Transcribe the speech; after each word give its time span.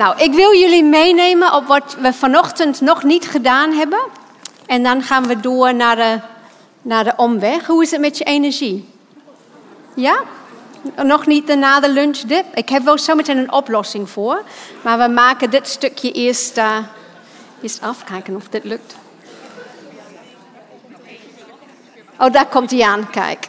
Nou, 0.00 0.18
ik 0.18 0.32
wil 0.32 0.54
jullie 0.54 0.84
meenemen 0.84 1.54
op 1.54 1.66
wat 1.66 1.96
we 2.00 2.12
vanochtend 2.12 2.80
nog 2.80 3.02
niet 3.02 3.28
gedaan 3.28 3.72
hebben. 3.72 4.00
En 4.66 4.82
dan 4.82 5.02
gaan 5.02 5.26
we 5.26 5.40
door 5.40 5.74
naar 5.74 5.96
de, 5.96 6.20
naar 6.82 7.04
de 7.04 7.12
omweg. 7.16 7.66
Hoe 7.66 7.82
is 7.82 7.90
het 7.90 8.00
met 8.00 8.18
je 8.18 8.24
energie? 8.24 8.88
Ja? 9.94 10.20
Nog 11.02 11.26
niet 11.26 11.54
na 11.54 11.80
de 11.80 11.90
lunchdip? 11.90 12.44
Ik 12.54 12.68
heb 12.68 12.82
wel 12.82 12.98
zometeen 12.98 13.38
een 13.38 13.52
oplossing 13.52 14.10
voor. 14.10 14.42
Maar 14.82 14.98
we 14.98 15.08
maken 15.14 15.50
dit 15.50 15.68
stukje 15.68 16.12
eerst, 16.12 16.58
uh, 16.58 16.76
eerst 17.62 17.82
af. 17.82 18.04
Kijken 18.04 18.36
of 18.36 18.48
dit 18.48 18.64
lukt. 18.64 18.96
Oh, 22.18 22.32
daar 22.32 22.46
komt 22.46 22.70
hij 22.70 22.82
aan. 22.82 23.10
Kijk. 23.10 23.48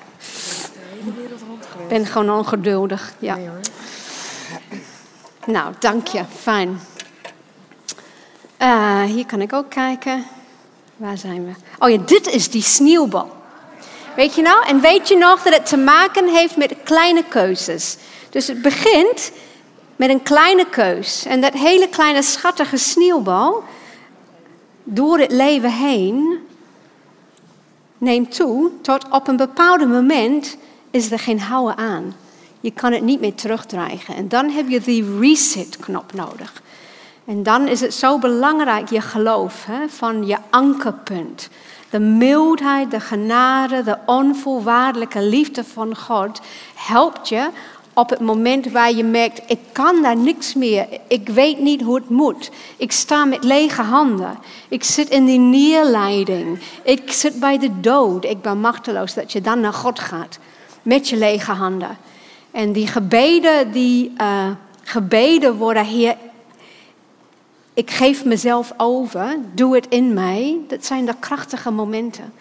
Ik 1.78 1.88
ben 1.88 2.06
gewoon 2.06 2.38
ongeduldig. 2.38 3.14
Ja. 3.20 3.38
Nou, 5.46 5.74
dank 5.80 6.08
je. 6.08 6.24
Fijn. 6.40 6.80
Uh, 8.62 9.04
hier 9.04 9.26
kan 9.26 9.42
ik 9.42 9.54
ook 9.54 9.70
kijken. 9.70 10.26
Waar 10.96 11.18
zijn 11.18 11.46
we? 11.46 11.52
Oh 11.80 11.90
ja, 11.90 11.98
dit 11.98 12.28
is 12.28 12.50
die 12.50 12.62
sneeuwbal. 12.62 13.32
Weet 14.16 14.36
je 14.36 14.42
nou? 14.42 14.66
En 14.66 14.82
weet 14.82 15.08
je 15.08 15.18
nog 15.18 15.42
dat 15.44 15.54
het 15.54 15.66
te 15.66 15.78
maken 15.78 16.28
heeft 16.28 16.58
met 16.58 16.76
kleine 16.84 17.24
keuzes. 17.24 17.98
Dus 18.30 18.48
het 18.48 18.62
begint 18.62 19.32
met 19.96 20.10
een 20.10 20.24
kleine 20.24 20.66
keus. 20.70 21.26
En 21.26 21.42
dat 21.42 21.54
hele 21.54 21.90
kleine 21.90 22.22
schattige 22.22 22.78
sneeuwbal, 22.78 23.64
door 24.84 25.20
het 25.20 25.32
leven 25.32 25.72
heen, 25.72 26.40
neemt 27.98 28.36
toe 28.36 28.72
tot 28.82 29.10
op 29.10 29.28
een 29.28 29.38
bepaald 29.38 29.88
moment 29.88 30.58
is 30.92 31.12
er 31.12 31.20
geen 31.20 31.40
houden 31.40 31.78
aan. 31.78 32.16
Je 32.62 32.72
kan 32.72 32.92
het 32.92 33.02
niet 33.02 33.20
meer 33.20 33.36
terugdraaien. 33.36 34.00
En 34.16 34.28
dan 34.28 34.50
heb 34.50 34.70
je 34.70 34.82
die 34.82 35.20
reset-knop 35.20 36.14
nodig. 36.14 36.62
En 37.26 37.44
dan 37.44 37.68
is 37.68 37.82
het 37.82 37.94
zo 37.94 38.20
belangrijk, 38.20 38.90
je 38.90 39.02
geloof, 39.02 39.66
hè, 39.66 39.90
van 39.90 40.26
je 40.26 40.38
ankerpunt. 40.50 41.50
De 41.90 42.00
mildheid, 42.00 42.92
de 42.92 43.00
genade, 43.00 43.84
de 43.84 43.98
onvoorwaardelijke 44.06 45.22
liefde 45.22 45.64
van 45.64 45.98
God 45.98 46.42
helpt 46.76 47.30
je 47.30 47.50
op 47.94 48.10
het 48.10 48.20
moment 48.20 48.72
waar 48.72 48.92
je 48.92 49.04
merkt, 49.04 49.42
ik 49.48 49.60
kan 49.72 50.02
daar 50.02 50.18
niks 50.18 50.54
meer. 50.54 50.88
Ik 51.08 51.30
weet 51.30 51.60
niet 51.60 51.82
hoe 51.82 51.96
het 51.96 52.10
moet. 52.10 52.52
Ik 52.78 52.92
sta 52.92 53.26
met 53.26 53.44
lege 53.44 53.82
handen. 53.82 54.38
Ik 54.70 54.84
zit 54.84 55.10
in 55.10 55.26
die 55.26 55.40
neerleiding. 55.40 56.60
Ik 56.84 57.12
zit 57.12 57.40
bij 57.40 57.58
de 57.58 57.80
dood. 57.80 58.26
Ik 58.26 58.42
ben 58.42 58.60
machteloos. 58.60 59.14
Dat 59.14 59.32
je 59.32 59.42
dan 59.42 59.60
naar 59.60 59.74
God 59.74 60.00
gaat 60.00 60.40
met 60.82 61.10
je 61.10 61.18
lege 61.18 61.52
handen. 61.52 61.98
En 62.52 62.72
die 62.72 62.88
gebeden, 62.88 63.72
die 63.72 64.14
uh, 64.18 64.50
gebeden 64.84 65.56
worden, 65.56 65.86
Heer, 65.86 66.18
ik 67.74 67.92
geef 67.92 68.26
mezelf 68.26 68.74
over, 68.78 69.36
doe 69.54 69.76
het 69.76 69.88
in 69.88 70.14
mij. 70.14 70.58
Dat 70.68 70.86
zijn 70.86 71.06
de 71.06 71.16
krachtige 71.20 71.72
momenten. 71.72 72.34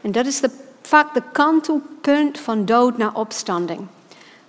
En 0.00 0.12
dat 0.12 0.26
is 0.26 0.40
de, 0.40 0.50
vaak 0.82 1.14
de 1.14 1.22
kantelpunt 1.32 2.38
van 2.38 2.64
dood 2.64 2.98
naar 2.98 3.14
opstanding. 3.14 3.80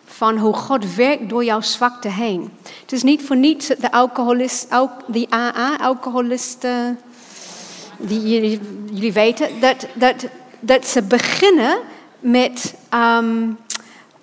Van 0.06 0.38
hoe 0.38 0.54
God 0.54 0.96
werkt 0.96 1.30
door 1.30 1.44
jouw 1.44 1.62
zwakte 1.62 2.10
heen. 2.10 2.54
Het 2.82 2.92
is 2.92 3.04
niet 3.04 3.24
voor 3.24 3.36
niets 3.36 3.68
de 3.68 3.92
alcoholist, 3.92 4.68
die 5.08 5.34
AA-alcoholisten, 5.34 7.00
die 7.98 8.22
jullie, 8.90 9.14
weten, 9.14 9.60
dat, 9.60 9.88
dat, 9.94 10.28
dat 10.60 10.86
ze 10.86 11.02
beginnen 11.02 11.78
met 12.20 12.74
um, 12.94 13.58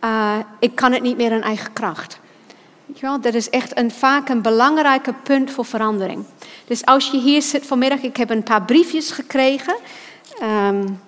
uh, 0.04 0.36
ik 0.58 0.74
kan 0.74 0.92
het 0.92 1.02
niet 1.02 1.16
meer 1.16 1.32
in 1.32 1.42
eigen 1.42 1.72
kracht. 1.72 2.18
Wel? 3.00 3.20
Dat 3.20 3.34
is 3.34 3.50
echt 3.50 3.78
een, 3.78 3.90
vaak 3.90 4.28
een 4.28 4.42
belangrijke 4.42 5.14
punt 5.22 5.50
voor 5.50 5.64
verandering. 5.64 6.24
Dus 6.66 6.84
als 6.84 7.10
je 7.10 7.20
hier 7.20 7.42
zit 7.42 7.66
vanmiddag, 7.66 8.00
ik 8.00 8.16
heb 8.16 8.30
een 8.30 8.42
paar 8.42 8.62
briefjes 8.62 9.10
gekregen. 9.10 9.76
Um, 10.42 11.00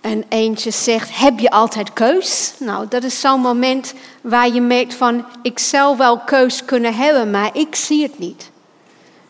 en 0.00 0.24
eentje 0.28 0.70
zegt, 0.70 1.18
heb 1.18 1.38
je 1.38 1.50
altijd 1.50 1.92
keus? 1.92 2.54
Nou, 2.58 2.88
dat 2.88 3.02
is 3.04 3.20
zo'n 3.20 3.40
moment 3.40 3.94
waar 4.20 4.48
je 4.48 4.60
merkt 4.60 4.94
van, 4.94 5.24
ik 5.42 5.58
zou 5.58 5.96
wel 5.96 6.18
keus 6.18 6.64
kunnen 6.64 6.94
hebben, 6.94 7.30
maar 7.30 7.50
ik 7.52 7.74
zie 7.74 8.02
het 8.02 8.18
niet. 8.18 8.50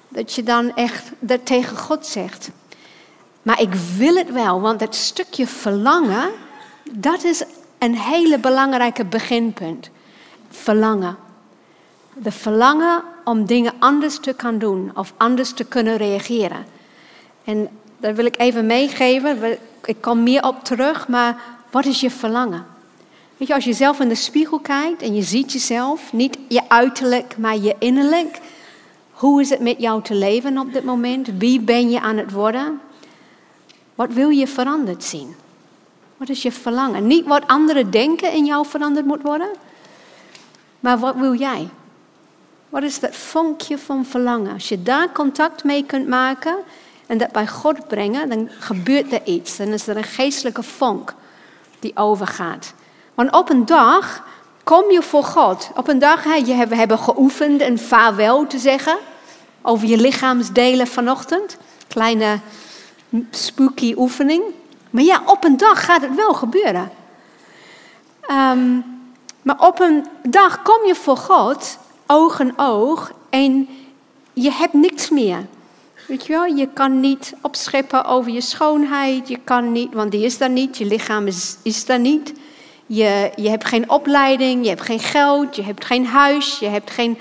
Dat 0.09 0.34
je 0.34 0.42
dan 0.42 0.75
echt 0.75 1.10
dat 1.19 1.47
tegen 1.47 1.76
God 1.76 2.06
zegt. 2.06 2.50
Maar 3.42 3.60
ik 3.60 3.75
wil 3.97 4.15
het 4.15 4.32
wel, 4.32 4.60
want 4.60 4.78
dat 4.78 4.94
stukje 4.94 5.47
verlangen, 5.47 6.31
dat 6.91 7.25
is 7.25 7.42
een 7.80 7.96
hele 7.96 8.38
belangrijke 8.38 9.04
beginpunt. 9.04 9.91
Verlangen. 10.50 11.16
De 12.14 12.32
verlangen 12.32 13.02
om 13.24 13.46
dingen 13.46 13.72
anders 13.78 14.18
te 14.18 14.32
kunnen 14.32 14.60
doen 14.60 14.91
of 14.94 15.12
anders 15.16 15.52
te 15.52 15.64
kunnen 15.64 15.96
reageren. 15.96 16.64
En 17.44 17.68
daar 17.96 18.14
wil 18.14 18.24
ik 18.24 18.38
even 18.38 18.66
meegeven. 18.66 19.58
Ik 19.84 20.00
kom 20.00 20.22
meer 20.22 20.46
op 20.46 20.64
terug, 20.64 21.08
maar 21.08 21.41
wat 21.70 21.84
is 21.84 22.00
je 22.00 22.10
verlangen? 22.10 22.66
Weet 23.36 23.48
je, 23.48 23.54
als 23.54 23.64
je 23.64 23.72
zelf 23.72 24.00
in 24.00 24.08
de 24.08 24.14
spiegel 24.14 24.58
kijkt 24.58 25.02
en 25.02 25.14
je 25.14 25.22
ziet 25.22 25.52
jezelf, 25.52 26.12
niet 26.12 26.38
je 26.48 26.68
uiterlijk, 26.68 27.36
maar 27.38 27.56
je 27.56 27.76
innerlijk. 27.78 28.41
Hoe 29.10 29.41
is 29.41 29.50
het 29.50 29.60
met 29.60 29.80
jou 29.80 30.02
te 30.02 30.14
leven 30.14 30.58
op 30.58 30.72
dit 30.72 30.84
moment? 30.84 31.28
Wie 31.38 31.60
ben 31.60 31.91
je 31.91 32.00
aan 32.00 32.16
het 32.16 32.32
worden? 32.32 32.80
Wat 33.94 34.12
wil 34.12 34.28
je 34.28 34.47
veranderd 34.47 35.04
zien? 35.04 35.34
Wat 36.20 36.28
is 36.28 36.42
je 36.42 36.53
verlangen? 36.53 37.06
Niet 37.06 37.26
wat 37.26 37.47
anderen 37.47 37.91
denken 37.91 38.32
in 38.32 38.44
jou 38.44 38.66
veranderd 38.66 39.06
moet 39.06 39.22
worden, 39.22 39.48
maar 40.81 40.98
wat 40.98 41.14
wil 41.16 41.34
jij? 41.34 41.69
Wat 42.69 42.82
is 42.82 43.00
dat 43.00 43.16
vonkje 43.16 43.78
van 43.78 44.04
verlangen? 44.04 44.53
Als 44.53 44.69
je 44.69 44.82
daar 44.82 45.12
contact 45.12 45.64
mee 45.64 45.84
kunt 45.84 46.09
maken 46.09 46.56
en 47.06 47.19
dat 47.19 47.32
bij 47.32 47.47
God 47.47 47.88
brengen, 47.88 48.28
dan 48.28 48.48
gebeurt 48.59 49.12
er 49.12 49.25
iets. 49.25 49.56
Dan 49.56 49.69
is 49.69 49.86
er 49.86 49.97
een 49.97 50.04
geestelijke 50.04 50.62
vonk 50.62 51.14
die 51.78 51.97
overgaat. 51.97 52.75
Want 53.14 53.32
op 53.32 53.50
een 53.50 53.66
dag 53.66 54.25
kom 54.64 54.91
je 54.91 55.03
voor 55.03 55.25
God. 55.25 55.70
Op 55.76 55.88
een 55.88 55.98
dag, 55.98 56.25
hè, 56.25 56.34
je 56.34 56.66
we 56.66 56.76
hebben 56.76 56.98
geoefend 56.98 57.60
een 57.60 57.78
vaarwel 57.78 58.47
te 58.47 58.59
zeggen 58.59 58.97
over 59.62 59.88
je 59.88 59.97
lichaamsdelen 59.97 60.86
vanochtend. 60.86 61.56
Kleine 61.88 62.38
spooky 63.30 63.94
oefening. 63.97 64.42
Maar 64.91 65.03
ja, 65.03 65.23
op 65.27 65.45
een 65.45 65.56
dag 65.56 65.84
gaat 65.84 66.03
het 66.03 66.15
wel 66.15 66.34
gebeuren. 66.34 66.91
Ehm, 68.21 68.78
maar 69.43 69.67
op 69.67 69.81
een 69.81 70.06
dag 70.23 70.62
kom 70.62 70.87
je 70.87 70.95
voor 70.95 71.17
God, 71.17 71.78
oog 72.06 72.41
in 72.41 72.59
oog, 72.59 73.12
en 73.31 73.69
je 74.33 74.51
hebt 74.53 74.73
niks 74.73 75.11
meer. 75.11 75.47
Weet 76.06 76.27
je 76.27 76.33
wel, 76.33 76.45
je 76.45 76.69
kan 76.73 77.01
niet 77.01 77.34
opscheppen 77.41 78.05
over 78.05 78.33
je 78.33 78.41
schoonheid, 78.41 79.28
je 79.28 79.39
kan 79.45 79.73
niet, 79.73 79.95
want 79.95 80.11
die 80.11 80.25
is 80.25 80.39
daar 80.39 80.51
niet, 80.51 80.78
je 80.78 80.84
lichaam 80.84 81.27
is, 81.27 81.57
is 81.62 81.84
daar 81.84 82.01
niet. 82.01 82.33
Je, 82.87 83.31
je 83.37 83.49
hebt 83.49 83.65
geen 83.65 83.91
opleiding, 83.91 84.62
je 84.62 84.69
hebt 84.69 84.83
geen 84.83 85.01
geld, 85.01 85.57
je 85.57 85.62
hebt 85.62 85.84
geen 85.84 86.07
huis, 86.07 86.59
je 86.59 86.67
hebt 86.67 86.91
geen 86.91 87.19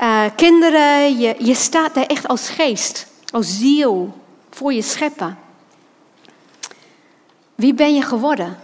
uh, 0.00 0.22
kinderen. 0.36 1.18
Je, 1.18 1.34
je 1.38 1.54
staat 1.54 1.94
daar 1.94 2.06
echt 2.06 2.28
als 2.28 2.48
geest, 2.48 3.06
als 3.30 3.58
ziel 3.58 4.14
voor 4.50 4.72
je 4.72 4.82
scheppen. 4.82 5.38
Wie 7.58 7.74
ben 7.74 7.94
je 7.94 8.02
geworden? 8.02 8.56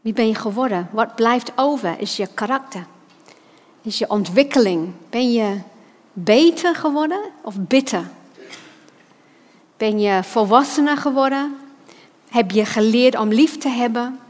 Wie 0.00 0.12
ben 0.12 0.26
je 0.26 0.34
geworden? 0.34 0.88
Wat 0.92 1.14
blijft 1.14 1.52
over? 1.56 2.00
Is 2.00 2.16
je 2.16 2.26
karakter? 2.34 2.86
Is 3.82 3.98
je 3.98 4.10
ontwikkeling? 4.10 4.92
Ben 5.10 5.32
je 5.32 5.60
beter 6.12 6.74
geworden 6.74 7.20
of 7.42 7.54
bitter? 7.58 8.10
Ben 9.76 10.00
je 10.00 10.22
volwassener 10.22 10.96
geworden? 10.96 11.56
Heb 12.28 12.50
je 12.50 12.64
geleerd 12.64 13.18
om 13.18 13.28
lief 13.28 13.58
te 13.58 13.68
hebben? 13.68 14.20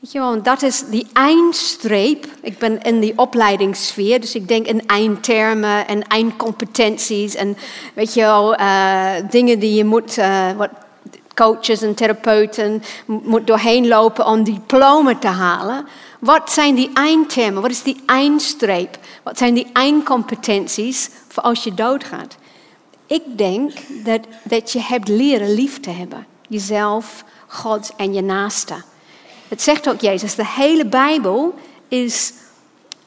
Weet 0.00 0.12
je 0.12 0.18
wel, 0.18 0.42
dat 0.42 0.62
is 0.62 0.84
die 0.86 1.06
eindstreep. 1.12 2.26
Ik 2.42 2.58
ben 2.58 2.82
in 2.82 3.00
die 3.00 3.18
opleidingssfeer, 3.18 4.20
dus 4.20 4.34
ik 4.34 4.48
denk 4.48 4.66
in 4.66 4.86
eindtermen 4.86 5.86
en 5.86 6.06
eindcompetenties 6.06 7.34
en 7.34 7.56
weet 7.94 8.14
je 8.14 8.20
wel, 8.20 8.60
uh, 8.60 9.12
dingen 9.30 9.58
die 9.58 9.74
je 9.74 9.84
moet, 9.84 10.18
uh, 10.18 10.52
wat 10.52 10.70
coaches 11.34 11.82
en 11.82 11.94
therapeuten 11.94 12.82
moet 13.06 13.46
doorheen 13.46 13.88
lopen 13.88 14.26
om 14.26 14.44
diploma 14.44 15.16
te 15.16 15.26
halen. 15.26 15.86
Wat 16.18 16.52
zijn 16.52 16.74
die 16.74 16.90
eindtermen? 16.94 17.62
Wat 17.62 17.70
is 17.70 17.82
die 17.82 18.02
eindstreep? 18.06 18.98
Wat 19.22 19.38
zijn 19.38 19.54
die 19.54 19.70
eindcompetenties 19.72 21.10
voor 21.28 21.42
als 21.42 21.64
je 21.64 21.74
doodgaat? 21.74 22.36
Ik 23.06 23.22
denk 23.38 23.72
dat, 24.04 24.20
dat 24.42 24.72
je 24.72 24.80
hebt 24.80 25.08
leren 25.08 25.54
lief 25.54 25.80
te 25.80 25.90
hebben. 25.90 26.26
Jezelf, 26.48 27.24
God 27.46 27.92
en 27.96 28.12
je 28.12 28.22
naaste. 28.22 28.74
Het 29.50 29.62
zegt 29.62 29.88
ook 29.88 30.00
Jezus, 30.00 30.34
de 30.34 30.46
hele 30.46 30.86
Bijbel 30.86 31.54
is, 31.88 32.32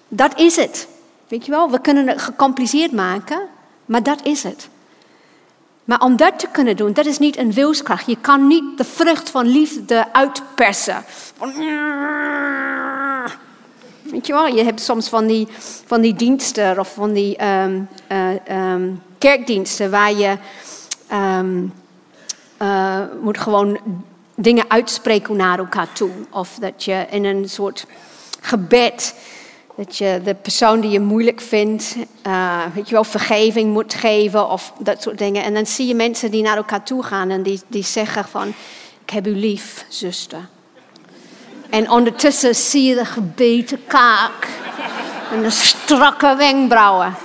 dat 0.07 0.40
is 0.40 0.56
het. 0.56 0.88
Weet 1.28 1.45
je 1.45 1.51
wel, 1.51 1.72
we 1.72 1.81
kunnen 1.81 2.07
het 2.07 2.22
gecompliceerd 2.22 2.92
maken, 2.92 3.42
maar 3.86 4.04
dat 4.04 4.25
is 4.25 4.44
het. 4.44 4.69
Maar 5.84 6.00
om 6.00 6.16
dat 6.16 6.40
te 6.40 6.48
kunnen 6.51 6.75
doen, 6.75 6.94
dat 6.94 7.06
is 7.06 7.18
niet 7.18 7.38
een 7.38 7.54
wilskracht. 7.54 8.06
Je 8.06 8.18
kan 8.22 8.48
niet 8.48 8.78
de 8.78 8.84
vrucht 8.84 9.30
van 9.30 9.48
liefde 9.48 10.13
uitpersen. 10.13 11.04
Weet 14.04 14.28
je 14.28 14.34
wel, 14.34 14.48
je 14.48 14.63
hebt 14.63 14.81
soms 14.81 15.10
van 15.10 15.28
die, 15.28 15.48
van 15.86 16.01
die 16.01 16.13
diensten 16.13 16.80
of 16.80 16.94
van 16.94 17.13
die 17.13 17.38
ehm, 17.38 17.81
eh, 18.07 18.48
ehm, 18.48 18.89
kerkdiensten 19.18 19.92
waar 19.92 20.13
je 20.13 20.38
ehm, 21.07 21.63
eh, 22.57 23.00
moet 23.22 23.38
gewoon 23.38 23.80
dingen 24.44 24.66
uitspreken 24.68 25.36
naar 25.36 25.60
elkaar 25.60 25.94
toe. 25.94 26.12
Of 26.30 26.57
dat 26.60 26.84
je 26.84 27.06
in 27.10 27.25
een 27.25 27.50
soort 27.50 27.86
gebed, 28.42 29.16
dat 29.75 29.98
je 29.98 30.22
de 30.24 30.36
persoon 30.36 30.80
die 30.80 30.92
je 30.92 31.00
moeilijk 31.00 31.42
vindt, 31.42 31.95
uh, 32.28 32.62
weet 32.74 32.88
je 32.88 32.94
wel, 32.94 33.04
vergeving 33.04 33.74
moet 33.74 33.94
geven 33.94 34.50
of 34.50 34.74
dat 34.80 35.01
soort 35.01 35.18
dingen. 35.18 35.44
En 35.44 35.54
dan 35.54 35.66
zie 35.66 35.88
je 35.88 35.95
mensen 35.95 36.31
die 36.31 36.42
naar 36.42 36.57
elkaar 36.57 36.84
toe 36.84 37.04
gaan 37.04 37.30
en 37.30 37.44
die, 37.44 37.62
die 37.68 37.84
zeggen 37.84 38.25
van, 38.25 38.48
ik 39.01 39.10
heb 39.10 39.28
u 39.28 39.36
lief, 39.36 39.86
zuster. 39.88 40.48
En 41.69 41.89
ondertussen 41.89 42.56
zie 42.56 42.84
je 42.84 42.96
de 42.96 43.06
gebeten 43.06 43.80
kaak 43.88 44.48
en 45.31 45.42
de 45.42 45.50
strakke 45.50 46.36
wenkbrauwen. 46.36 47.16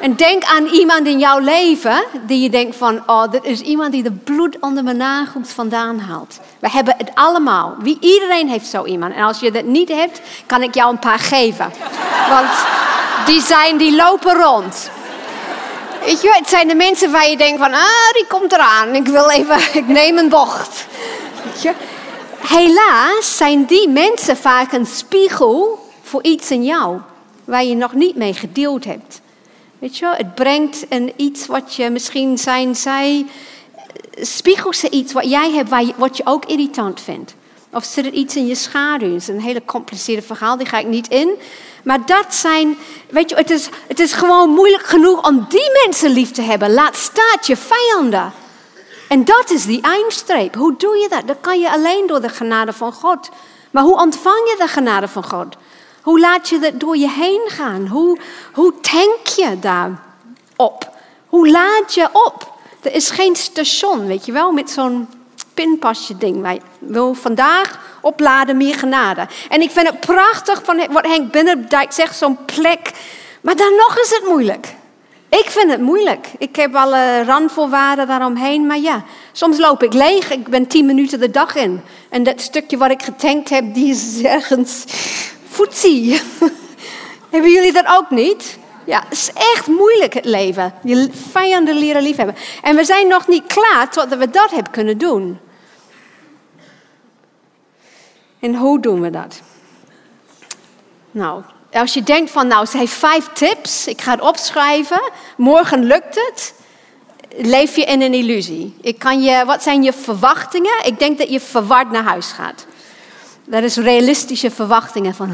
En 0.00 0.16
denk 0.16 0.44
aan 0.44 0.66
iemand 0.66 1.06
in 1.06 1.18
jouw 1.18 1.38
leven 1.38 2.04
die 2.26 2.40
je 2.40 2.50
denkt 2.50 2.76
van, 2.76 3.02
oh, 3.06 3.30
dit 3.30 3.44
is 3.44 3.60
iemand 3.60 3.92
die 3.92 4.02
de 4.02 4.12
bloed 4.12 4.56
onder 4.60 4.84
mijn 4.84 4.96
nagels 4.96 5.50
vandaan 5.50 5.98
haalt. 5.98 6.40
We 6.58 6.70
hebben 6.70 6.94
het 6.98 7.10
allemaal. 7.14 7.74
Wie, 7.78 7.98
iedereen 8.00 8.48
heeft 8.48 8.66
zo 8.66 8.84
iemand. 8.84 9.14
En 9.14 9.22
als 9.22 9.40
je 9.40 9.50
dat 9.50 9.64
niet 9.64 9.88
hebt, 9.88 10.20
kan 10.46 10.62
ik 10.62 10.74
jou 10.74 10.90
een 10.90 10.98
paar 10.98 11.18
geven. 11.18 11.72
Want 12.28 12.50
die 13.26 13.40
zijn, 13.40 13.76
die 13.76 13.96
lopen 13.96 14.34
rond. 14.34 14.90
Weet 16.04 16.22
je, 16.22 16.30
het 16.32 16.48
zijn 16.48 16.68
de 16.68 16.74
mensen 16.74 17.10
waar 17.10 17.28
je 17.28 17.36
denkt 17.36 17.60
van, 17.60 17.72
ah, 17.72 18.12
die 18.12 18.26
komt 18.28 18.52
eraan. 18.52 18.94
Ik 18.94 19.06
wil 19.06 19.30
even, 19.30 19.58
ik 19.82 19.88
neem 19.88 20.18
een 20.18 20.28
bocht. 20.28 20.86
Weet 21.44 21.62
je? 21.62 21.72
Helaas 22.38 23.36
zijn 23.36 23.64
die 23.64 23.88
mensen 23.88 24.36
vaak 24.36 24.72
een 24.72 24.86
spiegel 24.86 25.88
voor 26.02 26.22
iets 26.22 26.50
in 26.50 26.64
jou 26.64 27.00
waar 27.44 27.64
je 27.64 27.74
nog 27.74 27.92
niet 27.92 28.16
mee 28.16 28.34
gedeeld 28.34 28.84
hebt. 28.84 29.20
Weet 29.78 29.98
je, 29.98 30.06
het 30.06 30.34
brengt 30.34 30.86
een 30.88 31.12
iets 31.16 31.46
wat 31.46 31.74
je 31.74 31.90
misschien 31.90 32.38
zijn, 32.38 32.76
zij 32.76 33.26
spiegelt 34.20 34.76
ze 34.76 34.90
iets 34.90 35.12
wat 35.12 35.30
jij 35.30 35.50
hebt, 35.50 35.96
wat 35.96 36.16
je 36.16 36.26
ook 36.26 36.44
irritant 36.44 37.00
vindt. 37.00 37.34
Of 37.72 37.84
zit 37.84 38.06
er 38.06 38.12
iets 38.12 38.36
in 38.36 38.46
je 38.46 38.54
schaduw? 38.54 39.12
Het 39.12 39.22
is 39.22 39.28
een 39.28 39.40
hele 39.40 39.64
compliceerde 39.64 40.22
verhaal, 40.22 40.56
die 40.56 40.66
ga 40.66 40.78
ik 40.78 40.86
niet 40.86 41.08
in. 41.08 41.30
Maar 41.84 42.06
dat 42.06 42.34
zijn, 42.34 42.76
weet 43.10 43.30
je, 43.30 43.36
het 43.36 43.50
is, 43.50 43.68
het 43.86 44.00
is 44.00 44.12
gewoon 44.12 44.50
moeilijk 44.50 44.86
genoeg 44.86 45.26
om 45.28 45.46
die 45.48 45.70
mensen 45.84 46.10
lief 46.10 46.30
te 46.30 46.42
hebben. 46.42 46.72
Laat 46.72 46.96
staat 46.96 47.46
je 47.46 47.56
vijanden. 47.56 48.32
En 49.08 49.24
dat 49.24 49.50
is 49.50 49.66
die 49.66 49.80
eindstreep. 49.80 50.54
Hoe 50.54 50.74
doe 50.76 50.96
je 50.96 51.08
dat? 51.08 51.26
Dat 51.26 51.36
kan 51.40 51.60
je 51.60 51.70
alleen 51.70 52.06
door 52.06 52.20
de 52.20 52.28
genade 52.28 52.72
van 52.72 52.92
God. 52.92 53.28
Maar 53.70 53.82
hoe 53.82 54.00
ontvang 54.00 54.36
je 54.36 54.56
de 54.58 54.68
genade 54.68 55.08
van 55.08 55.24
God? 55.24 55.56
Hoe 56.06 56.20
laat 56.20 56.48
je 56.48 56.58
dat 56.58 56.80
door 56.80 56.96
je 56.96 57.10
heen 57.10 57.42
gaan? 57.46 57.86
Hoe, 57.86 58.18
hoe 58.52 58.74
tank 58.80 59.26
je 59.26 59.58
daarop? 59.60 60.90
Hoe 61.26 61.50
laat 61.50 61.94
je 61.94 62.08
op? 62.12 62.54
Er 62.82 62.94
is 62.94 63.10
geen 63.10 63.36
station, 63.36 64.06
weet 64.06 64.26
je 64.26 64.32
wel, 64.32 64.52
met 64.52 64.70
zo'n 64.70 65.08
pinpasje 65.54 66.16
ding. 66.16 66.40
Wij 66.40 66.60
wil 66.78 67.14
vandaag 67.14 67.78
opladen 68.00 68.56
meer 68.56 68.74
genade. 68.74 69.26
En 69.48 69.60
ik 69.60 69.70
vind 69.70 69.86
het 69.86 70.00
prachtig 70.00 70.64
van 70.64 70.86
wat 70.90 71.06
Henk 71.06 71.32
Binnendijk 71.32 71.92
zegt, 71.92 72.16
zo'n 72.16 72.44
plek. 72.44 72.90
Maar 73.40 73.56
dan 73.56 73.72
nog 73.76 73.98
is 73.98 74.10
het 74.10 74.28
moeilijk. 74.28 74.74
Ik 75.28 75.46
vind 75.50 75.70
het 75.70 75.80
moeilijk. 75.80 76.26
Ik 76.38 76.56
heb 76.56 76.74
alle 76.74 77.24
randvoorwaarden 77.24 78.06
daaromheen. 78.06 78.66
Maar 78.66 78.78
ja, 78.78 79.04
soms 79.32 79.58
loop 79.58 79.82
ik 79.82 79.92
leeg. 79.92 80.30
Ik 80.30 80.48
ben 80.48 80.66
tien 80.66 80.86
minuten 80.86 81.20
de 81.20 81.30
dag 81.30 81.54
in. 81.54 81.80
En 82.08 82.22
dat 82.22 82.40
stukje 82.40 82.76
wat 82.76 82.90
ik 82.90 83.02
getankt 83.02 83.48
heb, 83.48 83.74
die 83.74 83.90
is 83.90 84.22
ergens 84.38 84.84
voetzie. 85.48 86.20
Hebben 87.30 87.50
jullie 87.50 87.72
dat 87.72 87.86
ook 87.86 88.10
niet? 88.10 88.58
Ja, 88.84 89.02
het 89.08 89.12
is 89.12 89.30
echt 89.32 89.66
moeilijk 89.66 90.14
het 90.14 90.24
leven. 90.24 90.74
Je 90.82 91.10
vijanden 91.30 91.78
leren 91.78 92.02
liefhebben. 92.02 92.36
En 92.62 92.76
we 92.76 92.84
zijn 92.84 93.08
nog 93.08 93.28
niet 93.28 93.46
klaar 93.46 93.90
totdat 93.90 94.18
we 94.18 94.30
dat 94.30 94.50
hebben 94.50 94.72
kunnen 94.72 94.98
doen. 94.98 95.38
En 98.40 98.54
hoe 98.54 98.80
doen 98.80 99.00
we 99.00 99.10
dat? 99.10 99.40
Nou, 101.10 101.42
als 101.72 101.94
je 101.94 102.02
denkt 102.02 102.30
van, 102.30 102.46
nou, 102.46 102.66
ze 102.66 102.76
heeft 102.76 102.92
vijf 102.92 103.28
tips, 103.32 103.86
ik 103.86 104.00
ga 104.00 104.10
het 104.10 104.20
opschrijven, 104.20 105.10
morgen 105.36 105.84
lukt 105.84 106.14
het, 106.14 106.54
leef 107.36 107.76
je 107.76 107.84
in 107.84 108.02
een 108.02 108.14
illusie. 108.14 108.76
Ik 108.80 108.98
kan 108.98 109.22
je, 109.22 109.44
wat 109.44 109.62
zijn 109.62 109.82
je 109.82 109.92
verwachtingen? 109.92 110.84
Ik 110.84 110.98
denk 110.98 111.18
dat 111.18 111.30
je 111.30 111.40
verward 111.40 111.90
naar 111.90 112.02
huis 112.02 112.32
gaat. 112.32 112.66
Dat 113.48 113.62
is 113.62 113.76
realistische 113.76 114.50
verwachtingen 114.50 115.14
van, 115.14 115.30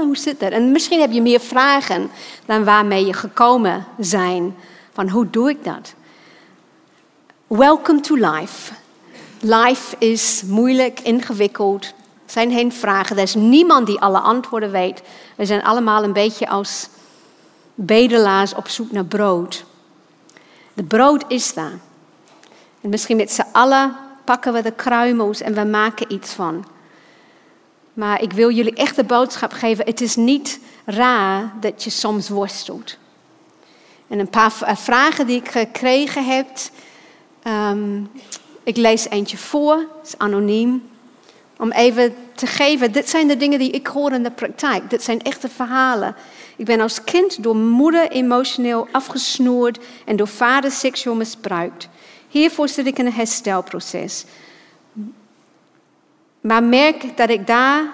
hoe 0.00 0.16
zit 0.16 0.40
dat? 0.40 0.50
En 0.50 0.72
misschien 0.72 1.00
heb 1.00 1.12
je 1.12 1.22
meer 1.22 1.40
vragen 1.40 2.10
dan 2.44 2.64
waarmee 2.64 3.06
je 3.06 3.12
gekomen 3.12 3.86
zijn. 3.98 4.56
Van 4.92 5.08
hoe 5.08 5.30
doe 5.30 5.50
ik 5.50 5.64
dat? 5.64 5.94
Welcome 7.46 8.00
to 8.00 8.14
life. 8.14 8.72
Life 9.40 9.96
is 9.98 10.42
moeilijk, 10.46 11.00
ingewikkeld. 11.00 11.84
Er 11.84 12.32
zijn 12.32 12.52
geen 12.52 12.72
vragen. 12.72 13.16
Er 13.16 13.22
is 13.22 13.34
niemand 13.34 13.86
die 13.86 14.00
alle 14.00 14.18
antwoorden 14.18 14.70
weet. 14.70 15.02
We 15.36 15.44
zijn 15.44 15.62
allemaal 15.62 16.04
een 16.04 16.12
beetje 16.12 16.48
als 16.48 16.88
bedelaars 17.74 18.54
op 18.54 18.68
zoek 18.68 18.92
naar 18.92 19.04
brood. 19.04 19.64
De 20.74 20.84
brood 20.84 21.24
is 21.28 21.54
daar. 21.54 21.78
En 22.80 22.88
misschien 22.88 23.16
met 23.16 23.32
z'n 23.32 23.46
allen 23.52 23.96
pakken 24.24 24.52
we 24.52 24.62
de 24.62 24.72
kruimels 24.72 25.40
en 25.40 25.54
we 25.54 25.64
maken 25.64 26.12
iets 26.12 26.32
van. 26.32 26.64
Maar 27.96 28.22
ik 28.22 28.32
wil 28.32 28.50
jullie 28.50 28.74
echt 28.74 28.96
de 28.96 29.04
boodschap 29.04 29.52
geven: 29.52 29.84
het 29.84 30.00
is 30.00 30.16
niet 30.16 30.60
raar 30.84 31.52
dat 31.60 31.84
je 31.84 31.90
soms 31.90 32.28
worstelt. 32.28 32.96
En 34.08 34.18
een 34.18 34.30
paar 34.30 34.52
vragen 34.76 35.26
die 35.26 35.36
ik 35.36 35.48
gekregen 35.48 36.24
heb. 36.24 36.46
Ehm, 37.42 38.00
ik 38.62 38.76
lees 38.76 39.08
eentje 39.08 39.36
voor, 39.36 39.76
het 39.76 40.06
is 40.06 40.18
anoniem. 40.18 40.88
Om 41.58 41.72
even 41.72 42.14
te 42.34 42.46
geven, 42.46 42.92
dit 42.92 43.08
zijn 43.08 43.28
de 43.28 43.36
dingen 43.36 43.58
die 43.58 43.70
ik 43.70 43.86
hoor 43.86 44.12
in 44.12 44.22
de 44.22 44.30
praktijk. 44.30 44.90
Dit 44.90 45.02
zijn 45.02 45.22
echte 45.22 45.48
verhalen. 45.48 46.14
Ik 46.56 46.64
ben 46.64 46.80
als 46.80 47.04
kind 47.04 47.42
door 47.42 47.56
moeder 47.56 48.10
emotioneel 48.10 48.88
afgesnoerd 48.92 49.78
en 50.04 50.16
door 50.16 50.28
vader 50.28 50.70
seksueel 50.70 51.16
misbruikt. 51.16 51.88
Hiervoor 52.28 52.68
zit 52.68 52.86
ik 52.86 52.98
in 52.98 53.06
een 53.06 53.12
herstelproces. 53.12 54.24
Maar 56.46 56.62
merk 56.62 57.16
dat 57.16 57.28
ik, 57.28 57.46
daar, 57.46 57.84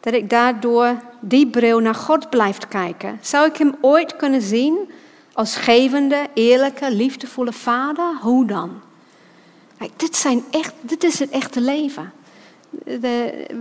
dat 0.00 0.14
ik 0.14 0.30
daardoor 0.30 0.96
die 1.20 1.46
bril 1.46 1.78
naar 1.78 1.94
God 1.94 2.30
blijf 2.30 2.58
kijken. 2.68 3.18
Zou 3.20 3.46
ik 3.46 3.56
hem 3.56 3.74
ooit 3.80 4.16
kunnen 4.16 4.42
zien 4.42 4.90
als 5.32 5.56
gevende, 5.56 6.26
eerlijke, 6.34 6.92
liefdevolle 6.94 7.52
vader? 7.52 8.16
Hoe 8.20 8.46
dan? 8.46 8.80
dit, 9.96 10.16
zijn 10.16 10.44
echt, 10.50 10.72
dit 10.80 11.04
is 11.04 11.18
het 11.18 11.30
echte 11.30 11.60
leven. 11.60 12.12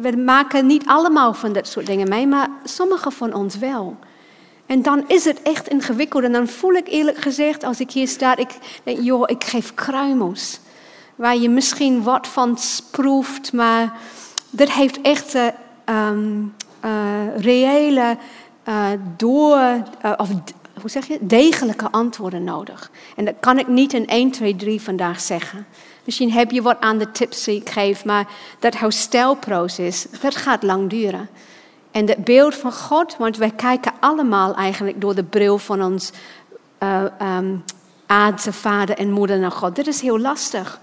we 0.02 0.14
maken 0.26 0.66
niet 0.66 0.86
allemaal 0.86 1.34
van 1.34 1.54
dat 1.54 1.68
soort 1.68 1.86
dingen 1.86 2.10
mee, 2.10 2.28
maar 2.28 2.50
sommigen 2.64 3.12
van 3.12 3.34
ons 3.34 3.58
wel. 3.58 3.98
En 4.66 4.82
dan 4.82 5.04
is 5.08 5.26
het 5.26 5.42
echt 5.42 5.68
ingewikkeld. 5.68 6.24
En 6.24 6.32
dan 6.32 6.48
voel 6.48 6.74
ik 6.74 6.88
eerlijk 6.88 7.18
gezegd, 7.18 7.64
als 7.64 7.80
ik 7.80 7.92
hier 7.92 8.08
sta, 8.08 8.36
ik 8.36 8.50
denk, 8.84 9.00
joh, 9.02 9.24
ik 9.26 9.44
geef 9.44 9.74
kruimels. 9.74 10.60
Waar 11.16 11.38
je 11.38 11.50
misschien 11.50 12.04
wat 12.04 12.28
van 12.28 12.58
proeft, 12.92 13.54
maar 13.54 14.00
dat 14.56 14.72
heeft 14.72 15.02
echt 15.02 15.36
uh, 15.36 15.48
reële, 17.36 18.18
uh, 18.68 18.88
door, 19.18 19.84
of 20.18 20.30
hoe 20.82 20.90
zeg 20.90 21.08
je, 21.08 21.18
degelijke 21.22 21.92
antwoorden 21.92 22.44
nodig. 22.44 22.92
En 23.16 23.26
dat 23.26 23.36
kan 23.40 23.60
ik 23.60 23.68
niet 23.68 23.94
in 23.94 24.08
1, 24.08 24.32
2, 24.32 24.56
3 24.56 24.82
vandaag 24.82 25.20
zeggen. 25.20 25.66
Misschien 26.04 26.32
heb 26.32 26.52
je 26.52 26.62
wat 26.62 26.80
aan 26.80 26.98
de 26.98 27.12
tips 27.12 27.44
die 27.44 27.62
ik 27.62 27.70
geef, 27.70 28.06
maar 28.06 28.28
dat 28.60 28.78
herstelproces, 28.78 30.06
dat 30.22 30.36
gaat 30.36 30.64
lang 30.64 30.90
duren. 30.90 31.30
En 31.92 32.08
het 32.08 32.24
beeld 32.24 32.56
van 32.56 32.74
God, 32.74 33.18
want 33.18 33.38
wij 33.38 33.52
kijken 33.52 33.92
allemaal 34.00 34.56
eigenlijk 34.56 35.02
door 35.02 35.16
de 35.16 35.24
bril 35.24 35.58
van 35.58 35.84
ons 35.84 36.12
uh, 36.84 37.06
aardse 38.06 38.54
vader 38.54 38.98
en 38.98 39.12
moeder 39.12 39.40
naar 39.40 39.52
God. 39.52 39.76
Dit 39.76 39.88
is 39.88 40.02
heel 40.02 40.20
lastig. 40.20 40.80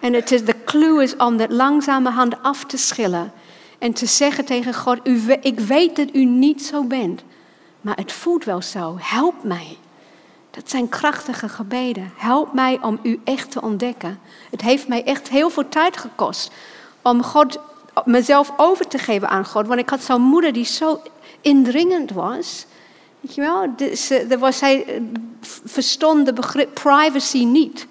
En 0.00 0.12
het 0.12 0.30
is, 0.30 0.44
de 0.44 0.64
clue 0.64 1.02
is 1.02 1.16
om 1.16 1.36
dat 1.36 1.50
langzamerhand 1.50 2.42
af 2.42 2.64
te 2.64 2.76
schillen. 2.76 3.32
En 3.78 3.92
te 3.92 4.06
zeggen 4.06 4.44
tegen 4.44 4.74
God, 4.74 4.98
u, 5.04 5.22
ik 5.40 5.60
weet 5.60 5.96
dat 5.96 6.08
u 6.12 6.24
niet 6.24 6.62
zo 6.62 6.84
bent. 6.84 7.22
Maar 7.80 7.96
het 7.96 8.12
voelt 8.12 8.44
wel 8.44 8.62
zo. 8.62 8.96
Help 9.00 9.44
mij. 9.44 9.76
Dat 10.50 10.70
zijn 10.70 10.88
krachtige 10.88 11.48
gebeden. 11.48 12.12
Help 12.16 12.52
mij 12.52 12.78
om 12.82 12.98
u 13.02 13.20
echt 13.24 13.50
te 13.50 13.62
ontdekken. 13.62 14.20
Het 14.50 14.60
heeft 14.60 14.88
mij 14.88 15.04
echt 15.04 15.28
heel 15.28 15.50
veel 15.50 15.68
tijd 15.68 15.96
gekost 15.96 16.52
om 17.02 17.22
God, 17.22 17.58
mezelf 18.04 18.52
over 18.56 18.88
te 18.88 18.98
geven 18.98 19.28
aan 19.28 19.44
God. 19.44 19.66
Want 19.66 19.80
ik 19.80 19.88
had 19.88 20.02
zo'n 20.02 20.22
moeder 20.22 20.52
die 20.52 20.64
zo 20.64 21.02
indringend 21.40 22.10
was. 22.10 22.66
Weet 23.20 23.34
je 23.34 23.40
wel, 23.40 23.74
was, 24.38 24.58
zij 24.58 25.02
verstond 25.64 26.26
de 26.26 26.32
begrip 26.32 26.74
privacy 26.74 27.44
niet. 27.44 27.86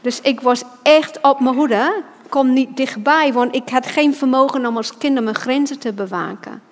Dus 0.00 0.20
ik 0.20 0.40
was 0.40 0.62
echt 0.82 1.20
op 1.22 1.40
mijn 1.40 1.54
hoede. 1.54 2.02
Kom 2.28 2.52
niet 2.52 2.76
dichtbij, 2.76 3.32
want 3.32 3.54
ik 3.54 3.68
had 3.68 3.86
geen 3.86 4.14
vermogen 4.14 4.66
om 4.66 4.76
als 4.76 4.98
kinder 4.98 5.22
mijn 5.22 5.36
grenzen 5.36 5.78
te 5.78 5.92
bewaken. 5.92 6.62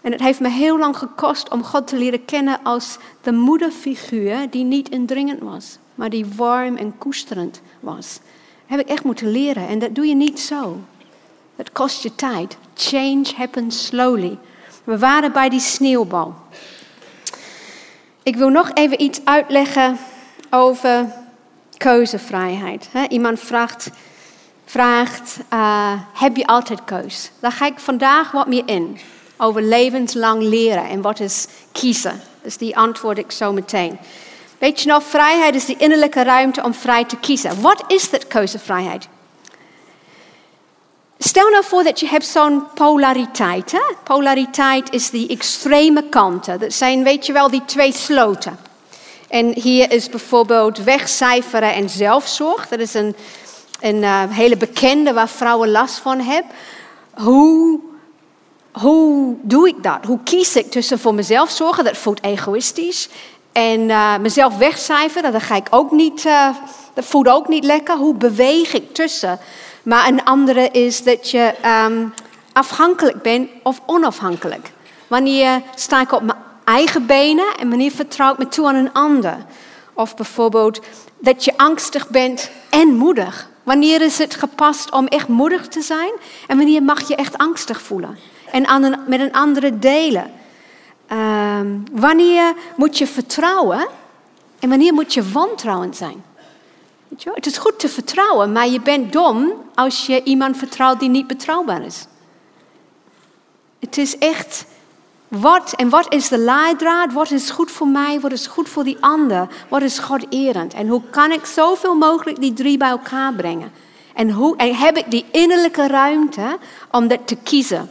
En 0.00 0.12
het 0.12 0.20
heeft 0.20 0.40
me 0.40 0.48
heel 0.48 0.78
lang 0.78 0.96
gekost 0.96 1.50
om 1.50 1.64
God 1.64 1.86
te 1.86 1.96
leren 1.96 2.24
kennen 2.24 2.58
als 2.62 2.98
de 3.22 3.32
moederfiguur 3.32 4.50
die 4.50 4.64
niet 4.64 4.88
indringend 4.88 5.40
was, 5.40 5.78
maar 5.94 6.10
die 6.10 6.26
warm 6.36 6.76
en 6.76 6.98
koesterend 6.98 7.60
was. 7.80 8.20
Heb 8.66 8.80
ik 8.80 8.88
echt 8.88 9.04
moeten 9.04 9.30
leren 9.30 9.68
en 9.68 9.78
dat 9.78 9.94
doe 9.94 10.06
je 10.06 10.14
niet 10.14 10.40
zo. 10.40 10.80
Het 11.56 11.72
kost 11.72 12.02
je 12.02 12.14
tijd. 12.14 12.56
Change 12.74 13.24
happens 13.36 13.86
slowly. 13.86 14.38
We 14.84 14.98
waren 14.98 15.32
bij 15.32 15.48
die 15.48 15.60
sneeuwbal. 15.60 16.34
Ik 18.22 18.36
wil 18.36 18.48
nog 18.48 18.70
even 18.74 19.02
iets 19.02 19.20
uitleggen 19.24 19.98
over 20.50 21.12
keuzevrijheid. 21.80 22.88
Iemand 23.08 23.40
vraagt, 23.40 23.90
vraagt 24.64 25.38
uh, 25.52 25.92
heb 26.12 26.36
je 26.36 26.46
altijd 26.46 26.84
keus? 26.84 27.30
Daar 27.40 27.52
ga 27.52 27.66
ik 27.66 27.78
vandaag 27.78 28.30
wat 28.30 28.46
meer 28.46 28.62
in. 28.66 28.98
Over 29.36 29.62
levenslang 29.62 30.42
leren 30.42 30.88
en 30.88 31.00
wat 31.00 31.20
is 31.20 31.46
kiezen. 31.72 32.20
Dus 32.42 32.56
die 32.56 32.76
antwoord 32.76 33.18
ik 33.18 33.30
zo 33.30 33.52
meteen. 33.52 33.98
Weet 34.58 34.80
je 34.80 34.88
nog, 34.88 35.02
vrijheid 35.02 35.54
is 35.54 35.64
die 35.64 35.76
innerlijke 35.78 36.22
ruimte 36.22 36.62
om 36.62 36.74
vrij 36.74 37.04
te 37.04 37.16
kiezen. 37.16 37.60
Wat 37.60 37.84
is 37.86 38.10
dat 38.10 38.26
keuzevrijheid? 38.26 39.08
Stel 41.18 41.50
nou 41.50 41.64
voor 41.64 41.82
dat 41.82 42.00
je 42.00 42.06
hebt 42.06 42.26
zo'n 42.26 42.64
polariteit. 42.74 43.80
Polariteit 44.04 44.92
is 44.92 45.10
die 45.10 45.28
extreme 45.28 46.08
kanten. 46.08 46.60
Dat 46.60 46.72
zijn, 46.72 47.02
weet 47.02 47.26
je 47.26 47.32
wel, 47.32 47.50
die 47.50 47.64
twee 47.64 47.92
sloten. 47.92 48.58
En 49.30 49.52
hier 49.54 49.92
is 49.92 50.08
bijvoorbeeld 50.08 50.84
wegcijferen 50.84 51.74
en 51.74 51.88
zelfzorg. 51.90 52.68
Dat 52.68 52.78
is 52.78 52.94
een, 52.94 53.16
een 53.80 53.96
uh, 53.96 54.22
hele 54.28 54.56
bekende 54.56 55.12
waar 55.12 55.28
vrouwen 55.28 55.70
last 55.70 55.98
van 55.98 56.20
hebben. 56.20 56.52
Hoe, 57.14 57.80
hoe 58.72 59.36
doe 59.42 59.68
ik 59.68 59.82
dat? 59.82 59.98
Hoe 60.06 60.18
kies 60.24 60.56
ik 60.56 60.70
tussen 60.70 60.98
voor 60.98 61.14
mezelf 61.14 61.50
zorgen? 61.50 61.84
Dat 61.84 61.96
voelt 61.96 62.22
egoïstisch. 62.22 63.08
En 63.52 63.80
uh, 63.80 64.18
mezelf 64.18 64.56
wegcijferen, 64.56 65.32
dat 65.32 65.42
ga 65.42 65.56
ik 65.56 65.66
ook 65.70 65.90
niet, 65.90 66.24
uh, 66.24 66.48
dat 66.94 67.04
voelt 67.04 67.28
ook 67.28 67.48
niet 67.48 67.64
lekker. 67.64 67.96
Hoe 67.96 68.14
beweeg 68.14 68.72
ik 68.72 68.94
tussen? 68.94 69.38
Maar 69.82 70.08
een 70.08 70.24
andere 70.24 70.68
is 70.68 71.02
dat 71.02 71.30
je 71.30 71.54
um, 71.86 72.14
afhankelijk 72.52 73.22
bent 73.22 73.48
of 73.62 73.80
onafhankelijk. 73.86 74.72
Wanneer 75.06 75.62
sta 75.74 76.00
ik 76.00 76.12
op 76.12 76.22
mijn 76.22 76.38
eigen 76.64 77.06
benen 77.06 77.56
en 77.58 77.68
wanneer 77.68 77.90
vertrouw 77.90 78.32
ik 78.32 78.38
me 78.38 78.48
toe 78.48 78.66
aan 78.66 78.74
een 78.74 78.92
ander? 78.92 79.36
Of 79.94 80.16
bijvoorbeeld 80.16 80.80
dat 81.18 81.44
je 81.44 81.56
angstig 81.56 82.08
bent 82.08 82.50
en 82.70 82.88
moedig. 82.88 83.48
Wanneer 83.62 84.00
is 84.00 84.18
het 84.18 84.34
gepast 84.34 84.90
om 84.90 85.06
echt 85.06 85.28
moedig 85.28 85.68
te 85.68 85.82
zijn 85.82 86.12
en 86.46 86.56
wanneer 86.56 86.82
mag 86.82 87.08
je 87.08 87.14
echt 87.14 87.38
angstig 87.38 87.82
voelen 87.82 88.18
en 88.52 88.66
aan 88.66 89.04
met 89.06 89.20
een 89.20 89.32
andere 89.32 89.78
delen? 89.78 90.30
Um, 91.12 91.84
wanneer 91.92 92.54
moet 92.76 92.98
je 92.98 93.06
vertrouwen 93.06 93.86
en 94.58 94.68
wanneer 94.68 94.92
moet 94.92 95.14
je 95.14 95.30
wantrouwend 95.30 95.96
zijn? 95.96 96.24
Het 97.24 97.46
is 97.46 97.58
goed 97.58 97.78
te 97.78 97.88
vertrouwen, 97.88 98.52
maar 98.52 98.68
je 98.68 98.80
bent 98.80 99.12
dom 99.12 99.52
als 99.74 100.06
je 100.06 100.22
iemand 100.22 100.56
vertrouwt 100.56 101.00
die 101.00 101.08
niet 101.08 101.26
betrouwbaar 101.26 101.84
is. 101.84 102.06
Het 103.78 103.98
is 103.98 104.18
echt 104.18 104.66
wat 105.30 105.72
en 105.76 105.88
wat 105.88 106.12
is 106.14 106.28
de 106.28 106.38
leidraad? 106.38 107.12
Wat 107.12 107.30
is 107.30 107.50
goed 107.50 107.70
voor 107.70 107.86
mij? 107.86 108.20
Wat 108.20 108.32
is 108.32 108.46
goed 108.46 108.68
voor 108.68 108.84
die 108.84 108.96
ander? 109.00 109.48
Wat 109.68 109.82
is 109.82 109.98
God 109.98 110.26
erend? 110.30 110.74
En 110.74 110.88
hoe 110.88 111.02
kan 111.10 111.32
ik 111.32 111.46
zoveel 111.46 111.94
mogelijk 111.94 112.40
die 112.40 112.52
drie 112.52 112.76
bij 112.76 112.88
elkaar 112.88 113.32
brengen? 113.32 113.72
En, 114.14 114.30
hoe, 114.30 114.56
en 114.56 114.74
heb 114.74 114.96
ik 114.96 115.10
die 115.10 115.26
innerlijke 115.32 115.86
ruimte 115.86 116.58
om 116.90 117.08
dat 117.08 117.26
te 117.26 117.36
kiezen? 117.36 117.90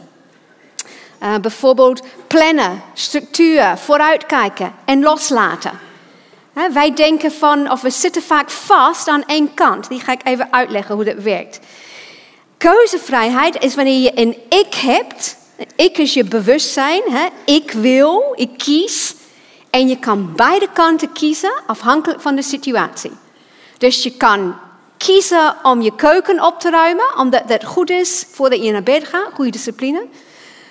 Uh, 1.22 1.36
bijvoorbeeld 1.36 2.02
plannen, 2.26 2.82
structuur, 2.94 3.76
vooruitkijken 3.78 4.74
en 4.84 5.02
loslaten. 5.02 5.78
wij 6.72 6.94
denken 6.94 7.32
van, 7.32 7.70
of 7.70 7.80
we 7.80 7.90
zitten 7.90 8.22
vaak 8.22 8.50
vast 8.50 9.08
aan 9.08 9.24
één 9.26 9.54
kant. 9.54 9.88
Die 9.88 10.00
ga 10.00 10.12
ik 10.12 10.20
even 10.24 10.52
uitleggen 10.52 10.94
hoe 10.94 11.04
dat 11.04 11.22
werkt. 11.22 11.60
Keuzevrijheid 12.56 13.62
is 13.62 13.74
wanneer 13.74 14.00
je 14.00 14.12
een 14.14 14.36
ik 14.48 14.74
hebt. 14.74 15.38
Ik 15.76 15.98
is 15.98 16.14
je 16.14 16.24
bewustzijn. 16.24 17.02
Ik 17.44 17.70
wil, 17.70 18.32
ik 18.34 18.50
kies. 18.56 19.14
En 19.70 19.88
je 19.88 19.98
kan 19.98 20.32
beide 20.36 20.68
kanten 20.72 21.12
kiezen, 21.12 21.52
afhankelijk 21.66 22.20
van 22.20 22.34
de 22.34 22.42
situatie. 22.42 23.10
Dus 23.78 24.02
je 24.02 24.16
kan 24.16 24.54
kiezen 24.96 25.54
om 25.62 25.80
je 25.80 25.94
keuken 25.94 26.44
op 26.44 26.60
te 26.60 26.70
ruimen, 26.70 27.18
omdat 27.18 27.48
dat 27.48 27.64
goed 27.64 27.90
is 27.90 28.24
voordat 28.30 28.64
je 28.64 28.72
naar 28.72 28.82
bed 28.82 29.04
gaat, 29.04 29.30
goede 29.34 29.50
discipline. 29.50 30.06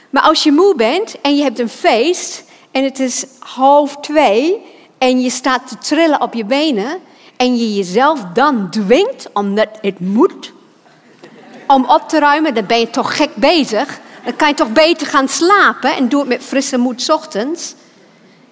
Maar 0.10 0.24
als 0.24 0.44
je 0.44 0.52
moe 0.52 0.76
bent 0.76 1.22
en 1.22 1.36
je 1.36 1.44
hebt 1.44 1.60
een 1.60 1.70
feest 1.70 2.44
en 2.72 2.84
het 2.84 3.00
is 3.00 3.26
half 3.40 3.98
twee 3.98 4.66
en 4.98 5.22
je 5.22 5.30
staat 5.30 5.68
te 5.68 5.78
trillen 5.78 6.22
op 6.22 6.34
je 6.34 6.46
benen 6.46 7.00
en 7.38 7.58
je 7.58 7.76
jezelf 7.76 8.22
dan 8.34 8.70
dwingt, 8.70 9.30
omdat 9.34 9.70
het 9.82 10.00
moet, 10.00 10.54
om 11.68 11.86
op 11.86 12.10
te 12.10 12.20
ruimen, 12.20 12.54
dan 12.54 12.66
ben 12.66 12.80
je 12.80 12.90
toch 12.90 13.16
gek 13.16 13.36
bezig. 13.36 14.00
Dan 14.30 14.38
kan 14.38 14.48
je 14.48 14.54
toch 14.54 14.72
beter 14.72 15.08
gaan 15.08 15.28
slapen 15.28 15.96
en 15.96 16.10
doe 16.10 16.20
het 16.20 16.30
met 16.30 16.44
frisse 16.44 16.78
moed 16.78 17.10
ochtends. 17.10 17.76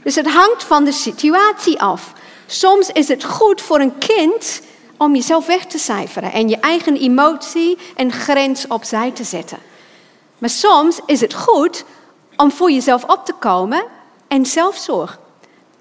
Dus 0.03 0.15
het 0.15 0.31
hangt 0.31 0.63
van 0.63 0.84
de 0.84 0.91
situatie 0.91 1.81
af. 1.81 2.13
Soms 2.46 2.91
is 2.91 3.07
het 3.07 3.24
goed 3.24 3.62
voor 3.62 3.79
een 3.79 3.98
kind 3.98 4.62
om 4.98 5.15
jezelf 5.15 5.46
weg 5.46 5.65
te 5.65 5.77
cijferen 5.77 6.31
en 6.31 6.50
je 6.50 6.57
eigen 6.57 6.96
emotie 6.96 7.77
en 7.96 8.12
grens 8.12 8.67
opzij 8.67 9.12
te 9.12 9.24
zetten. 9.24 9.57
Maar 10.38 10.50
soms 10.50 11.00
is 11.05 11.22
het 11.22 11.34
goed 11.34 11.84
om 12.38 12.51
voor 12.51 12.72
jezelf 12.72 13.03
op 13.03 13.25
te 13.25 13.34
komen 13.34 13.86
en 14.27 14.46
zelfzorg. 14.46 15.19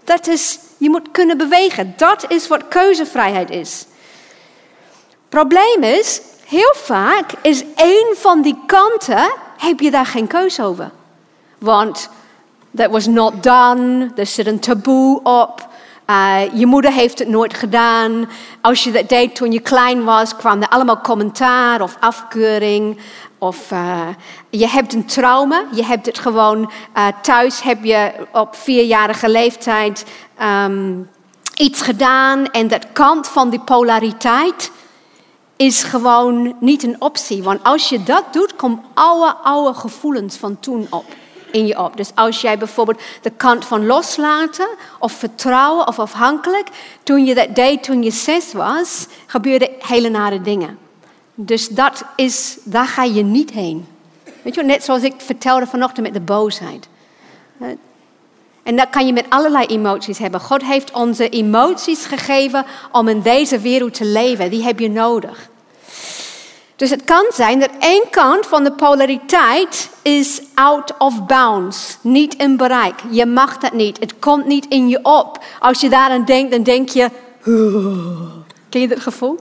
Dat 0.04 0.26
is, 0.26 0.58
je 0.76 0.90
moet 0.90 1.10
kunnen 1.10 1.38
bewegen. 1.38 1.94
Dat 1.96 2.24
is 2.30 2.48
wat 2.48 2.68
keuzevrijheid 2.68 3.50
is. 3.50 3.86
Probleem 5.28 5.82
is, 5.82 6.20
heel 6.44 6.74
vaak 6.74 7.32
is 7.42 7.64
één 7.76 8.16
van 8.16 8.42
die 8.42 8.58
kanten, 8.66 9.44
heb 9.56 9.80
je 9.80 9.90
daar 9.90 10.06
geen 10.06 10.26
keuze 10.26 10.62
over. 10.62 10.90
Want 11.58 12.08
that 12.76 12.90
was 12.90 13.06
not 13.06 13.42
done, 13.42 14.10
er 14.16 14.26
zit 14.26 14.46
een 14.46 14.60
taboe 14.60 15.20
op. 15.22 15.68
Uh, 16.10 16.40
je 16.54 16.66
moeder 16.66 16.92
heeft 16.92 17.18
het 17.18 17.28
nooit 17.28 17.54
gedaan. 17.54 18.28
Als 18.60 18.84
je 18.84 18.90
dat 18.90 19.08
deed 19.08 19.34
toen 19.34 19.52
je 19.52 19.60
klein 19.60 20.04
was, 20.04 20.36
kwam 20.36 20.62
er 20.62 20.68
allemaal 20.68 21.00
commentaar 21.00 21.80
of 21.80 21.96
afkeuring. 22.00 22.98
Of 23.38 23.70
uh, 23.70 24.08
je 24.50 24.68
hebt 24.68 24.94
een 24.94 25.04
trauma, 25.04 25.62
je 25.72 25.84
hebt 25.84 26.06
het 26.06 26.18
gewoon 26.18 26.70
uh, 26.96 27.06
thuis, 27.22 27.62
heb 27.62 27.84
je 27.84 28.12
op 28.32 28.56
vierjarige 28.56 29.28
leeftijd 29.28 30.04
um, 30.42 31.08
iets 31.56 31.82
gedaan 31.82 32.46
en 32.50 32.68
dat 32.68 32.86
kant 32.92 33.28
van 33.28 33.50
die 33.50 33.60
polariteit 33.60 34.70
is 35.56 35.82
gewoon 35.82 36.56
niet 36.60 36.82
een 36.82 36.96
optie. 36.98 37.42
Want 37.42 37.62
als 37.62 37.88
je 37.88 38.02
dat 38.02 38.24
doet, 38.32 38.56
komen 38.56 38.82
oude, 38.94 39.34
oude 39.34 39.78
gevoelens 39.78 40.36
van 40.36 40.60
toen 40.60 40.86
op 40.90 41.04
in 41.50 41.66
je 41.66 41.78
op. 41.78 41.96
Dus 41.96 42.10
als 42.14 42.40
jij 42.40 42.58
bijvoorbeeld 42.58 43.00
de 43.22 43.30
kant 43.30 43.64
van 43.64 43.86
loslaten 43.86 44.68
of 44.98 45.12
vertrouwen 45.12 45.88
of 45.88 45.98
afhankelijk, 45.98 46.68
toen 47.02 47.24
je 47.24 47.34
dat 47.34 47.54
deed 47.54 47.82
toen 47.82 48.02
je 48.02 48.10
zes 48.10 48.52
was, 48.52 49.06
gebeurden 49.26 49.68
hele 49.78 50.08
nare 50.08 50.40
dingen. 50.40 50.78
Dus 51.34 51.68
dat 51.68 52.04
is, 52.16 52.58
daar 52.64 52.86
ga 52.86 53.02
je 53.04 53.22
niet 53.22 53.50
heen. 53.50 53.86
Weet 54.42 54.54
je, 54.54 54.62
net 54.62 54.84
zoals 54.84 55.02
ik 55.02 55.14
vertelde 55.16 55.66
vanochtend 55.66 56.06
met 56.06 56.14
de 56.14 56.20
boosheid. 56.20 56.88
En 58.66 58.76
dat 58.76 58.90
kan 58.90 59.06
je 59.06 59.12
met 59.12 59.26
allerlei 59.28 59.66
emoties 59.66 60.18
hebben. 60.18 60.40
God 60.40 60.62
heeft 60.62 60.92
onze 60.92 61.28
emoties 61.28 62.04
gegeven 62.04 62.66
om 62.92 63.08
in 63.08 63.20
deze 63.20 63.58
wereld 63.58 63.94
te 63.94 64.04
leven. 64.04 64.50
Die 64.50 64.62
heb 64.62 64.78
je 64.78 64.90
nodig. 64.90 65.48
Dus 66.76 66.90
het 66.90 67.04
kan 67.04 67.24
zijn 67.34 67.60
dat 67.60 67.70
één 67.78 68.04
kant 68.10 68.46
van 68.46 68.64
de 68.64 68.72
polariteit 68.72 69.90
is 70.02 70.42
out 70.54 70.94
of 70.98 71.26
bounds, 71.26 71.98
niet 72.00 72.34
in 72.34 72.56
bereik. 72.56 72.94
Je 73.10 73.26
mag 73.26 73.58
dat 73.58 73.72
niet, 73.72 74.00
het 74.00 74.18
komt 74.18 74.46
niet 74.46 74.66
in 74.68 74.88
je 74.88 74.98
op. 75.02 75.44
Als 75.60 75.80
je 75.80 75.88
daaraan 75.88 76.24
denkt, 76.24 76.50
dan 76.50 76.62
denk 76.62 76.88
je, 76.88 77.10
ken 78.68 78.80
je 78.80 78.88
dat 78.88 79.00
gevoel? 79.00 79.38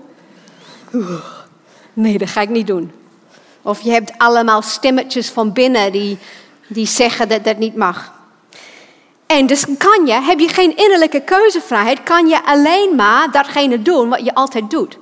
Nee, 1.93 2.17
dat 2.17 2.29
ga 2.29 2.41
ik 2.41 2.49
niet 2.49 2.67
doen. 2.67 2.91
Of 3.61 3.81
je 3.81 3.91
hebt 3.91 4.11
allemaal 4.17 4.61
stemmetjes 4.61 5.29
van 5.29 5.53
binnen 5.53 5.91
die, 5.91 6.17
die 6.67 6.87
zeggen 6.87 7.29
dat 7.29 7.43
dat 7.43 7.57
niet 7.57 7.75
mag. 7.75 8.13
En 9.25 9.45
dus 9.45 9.65
kan 9.77 10.05
je, 10.05 10.13
heb 10.13 10.39
je 10.39 10.47
geen 10.47 10.77
innerlijke 10.77 11.21
keuzevrijheid, 11.21 12.03
kan 12.03 12.27
je 12.27 12.45
alleen 12.45 12.95
maar 12.95 13.31
datgene 13.31 13.81
doen 13.81 14.09
wat 14.09 14.25
je 14.25 14.33
altijd 14.33 14.69
doet. 14.69 14.97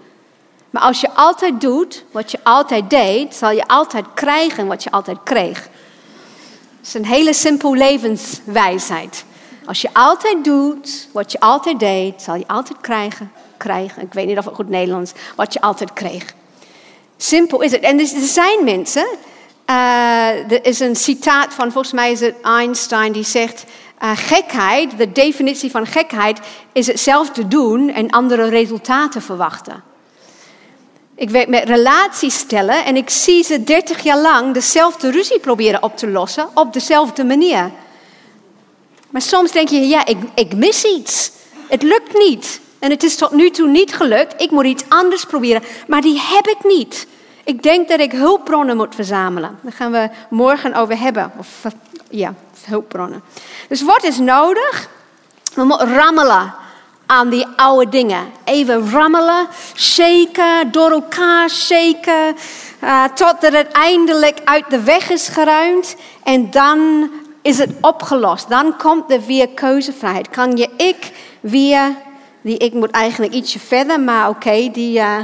Maar 0.70 0.82
als 0.82 1.01
je 1.01 1.12
altijd 1.12 1.62
doet 1.62 2.03
wat 2.12 2.32
je 2.32 2.39
altijd 2.44 2.89
deed, 2.89 3.36
zal 3.36 3.51
je 3.51 3.68
altijd 3.68 4.06
krijgen 4.13 4.68
wat 4.68 4.84
je 4.84 4.92
altijd 4.92 5.18
kreeg. 5.24 5.58
Het 6.77 6.88
is 6.88 6.94
een 6.94 7.06
hele 7.06 7.34
simpel 7.34 7.75
levenswijsheid. 7.75 9.25
Als 9.65 9.82
je 9.82 9.89
altijd 9.94 10.44
doet 10.44 11.08
wat 11.12 11.32
je 11.32 11.39
altijd 11.39 11.80
deed, 11.80 12.22
zal 12.22 12.36
je 12.36 12.48
altijd 12.48 12.80
krijgen, 12.82 13.32
krijgen. 13.58 14.01
Ik 14.01 14.13
weet 14.13 14.27
niet 14.27 14.38
of 14.38 14.46
het 14.46 14.56
goed 14.56 14.70
Nederlands, 14.70 15.12
wat 15.36 15.53
je 15.53 15.62
altijd 15.62 15.94
kreeg. 15.94 16.34
Simpel 17.18 17.62
is 17.62 17.72
het. 17.72 17.82
En 17.82 18.00
er 18.00 18.08
zijn 18.08 18.63
mensen 18.63 19.08
Uh, 19.70 20.51
er 20.51 20.65
is 20.65 20.80
een 20.80 20.96
citaat 20.96 21.53
van, 21.53 21.72
volgens 21.72 21.94
mij 21.94 22.12
is 22.12 22.20
het 22.20 22.36
Einstein, 22.42 23.12
die 23.12 23.24
zegt: 23.24 23.63
uh, 24.02 24.12
gekheid, 24.16 24.98
de 24.98 25.12
definitie 25.12 25.72
van 25.72 25.86
gekheid, 25.86 26.40
is 26.72 26.88
hetzelfde 26.88 27.48
doen 27.48 27.90
en 27.90 28.10
andere 28.10 28.50
resultaten 28.50 29.22
verwachten. 29.22 29.84
Ik 31.16 31.30
werk 31.30 31.48
met 31.48 31.64
relaties 31.64 32.38
stellen 32.38 32.86
en 32.86 32.96
ik 32.96 33.10
zie 33.10 33.44
ze 33.44 33.64
30 33.64 34.04
jaar 34.04 34.22
lang 34.22 34.54
dezelfde 34.54 35.12
ruzie 35.12 35.40
proberen 35.40 35.84
op 35.84 35.98
te 35.98 36.10
lossen 36.10 36.50
op 36.54 36.74
dezelfde 36.74 37.24
manier. 37.24 37.72
Maar 39.10 39.22
soms 39.22 39.52
denk 39.52 39.70
je, 39.70 39.88
ja, 39.88 40.06
ik, 40.06 40.18
ik 40.36 40.56
mis 40.56 40.84
iets. 40.84 41.32
Het 41.68 41.84
lukt 41.84 42.18
niet. 42.18 42.62
En 42.80 42.90
het 42.90 43.04
is 43.04 43.16
tot 43.16 43.32
nu 43.32 43.50
toe 43.50 43.68
niet 43.68 43.94
gelukt. 43.94 44.42
Ik 44.42 44.52
moet 44.52 44.66
iets 44.66 44.84
anders 44.90 45.26
proberen. 45.26 45.64
Maar 45.88 46.02
die 46.02 46.20
heb 46.20 46.48
ik 46.48 46.64
niet. 46.64 47.08
Ik 47.44 47.64
denk 47.64 47.88
dat 47.88 48.00
ik 48.00 48.12
hulpbronnen 48.12 48.78
moet 48.78 48.96
verzamelen. 48.96 49.60
Daar 49.62 49.72
gaan 49.72 49.92
we 49.92 50.10
morgen 50.30 50.74
over 50.74 51.00
hebben. 51.00 51.32
Of, 51.38 51.66
ja, 52.17 52.34
hulpbronnen. 52.65 53.24
Dus 53.67 53.82
wat 53.82 54.03
is 54.03 54.17
nodig? 54.17 54.89
We 55.53 55.63
moeten 55.63 55.96
rammelen 55.96 56.53
aan 57.05 57.29
die 57.29 57.48
oude 57.55 57.89
dingen. 57.89 58.32
Even 58.43 58.91
rammelen, 58.91 59.48
shaken, 59.75 60.72
door 60.72 60.91
elkaar 60.91 61.50
shaken. 61.50 62.36
Uh, 62.84 63.03
totdat 63.03 63.53
het 63.53 63.72
eindelijk 63.72 64.41
uit 64.43 64.70
de 64.70 64.84
weg 64.84 65.10
is 65.10 65.27
geruimd. 65.27 65.96
En 66.24 66.51
dan 66.51 67.10
is 67.41 67.58
het 67.58 67.72
opgelost. 67.82 68.50
Dan 68.50 68.77
komt 68.77 69.12
er 69.12 69.22
weer 69.25 69.50
keuzevrijheid. 69.50 70.29
Kan 70.29 70.58
je 70.58 70.70
ik 70.77 71.12
weer, 71.39 71.96
die 72.41 72.58
ik 72.58 72.74
moet 72.74 72.91
eigenlijk 72.91 73.34
ietsje 73.34 73.60
verder, 73.60 74.00
maar 74.00 74.29
oké, 74.29 74.70
die, 74.72 75.00
uh, 75.00 75.20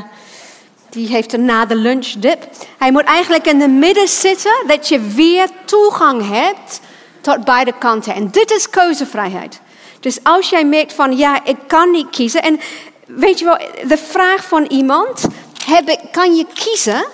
die 0.90 1.08
heeft 1.08 1.34
een 1.34 1.46
na 1.46 1.66
de 1.66 1.76
lunch 1.76 2.08
dip. 2.08 2.48
Hij 2.78 2.92
moet 2.92 3.04
eigenlijk 3.04 3.46
in 3.46 3.60
de 3.60 3.68
midden 3.68 4.08
zitten, 4.08 4.64
dat 4.68 4.88
je 4.88 5.00
weer 5.00 5.48
toegang 5.66 6.30
hebt 6.30 6.80
tot 7.22 7.46
beide 7.46 7.74
kanten. 7.78 8.14
En 8.14 8.32
dit 8.32 8.52
is 8.52 8.70
keuzevrijheid. 8.70 9.62
Dus 10.00 10.24
als 10.24 10.50
jij 10.50 10.66
merkt 10.66 10.94
van 10.94 11.18
ja, 11.18 11.46
ik 11.46 11.58
kan 11.68 11.92
niet 11.92 12.10
kiezen. 12.10 12.42
En 12.42 12.60
weet 13.06 13.40
je 13.40 13.46
wel, 13.46 13.58
de 13.88 13.98
vraag 13.98 14.44
van 14.48 14.66
iemand, 14.66 15.28
heb 15.66 16.00
kan 16.12 16.36
je 16.36 16.46
kiezen? 16.54 17.06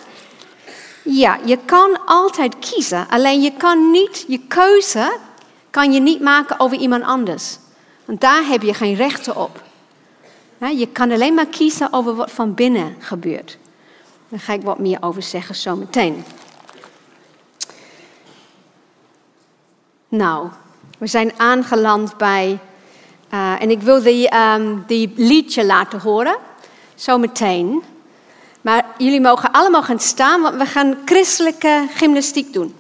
Ja, 1.04 1.38
je 1.46 1.58
kan 1.66 2.06
altijd 2.06 2.60
kiezen. 2.60 3.08
Alleen 3.10 3.42
je 3.42 3.52
kan 3.58 3.92
niet, 3.92 4.26
je 4.28 4.40
keuze 4.48 5.18
kan 5.70 5.94
je 5.94 6.00
niet 6.00 6.22
maken 6.22 6.60
over 6.60 6.78
iemand 6.78 7.04
anders. 7.04 7.58
Want 8.06 8.22
daar 8.22 8.46
heb 8.46 8.62
je 8.62 8.74
geen 8.74 8.96
rechten 8.96 9.36
op. 9.36 9.64
Je 10.76 10.88
kan 10.88 11.12
alleen 11.12 11.34
maar 11.34 11.46
kiezen 11.46 11.94
over 11.94 12.16
wat 12.16 12.32
van 12.32 12.54
binnen 12.54 12.96
gebeurt. 13.00 13.58
Daar 14.30 14.40
ga 14.40 14.54
ik 14.54 14.62
wat 14.62 14.80
meer 14.80 14.98
over 15.02 15.24
zeggen 15.24 15.56
zometeen. 15.56 16.24
Nou, 20.08 20.50
we 20.98 21.08
zijn 21.08 21.32
aangeland 21.38 22.18
bij. 22.18 22.60
Uh, 23.34 23.62
en 23.62 23.72
ik 23.72 23.82
wil 23.82 24.06
um, 24.06 24.84
die 24.88 25.14
liedje 25.16 25.66
laten 25.66 26.00
horen, 26.00 26.38
zometeen. 26.96 27.84
Maar 28.62 28.86
jullie 28.98 29.22
mogen 29.22 29.52
allemaal 29.52 29.84
gaan 29.84 30.00
staan, 30.00 30.42
want 30.42 30.56
we 30.56 30.66
gaan 30.66 30.98
christelijke 31.06 31.88
gymnastiek 31.94 32.54
doen. 32.54 32.76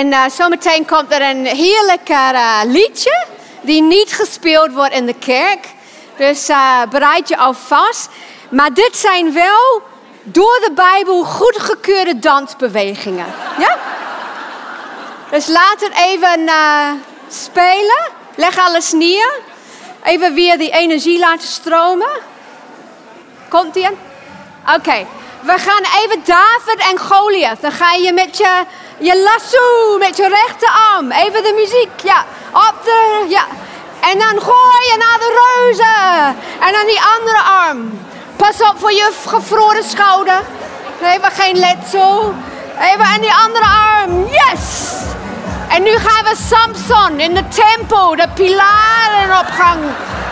En 0.00 0.06
uh, 0.06 0.24
zometeen 0.28 0.86
komt 0.86 1.12
er 1.12 1.22
een 1.22 1.46
heerlijk 1.46 2.08
uh, 2.08 2.60
liedje 2.64 3.26
die 3.60 3.82
niet 3.82 4.12
gespeeld 4.12 4.72
wordt 4.72 4.94
in 4.94 5.06
de 5.06 5.14
kerk. 5.14 5.66
Dus 6.16 6.48
uh, 6.48 6.82
bereid 6.90 7.28
je 7.28 7.36
alvast. 7.36 8.08
Maar 8.48 8.74
dit 8.74 8.96
zijn 8.96 9.32
wel 9.32 9.82
door 10.22 10.60
de 10.64 10.72
Bijbel 10.74 11.24
goedgekeurde 11.24 12.18
dansbewegingen. 12.18 13.26
Ja? 13.58 13.76
Dus 15.30 15.46
laat 15.46 15.80
het 15.80 15.92
even 15.96 16.50
spelen. 17.28 18.08
Leg 18.34 18.58
alles 18.58 18.92
neer. 18.92 19.38
Even 20.02 20.34
weer 20.34 20.58
die 20.58 20.70
energie 20.70 21.18
laten 21.18 21.48
stromen. 21.48 22.10
Komt 23.48 23.76
ie? 23.76 23.88
Oké. 24.76 25.06
We 25.40 25.58
gaan 25.58 25.84
even 26.02 26.22
David 26.24 26.90
en 26.90 26.98
Goliath. 26.98 27.60
Dan 27.60 27.72
ga 27.72 27.92
je 27.92 28.12
met 28.12 28.36
je, 28.36 28.64
je 29.00 29.22
lasso, 29.22 29.98
met 29.98 30.16
je 30.16 30.28
rechterarm. 30.28 31.12
Even 31.12 31.42
de 31.42 31.52
muziek, 31.56 32.00
ja. 32.02 32.24
Op 32.52 32.74
de, 32.84 33.24
ja. 33.28 33.44
En 34.00 34.18
dan 34.18 34.42
gooi 34.42 34.82
je 34.90 34.96
naar 34.98 35.18
de 35.18 35.30
reuzen. 35.42 36.36
En 36.60 36.72
dan 36.72 36.86
die 36.86 37.00
andere 37.18 37.42
arm. 37.42 38.00
Pas 38.36 38.62
op 38.62 38.74
voor 38.78 38.92
je 38.92 39.10
gevroren 39.26 39.84
schouder. 39.84 40.40
Even 41.02 41.30
geen 41.30 41.58
letsel. 41.58 42.34
Even 42.80 43.04
en 43.14 43.20
die 43.20 43.34
andere 43.34 43.64
arm. 43.64 44.26
Yes! 44.26 44.92
En 45.68 45.82
nu 45.82 45.98
gaan 45.98 46.24
we 46.24 46.36
Samson 46.48 47.20
in 47.20 47.34
de 47.34 47.48
tempel, 47.48 48.16
de 48.16 48.28
pilaren 48.34 49.38
opgang. 49.40 49.80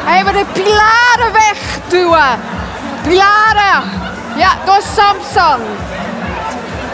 Even 0.08 0.32
de 0.32 0.44
pilaren 0.52 1.32
wegduwen. 1.32 2.40
Pilaren. 3.02 4.00
Ja, 4.36 4.56
door 4.64 4.80
Samson. 4.96 5.60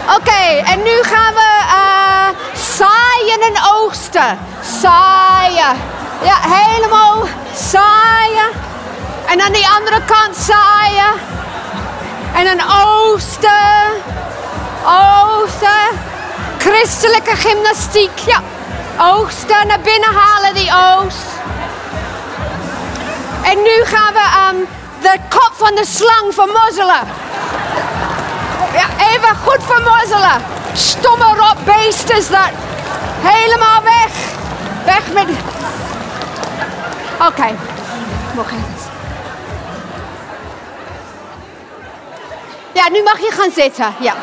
Oké, 0.09 0.62
en 0.64 0.83
nu 0.83 1.03
gaan 1.03 1.35
we 1.35 1.62
uh, 1.64 2.29
zaaien 2.55 3.40
en 3.40 3.62
oogsten. 3.73 4.38
Zaaien. 4.81 5.77
Ja, 6.23 6.37
helemaal 6.40 7.27
zaaien. 7.55 8.51
En 9.27 9.40
aan 9.40 9.53
die 9.53 9.69
andere 9.69 10.01
kant 10.05 10.37
zaaien. 10.37 11.12
En 12.35 12.45
dan 12.45 12.61
oogsten. 12.87 14.03
Oogsten. 14.85 15.99
Christelijke 16.59 17.37
gymnastiek. 17.37 18.19
Ja, 18.19 18.40
oogsten, 18.99 19.67
naar 19.67 19.81
binnen 19.81 20.14
halen 20.14 20.55
die 20.55 20.73
oogst. 20.73 21.27
En 23.43 23.62
nu 23.62 23.85
gaan 23.85 24.12
we 24.12 24.53
um, 24.53 24.69
de 25.01 25.19
kop 25.29 25.53
van 25.55 25.75
de 25.75 25.85
slang 25.87 26.35
vermozzelen. 26.35 27.03
Ja, 28.74 28.87
even 28.98 29.37
goed 29.37 29.64
vermozzelen. 29.64 30.42
Stomme 30.72 31.24
rot 31.24 31.64
beest 31.64 32.10
is 32.10 32.28
dat. 32.28 32.50
Helemaal 33.20 33.82
weg. 33.82 34.12
Weg 34.84 35.12
met... 35.12 35.37
Oké. 37.18 37.26
Okay. 37.28 37.54
Ja, 42.72 42.88
nu 42.88 43.02
mag 43.02 43.18
je 43.18 43.30
gaan 43.32 43.50
zitten. 43.50 43.94
Ja. 43.98 44.14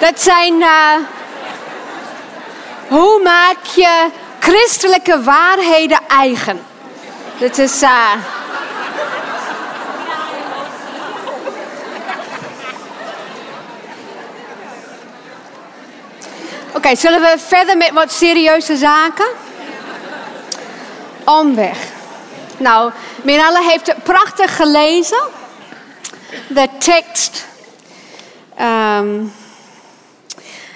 Dat 0.00 0.20
zijn. 0.20 0.54
Uh, 0.60 0.94
hoe 2.88 3.20
maak 3.22 3.64
je 3.74 4.08
christelijke 4.38 5.22
waarheden 5.22 5.98
eigen? 6.08 6.62
Dat 7.38 7.58
is. 7.58 7.82
Uh, 7.82 8.12
Oké, 16.74 16.96
zullen 16.96 17.20
we 17.20 17.34
verder 17.46 17.76
met 17.76 17.90
wat 17.90 18.12
serieuze 18.12 18.76
zaken? 18.76 19.26
Omweg. 21.24 21.78
Nou, 22.56 22.92
Mirella 23.22 23.60
heeft 23.60 23.86
het 23.86 24.02
prachtig 24.02 24.56
gelezen. 24.56 25.22
De 26.48 26.68
tekst. 26.78 27.46
Um, 28.60 29.32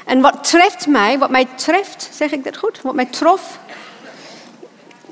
en 0.04 0.20
wat 0.20 0.44
treft 0.44 0.86
mij, 0.86 1.18
wat 1.18 1.30
mij 1.30 1.48
treft, 1.54 2.08
zeg 2.12 2.30
ik 2.30 2.44
dat 2.44 2.56
goed? 2.56 2.80
Wat 2.82 2.94
mij 2.94 3.06
trof. 3.06 3.58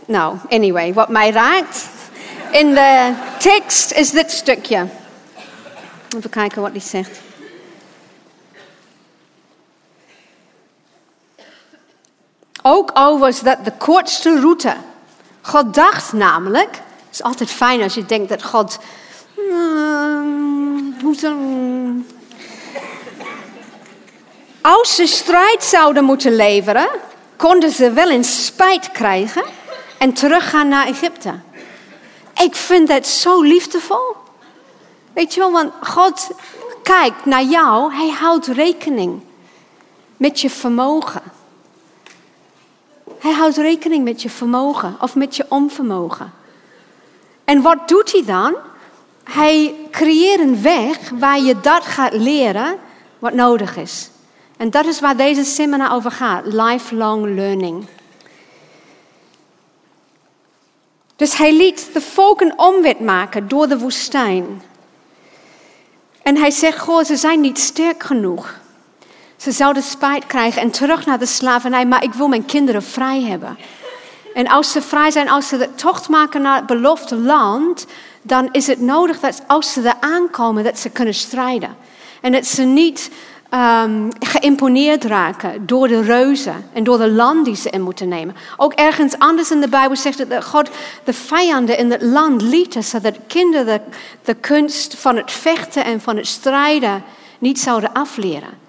Nou, 0.06 0.36
anyway, 0.48 0.92
wat 0.92 1.08
mij 1.08 1.30
raakt 1.30 1.88
in 2.50 2.74
de 2.74 3.12
tekst 3.38 3.92
is 3.92 4.10
dit 4.10 4.30
stukje. 4.30 4.86
Even 6.16 6.30
kijken 6.30 6.62
wat 6.62 6.70
hij 6.70 6.80
zegt. 6.80 7.20
Ook 12.62 12.90
al 12.90 13.18
was 13.18 13.40
dat 13.40 13.64
de 13.64 13.72
kortste 13.78 14.40
route. 14.40 14.76
God 15.40 15.74
dacht 15.74 16.12
namelijk, 16.12 16.70
het 16.74 17.10
is 17.10 17.22
altijd 17.22 17.50
fijn 17.50 17.82
als 17.82 17.94
je 17.94 18.06
denkt 18.06 18.28
dat 18.28 18.42
God. 18.42 18.78
Uh, 19.36 20.20
hoe 21.02 21.16
als 24.62 24.94
ze 24.94 25.06
strijd 25.06 25.64
zouden 25.64 26.04
moeten 26.04 26.36
leveren, 26.36 26.88
konden 27.36 27.70
ze 27.70 27.92
wel 27.92 28.10
een 28.10 28.24
spijt 28.24 28.90
krijgen 28.90 29.44
en 29.98 30.12
teruggaan 30.12 30.68
naar 30.68 30.86
Egypte. 30.86 31.34
Ik 32.42 32.54
vind 32.54 32.88
dat 32.88 33.06
zo 33.06 33.42
liefdevol. 33.42 34.16
Weet 35.12 35.34
je 35.34 35.40
wel, 35.40 35.52
want 35.52 35.72
God 35.80 36.30
kijkt 36.82 37.24
naar 37.24 37.42
jou, 37.42 37.94
hij 37.94 38.10
houdt 38.10 38.46
rekening 38.46 39.20
met 40.16 40.40
je 40.40 40.50
vermogen. 40.50 41.22
Hij 43.18 43.32
houdt 43.32 43.56
rekening 43.56 44.04
met 44.04 44.22
je 44.22 44.30
vermogen 44.30 44.96
of 45.00 45.14
met 45.14 45.36
je 45.36 45.46
onvermogen. 45.48 46.32
En 47.44 47.62
wat 47.62 47.88
doet 47.88 48.12
hij 48.12 48.24
dan? 48.24 48.54
Hij 49.24 49.74
creëert 49.90 50.40
een 50.40 50.62
weg 50.62 51.10
waar 51.10 51.40
je 51.40 51.60
dat 51.60 51.84
gaat 51.84 52.12
leren 52.12 52.78
wat 53.18 53.32
nodig 53.32 53.76
is. 53.76 54.10
En 54.62 54.70
dat 54.70 54.86
is 54.86 55.00
waar 55.00 55.16
deze 55.16 55.44
seminar 55.44 55.92
over 55.92 56.10
gaat: 56.10 56.44
lifelong 56.44 57.34
learning. 57.34 57.86
Dus 61.16 61.36
hij 61.36 61.56
liet 61.56 61.90
de 61.92 62.00
volken 62.00 62.52
omwet 62.56 63.00
maken 63.00 63.48
door 63.48 63.68
de 63.68 63.78
woestijn. 63.78 64.62
En 66.22 66.36
hij 66.36 66.50
zegt: 66.50 66.78
Goh, 66.78 67.04
ze 67.04 67.16
zijn 67.16 67.40
niet 67.40 67.58
sterk 67.58 68.02
genoeg. 68.02 68.54
Ze 69.36 69.50
zouden 69.50 69.82
spijt 69.82 70.26
krijgen 70.26 70.62
en 70.62 70.70
terug 70.70 71.06
naar 71.06 71.18
de 71.18 71.26
slavernij, 71.26 71.86
maar 71.86 72.04
ik 72.04 72.12
wil 72.12 72.28
mijn 72.28 72.44
kinderen 72.44 72.82
vrij 72.82 73.22
hebben. 73.22 73.58
En 74.34 74.48
als 74.48 74.72
ze 74.72 74.82
vrij 74.82 75.10
zijn, 75.10 75.28
als 75.28 75.48
ze 75.48 75.58
de 75.58 75.74
tocht 75.74 76.08
maken 76.08 76.42
naar 76.42 76.56
het 76.56 76.66
beloofde 76.66 77.16
land, 77.16 77.86
dan 78.22 78.48
is 78.52 78.66
het 78.66 78.80
nodig 78.80 79.20
dat 79.20 79.42
als 79.46 79.72
ze 79.72 79.88
er 79.88 79.96
aankomen, 80.00 80.64
dat 80.64 80.78
ze 80.78 80.90
kunnen 80.90 81.14
strijden. 81.14 81.76
En 82.20 82.32
dat 82.32 82.46
ze 82.46 82.62
niet 82.62 83.10
um, 83.54 84.08
geïmponeerd 84.20 85.04
raken 85.04 85.66
door 85.66 85.88
de 85.88 86.02
reuzen 86.02 86.64
en 86.72 86.84
door 86.84 86.98
de 86.98 87.10
land 87.10 87.44
die 87.44 87.56
ze 87.56 87.70
in 87.70 87.82
moeten 87.82 88.08
nemen. 88.08 88.36
Ook 88.56 88.72
ergens 88.72 89.18
anders 89.18 89.50
in 89.50 89.60
de 89.60 89.68
Bijbel 89.68 89.96
zegt 89.96 90.30
dat 90.30 90.44
God 90.44 90.70
de 91.04 91.12
vijanden 91.12 91.78
in 91.78 91.90
het 91.90 92.02
land 92.02 92.42
lieten, 92.42 92.84
zodat 92.84 93.16
kinderen 93.26 93.66
de, 93.66 93.80
de 94.22 94.34
kunst 94.34 94.94
van 94.96 95.16
het 95.16 95.32
vechten 95.32 95.84
en 95.84 96.00
van 96.00 96.16
het 96.16 96.26
strijden 96.26 97.04
niet 97.38 97.60
zouden 97.60 97.92
afleren. 97.92 98.60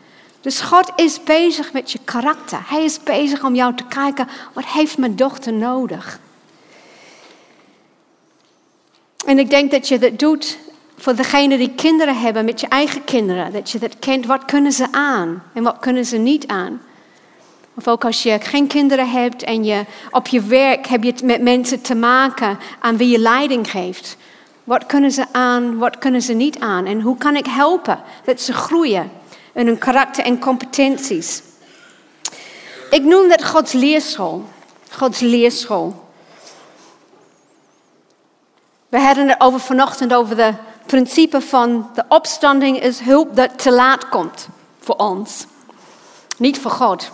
Dus 0.41 0.61
God 0.61 0.91
is 0.95 1.23
bezig 1.23 1.73
met 1.73 1.91
je 1.91 1.99
karakter. 2.03 2.59
Hij 2.65 2.83
is 2.83 3.03
bezig 3.03 3.43
om 3.43 3.55
jou 3.55 3.75
te 3.75 3.85
kijken, 3.87 4.27
wat 4.53 4.65
heeft 4.65 4.97
mijn 4.97 5.15
dochter 5.15 5.53
nodig? 5.53 6.19
En 9.25 9.39
ik 9.39 9.49
denk 9.49 9.71
dat 9.71 9.87
je 9.87 9.99
dat 9.99 10.19
doet 10.19 10.57
voor 11.03 11.15
degene 11.15 11.57
die 11.57 11.73
kinderen 11.75 12.19
hebben 12.19 12.45
met 12.45 12.59
je 12.59 12.67
eigen 12.67 13.03
kinderen. 13.03 13.53
Dat 13.53 13.69
je 13.69 13.79
dat 13.79 13.99
kent, 13.99 14.25
wat 14.25 14.45
kunnen 14.45 14.71
ze 14.71 14.87
aan 14.91 15.43
en 15.53 15.63
wat 15.63 15.77
kunnen 15.79 16.05
ze 16.05 16.17
niet 16.17 16.47
aan. 16.47 16.81
Of 17.73 17.87
ook 17.87 18.05
als 18.05 18.23
je 18.23 18.39
geen 18.41 18.67
kinderen 18.67 19.09
hebt 19.09 19.43
en 19.43 19.63
je 19.63 19.85
op 20.11 20.27
je 20.27 20.41
werk 20.41 20.87
heb 20.87 21.03
je 21.03 21.13
met 21.23 21.41
mensen 21.41 21.81
te 21.81 21.95
maken 21.95 22.59
aan 22.79 22.97
wie 22.97 23.09
je 23.09 23.19
leiding 23.19 23.71
geeft. 23.71 24.17
Wat 24.63 24.85
kunnen 24.85 25.11
ze 25.11 25.25
aan, 25.31 25.77
wat 25.77 25.97
kunnen 25.97 26.21
ze 26.21 26.33
niet 26.33 26.59
aan? 26.59 26.85
En 26.85 27.01
hoe 27.01 27.17
kan 27.17 27.35
ik 27.35 27.45
helpen 27.45 27.99
dat 28.25 28.41
ze 28.41 28.53
groeien 28.53 29.11
in 29.53 29.67
hun 29.67 29.77
karakter 29.77 30.23
en 30.23 30.39
competenties? 30.39 31.41
Ik 32.89 33.03
noem 33.03 33.29
dat 33.29 33.45
Gods 33.45 33.71
leerschool. 33.71 34.45
Gods 34.91 35.19
leerschool. 35.19 36.03
We 38.89 38.99
hadden 38.99 39.27
het 39.27 39.41
over 39.41 39.59
vanochtend 39.59 40.13
over 40.13 40.35
de 40.35 40.53
principe 40.85 41.41
van 41.41 41.89
de 41.93 42.03
opstanding 42.07 42.81
is 42.81 42.99
hulp 42.99 43.35
dat 43.35 43.59
te 43.59 43.71
laat 43.71 44.09
komt 44.09 44.47
voor 44.79 44.95
ons. 44.95 45.45
Niet 46.37 46.59
voor 46.59 46.71
God. 46.71 47.11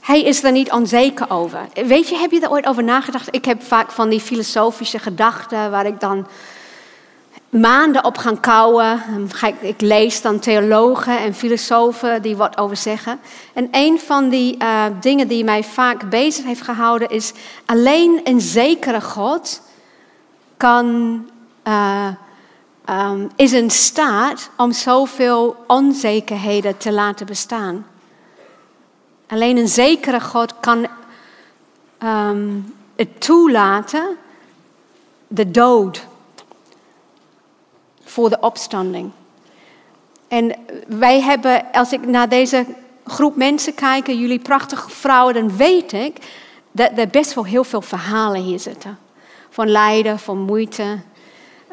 Hij 0.00 0.22
is 0.22 0.42
er 0.44 0.52
niet 0.52 0.72
onzeker 0.72 1.30
over. 1.30 1.68
Weet 1.74 2.08
je, 2.08 2.16
heb 2.16 2.30
je 2.30 2.40
er 2.40 2.50
ooit 2.50 2.66
over 2.66 2.84
nagedacht? 2.84 3.34
Ik 3.34 3.44
heb 3.44 3.62
vaak 3.62 3.90
van 3.90 4.08
die 4.08 4.20
filosofische 4.20 4.98
gedachten 4.98 5.70
waar 5.70 5.86
ik 5.86 6.00
dan 6.00 6.26
maanden 7.48 8.04
op 8.04 8.18
ga 8.18 8.32
kouwen. 8.40 9.02
Ik 9.60 9.80
lees 9.80 10.22
dan 10.22 10.38
theologen 10.38 11.18
en 11.18 11.34
filosofen 11.34 12.22
die 12.22 12.36
wat 12.36 12.58
over 12.58 12.76
zeggen. 12.76 13.20
En 13.54 13.68
een 13.70 14.00
van 14.00 14.28
die 14.28 14.56
uh, 14.62 14.84
dingen 15.00 15.28
die 15.28 15.44
mij 15.44 15.64
vaak 15.64 16.10
bezig 16.10 16.44
heeft 16.44 16.62
gehouden 16.62 17.08
is... 17.08 17.32
alleen 17.66 18.20
een 18.24 18.40
zekere 18.40 19.00
God 19.00 19.62
kan... 20.56 20.86
Uh, 21.64 22.08
um, 22.90 23.30
is 23.36 23.52
in 23.52 23.70
staat 23.70 24.50
om 24.56 24.72
zoveel 24.72 25.64
onzekerheden 25.66 26.76
te 26.76 26.92
laten 26.92 27.26
bestaan. 27.26 27.86
Alleen 29.26 29.56
een 29.56 29.68
zekere 29.68 30.20
God 30.20 30.54
kan 30.60 30.86
um, 32.02 32.74
het 32.96 33.20
toelaten, 33.20 34.16
de 35.26 35.50
dood, 35.50 36.06
voor 38.04 38.30
de 38.30 38.40
opstanding. 38.40 39.10
En 40.28 40.54
wij 40.86 41.20
hebben, 41.20 41.64
als 41.72 41.92
ik 41.92 42.06
naar 42.06 42.28
deze 42.28 42.66
groep 43.06 43.36
mensen 43.36 43.74
kijk, 43.74 44.06
jullie 44.06 44.38
prachtige 44.38 44.90
vrouwen, 44.90 45.34
dan 45.34 45.56
weet 45.56 45.92
ik 45.92 46.16
dat 46.70 46.90
er 46.96 47.08
best 47.08 47.34
wel 47.34 47.44
heel 47.44 47.64
veel 47.64 47.82
verhalen 47.82 48.42
hier 48.42 48.58
zitten. 48.58 48.98
Van 49.50 49.68
lijden, 49.68 50.18
van 50.18 50.38
moeite. 50.38 50.98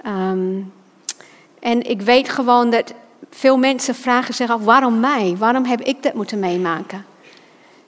Um, 0.06 0.73
en 1.65 1.82
ik 1.82 2.01
weet 2.01 2.30
gewoon 2.30 2.69
dat 2.69 2.93
veel 3.30 3.58
mensen 3.58 3.95
vragen 3.95 4.34
zich 4.34 4.49
af, 4.49 4.63
waarom 4.63 4.99
mij? 4.99 5.36
Waarom 5.38 5.65
heb 5.65 5.82
ik 5.82 6.04
dat 6.04 6.13
moeten 6.13 6.39
meemaken? 6.39 7.06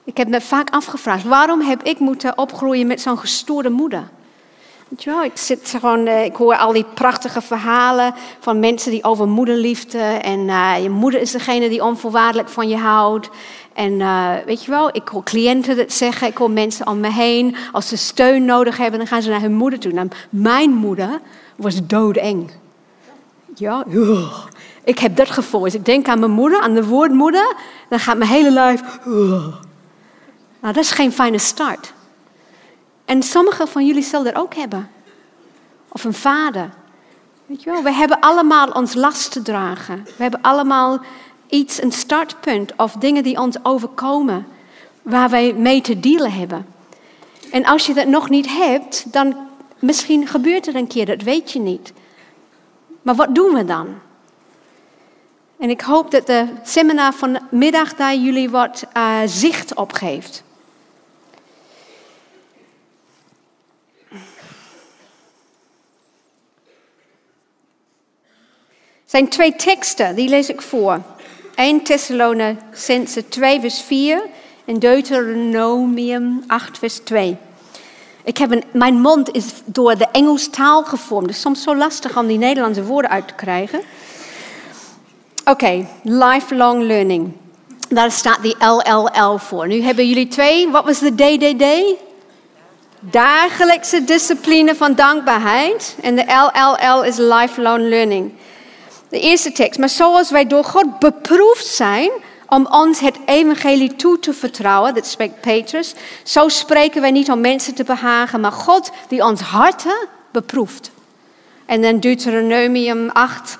Ik 0.04 0.16
heb 0.16 0.28
me 0.28 0.40
vaak 0.40 0.70
afgevraagd, 0.70 1.24
waarom 1.24 1.60
heb 1.60 1.82
ik 1.82 1.98
moeten 1.98 2.38
opgroeien 2.38 2.86
met 2.86 3.00
zo'n 3.00 3.18
gestoorde 3.18 3.70
moeder? 3.70 4.08
Ja, 4.96 5.24
ik, 5.24 5.36
zit 5.36 5.74
gewoon, 5.80 6.06
eh, 6.06 6.24
ik 6.24 6.36
hoor 6.36 6.56
al 6.56 6.72
die 6.72 6.84
prachtige 6.94 7.40
verhalen 7.40 8.14
van 8.40 8.58
mensen 8.58 8.90
die 8.90 9.04
over 9.04 9.28
moederliefde. 9.28 9.98
En 10.02 10.40
uh, 10.40 10.74
je 10.82 10.90
moeder 10.90 11.20
is 11.20 11.30
degene 11.30 11.68
die 11.68 11.84
onvoorwaardelijk 11.84 12.48
van 12.48 12.68
je 12.68 12.76
houdt. 12.76 13.30
En 13.72 13.92
uh, 13.92 14.34
weet 14.46 14.64
je 14.64 14.70
wel, 14.70 14.88
ik 14.92 15.08
hoor 15.08 15.22
cliënten 15.22 15.76
dat 15.76 15.92
zeggen. 15.92 16.28
Ik 16.28 16.36
hoor 16.36 16.50
mensen 16.50 16.86
om 16.86 17.00
me 17.00 17.12
heen. 17.12 17.56
Als 17.72 17.88
ze 17.88 17.96
steun 17.96 18.44
nodig 18.44 18.76
hebben, 18.76 18.98
dan 18.98 19.08
gaan 19.08 19.22
ze 19.22 19.30
naar 19.30 19.40
hun 19.40 19.54
moeder 19.54 19.78
toe. 19.78 19.92
Nou, 19.92 20.08
mijn 20.30 20.70
moeder 20.70 21.20
was 21.56 21.86
doodeng. 21.86 22.50
Ja, 23.58 23.84
ik 24.84 24.98
heb 24.98 25.16
dat 25.16 25.30
gevoel. 25.30 25.64
Als 25.64 25.74
ik 25.74 25.84
denk 25.84 26.08
aan 26.08 26.18
mijn 26.18 26.30
moeder, 26.30 26.60
aan 26.60 26.74
de 26.74 26.84
woord 26.84 27.12
moeder, 27.12 27.54
dan 27.88 27.98
gaat 27.98 28.16
mijn 28.16 28.30
hele 28.30 28.50
lijf. 28.50 28.82
Nou, 30.60 30.74
dat 30.74 30.76
is 30.76 30.90
geen 30.90 31.12
fijne 31.12 31.38
start. 31.38 31.92
En 33.04 33.22
sommigen 33.22 33.68
van 33.68 33.86
jullie 33.86 34.02
zullen 34.02 34.24
dat 34.24 34.42
ook 34.42 34.54
hebben. 34.54 34.90
Of 35.88 36.04
een 36.04 36.14
vader. 36.14 36.70
Weet 37.46 37.62
je 37.62 37.70
wel, 37.70 37.82
we 37.82 37.92
hebben 37.92 38.20
allemaal 38.20 38.68
ons 38.68 38.94
last 38.94 39.32
te 39.32 39.42
dragen. 39.42 40.04
We 40.04 40.22
hebben 40.22 40.42
allemaal 40.42 41.00
iets, 41.48 41.82
een 41.82 41.92
startpunt 41.92 42.72
of 42.76 42.92
dingen 42.92 43.22
die 43.22 43.40
ons 43.40 43.56
overkomen, 43.62 44.46
waar 45.02 45.30
wij 45.30 45.52
mee 45.52 45.80
te 45.80 46.00
dealen 46.00 46.32
hebben. 46.32 46.66
En 47.50 47.64
als 47.64 47.86
je 47.86 47.94
dat 47.94 48.06
nog 48.06 48.28
niet 48.28 48.48
hebt, 48.48 49.12
dan 49.12 49.36
misschien 49.78 50.26
gebeurt 50.26 50.66
er 50.66 50.74
een 50.74 50.86
keer, 50.86 51.06
dat 51.06 51.22
weet 51.22 51.52
je 51.52 51.60
niet. 51.60 51.92
Maar 53.08 53.16
wat 53.16 53.34
doen 53.34 53.54
we 53.54 53.64
dan? 53.64 54.00
En 55.58 55.70
ik 55.70 55.80
hoop 55.80 56.10
dat 56.10 56.26
de 56.26 56.46
seminar 56.62 57.12
vanmiddag 57.12 57.94
daar 57.94 58.14
jullie 58.14 58.50
wat 58.50 58.86
uh, 58.96 59.20
zicht 59.26 59.74
op 59.74 59.92
geeft. 59.92 60.42
Er 64.10 64.18
zijn 69.04 69.28
twee 69.28 69.56
teksten, 69.56 70.14
die 70.14 70.28
lees 70.28 70.48
ik 70.48 70.62
voor. 70.62 71.02
1 71.54 71.82
Thessalonicense 71.82 73.28
2 73.28 73.60
vers 73.60 73.82
4 73.82 74.22
en 74.64 74.78
Deuteronomium 74.78 76.44
8 76.46 76.78
vers 76.78 76.98
2. 76.98 77.36
Ik 78.28 78.38
heb 78.38 78.50
een, 78.50 78.64
mijn 78.72 79.00
mond 79.00 79.34
is 79.34 79.44
door 79.64 79.96
de 79.96 80.06
Engels 80.12 80.48
taal 80.48 80.84
gevormd. 80.84 81.30
Is 81.30 81.40
soms 81.40 81.62
zo 81.62 81.76
lastig 81.76 82.16
om 82.16 82.26
die 82.26 82.38
Nederlandse 82.38 82.84
woorden 82.84 83.10
uit 83.10 83.28
te 83.28 83.34
krijgen. 83.34 83.80
Oké, 85.44 85.86
lifelong 86.02 86.82
learning. 86.82 87.32
Daar 87.88 88.10
staat 88.10 88.42
die 88.42 88.56
LLL 88.58 89.38
voor. 89.38 89.66
Nu 89.66 89.82
hebben 89.82 90.08
jullie 90.08 90.28
twee. 90.28 90.68
Wat 90.68 90.84
was 90.84 90.98
de 90.98 91.14
DDD? 91.14 91.64
Dagelijkse 93.00 94.04
discipline 94.04 94.74
van 94.74 94.94
dankbaarheid. 94.94 95.96
En 96.02 96.16
de 96.16 96.24
LLL 96.24 97.04
is 97.04 97.16
lifelong 97.16 97.88
learning. 97.88 98.32
De 99.08 99.20
eerste 99.20 99.52
tekst. 99.52 99.78
Maar 99.78 99.88
zoals 99.88 100.30
wij 100.30 100.46
door 100.46 100.64
God 100.64 100.98
beproefd 100.98 101.66
zijn 101.66 102.10
om 102.48 102.66
ons 102.70 103.00
het 103.00 103.16
evangelie 103.26 103.96
toe 103.96 104.18
te 104.18 104.32
vertrouwen, 104.32 104.94
dat 104.94 105.06
spreekt 105.06 105.40
Petrus. 105.40 105.94
Zo 106.22 106.48
spreken 106.48 107.00
wij 107.00 107.10
niet 107.10 107.30
om 107.30 107.40
mensen 107.40 107.74
te 107.74 107.84
behagen, 107.84 108.40
maar 108.40 108.52
God 108.52 108.90
die 109.08 109.24
ons 109.24 109.40
harten 109.40 110.08
beproeft. 110.30 110.90
En 111.66 111.82
dan 111.82 112.00
Deuteronomium 112.00 113.10
8. 113.10 113.56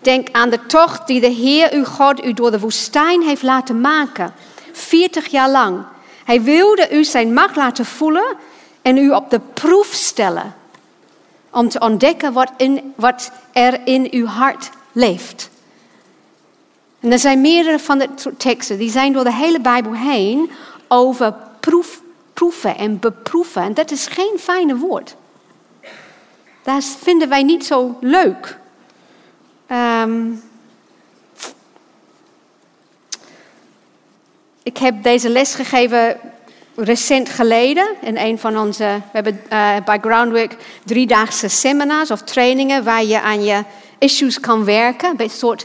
Denk 0.00 0.28
aan 0.32 0.50
de 0.50 0.66
tocht 0.66 1.06
die 1.06 1.20
de 1.20 1.28
Heer 1.28 1.72
uw 1.72 1.84
God 1.84 2.24
u 2.24 2.32
door 2.32 2.50
de 2.50 2.60
woestijn 2.60 3.22
heeft 3.22 3.42
laten 3.42 3.80
maken. 3.80 4.34
40 4.72 5.26
jaar 5.26 5.50
lang. 5.50 5.84
Hij 6.24 6.42
wilde 6.42 6.88
u 6.90 7.04
zijn 7.04 7.34
macht 7.34 7.56
laten 7.56 7.86
voelen 7.86 8.36
en 8.82 8.96
u 8.96 9.10
op 9.10 9.30
de 9.30 9.40
proef 9.54 9.86
stellen. 9.92 10.54
Om 11.50 11.68
te 11.68 11.78
ontdekken 11.78 12.32
wat, 12.32 12.52
in, 12.56 12.94
wat 12.96 13.32
er 13.52 13.80
in 13.84 14.08
uw 14.10 14.26
hart 14.26 14.70
leeft. 14.92 15.50
En 17.02 17.12
er 17.12 17.18
zijn 17.18 17.40
meerdere 17.40 17.78
van 17.78 17.98
de 17.98 18.08
teksten, 18.36 18.78
die 18.78 18.90
zijn 18.90 19.12
door 19.12 19.24
de 19.24 19.34
hele 19.34 19.60
Bijbel 19.60 19.94
heen 19.94 20.50
over 20.88 21.34
proef, 21.60 22.00
proeven 22.32 22.76
en 22.76 22.98
beproeven. 22.98 23.62
En 23.62 23.74
dat 23.74 23.90
is 23.90 24.06
geen 24.06 24.36
fijne 24.38 24.76
woord. 24.76 25.16
Dat 26.62 26.84
vinden 26.84 27.28
wij 27.28 27.42
niet 27.42 27.66
zo 27.66 27.96
leuk. 28.00 28.58
Um, 29.72 30.42
ik 34.62 34.78
heb 34.78 35.02
deze 35.02 35.28
les 35.28 35.54
gegeven 35.54 36.16
recent 36.76 37.28
geleden 37.28 37.88
in 38.00 38.16
een 38.16 38.38
van 38.38 38.58
onze. 38.58 38.84
We 38.84 39.02
hebben 39.12 39.40
uh, 39.52 39.76
bij 39.84 39.98
Groundwork 39.98 40.56
driedaagse 40.84 41.48
seminars 41.48 42.10
of 42.10 42.22
trainingen 42.22 42.84
waar 42.84 43.04
je 43.04 43.20
aan 43.20 43.44
je 43.44 43.64
issues 43.98 44.40
kan 44.40 44.64
werken. 44.64 45.14
Een 45.16 45.30
soort 45.30 45.64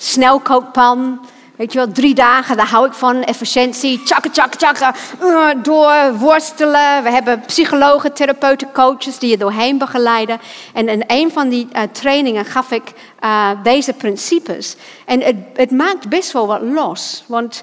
snelkookpan. 0.00 1.20
Weet 1.56 1.72
je 1.72 1.78
wel, 1.78 1.92
drie 1.92 2.14
dagen, 2.14 2.56
daar 2.56 2.68
hou 2.68 2.86
ik 2.86 2.92
van. 2.92 3.22
Efficiëntie, 3.22 4.02
tjakken, 4.02 4.30
tjakken, 4.30 4.58
tjakken. 4.58 4.94
Uh, 5.22 5.48
door, 5.62 6.14
worstelen. 6.18 7.02
We 7.02 7.10
hebben 7.10 7.40
psychologen, 7.40 8.12
therapeuten, 8.12 8.72
coaches 8.72 9.18
die 9.18 9.30
je 9.30 9.36
doorheen 9.36 9.78
begeleiden. 9.78 10.40
En 10.74 10.88
in 10.88 11.04
een 11.06 11.32
van 11.32 11.48
die 11.48 11.68
uh, 11.72 11.82
trainingen 11.92 12.44
gaf 12.44 12.70
ik 12.70 12.92
uh, 13.24 13.50
deze 13.62 13.92
principes. 13.92 14.76
En 15.06 15.20
het, 15.20 15.36
het 15.54 15.70
maakt 15.70 16.08
best 16.08 16.32
wel 16.32 16.46
wat 16.46 16.62
los. 16.62 17.24
Want 17.26 17.62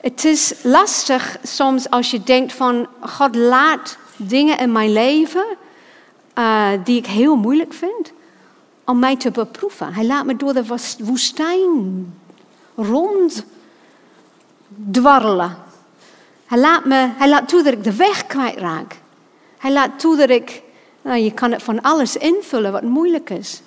het 0.00 0.24
is 0.24 0.54
lastig 0.62 1.36
soms 1.42 1.90
als 1.90 2.10
je 2.10 2.22
denkt 2.22 2.52
van... 2.52 2.86
God 3.00 3.36
laat 3.36 3.98
dingen 4.16 4.58
in 4.58 4.72
mijn 4.72 4.92
leven 4.92 5.44
die 6.84 6.98
ik 6.98 7.06
heel 7.06 7.36
moeilijk 7.36 7.72
vind 7.74 8.12
om 8.90 8.98
mij 8.98 9.16
te 9.16 9.30
beproeven. 9.30 9.94
Hij 9.94 10.06
laat 10.06 10.24
me 10.24 10.36
door 10.36 10.54
de 10.54 10.64
woestijn 10.98 12.14
ronddwarrelen. 12.76 15.56
Hij 16.46 16.58
laat, 16.58 16.84
me, 16.84 17.08
hij 17.16 17.28
laat 17.28 17.48
toe 17.48 17.62
dat 17.62 17.72
ik 17.72 17.84
de 17.84 17.96
weg 17.96 18.26
kwijtraak. 18.26 18.96
Hij 19.58 19.72
laat 19.72 19.98
toe 19.98 20.16
dat 20.16 20.30
ik, 20.30 20.62
nou, 21.02 21.18
je 21.18 21.32
kan 21.32 21.52
het 21.52 21.62
van 21.62 21.82
alles 21.82 22.16
invullen 22.16 22.72
wat 22.72 22.82
moeilijk 22.82 23.30
is. 23.30 23.62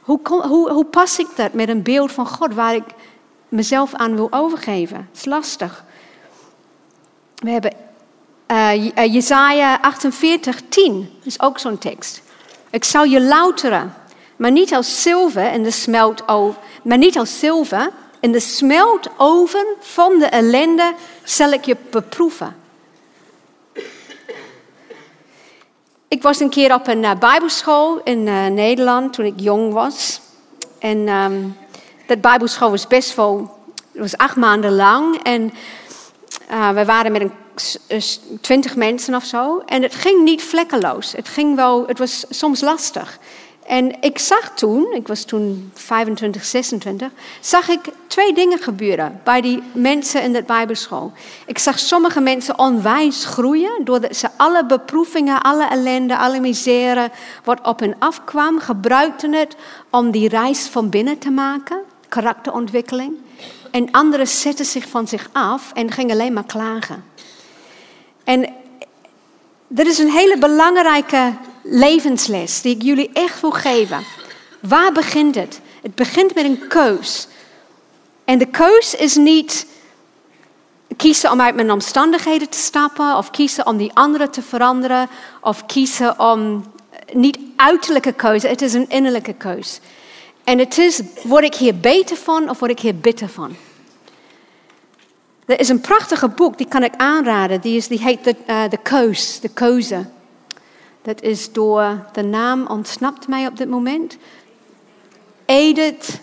Hoe, 0.00 0.20
hoe, 0.22 0.70
hoe 0.70 0.84
pas 0.84 1.18
ik 1.18 1.28
dat 1.36 1.52
met 1.52 1.68
een 1.68 1.82
beeld 1.82 2.12
van 2.12 2.26
God 2.26 2.54
waar 2.54 2.74
ik 2.74 2.84
mezelf 3.48 3.94
aan 3.94 4.14
wil 4.14 4.28
overgeven? 4.30 4.96
Het 4.96 5.16
is 5.16 5.24
lastig. 5.24 5.84
We 7.34 7.50
hebben 7.50 7.72
uh, 8.50 9.14
Jezaja 9.14 9.78
48, 9.80 10.62
10. 10.68 11.10
Dat 11.18 11.26
is 11.26 11.40
ook 11.40 11.58
zo'n 11.58 11.78
tekst. 11.78 12.22
Ik 12.70 12.84
zal 12.84 13.04
je 13.04 13.22
louteren 13.22 13.94
maar 14.36 14.50
niet 14.50 14.74
als 14.74 15.02
zilver 15.02 15.52
in 15.52 15.62
de 15.62 15.70
smeltoven, 15.70 16.60
maar 16.82 16.98
niet 16.98 17.18
als 17.18 17.38
zilver 17.38 17.90
in 18.20 18.32
de 18.32 18.40
smeltoven 18.40 19.66
van 19.80 20.18
de 20.18 20.26
ellende 20.26 20.94
zal 21.24 21.52
ik 21.52 21.64
je 21.64 21.76
beproeven. 21.90 22.56
Ik 26.08 26.22
was 26.22 26.40
een 26.40 26.50
keer 26.50 26.74
op 26.74 26.86
een 26.86 27.02
uh, 27.02 27.10
bijbelschool 27.18 28.00
in 28.04 28.26
uh, 28.26 28.46
Nederland 28.46 29.12
toen 29.12 29.24
ik 29.24 29.40
jong 29.40 29.72
was. 29.72 30.20
En 30.78 31.08
um, 31.08 31.56
dat 32.06 32.20
bijbelschool 32.20 32.70
was 32.70 32.86
best 32.86 33.14
wel, 33.14 33.58
was 33.92 34.16
acht 34.16 34.36
maanden 34.36 34.74
lang. 34.74 35.22
En 35.22 35.52
uh, 36.50 36.70
we 36.70 36.84
waren 36.84 37.12
met 37.12 37.22
een 37.22 38.02
twintig 38.40 38.76
mensen 38.76 39.14
of 39.14 39.24
zo. 39.24 39.62
En 39.66 39.82
het 39.82 39.94
ging 39.94 40.22
niet 40.22 40.42
vlekkeloos. 40.42 41.12
Het 41.12 41.28
ging 41.28 41.56
wel, 41.56 41.86
het 41.86 41.98
was 41.98 42.24
soms 42.28 42.60
lastig. 42.60 43.18
En 43.66 43.96
ik 44.00 44.18
zag 44.18 44.50
toen, 44.54 44.92
ik 44.94 45.06
was 45.06 45.24
toen 45.24 45.70
25, 45.74 46.44
26, 46.44 47.10
zag 47.40 47.68
ik 47.68 47.80
twee 48.06 48.34
dingen 48.34 48.58
gebeuren 48.58 49.20
bij 49.24 49.40
die 49.40 49.62
mensen 49.72 50.22
in 50.22 50.32
de 50.32 50.42
Bijbelschool. 50.42 51.12
Ik 51.46 51.58
zag 51.58 51.78
sommige 51.78 52.20
mensen 52.20 52.58
onwijs 52.58 53.24
groeien, 53.24 53.84
doordat 53.84 54.16
ze 54.16 54.28
alle 54.36 54.64
beproevingen, 54.64 55.42
alle 55.42 55.68
ellende, 55.68 56.16
alle 56.16 56.40
misère 56.40 57.10
wat 57.44 57.66
op 57.66 57.80
hen 57.80 57.96
afkwam, 57.98 58.58
gebruikten 58.58 59.32
het 59.32 59.56
om 59.90 60.10
die 60.10 60.28
reis 60.28 60.66
van 60.66 60.88
binnen 60.88 61.18
te 61.18 61.30
maken, 61.30 61.78
karakterontwikkeling. 62.08 63.14
En 63.70 63.90
anderen 63.90 64.28
zetten 64.28 64.64
zich 64.64 64.88
van 64.88 65.08
zich 65.08 65.28
af 65.32 65.72
en 65.72 65.92
gingen 65.92 66.14
alleen 66.14 66.32
maar 66.32 66.46
klagen. 66.46 67.04
En 68.24 68.54
dat 69.68 69.86
is 69.86 69.98
een 69.98 70.10
hele 70.10 70.38
belangrijke 70.38 71.32
levensles 71.70 72.60
die 72.60 72.74
ik 72.74 72.82
jullie 72.82 73.10
echt 73.12 73.40
wil 73.40 73.50
geven. 73.50 74.04
Waar 74.60 74.92
begint 74.92 75.34
het? 75.34 75.60
Het 75.82 75.94
begint 75.94 76.34
met 76.34 76.44
een 76.44 76.66
keus. 76.68 77.28
En 78.24 78.38
de 78.38 78.46
keus 78.46 78.94
is 78.94 79.16
niet 79.16 79.66
kiezen 80.96 81.30
om 81.30 81.40
uit 81.40 81.54
mijn 81.54 81.70
omstandigheden 81.70 82.48
te 82.48 82.58
stappen, 82.58 83.16
of 83.16 83.30
kiezen 83.30 83.66
om 83.66 83.76
die 83.76 83.90
anderen 83.94 84.30
te 84.30 84.42
veranderen, 84.42 85.08
of 85.40 85.66
kiezen 85.66 86.20
om 86.20 86.64
niet 87.12 87.38
uiterlijke 87.56 88.12
keuze, 88.12 88.48
het 88.48 88.62
is 88.62 88.72
een 88.72 88.88
innerlijke 88.88 89.32
keus. 89.32 89.80
En 90.44 90.58
het 90.58 90.78
is, 90.78 91.00
word 91.22 91.44
ik 91.44 91.54
hier 91.54 91.76
beter 91.76 92.16
van 92.16 92.50
of 92.50 92.58
word 92.58 92.70
ik 92.70 92.80
hier 92.80 92.96
bitter 92.96 93.28
van? 93.28 93.56
Er 95.46 95.60
is 95.60 95.68
een 95.68 95.80
prachtige 95.80 96.28
boek, 96.28 96.58
die 96.58 96.68
kan 96.68 96.82
ik 96.82 96.96
aanraden, 96.96 97.60
die, 97.60 97.76
is, 97.76 97.88
die 97.88 98.00
heet 98.00 98.24
De, 98.24 98.36
uh, 98.46 98.62
De 99.40 99.48
Keuze. 99.54 100.06
Dat 101.06 101.22
is 101.22 101.52
door, 101.52 102.06
de 102.12 102.22
naam 102.22 102.66
ontsnapt 102.66 103.28
mij 103.28 103.46
op 103.46 103.56
dit 103.56 103.68
moment. 103.68 104.16
Edith 105.44 106.20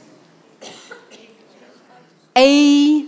e, 2.32 3.02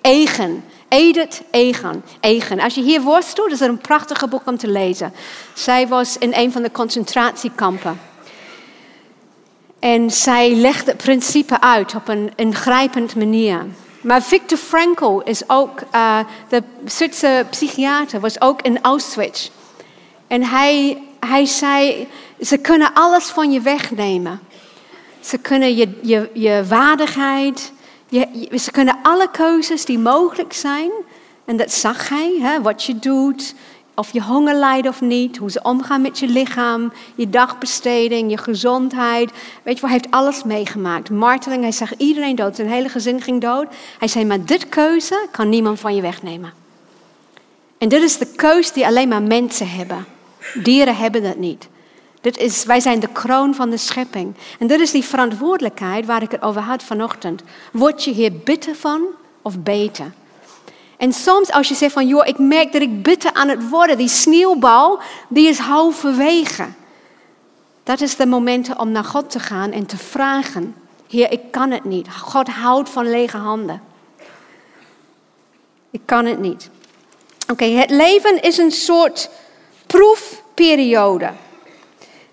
Egen. 0.00 0.64
Edith 0.88 1.42
Egen. 1.50 2.04
Egen. 2.20 2.60
Als 2.60 2.74
je 2.74 2.82
hier 2.82 3.00
worstelt, 3.00 3.52
is 3.52 3.60
het 3.60 3.68
een 3.68 3.78
prachtige 3.78 4.28
boek 4.28 4.46
om 4.46 4.56
te 4.56 4.68
lezen. 4.68 5.12
Zij 5.54 5.88
was 5.88 6.18
in 6.18 6.32
een 6.34 6.52
van 6.52 6.62
de 6.62 6.70
concentratiekampen. 6.70 8.00
En 9.78 10.10
zij 10.10 10.54
legde 10.54 10.90
het 10.90 11.02
principe 11.02 11.60
uit 11.60 11.94
op 11.94 12.08
een 12.08 12.32
ingrijpend 12.36 13.16
manier. 13.16 13.66
Maar 14.00 14.22
Viktor 14.22 14.58
Frankl 14.58 15.18
is 15.18 15.42
ook, 15.46 15.80
uh, 15.94 16.18
de 16.48 16.62
Zwitserse 16.84 17.46
psychiater, 17.50 18.20
was 18.20 18.40
ook 18.40 18.62
in 18.62 18.82
Auschwitz. 18.82 19.50
En 20.30 20.42
hij, 20.44 21.02
hij 21.20 21.44
zei, 21.44 22.06
ze 22.40 22.58
kunnen 22.58 22.94
alles 22.94 23.24
van 23.24 23.52
je 23.52 23.60
wegnemen. 23.60 24.40
Ze 25.20 25.38
kunnen 25.38 25.76
je, 25.76 25.98
je, 26.02 26.30
je 26.32 26.64
waardigheid, 26.68 27.72
je, 28.08 28.48
ze 28.58 28.70
kunnen 28.70 28.98
alle 29.02 29.30
keuzes 29.30 29.84
die 29.84 29.98
mogelijk 29.98 30.52
zijn. 30.52 30.90
En 31.44 31.56
dat 31.56 31.72
zag 31.72 32.08
hij, 32.08 32.38
hè, 32.40 32.62
wat 32.62 32.84
je 32.84 32.98
doet, 32.98 33.54
of 33.94 34.12
je 34.12 34.22
honger 34.22 34.54
lijdt 34.54 34.88
of 34.88 35.00
niet, 35.00 35.36
hoe 35.36 35.50
ze 35.50 35.62
omgaan 35.62 36.00
met 36.00 36.18
je 36.18 36.26
lichaam, 36.26 36.92
je 37.14 37.30
dagbesteding, 37.30 38.30
je 38.30 38.38
gezondheid. 38.38 39.30
Weet 39.62 39.78
je 39.78 39.84
hij 39.84 39.92
heeft 39.92 40.10
alles 40.10 40.42
meegemaakt. 40.44 41.10
Marteling, 41.10 41.62
hij 41.62 41.72
zag 41.72 41.96
iedereen 41.96 42.36
dood, 42.36 42.56
zijn 42.56 42.68
hele 42.68 42.88
gezin 42.88 43.20
ging 43.20 43.40
dood. 43.40 43.66
Hij 43.98 44.08
zei, 44.08 44.24
maar 44.24 44.44
dit 44.44 44.68
keuze 44.68 45.26
kan 45.30 45.48
niemand 45.48 45.80
van 45.80 45.94
je 45.94 46.02
wegnemen. 46.02 46.52
En 47.78 47.88
dit 47.88 48.02
is 48.02 48.18
de 48.18 48.26
keuze 48.26 48.72
die 48.72 48.86
alleen 48.86 49.08
maar 49.08 49.22
mensen 49.22 49.70
hebben. 49.70 50.09
Dieren 50.54 50.96
hebben 50.96 51.22
dat 51.22 51.36
niet. 51.36 51.68
Dit 52.20 52.36
is, 52.36 52.64
wij 52.64 52.80
zijn 52.80 53.00
de 53.00 53.08
kroon 53.12 53.54
van 53.54 53.70
de 53.70 53.76
schepping. 53.76 54.34
En 54.58 54.66
dit 54.66 54.80
is 54.80 54.90
die 54.90 55.04
verantwoordelijkheid 55.04 56.06
waar 56.06 56.22
ik 56.22 56.30
het 56.30 56.42
over 56.42 56.60
had 56.60 56.82
vanochtend. 56.82 57.42
Word 57.72 58.04
je 58.04 58.10
hier 58.10 58.32
bitter 58.32 58.74
van 58.74 59.02
of 59.42 59.58
beter? 59.58 60.12
En 60.96 61.12
soms 61.12 61.52
als 61.52 61.68
je 61.68 61.74
zegt 61.74 61.92
van, 61.92 62.06
joh, 62.06 62.26
ik 62.26 62.38
merk 62.38 62.72
dat 62.72 62.82
ik 62.82 63.02
bitter 63.02 63.32
aan 63.32 63.48
het 63.48 63.68
worden, 63.68 63.98
die 63.98 64.08
sneeuwbal, 64.08 65.00
die 65.28 65.48
is 65.48 65.58
halverwege. 65.58 66.66
Dat 67.82 68.00
is 68.00 68.16
de 68.16 68.26
moment 68.26 68.76
om 68.76 68.90
naar 68.90 69.04
God 69.04 69.30
te 69.30 69.38
gaan 69.38 69.72
en 69.72 69.86
te 69.86 69.96
vragen, 69.96 70.74
Heer, 71.08 71.32
ik 71.32 71.50
kan 71.50 71.70
het 71.70 71.84
niet. 71.84 72.08
God 72.08 72.48
houdt 72.48 72.88
van 72.88 73.10
lege 73.10 73.36
handen. 73.36 73.82
Ik 75.90 76.00
kan 76.04 76.24
het 76.24 76.40
niet. 76.40 76.70
Oké, 77.48 77.64
het 77.64 77.90
leven 77.90 78.42
is 78.42 78.58
een 78.58 78.72
soort 78.72 79.30
proefperiode. 79.90 81.30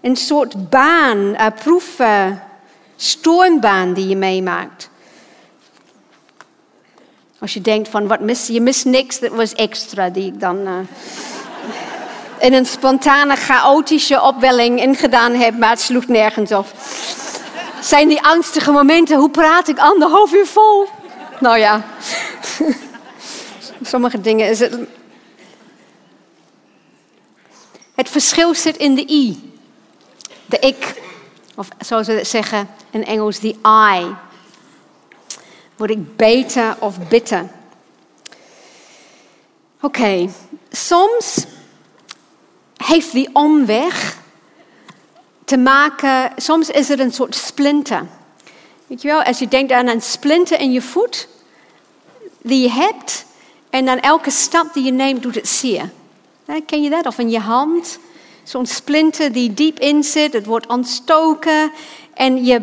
Een 0.02 0.16
soort 0.16 0.70
baan, 0.70 1.18
een 1.18 1.54
proef, 1.54 2.02
stormbaan 2.96 3.94
die 3.94 4.08
je 4.08 4.16
meemaakt. 4.16 4.90
Als 7.40 7.54
je 7.54 7.62
denkt 7.62 7.90
van, 7.90 8.08
wat 8.08 8.20
mis, 8.20 8.48
je 8.48 8.62
mist 8.62 8.86
niks, 8.86 9.20
dat 9.20 9.32
was 9.32 9.54
extra 9.54 10.10
die 10.10 10.26
ik 10.26 10.40
dan 10.40 10.58
uh, 10.68 10.74
in 12.40 12.54
een 12.54 12.66
spontane, 12.66 13.36
chaotische 13.36 14.22
opwelling 14.22 14.82
ingedaan 14.82 15.34
heb, 15.34 15.58
maar 15.58 15.70
het 15.70 15.82
sloeg 15.82 16.08
nergens 16.08 16.52
op. 16.52 16.66
Zijn 17.82 18.08
die 18.08 18.22
angstige 18.22 18.72
momenten, 18.72 19.18
hoe 19.18 19.30
praat 19.30 19.68
ik 19.68 19.80
anderhalf 19.80 20.34
uur 20.34 20.46
vol? 20.46 20.88
Nou 21.40 21.58
ja, 21.58 21.82
sommige 23.82 24.22
dingen 24.22 24.50
is 24.50 24.60
het 24.60 24.78
Het 27.98 28.10
verschil 28.10 28.56
zit 28.56 28.78
in 28.78 28.96
de 28.96 29.10
I. 29.10 29.54
De 30.46 30.60
ik. 30.60 31.02
Of 31.56 31.68
zoals 31.80 32.08
we 32.08 32.14
het 32.14 32.28
zeggen 32.28 32.70
in 32.90 33.06
Engels, 33.06 33.40
de 33.40 33.56
I. 33.96 34.16
Word 35.76 35.90
ik 35.90 36.16
beter 36.16 36.76
of 36.80 37.08
bitter? 37.08 37.50
Oké, 39.82 40.30
soms 40.72 41.46
heeft 42.78 43.12
die 43.12 43.30
omweg 43.34 44.18
te 45.46 45.58
maken, 45.58 46.32
soms 46.36 46.70
is 46.70 46.88
het 46.88 47.00
een 47.00 47.14
soort 47.14 47.36
splinter. 47.36 48.08
Weet 48.88 49.02
je 49.02 49.08
wel, 49.08 49.24
als 49.24 49.40
je 49.40 49.48
denkt 49.48 49.72
aan 49.72 49.88
een 49.88 50.02
splinter 50.02 50.60
in 50.60 50.72
je 50.72 50.82
voet 50.82 51.28
die 52.42 52.62
je 52.62 52.70
hebt, 52.70 53.26
en 53.70 53.86
dan 53.86 54.00
elke 54.00 54.32
stap 54.32 54.74
die 54.74 54.84
je 54.84 54.92
neemt 54.92 55.22
doet 55.22 55.36
het 55.36 55.48
zeer. 55.48 55.92
Ken 56.66 56.82
je 56.82 56.90
dat? 56.90 57.06
Of 57.06 57.18
in 57.18 57.30
je 57.30 57.40
hand, 57.40 58.00
zo'n 58.44 58.66
splinter 58.66 59.32
die 59.32 59.54
diep 59.54 59.80
in 59.80 60.04
zit, 60.04 60.34
het 60.34 60.46
wordt 60.46 60.68
ontstoken 60.68 61.72
en 62.14 62.46
je, 62.46 62.62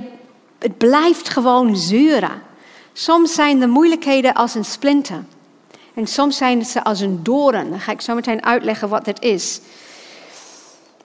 het 0.58 0.78
blijft 0.78 1.28
gewoon 1.28 1.76
zeuren. 1.76 2.42
Soms 2.92 3.34
zijn 3.34 3.58
de 3.58 3.66
moeilijkheden 3.66 4.34
als 4.34 4.54
een 4.54 4.64
splinter. 4.64 5.24
En 5.94 6.06
soms 6.06 6.36
zijn 6.36 6.64
ze 6.64 6.84
als 6.84 7.00
een 7.00 7.22
doorn. 7.22 7.70
Dan 7.70 7.80
ga 7.80 7.92
ik 7.92 8.00
zo 8.00 8.14
meteen 8.14 8.44
uitleggen 8.44 8.88
wat 8.88 9.04
dat 9.04 9.22
is. 9.22 9.60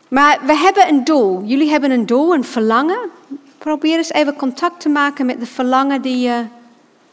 Maar 0.08 0.40
we 0.46 0.56
hebben 0.56 0.88
een 0.88 1.04
doel. 1.04 1.44
Jullie 1.44 1.70
hebben 1.70 1.92
een 1.92 2.06
doel, 2.06 2.34
een 2.34 2.44
verlangen. 2.44 3.00
Probeer 3.58 3.98
eens 3.98 4.12
even 4.12 4.36
contact 4.36 4.80
te 4.80 4.90
maken 4.90 5.26
met 5.26 5.40
de 5.40 5.46
verlangen 5.46 6.02
die 6.02 6.20
je 6.20 6.46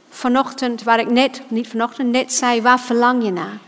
vanochtend, 0.08 0.82
waar 0.82 0.98
ik 0.98 1.10
net, 1.10 1.42
niet 1.48 1.68
vanochtend, 1.68 2.10
net 2.10 2.32
zei, 2.32 2.62
waar 2.62 2.80
verlang 2.80 3.24
je 3.24 3.32
naar? 3.32 3.58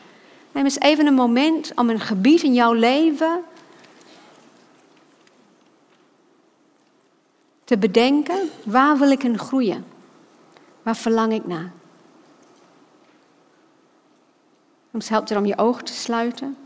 Neem 0.58 0.66
eens 0.66 0.78
even 0.78 1.06
een 1.06 1.14
moment 1.14 1.72
om 1.74 1.90
een 1.90 2.00
gebied 2.00 2.42
in 2.42 2.54
jouw 2.54 2.72
leven 2.72 3.44
te 7.64 7.78
bedenken, 7.78 8.50
waar 8.64 8.98
wil 8.98 9.10
ik 9.10 9.22
in 9.22 9.38
groeien? 9.38 9.84
Waar 10.82 10.96
verlang 10.96 11.32
ik 11.32 11.46
naar? 11.46 11.72
Soms 14.90 15.08
helpt 15.08 15.28
het 15.28 15.38
om 15.38 15.46
je 15.46 15.58
ogen 15.58 15.84
te 15.84 15.92
sluiten. 15.92 16.56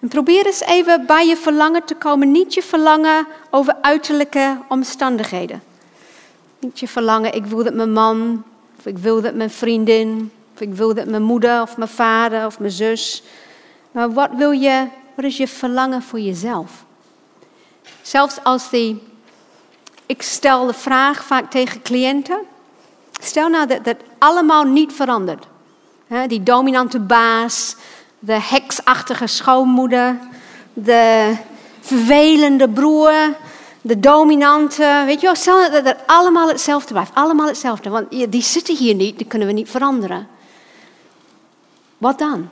En 0.00 0.08
probeer 0.08 0.46
eens 0.46 0.60
even 0.60 1.06
bij 1.06 1.26
je 1.26 1.36
verlangen 1.36 1.84
te 1.84 1.94
komen. 1.94 2.30
Niet 2.30 2.54
je 2.54 2.62
verlangen 2.62 3.26
over 3.50 3.76
uiterlijke 3.80 4.58
omstandigheden. 4.68 5.62
Niet 6.58 6.80
je 6.80 6.88
verlangen, 6.88 7.34
ik 7.34 7.46
wil 7.46 7.64
dat 7.64 7.74
mijn 7.74 7.92
man, 7.92 8.44
of 8.78 8.86
ik 8.86 8.98
wil 8.98 9.20
dat 9.20 9.34
mijn 9.34 9.50
vriendin, 9.50 10.32
of 10.54 10.60
ik 10.60 10.74
wil 10.74 10.94
dat 10.94 11.06
mijn 11.06 11.22
moeder, 11.22 11.62
of 11.62 11.76
mijn 11.76 11.90
vader, 11.90 12.46
of 12.46 12.58
mijn 12.58 12.72
zus. 12.72 13.22
Maar 13.90 14.12
wat 14.12 14.30
wil 14.36 14.50
je, 14.50 14.86
wat 15.14 15.24
is 15.24 15.36
je 15.36 15.48
verlangen 15.48 16.02
voor 16.02 16.20
jezelf? 16.20 16.84
Zelfs 18.02 18.44
als 18.44 18.70
die, 18.70 19.02
ik 20.06 20.22
stel 20.22 20.66
de 20.66 20.74
vraag 20.74 21.24
vaak 21.24 21.50
tegen 21.50 21.82
cliënten. 21.82 22.38
Stel 23.20 23.48
nou 23.48 23.66
dat 23.66 23.84
dat 23.84 23.96
allemaal 24.18 24.64
niet 24.64 24.92
verandert. 24.92 25.46
Die 26.26 26.42
dominante 26.42 27.00
baas, 27.00 27.76
de 28.20 28.40
heksachtige 28.40 29.26
schoonmoeder, 29.26 30.18
de 30.72 31.36
vervelende 31.80 32.68
broer, 32.68 33.12
de 33.80 34.00
dominante. 34.00 35.02
Weet 35.06 35.20
je 35.20 35.26
wel, 35.26 35.34
stel 35.34 35.70
dat 35.70 35.84
het 35.84 35.98
allemaal 36.06 36.48
hetzelfde 36.48 36.92
blijft. 36.92 37.14
Allemaal 37.14 37.46
hetzelfde. 37.46 37.90
Want 37.90 38.10
die 38.10 38.42
zitten 38.42 38.76
hier 38.76 38.94
niet, 38.94 39.18
die 39.18 39.26
kunnen 39.26 39.48
we 39.48 39.54
niet 39.54 39.70
veranderen. 39.70 40.28
Wat 41.98 42.18
dan? 42.18 42.48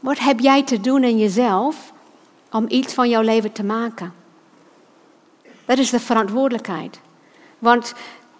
Wat 0.00 0.18
heb 0.18 0.40
jij 0.40 0.62
te 0.62 0.80
doen 0.80 1.04
in 1.04 1.18
jezelf 1.18 1.92
om 2.50 2.64
iets 2.68 2.94
van 2.94 3.08
jouw 3.08 3.22
leven 3.22 3.52
te 3.52 3.64
maken? 3.64 4.14
Dat 5.64 5.78
is 5.78 5.90
de 5.90 6.00
verantwoordelijkheid. 6.00 7.00
Want 7.58 7.94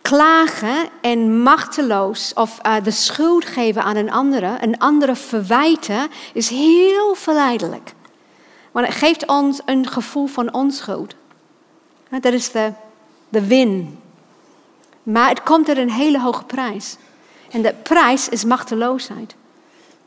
klagen 0.09 0.89
en 1.01 1.43
machteloos 1.43 2.33
of 2.35 2.59
uh, 2.67 2.75
de 2.83 2.91
schuld 2.91 3.45
geven 3.45 3.83
aan 3.83 3.97
een 3.97 4.11
andere, 4.11 4.57
een 4.61 4.79
andere 4.79 5.17
verwijten, 5.17 6.09
is 6.33 6.49
heel 6.49 7.15
verleidelijk. 7.15 7.95
Want 8.73 8.87
het 8.87 8.97
geeft 8.97 9.27
ons 9.27 9.61
een 9.65 9.87
gevoel 9.87 10.27
van 10.27 10.53
onschuld. 10.53 11.15
Dat 12.21 12.33
is 12.33 12.51
de, 12.51 12.73
de 13.29 13.47
win. 13.47 13.99
Maar 15.03 15.29
het 15.29 15.43
komt 15.43 15.69
er 15.69 15.79
een 15.79 15.91
hele 15.91 16.21
hoge 16.21 16.45
prijs. 16.45 16.97
En 17.51 17.63
de 17.63 17.75
prijs 17.83 18.29
is 18.29 18.45
machteloosheid. 18.45 19.35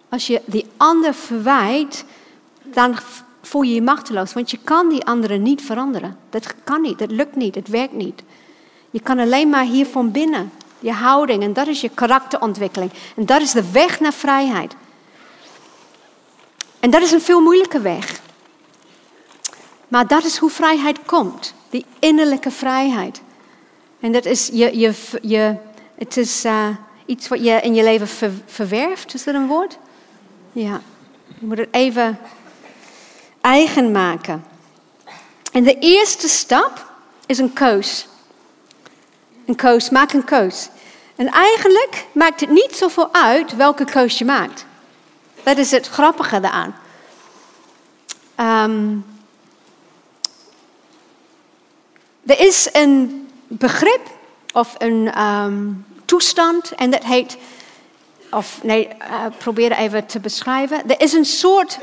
Als 0.09 0.27
je 0.27 0.41
die 0.45 0.65
ander 0.77 1.13
verwijt, 1.13 2.05
dan 2.63 2.95
voel 3.41 3.61
je 3.61 3.73
je 3.73 3.81
machteloos. 3.81 4.33
Want 4.33 4.51
je 4.51 4.59
kan 4.63 4.89
die 4.89 5.05
andere 5.05 5.37
niet 5.37 5.61
veranderen. 5.61 6.17
Dat 6.29 6.55
kan 6.63 6.81
niet, 6.81 6.99
dat 6.99 7.11
lukt 7.11 7.35
niet, 7.35 7.55
het 7.55 7.67
werkt 7.67 7.93
niet. 7.93 8.23
Je 8.89 8.99
kan 8.99 9.19
alleen 9.19 9.49
maar 9.49 9.65
hier 9.65 9.85
van 9.85 10.11
binnen. 10.11 10.51
Je 10.79 10.91
houding 10.91 11.43
en 11.43 11.53
dat 11.53 11.67
is 11.67 11.81
je 11.81 11.89
karakterontwikkeling. 11.89 12.91
En 13.15 13.25
dat 13.25 13.41
is 13.41 13.51
de 13.51 13.71
weg 13.71 13.99
naar 13.99 14.13
vrijheid. 14.13 14.75
En 16.79 16.89
dat 16.89 17.01
is 17.01 17.11
een 17.11 17.21
veel 17.21 17.41
moeilijke 17.41 17.79
weg. 17.79 18.21
Maar 19.87 20.07
dat 20.07 20.23
is 20.23 20.37
hoe 20.37 20.49
vrijheid 20.49 20.99
komt. 21.05 21.53
Die 21.69 21.85
innerlijke 21.99 22.51
vrijheid. 22.51 23.21
En 23.99 24.11
dat 24.11 24.25
is, 24.25 24.49
je, 24.53 24.77
je, 24.79 24.93
je, 25.21 25.55
het 25.95 26.17
is 26.17 26.45
uh, 26.45 26.67
iets 27.05 27.27
wat 27.27 27.43
je 27.43 27.59
in 27.61 27.75
je 27.75 27.83
leven 27.83 28.07
ver, 28.07 28.31
verwerft. 28.45 29.13
Is 29.13 29.23
dat 29.23 29.35
een 29.35 29.47
woord? 29.47 29.77
Ja. 30.51 30.81
Je 31.39 31.45
moet 31.45 31.57
het 31.57 31.67
even 31.71 32.19
eigen 33.41 33.91
maken. 33.91 34.45
En 35.51 35.63
de 35.63 35.79
eerste 35.79 36.27
stap 36.27 36.91
is 37.25 37.37
een 37.37 37.53
keus. 37.53 38.08
Een 39.49 39.55
keus, 39.55 39.89
maak 39.89 40.13
een 40.13 40.23
keus. 40.23 40.69
En 41.15 41.27
eigenlijk 41.27 42.05
maakt 42.11 42.39
het 42.39 42.49
niet 42.49 42.75
zoveel 42.75 43.13
uit 43.13 43.55
welke 43.55 43.85
keus 43.85 44.17
je 44.17 44.25
maakt. 44.25 44.65
Dat 45.43 45.57
is 45.57 45.71
het 45.71 45.87
grappige 45.87 46.39
daaraan. 46.39 46.75
Um, 48.69 49.05
er 52.25 52.39
is 52.39 52.69
een 52.71 53.27
begrip 53.47 54.01
of 54.53 54.75
een 54.77 55.21
um, 55.21 55.85
toestand 56.05 56.71
en 56.71 56.91
dat 56.91 57.03
heet, 57.03 57.37
of 58.31 58.63
nee, 58.63 58.87
uh, 58.87 59.25
probeer 59.37 59.71
even 59.71 60.05
te 60.05 60.19
beschrijven. 60.19 60.89
Er 60.89 61.01
is 61.01 61.13
een 61.13 61.25
soort 61.25 61.79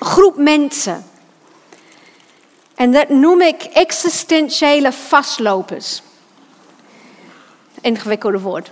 groep 0.00 0.36
mensen. 0.36 1.04
En 2.74 2.92
dat 2.92 3.08
noem 3.08 3.40
ik 3.40 3.62
existentiële 3.62 4.92
vastlopers 4.92 6.02
ingewikkelde 7.80 8.40
woord. 8.40 8.70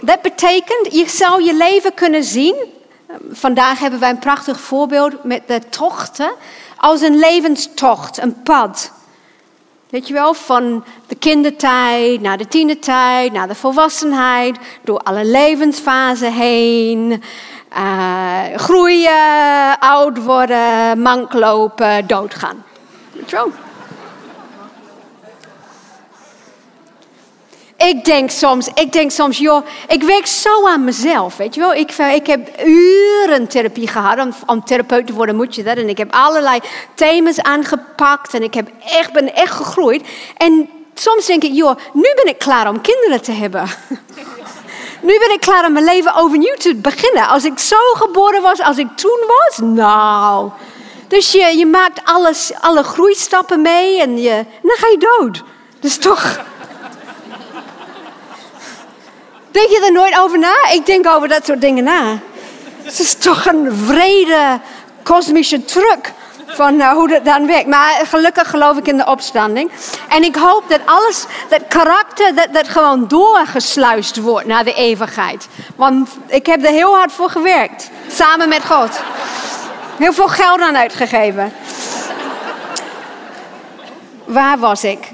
Dat 0.00 0.22
betekent, 0.22 0.88
je 0.90 1.08
zou 1.08 1.44
je 1.44 1.54
leven 1.54 1.94
kunnen 1.94 2.24
zien. 2.24 2.54
Vandaag 3.30 3.78
hebben 3.78 4.00
wij 4.00 4.10
een 4.10 4.18
prachtig 4.18 4.60
voorbeeld 4.60 5.24
met 5.24 5.42
de 5.46 5.60
tochten. 5.68 6.30
Als 6.76 7.00
een 7.00 7.18
levenstocht, 7.18 8.18
een 8.18 8.42
pad. 8.42 8.92
Weet 9.90 10.06
je 10.06 10.12
wel, 10.12 10.34
van 10.34 10.84
de 11.06 11.14
kindertijd 11.14 12.20
naar 12.20 12.38
de 12.38 12.48
tienertijd, 12.48 13.32
naar 13.32 13.48
de 13.48 13.54
volwassenheid, 13.54 14.56
door 14.82 14.98
alle 14.98 15.24
levensfasen 15.24 16.32
heen. 16.32 17.22
Uh, 17.76 18.42
groeien, 18.56 19.78
oud 19.78 20.24
worden, 20.24 21.02
mank 21.02 21.32
lopen, 21.32 22.06
doodgaan. 22.06 22.64
Weet 23.12 23.30
je 23.30 23.36
wel? 23.36 23.52
Ik 27.76 28.04
denk 28.04 28.30
soms, 28.30 28.68
ik 28.74 28.92
denk 28.92 29.10
soms, 29.10 29.38
joh, 29.38 29.66
ik 29.88 30.02
werk 30.02 30.26
zo 30.26 30.66
aan 30.66 30.84
mezelf, 30.84 31.36
weet 31.36 31.54
je 31.54 31.60
wel. 31.60 31.74
Ik, 31.74 31.90
eh, 31.90 32.14
ik 32.14 32.26
heb 32.26 32.62
uren 32.64 33.48
therapie 33.48 33.88
gehad. 33.88 34.34
Om, 34.46 34.64
therapeut 34.64 35.06
te 35.06 35.12
worden 35.12 35.36
moet 35.36 35.54
je 35.54 35.62
dat. 35.62 35.76
En 35.76 35.88
ik 35.88 35.98
heb 35.98 36.12
allerlei 36.12 36.60
thema's 36.94 37.40
aangepakt. 37.40 38.34
En 38.34 38.42
ik 38.42 38.54
heb 38.54 38.68
echt, 38.84 39.12
ben 39.12 39.34
echt 39.34 39.52
gegroeid. 39.52 40.08
En 40.36 40.68
soms 40.94 41.26
denk 41.26 41.42
ik, 41.42 41.52
joh, 41.52 41.76
nu 41.92 42.12
ben 42.14 42.28
ik 42.28 42.38
klaar 42.38 42.68
om 42.68 42.80
kinderen 42.80 43.22
te 43.22 43.32
hebben. 43.32 43.68
nu 45.08 45.18
ben 45.18 45.32
ik 45.32 45.40
klaar 45.40 45.66
om 45.66 45.72
mijn 45.72 45.84
leven 45.84 46.14
overnieuw 46.14 46.54
te 46.54 46.74
beginnen. 46.74 47.28
Als 47.28 47.44
ik 47.44 47.58
zo 47.58 47.76
geboren 47.94 48.42
was 48.42 48.60
als 48.60 48.78
ik 48.78 48.88
toen 48.96 49.20
was, 49.26 49.58
nou... 49.58 50.50
Dus 51.08 51.32
je, 51.32 51.56
je 51.56 51.66
maakt 51.66 52.00
alles, 52.04 52.52
alle 52.60 52.82
groeistappen 52.82 53.62
mee 53.62 54.00
en, 54.00 54.18
je, 54.18 54.44
dan 54.62 54.76
ga 54.76 54.86
je 54.86 54.98
dood. 55.18 55.42
Dus 55.80 55.98
toch... 55.98 56.44
Denk 59.56 59.68
je 59.68 59.84
er 59.84 59.92
nooit 59.92 60.18
over 60.18 60.38
na? 60.38 60.54
Ik 60.72 60.86
denk 60.86 61.06
over 61.06 61.28
dat 61.28 61.46
soort 61.46 61.60
dingen 61.60 61.84
na. 61.84 62.18
Het 62.82 62.98
is 62.98 63.14
toch 63.14 63.46
een 63.46 63.76
vrede 63.84 64.60
kosmische 65.02 65.64
truc 65.64 66.12
van 66.46 66.74
uh, 66.74 66.92
hoe 66.92 67.08
dat 67.08 67.24
dan 67.24 67.46
werkt. 67.46 67.66
Maar 67.66 68.00
gelukkig 68.06 68.50
geloof 68.50 68.76
ik 68.76 68.86
in 68.86 68.96
de 68.96 69.06
opstanding. 69.06 69.70
En 70.08 70.22
ik 70.22 70.36
hoop 70.36 70.64
dat 70.68 70.80
alles, 70.84 71.24
dat 71.48 71.60
karakter, 71.68 72.34
dat, 72.34 72.48
dat 72.52 72.68
gewoon 72.68 73.08
doorgesluist 73.08 74.16
wordt 74.16 74.46
naar 74.46 74.64
de 74.64 74.74
eeuwigheid. 74.74 75.48
Want 75.76 76.08
ik 76.26 76.46
heb 76.46 76.64
er 76.64 76.70
heel 76.70 76.94
hard 76.94 77.12
voor 77.12 77.30
gewerkt. 77.30 77.90
Samen 78.08 78.48
met 78.48 78.64
God. 78.64 79.00
Heel 79.98 80.12
veel 80.12 80.28
geld 80.28 80.60
aan 80.60 80.76
uitgegeven. 80.76 81.52
Waar 84.24 84.58
was 84.58 84.84
ik? 84.84 85.08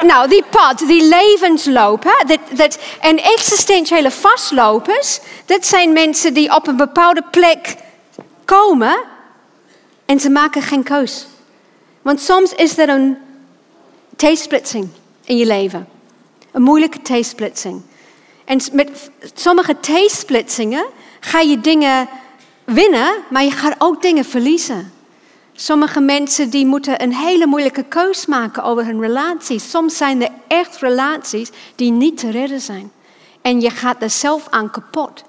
Nou, 0.00 0.28
die 0.28 0.44
pad, 0.50 0.78
die 0.78 1.02
levensloop. 1.08 2.04
Hè? 2.04 2.24
Dat, 2.26 2.38
dat, 2.50 2.78
en 3.00 3.22
existentiële 3.22 4.10
vastlopers, 4.10 5.20
dat 5.44 5.66
zijn 5.66 5.92
mensen 5.92 6.34
die 6.34 6.54
op 6.54 6.66
een 6.66 6.76
bepaalde 6.76 7.22
plek 7.30 7.76
komen 8.44 8.98
en 10.06 10.20
ze 10.20 10.30
maken 10.30 10.62
geen 10.62 10.82
keus. 10.82 11.26
Want 12.02 12.20
soms 12.20 12.52
is 12.54 12.78
er 12.78 12.88
een 12.88 13.16
T-splitsing 14.16 14.88
in 15.24 15.36
je 15.36 15.46
leven. 15.46 15.88
Een 16.52 16.62
moeilijke 16.62 16.98
T-splitsing. 17.02 17.82
En 18.44 18.60
met 18.72 19.10
sommige 19.34 19.76
T-splitsingen 19.80 20.86
ga 21.20 21.40
je 21.40 21.60
dingen 21.60 22.08
winnen, 22.64 23.14
maar 23.30 23.44
je 23.44 23.50
gaat 23.50 23.74
ook 23.78 24.02
dingen 24.02 24.24
verliezen. 24.24 24.92
Sommige 25.54 26.00
mensen 26.00 26.50
die 26.50 26.66
moeten 26.66 27.02
een 27.02 27.14
hele 27.14 27.46
moeilijke 27.46 27.82
keus 27.82 28.26
maken 28.26 28.62
over 28.62 28.84
hun 28.84 29.00
relatie. 29.00 29.58
Soms 29.58 29.96
zijn 29.96 30.22
er 30.22 30.30
echt 30.46 30.76
relaties 30.76 31.50
die 31.74 31.90
niet 31.90 32.18
te 32.18 32.30
redden 32.30 32.60
zijn. 32.60 32.92
En 33.42 33.60
je 33.60 33.70
gaat 33.70 34.02
er 34.02 34.10
zelf 34.10 34.46
aan 34.50 34.70
kapot. 34.70 35.24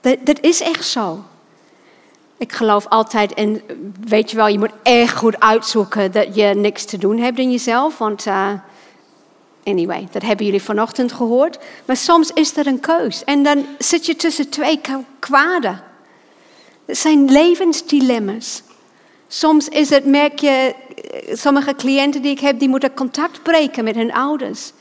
Dat, 0.00 0.16
dat 0.20 0.40
is 0.40 0.60
echt 0.60 0.86
zo. 0.86 1.24
Ik 2.36 2.52
geloof 2.52 2.86
altijd 2.88 3.32
in, 3.32 3.62
weet 4.00 4.30
je 4.30 4.36
wel, 4.36 4.46
je 4.46 4.58
moet 4.58 4.72
echt 4.82 5.16
goed 5.16 5.40
uitzoeken 5.40 6.12
dat 6.12 6.34
je 6.34 6.44
niks 6.44 6.84
te 6.84 6.98
doen 6.98 7.18
hebt 7.18 7.38
in 7.38 7.50
jezelf. 7.50 7.98
Want, 7.98 8.26
uh, 8.26 8.52
anyway, 9.64 10.08
dat 10.10 10.22
hebben 10.22 10.46
jullie 10.46 10.62
vanochtend 10.62 11.12
gehoord. 11.12 11.58
Maar 11.84 11.96
soms 11.96 12.30
is 12.30 12.56
er 12.56 12.66
een 12.66 12.80
keus. 12.80 13.24
En 13.24 13.42
dan 13.42 13.66
zit 13.78 14.06
je 14.06 14.16
tussen 14.16 14.48
twee 14.48 14.80
kwaden. 15.18 15.82
Het 16.90 16.98
zijn 16.98 17.30
levensdilemma's. 17.30 18.62
Soms 19.28 19.68
is 19.68 19.90
het, 19.90 20.04
merk 20.04 20.38
je, 20.38 20.74
sommige 21.32 21.74
cliënten 21.74 22.22
die 22.22 22.30
ik 22.30 22.40
heb, 22.40 22.58
die 22.58 22.68
moeten 22.68 22.94
contact 22.94 23.42
breken 23.42 23.84
met 23.84 23.94
hun 23.94 24.12
ouders. 24.12 24.72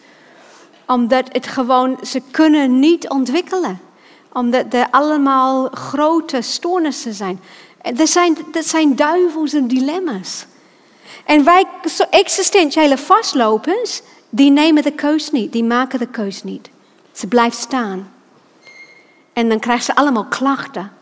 Omdat 0.87 1.27
het 1.31 1.47
gewoon, 1.47 1.99
ze 2.03 2.21
kunnen 2.31 2.79
niet 2.79 3.09
ontwikkelen. 3.09 3.79
Omdat 4.33 4.73
er 4.73 4.87
allemaal 4.91 5.67
grote 5.69 6.41
stoornissen 6.41 7.13
zijn. 7.13 7.39
Dat 7.93 8.09
zijn, 8.09 8.37
dat 8.51 8.65
zijn 8.65 8.95
duivels 8.95 9.53
en 9.53 9.67
dilemma's. 9.67 10.45
En 11.25 11.43
wij, 11.43 11.65
existentiële 12.09 12.97
vastlopers, 12.97 14.01
die 14.29 14.51
nemen 14.51 14.83
de 14.83 14.91
keus 14.91 15.31
niet, 15.31 15.51
die 15.51 15.63
maken 15.63 15.99
de 15.99 16.07
keus 16.07 16.43
niet. 16.43 16.69
Ze 17.11 17.27
blijven 17.27 17.59
staan. 17.59 18.11
En 19.33 19.49
dan 19.49 19.59
krijgen 19.59 19.85
ze 19.85 19.95
allemaal 19.95 20.25
klachten. 20.25 20.97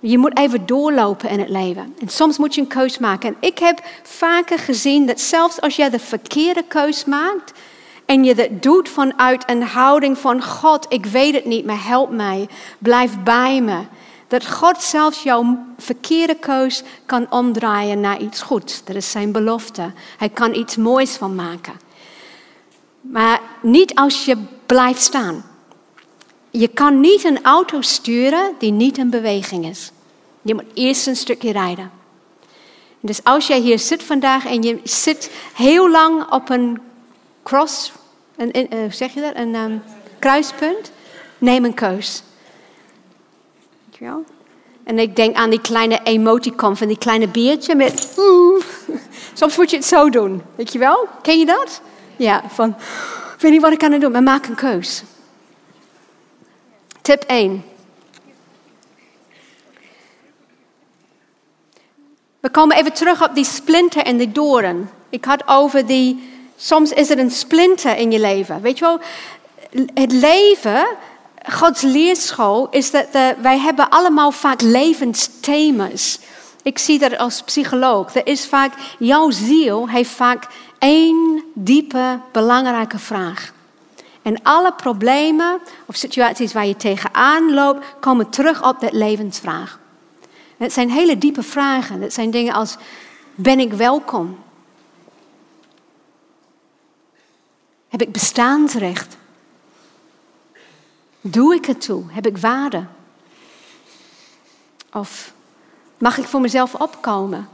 Je 0.00 0.18
moet 0.18 0.38
even 0.38 0.66
doorlopen 0.66 1.28
in 1.28 1.38
het 1.38 1.48
leven. 1.48 1.94
En 2.00 2.08
soms 2.08 2.38
moet 2.38 2.54
je 2.54 2.60
een 2.60 2.66
keus 2.66 2.98
maken. 2.98 3.28
En 3.28 3.36
ik 3.40 3.58
heb 3.58 3.80
vaker 4.02 4.58
gezien 4.58 5.06
dat 5.06 5.20
zelfs 5.20 5.60
als 5.60 5.76
je 5.76 5.90
de 5.90 5.98
verkeerde 5.98 6.64
keus 6.68 7.04
maakt 7.04 7.52
en 8.08 8.24
je 8.24 8.34
dat 8.34 8.62
doet 8.62 8.88
vanuit 8.88 9.50
een 9.50 9.62
houding 9.62 10.18
van 10.18 10.42
God, 10.42 10.86
ik 10.88 11.06
weet 11.06 11.34
het 11.34 11.44
niet, 11.44 11.64
maar 11.64 11.84
help 11.84 12.10
mij, 12.10 12.48
blijf 12.78 13.22
bij 13.22 13.60
me. 13.60 13.80
Dat 14.28 14.46
God 14.46 14.82
zelfs 14.82 15.22
jouw 15.22 15.58
verkeerde 15.78 16.34
keus 16.34 16.82
kan 17.06 17.26
omdraaien 17.30 18.00
naar 18.00 18.20
iets 18.20 18.42
goeds. 18.42 18.84
Dat 18.84 18.96
is 18.96 19.10
zijn 19.10 19.32
belofte. 19.32 19.92
Hij 20.18 20.28
kan 20.28 20.54
iets 20.54 20.76
moois 20.76 21.16
van 21.16 21.34
maken. 21.34 21.72
Maar 23.00 23.40
niet 23.62 23.94
als 23.94 24.24
je 24.24 24.36
blijft 24.66 25.02
staan. 25.02 25.44
Je 26.50 26.68
kan 26.68 27.00
niet 27.00 27.24
een 27.24 27.42
auto 27.42 27.80
sturen 27.80 28.54
die 28.58 28.72
niet 28.72 28.98
in 28.98 29.10
beweging 29.10 29.66
is. 29.66 29.92
Je 30.42 30.54
moet 30.54 30.64
eerst 30.74 31.06
een 31.06 31.16
stukje 31.16 31.52
rijden. 31.52 31.90
Dus 33.00 33.24
als 33.24 33.46
jij 33.46 33.58
hier 33.58 33.78
zit 33.78 34.02
vandaag 34.02 34.46
en 34.46 34.62
je 34.62 34.80
zit 34.84 35.30
heel 35.54 35.90
lang 35.90 36.32
op 36.32 36.48
een 36.48 36.80
cross, 37.42 37.92
een, 38.36 38.74
uh, 38.74 38.90
zeg 38.90 39.14
je 39.14 39.20
dat, 39.20 39.32
een 39.34 39.54
um, 39.54 39.82
kruispunt, 40.18 40.90
neem 41.38 41.64
een 41.64 41.74
keus. 41.74 42.22
En 44.84 44.98
ik 44.98 45.16
denk 45.16 45.36
aan 45.36 45.50
die 45.50 45.60
kleine 45.60 46.00
emoticon 46.04 46.76
van 46.76 46.88
die 46.88 46.98
kleine 46.98 47.28
biertje 47.28 47.74
met. 47.74 48.18
Soms 49.34 49.56
moet 49.56 49.70
je 49.70 49.76
het 49.76 49.86
zo 49.86 50.10
doen, 50.10 50.42
weet 50.56 50.72
je 50.72 50.78
wel? 50.78 51.08
Ken 51.22 51.38
je 51.38 51.46
dat? 51.46 51.80
Ja, 52.16 52.42
van. 52.48 52.68
Ik 53.34 53.44
weet 53.44 53.52
niet 53.52 53.62
wat 53.62 53.72
ik 53.72 53.78
kan 53.78 54.00
doen, 54.00 54.12
maar 54.12 54.22
maak 54.22 54.46
een 54.46 54.54
keus. 54.54 55.02
Tip 57.08 57.24
1. 57.26 57.64
We 62.40 62.50
komen 62.50 62.76
even 62.76 62.92
terug 62.92 63.22
op 63.22 63.34
die 63.34 63.44
splinter 63.44 64.02
en 64.02 64.16
die 64.16 64.32
doren. 64.32 64.90
Ik 65.08 65.24
had 65.24 65.42
over 65.46 65.86
die, 65.86 66.30
soms 66.56 66.92
is 66.92 67.10
er 67.10 67.18
een 67.18 67.30
splinter 67.30 67.96
in 67.96 68.10
je 68.10 68.18
leven. 68.20 68.60
Weet 68.60 68.78
je 68.78 68.84
wel, 68.84 69.00
het 69.94 70.12
leven, 70.12 70.86
Gods 71.52 71.82
leerschool, 71.82 72.68
is 72.70 72.90
dat 72.90 73.06
wij 73.40 73.58
hebben 73.58 73.88
allemaal 73.88 74.30
vaak 74.30 74.60
levensthema's. 74.60 76.18
Ik 76.62 76.78
zie 76.78 76.98
dat 76.98 77.18
als 77.18 77.42
psycholoog. 77.42 78.14
Er 78.14 78.26
is 78.26 78.46
vaak, 78.46 78.72
jouw 78.98 79.30
ziel 79.30 79.88
heeft 79.88 80.10
vaak 80.10 80.46
één 80.78 81.44
diepe, 81.54 82.20
belangrijke 82.32 82.98
vraag. 82.98 83.56
En 84.28 84.42
alle 84.42 84.72
problemen 84.72 85.60
of 85.86 85.96
situaties 85.96 86.52
waar 86.52 86.66
je 86.66 86.76
tegenaan 86.76 87.54
loopt, 87.54 87.86
komen 88.00 88.30
terug 88.30 88.68
op 88.68 88.80
dat 88.80 88.92
levensvraag. 88.92 89.80
Het 90.56 90.72
zijn 90.72 90.90
hele 90.90 91.18
diepe 91.18 91.42
vragen. 91.42 92.00
Het 92.00 92.12
zijn 92.12 92.30
dingen 92.30 92.54
als, 92.54 92.76
ben 93.34 93.58
ik 93.58 93.72
welkom? 93.72 94.38
Heb 97.88 98.02
ik 98.02 98.12
bestaansrecht? 98.12 99.16
Doe 101.20 101.54
ik 101.54 101.64
het 101.64 101.80
toe? 101.80 102.04
Heb 102.08 102.26
ik 102.26 102.38
waarde? 102.38 102.86
Of 104.92 105.32
mag 105.98 106.18
ik 106.18 106.24
voor 106.24 106.40
mezelf 106.40 106.74
opkomen? 106.74 107.48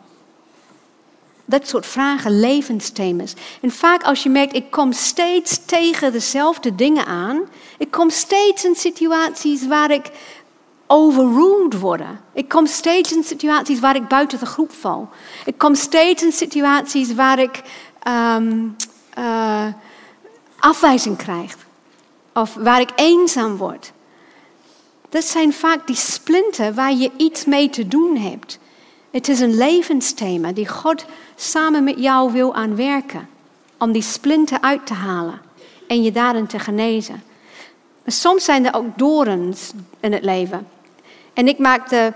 Dat 1.44 1.68
soort 1.68 1.86
vragen, 1.86 2.40
levensthema's. 2.40 3.34
En 3.60 3.70
vaak 3.70 4.02
als 4.02 4.22
je 4.22 4.28
merkt, 4.28 4.54
ik 4.54 4.70
kom 4.70 4.92
steeds 4.92 5.64
tegen 5.64 6.12
dezelfde 6.12 6.74
dingen 6.74 7.06
aan. 7.06 7.40
Ik 7.78 7.90
kom 7.90 8.10
steeds 8.10 8.64
in 8.64 8.74
situaties 8.74 9.66
waar 9.66 9.90
ik 9.90 10.10
overruled 10.86 11.78
worden. 11.78 12.20
Ik 12.32 12.48
kom 12.48 12.66
steeds 12.66 13.12
in 13.12 13.24
situaties 13.24 13.80
waar 13.80 13.96
ik 13.96 14.08
buiten 14.08 14.38
de 14.38 14.46
groep 14.46 14.72
val. 14.72 15.08
Ik 15.44 15.58
kom 15.58 15.74
steeds 15.74 16.22
in 16.22 16.32
situaties 16.32 17.14
waar 17.14 17.38
ik 17.38 17.62
um, 18.36 18.76
uh, 19.18 19.66
afwijzing 20.58 21.16
krijg. 21.16 21.56
Of 22.34 22.54
waar 22.54 22.80
ik 22.80 22.90
eenzaam 22.94 23.56
word. 23.56 23.92
Dat 25.08 25.24
zijn 25.24 25.52
vaak 25.52 25.86
die 25.86 25.96
splinten 25.96 26.74
waar 26.74 26.92
je 26.92 27.10
iets 27.16 27.44
mee 27.44 27.70
te 27.70 27.88
doen 27.88 28.16
hebt. 28.16 28.58
Het 29.14 29.28
is 29.28 29.40
een 29.40 29.56
levensthema 29.56 30.52
die 30.52 30.68
God 30.68 31.04
samen 31.36 31.84
met 31.84 31.98
jou 31.98 32.32
wil 32.32 32.54
aanwerken. 32.54 33.28
Om 33.78 33.92
die 33.92 34.02
splinten 34.02 34.62
uit 34.62 34.86
te 34.86 34.94
halen 34.94 35.40
en 35.88 36.02
je 36.02 36.12
daarin 36.12 36.46
te 36.46 36.58
genezen. 36.58 37.22
Maar 38.04 38.14
soms 38.14 38.44
zijn 38.44 38.66
er 38.66 38.74
ook 38.74 38.98
dorens 38.98 39.72
in 40.00 40.12
het 40.12 40.24
leven. 40.24 40.66
En 41.32 41.48
ik 41.48 41.58
maak 41.58 41.88
de, 41.88 42.12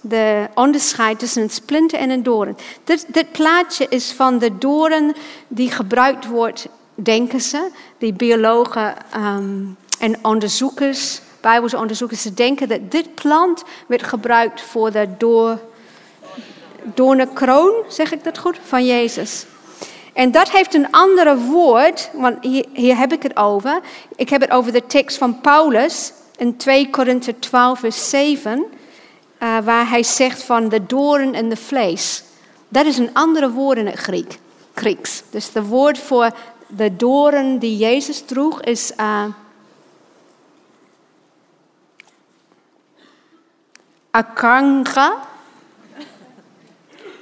de 0.00 0.46
onderscheid 0.54 1.18
tussen 1.18 1.42
een 1.42 1.50
splinter 1.50 1.98
en 1.98 2.10
een 2.10 2.22
doorn. 2.22 2.56
Dit, 2.84 3.32
plaatje 3.32 3.86
is 3.88 4.12
van 4.12 4.38
de 4.38 4.58
doorn 4.58 5.14
die 5.46 5.70
gebruikt 5.70 6.26
wordt, 6.26 6.68
denken 6.94 7.40
ze, 7.40 7.70
die 7.98 8.12
biologen 8.12 8.94
um, 9.16 9.76
en 9.98 10.24
onderzoekers, 10.24 11.20
bijbelse 11.40 11.78
onderzoekers, 11.78 12.22
denken 12.22 12.68
dat 12.68 12.90
dit 12.90 13.14
plant 13.14 13.64
werd 13.86 14.02
gebruikt 14.02 14.60
voor 14.60 14.92
de 14.92 15.08
door, 15.18 15.58
doornenkroon, 16.82 17.72
zeg 17.88 18.12
ik 18.12 18.24
dat 18.24 18.38
goed, 18.38 18.58
van 18.64 18.86
Jezus. 18.86 19.46
En 20.12 20.30
dat 20.30 20.50
heeft 20.50 20.74
een 20.74 20.90
andere 20.90 21.36
woord, 21.36 22.10
want 22.12 22.44
hier, 22.72 22.98
heb 22.98 23.12
ik 23.12 23.22
het 23.22 23.36
over. 23.36 23.80
Ik 24.16 24.28
heb 24.28 24.40
het 24.40 24.50
over 24.50 24.72
de 24.72 24.86
tekst 24.86 25.18
van 25.18 25.40
Paulus 25.40 26.12
in 26.36 26.56
2 26.56 26.90
Korinthe 26.90 27.38
12, 27.38 27.78
vers 27.78 28.10
7, 28.10 28.58
uh, 28.58 29.58
waar 29.58 29.88
hij 29.88 30.02
zegt 30.02 30.42
van 30.42 30.68
de 30.68 30.86
doorn 30.86 31.34
en 31.34 31.48
de 31.48 31.56
vlees. 31.56 32.22
Dat 32.68 32.86
is 32.86 32.98
een 32.98 33.10
andere 33.12 33.50
woord 33.50 33.78
in 33.78 33.86
het 33.86 33.98
Griek, 33.98 34.38
Grieks. 34.74 35.22
Dus 35.30 35.52
de 35.52 35.62
woord 35.62 35.98
voor 35.98 36.30
de 36.66 36.96
doorn 36.96 37.58
die 37.58 37.76
Jezus 37.76 38.20
droeg 38.26 38.62
is 38.62 38.92
uh, 38.96 39.24
akanga. 44.10 45.27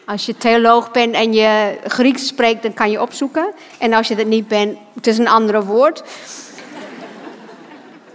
Als 0.06 0.26
je 0.26 0.36
theoloog 0.36 0.90
bent 0.90 1.14
en 1.14 1.32
je 1.32 1.78
Grieks 1.84 2.26
spreekt, 2.26 2.62
dan 2.62 2.74
kan 2.74 2.90
je 2.90 3.00
opzoeken. 3.00 3.52
En 3.78 3.92
als 3.92 4.08
je 4.08 4.16
dat 4.16 4.26
niet 4.26 4.48
bent, 4.48 4.78
het 4.94 5.06
is 5.06 5.18
een 5.18 5.28
andere 5.28 5.64
woord. 5.64 6.02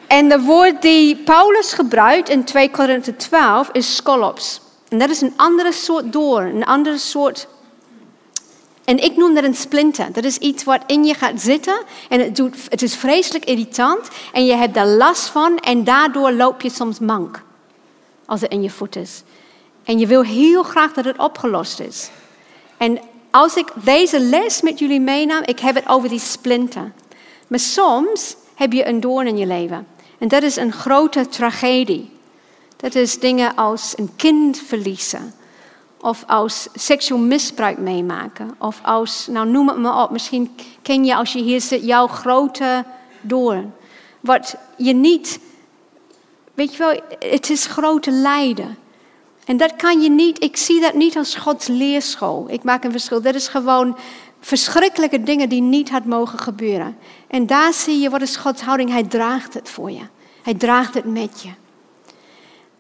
En 0.08 0.30
de 0.30 0.42
woord 0.42 0.82
die 0.82 1.16
Paulus 1.16 1.74
gebruikt 1.74 2.30
in 2.30 2.44
2 2.44 2.72
Korinthe 2.72 3.16
12 3.16 3.70
is 3.72 3.96
skolops. 3.96 4.62
En 4.90 5.00
dat 5.00 5.10
is 5.10 5.22
een 5.22 5.34
andere 5.36 5.72
soort 5.72 6.14
door, 6.14 6.42
een 6.42 6.66
andere 6.66 6.98
soort. 6.98 7.48
En 8.86 9.04
ik 9.04 9.18
noem 9.18 9.34
dat 9.34 9.44
een 9.44 9.56
splinter. 9.56 10.12
Dat 10.12 10.24
is 10.24 10.38
iets 10.38 10.64
wat 10.64 10.84
in 10.88 11.04
je 11.04 11.14
gaat 11.14 11.42
zitten 11.42 11.82
en 12.10 12.20
het, 12.20 12.36
doet, 12.36 12.56
het 12.70 12.82
is 12.82 12.96
vreselijk 12.96 13.46
irritant 13.46 14.08
en 14.34 14.46
je 14.46 14.54
hebt 14.54 14.78
er 14.78 14.86
last 14.86 15.30
van 15.30 15.58
en 15.58 15.84
daardoor 15.84 16.32
loop 16.32 16.62
je 16.62 16.70
soms 16.70 17.00
mank 17.00 17.44
als 18.26 18.42
het 18.42 18.52
in 18.52 18.62
je 18.62 18.70
voet 18.70 18.96
is. 18.96 19.24
En 19.84 20.00
je 20.00 20.08
wil 20.08 20.24
heel 20.24 20.64
graag 20.64 20.94
dat 20.94 21.06
het 21.06 21.18
opgelost 21.18 21.80
is. 21.80 22.10
En 22.78 23.00
als 23.32 23.56
ik 23.56 23.68
deze 23.74 24.20
les 24.20 24.62
met 24.62 24.80
jullie 24.80 25.02
meenam, 25.02 25.44
ik 25.46 25.60
heb 25.60 25.76
het 25.76 25.88
over 25.88 26.10
die 26.10 26.20
splinter. 26.20 26.92
Maar 27.48 27.60
soms 27.60 28.36
heb 28.56 28.74
je 28.74 28.88
een 28.88 29.00
doorn 29.00 29.28
in 29.28 29.38
je 29.38 29.46
leven. 29.46 29.88
En 30.18 30.28
dat 30.28 30.44
is 30.44 30.56
een 30.56 30.72
grote 30.72 31.28
tragedie. 31.28 32.10
Dat 32.78 32.96
is 32.96 33.20
dingen 33.20 33.56
als 33.56 33.94
een 33.98 34.16
kind 34.16 34.60
verliezen. 34.60 35.34
Of 36.00 36.24
als 36.28 36.68
seksueel 36.74 37.20
misbruik 37.20 37.78
meemaken. 37.78 38.56
Of 38.58 38.80
als, 38.84 39.28
nou 39.28 39.48
noem 39.50 39.68
het 39.68 39.78
maar 39.78 40.04
op, 40.04 40.12
misschien 40.12 40.56
ken 40.82 41.06
je 41.06 41.16
als 41.16 41.34
je 41.34 41.42
hier 41.42 41.62
zit 41.62 41.86
jouw 41.86 42.08
grote 42.08 42.86
doorn. 43.22 43.74
Wat 44.20 44.56
je 44.78 44.94
niet, 44.94 45.40
weet 46.54 46.72
je 46.72 46.78
wel, 46.78 47.02
het 47.32 47.50
is 47.50 47.66
grote 47.66 48.12
lijden. 48.12 48.78
En 49.46 49.58
dat 49.58 49.76
kan 49.76 50.02
je 50.02 50.10
niet, 50.10 50.44
ik 50.44 50.58
zie 50.58 50.82
dat 50.82 50.94
niet 50.94 51.18
als 51.18 51.36
Gods 51.36 51.68
leerschool. 51.68 52.46
Ik 52.50 52.64
maak 52.64 52.84
een 52.84 52.92
verschil. 52.92 53.22
Dat 53.22 53.36
is 53.36 53.48
gewoon 53.48 53.98
verschrikkelijke 54.40 55.24
dingen 55.24 55.50
die 55.50 55.62
niet 55.62 55.90
had 55.90 56.06
mogen 56.06 56.40
gebeuren. 56.40 56.98
En 57.28 57.48
daar 57.48 57.74
zie 57.74 58.00
je 58.00 58.10
wat 58.10 58.22
is 58.22 58.36
Gods 58.36 58.62
houding. 58.62 58.90
Hij 58.90 59.04
draagt 59.04 59.54
het 59.54 59.70
voor 59.70 59.92
je. 59.92 60.04
Hij 60.42 60.54
draagt 60.54 60.94
het 60.94 61.06
met 61.06 61.42
je. 61.42 61.50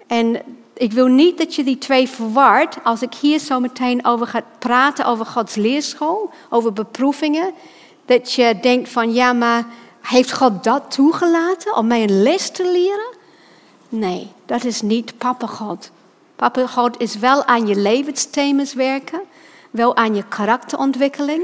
En 0.07 0.41
ik 0.74 0.91
wil 0.91 1.07
niet 1.07 1.38
dat 1.38 1.55
je 1.55 1.64
die 1.64 1.78
twee 1.78 2.07
verward 2.07 2.84
als 2.84 3.01
ik 3.01 3.14
hier 3.14 3.39
zo 3.39 3.59
meteen 3.59 4.05
over 4.05 4.28
ga 4.28 4.43
praten 4.59 5.05
over 5.05 5.26
Gods 5.26 5.55
leerschool, 5.55 6.30
over 6.49 6.74
beproevingen. 6.74 7.51
Dat 8.05 8.34
je 8.34 8.57
denkt 8.62 8.89
van 8.89 9.14
ja, 9.14 9.34
maar 9.34 9.66
heeft 10.01 10.34
God 10.34 10.64
dat 10.64 10.91
toegelaten 10.91 11.76
om 11.76 11.88
mij 11.88 12.03
een 12.03 12.22
les 12.22 12.49
te 12.49 12.72
leren? 12.72 13.20
Nee, 13.89 14.32
dat 14.45 14.64
is 14.64 14.82
niet 14.82 15.18
Papa 15.18 15.47
God. 15.47 15.91
Papa 16.42 16.68
God 16.68 17.00
is 17.00 17.16
wel 17.16 17.46
aan 17.46 17.68
je 17.68 17.76
levensthema's 17.76 18.74
werken, 18.74 19.22
wel 19.72 19.96
aan 19.96 20.16
je 20.16 20.24
karakterontwikkeling, 20.28 21.42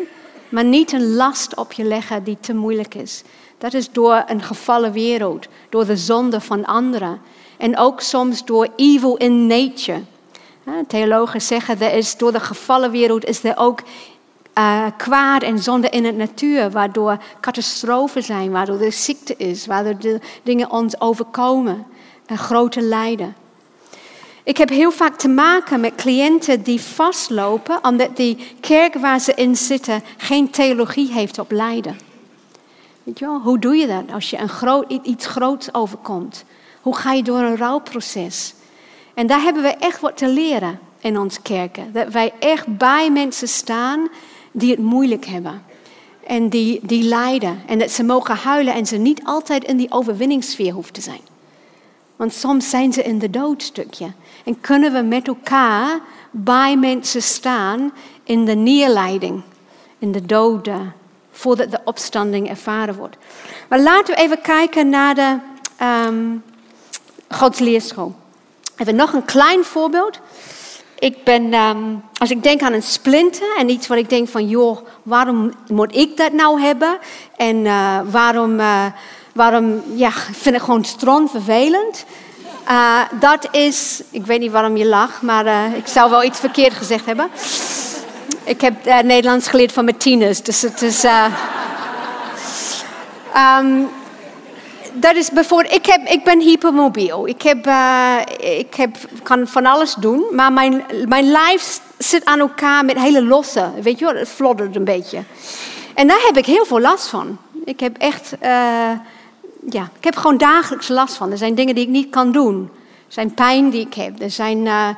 maar 0.50 0.64
niet 0.64 0.92
een 0.92 1.14
last 1.16 1.56
op 1.56 1.72
je 1.72 1.84
leggen 1.84 2.24
die 2.24 2.38
te 2.40 2.54
moeilijk 2.54 2.96
is. 2.96 3.24
Dat 3.58 3.74
is 3.74 3.92
door 3.92 4.24
een 4.28 4.42
gevallen 4.42 4.92
wereld, 4.92 5.48
door 5.70 5.86
de 5.86 5.98
zonde 5.98 6.42
van 6.42 6.66
anderen. 6.66 7.22
En 7.58 7.78
ook 7.78 8.02
soms 8.02 8.46
door 8.46 8.68
evil 8.76 9.18
in 9.18 9.48
nature. 9.48 10.02
Theologen 10.88 11.42
zeggen 11.42 11.80
dat 11.80 11.94
is 11.94 12.18
door 12.18 12.32
de 12.32 12.40
gevallen 12.40 12.92
wereld 12.92 13.26
is 13.26 13.44
er 13.44 13.58
ook 13.58 13.82
uh, 14.58 14.86
kwaad 14.98 15.44
en 15.44 15.60
zonde 15.60 15.90
in 15.90 16.06
het 16.06 16.18
natuur, 16.18 16.72
waardoor 16.72 17.18
catastrofen 17.40 18.24
zijn, 18.24 18.52
waardoor 18.52 18.80
er 18.80 18.92
ziekte 18.92 19.36
is, 19.36 19.66
waardoor 19.66 19.98
de 19.98 20.20
dingen 20.44 20.72
ons 20.72 21.02
overkomen, 21.02 21.86
en 22.26 22.38
grote 22.38 22.82
lijden. 22.82 23.46
Ik 24.48 24.58
heb 24.58 24.70
heel 24.70 24.92
vaak 24.92 25.18
te 25.18 25.28
maken 25.28 25.80
met 25.80 25.96
cliënten 25.96 26.62
die 26.62 26.82
vastlopen 26.82 27.84
omdat 27.84 28.18
die 28.18 28.38
kerk 28.60 28.94
waar 28.94 29.20
ze 29.20 29.34
in 29.34 29.56
zitten 29.56 30.04
geen 30.18 30.50
theologie 30.50 31.12
heeft 31.12 31.40
op 31.40 31.52
lijden. 31.52 31.98
Weet 33.04 33.20
je 33.20 33.26
wel, 33.26 33.42
hoe 33.42 33.60
doe 33.60 33.76
je 33.76 33.88
dat 33.88 34.04
als 34.14 34.30
je 34.30 34.38
een 34.38 34.50
groot, 34.50 35.00
iets 35.04 35.26
groots 35.26 35.74
overkomt? 35.74 36.46
Hoe 36.82 36.96
ga 36.96 37.12
je 37.12 37.24
door 37.24 37.40
een 37.40 37.58
rouwproces? 37.58 38.54
En 39.14 39.28
daar 39.28 39.42
hebben 39.42 39.64
we 39.64 39.76
echt 39.76 40.02
wat 40.02 40.18
te 40.18 40.28
leren 40.28 40.80
in 41.00 41.20
ons 41.20 41.42
kerken. 41.42 41.92
Dat 41.94 42.08
wij 42.08 42.34
echt 42.40 42.78
bij 42.78 43.12
mensen 43.12 43.48
staan 43.48 44.08
die 44.52 44.72
het 44.72 44.80
moeilijk 44.80 45.26
hebben. 45.26 45.64
En 46.28 46.50
die, 46.50 46.80
die 46.84 47.04
lijden. 47.04 47.62
En 47.66 47.80
dat 47.80 47.92
ze 47.92 48.04
mogen 48.04 48.36
huilen 48.36 48.74
en 48.74 48.86
ze 48.86 48.98
niet 48.98 49.22
altijd 49.24 49.64
in 49.64 49.78
die 49.78 49.92
overwinningssfeer 49.92 50.74
hoeven 50.74 50.94
te 50.94 51.02
zijn. 51.02 51.22
Want 52.18 52.34
soms 52.34 52.70
zijn 52.70 52.94
ze 52.94 53.04
in 53.04 53.20
de 53.20 53.30
doodstukje. 53.30 54.12
En 54.48 54.62
kunnen 54.62 54.94
we 54.94 55.02
met 55.02 55.28
elkaar 55.28 56.00
bij 56.32 56.78
mensen 56.78 57.22
staan 57.22 57.92
in 58.24 58.46
de 58.46 58.56
neerleiding, 58.56 59.42
in 60.00 60.12
de 60.12 60.26
doden, 60.26 60.94
voordat 61.32 61.72
de 61.72 61.80
opstanding 61.84 62.50
ervaren 62.50 62.96
wordt. 62.96 63.18
Maar 63.70 63.80
laten 63.80 64.16
we 64.16 64.22
even 64.22 64.42
kijken 64.42 64.90
naar 64.90 65.16
de 65.16 65.38
um, 66.08 66.44
Gods 67.30 67.60
leerschool. 67.60 68.16
Even 68.78 68.96
nog 68.96 69.14
een 69.14 69.26
klein 69.26 69.64
voorbeeld. 69.64 70.20
Ik 71.00 71.24
ben, 71.24 71.54
um, 71.54 72.04
als 72.18 72.32
ik 72.32 72.44
denk 72.44 72.62
aan 72.62 72.74
een 72.74 72.84
splinter 72.84 73.56
en 73.58 73.70
iets 73.70 73.88
wat 73.88 73.98
ik 73.98 74.10
denk 74.10 74.28
van, 74.28 74.48
joh, 74.48 74.78
waarom 75.04 75.54
moet 75.68 75.96
ik 75.96 76.18
dat 76.18 76.32
nou 76.32 76.62
hebben? 76.62 76.98
En 77.36 77.56
uh, 77.56 78.00
waarom, 78.10 78.60
uh, 78.60 78.86
waarom 79.34 79.82
ja, 79.96 80.12
vind 80.12 80.56
ik 80.56 80.62
gewoon 80.62 80.86
stront 80.86 81.32
vervelend? 81.32 82.06
Uh, 82.70 83.02
dat 83.20 83.48
is, 83.52 84.02
ik 84.10 84.26
weet 84.26 84.40
niet 84.40 84.52
waarom 84.52 84.78
je 84.78 84.86
lacht, 84.86 85.22
maar 85.22 85.76
ik 85.76 85.88
zou 85.88 86.10
wel 86.10 86.24
iets 86.24 86.40
verkeerd 86.40 86.74
gezegd 86.74 87.06
hebben. 87.06 87.30
Ik 88.44 88.62
heb 88.62 88.88
uh, 88.88 89.00
Nederlands 89.00 89.48
geleerd 89.48 89.72
van 89.72 89.86
mijn 89.86 89.98
tieners, 89.98 90.42
dus 90.42 90.62
het 90.62 90.82
is. 90.82 91.04
Um, 93.60 93.90
dat 94.94 95.16
is 95.16 95.32
bijvoorbeeld, 95.32 95.74
ik, 95.74 95.86
heb, 95.86 96.08
ik 96.08 96.24
ben 96.24 96.40
hypermobiel. 96.40 97.28
Ik, 97.28 97.42
heb, 97.42 97.70
ik 98.40 98.76
heb, 98.76 98.96
kan 99.24 99.48
van 99.48 99.66
alles 99.66 99.94
doen, 99.94 100.26
maar 100.32 100.54
mijn, 100.54 100.84
mijn 101.08 101.32
lijf 101.32 101.80
zit 101.98 102.26
aan 102.26 102.40
elkaar 102.40 102.86
met 102.86 103.00
hele 103.00 103.24
losse. 103.24 103.70
Weet 103.82 104.00
je 104.00 104.06
wel, 104.06 104.16
het 104.16 104.30
floddert 104.30 104.76
een 104.76 104.84
beetje. 104.84 105.24
En 105.94 106.08
daar 106.08 106.22
heb 106.26 106.38
ik 106.38 106.46
heel 106.46 106.66
veel 106.66 106.80
last 106.80 107.08
van. 107.08 107.38
Ik 107.66 107.80
heb 107.80 107.98
echt, 107.98 108.34
ja, 109.70 109.90
ik 109.98 110.04
heb 110.04 110.16
gewoon 110.16 110.38
dagelijks 110.38 110.88
last 110.88 111.16
van. 111.16 111.32
Er 111.32 111.38
zijn 111.38 111.56
dingen 111.56 111.76
die 111.76 111.84
ik 111.84 111.90
niet 111.90 112.10
kan 112.10 112.32
doen. 112.32 112.70
Er 113.08 113.14
zijn 113.14 113.34
pijn 113.34 113.70
die 113.70 113.86
ik 113.86 113.94
heb. 113.94 114.22
Er 114.22 114.32
zijn, 114.32 114.66
uh, 114.66 114.90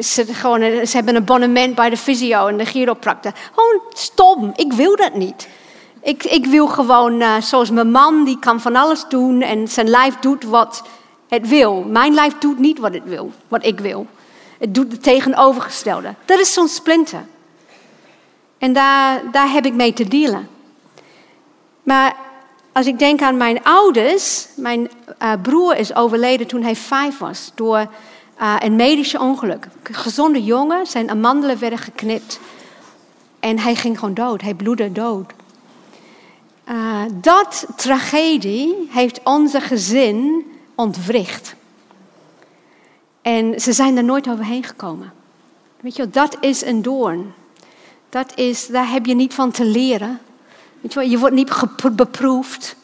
ze, 0.00 0.26
gewoon, 0.26 0.60
ze 0.60 0.96
hebben 0.96 1.14
een 1.14 1.22
abonnement 1.22 1.74
bij 1.74 1.90
de 1.90 1.96
fysio 1.96 2.46
en 2.46 2.56
de 2.56 2.64
chiropractor. 2.64 3.32
Gewoon 3.54 3.80
stom. 3.92 4.52
Ik 4.56 4.72
wil 4.72 4.96
dat 4.96 5.14
niet. 5.14 5.48
Ik, 6.02 6.24
ik 6.24 6.46
wil 6.46 6.66
gewoon, 6.66 7.20
uh, 7.20 7.40
zoals 7.40 7.70
mijn 7.70 7.90
man, 7.90 8.24
die 8.24 8.38
kan 8.38 8.60
van 8.60 8.76
alles 8.76 9.04
doen 9.08 9.42
en 9.42 9.68
zijn 9.68 9.88
lijf 9.88 10.16
doet 10.16 10.44
wat 10.44 10.82
het 11.28 11.48
wil. 11.48 11.82
Mijn 11.82 12.14
lijf 12.14 12.38
doet 12.38 12.58
niet 12.58 12.78
wat 12.78 12.94
het 12.94 13.04
wil, 13.04 13.32
wat 13.48 13.64
ik 13.64 13.80
wil. 13.80 14.06
Het 14.58 14.74
doet 14.74 14.92
het 14.92 15.02
tegenovergestelde. 15.02 16.14
Dat 16.24 16.40
is 16.40 16.52
zo'n 16.52 16.68
splinter. 16.68 17.24
En 18.58 18.72
daar, 18.72 19.22
daar 19.32 19.50
heb 19.50 19.66
ik 19.66 19.74
mee 19.74 19.92
te 19.92 20.08
dealen. 20.08 20.48
Maar 21.82 22.16
als 22.74 22.86
ik 22.86 22.98
denk 22.98 23.22
aan 23.22 23.36
mijn 23.36 23.62
ouders, 23.62 24.48
mijn 24.56 24.90
uh, 25.22 25.32
broer 25.42 25.76
is 25.76 25.94
overleden 25.94 26.46
toen 26.46 26.62
hij 26.62 26.76
vijf 26.76 27.18
was 27.18 27.52
door 27.54 27.86
uh, 28.40 28.56
een 28.58 28.76
medische 28.76 29.20
ongeluk. 29.20 29.68
Gezonde 29.82 30.44
jongen, 30.44 30.86
zijn 30.86 31.10
amandelen 31.10 31.58
werden 31.58 31.78
geknipt 31.78 32.40
en 33.40 33.58
hij 33.58 33.74
ging 33.74 33.98
gewoon 33.98 34.14
dood. 34.14 34.40
Hij 34.40 34.54
bloedde 34.54 34.92
dood. 34.92 35.32
Uh, 36.68 37.02
dat 37.12 37.66
tragedie 37.76 38.88
heeft 38.90 39.20
onze 39.24 39.60
gezin 39.60 40.46
ontwricht. 40.74 41.54
En 43.22 43.60
ze 43.60 43.72
zijn 43.72 43.96
er 43.96 44.04
nooit 44.04 44.28
overheen 44.28 44.64
gekomen. 44.64 45.12
Weet 45.80 45.96
je, 45.96 46.10
dat 46.10 46.36
is 46.40 46.64
een 46.64 46.82
doorn. 46.82 47.34
Dat 48.08 48.32
is, 48.34 48.66
daar 48.66 48.90
heb 48.90 49.06
je 49.06 49.14
niet 49.14 49.34
van 49.34 49.50
te 49.50 49.64
leren. 49.64 50.20
Je, 50.88 51.18
wordt 51.18 51.34
niet 51.34 51.52
beproefd. 51.92 52.76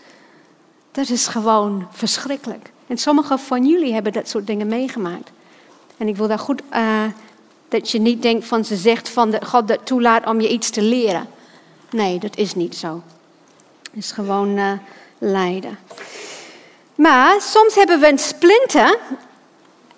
Dat 0.92 1.08
is 1.08 1.26
gewoon 1.26 1.86
verschrikkelijk. 1.90 2.70
En 2.86 2.98
sommigen 2.98 3.38
van 3.38 3.66
jullie 3.66 3.92
hebben 3.92 4.12
dat 4.12 4.28
soort 4.28 4.46
dingen 4.46 4.66
meegemaakt. 4.66 5.30
En 5.96 6.08
ik 6.08 6.16
wil 6.16 6.28
daar 6.28 6.38
goed, 6.38 6.62
uh, 6.72 7.04
dat 7.68 7.90
je 7.90 8.00
niet 8.00 8.22
denkt 8.22 8.46
van 8.46 8.64
ze 8.64 8.76
zegt 8.76 9.08
van 9.08 9.30
dat 9.30 9.46
God 9.46 9.68
dat 9.68 9.86
toelaat 9.86 10.26
om 10.26 10.40
je 10.40 10.48
iets 10.48 10.70
te 10.70 10.82
leren. 10.82 11.28
Nee, 11.90 12.18
dat 12.18 12.36
is 12.36 12.54
niet 12.54 12.76
zo. 12.76 13.02
Het 13.82 14.04
is 14.04 14.12
gewoon 14.12 14.58
uh, 14.58 14.72
lijden. 15.18 15.78
Maar 16.94 17.40
soms 17.40 17.74
hebben 17.74 18.00
we 18.00 18.08
een 18.08 18.18
splinter 18.18 18.98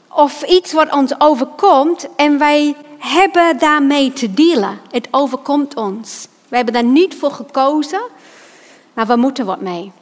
of 0.08 0.42
iets 0.42 0.72
wat 0.72 0.92
ons 0.92 1.20
overkomt 1.20 2.08
en 2.16 2.38
wij 2.38 2.76
hebben 2.98 3.58
daarmee 3.58 4.12
te 4.12 4.34
dealen. 4.34 4.80
Het 4.90 5.08
overkomt 5.10 5.76
ons. 5.76 6.28
We 6.52 6.58
hebben 6.58 6.74
daar 6.74 6.92
niet 6.92 7.14
voor 7.14 7.30
gekozen, 7.30 8.00
maar 8.92 9.06
we 9.06 9.16
moeten 9.16 9.46
wat 9.46 9.60
mee. 9.60 9.92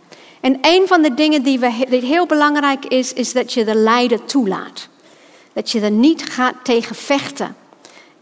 En 0.40 0.58
een 0.60 0.86
van 0.86 1.02
de 1.02 1.14
dingen 1.14 1.42
die, 1.42 1.58
we, 1.58 1.86
die 1.88 2.04
heel 2.04 2.26
belangrijk 2.26 2.84
is, 2.84 3.12
is 3.12 3.32
dat 3.32 3.52
je 3.52 3.64
de 3.64 3.74
lijden 3.74 4.24
toelaat. 4.24 4.88
Dat 5.52 5.70
je 5.70 5.80
er 5.80 5.90
niet 5.90 6.30
gaat 6.30 6.54
tegen 6.62 6.96
vechten. 6.96 7.56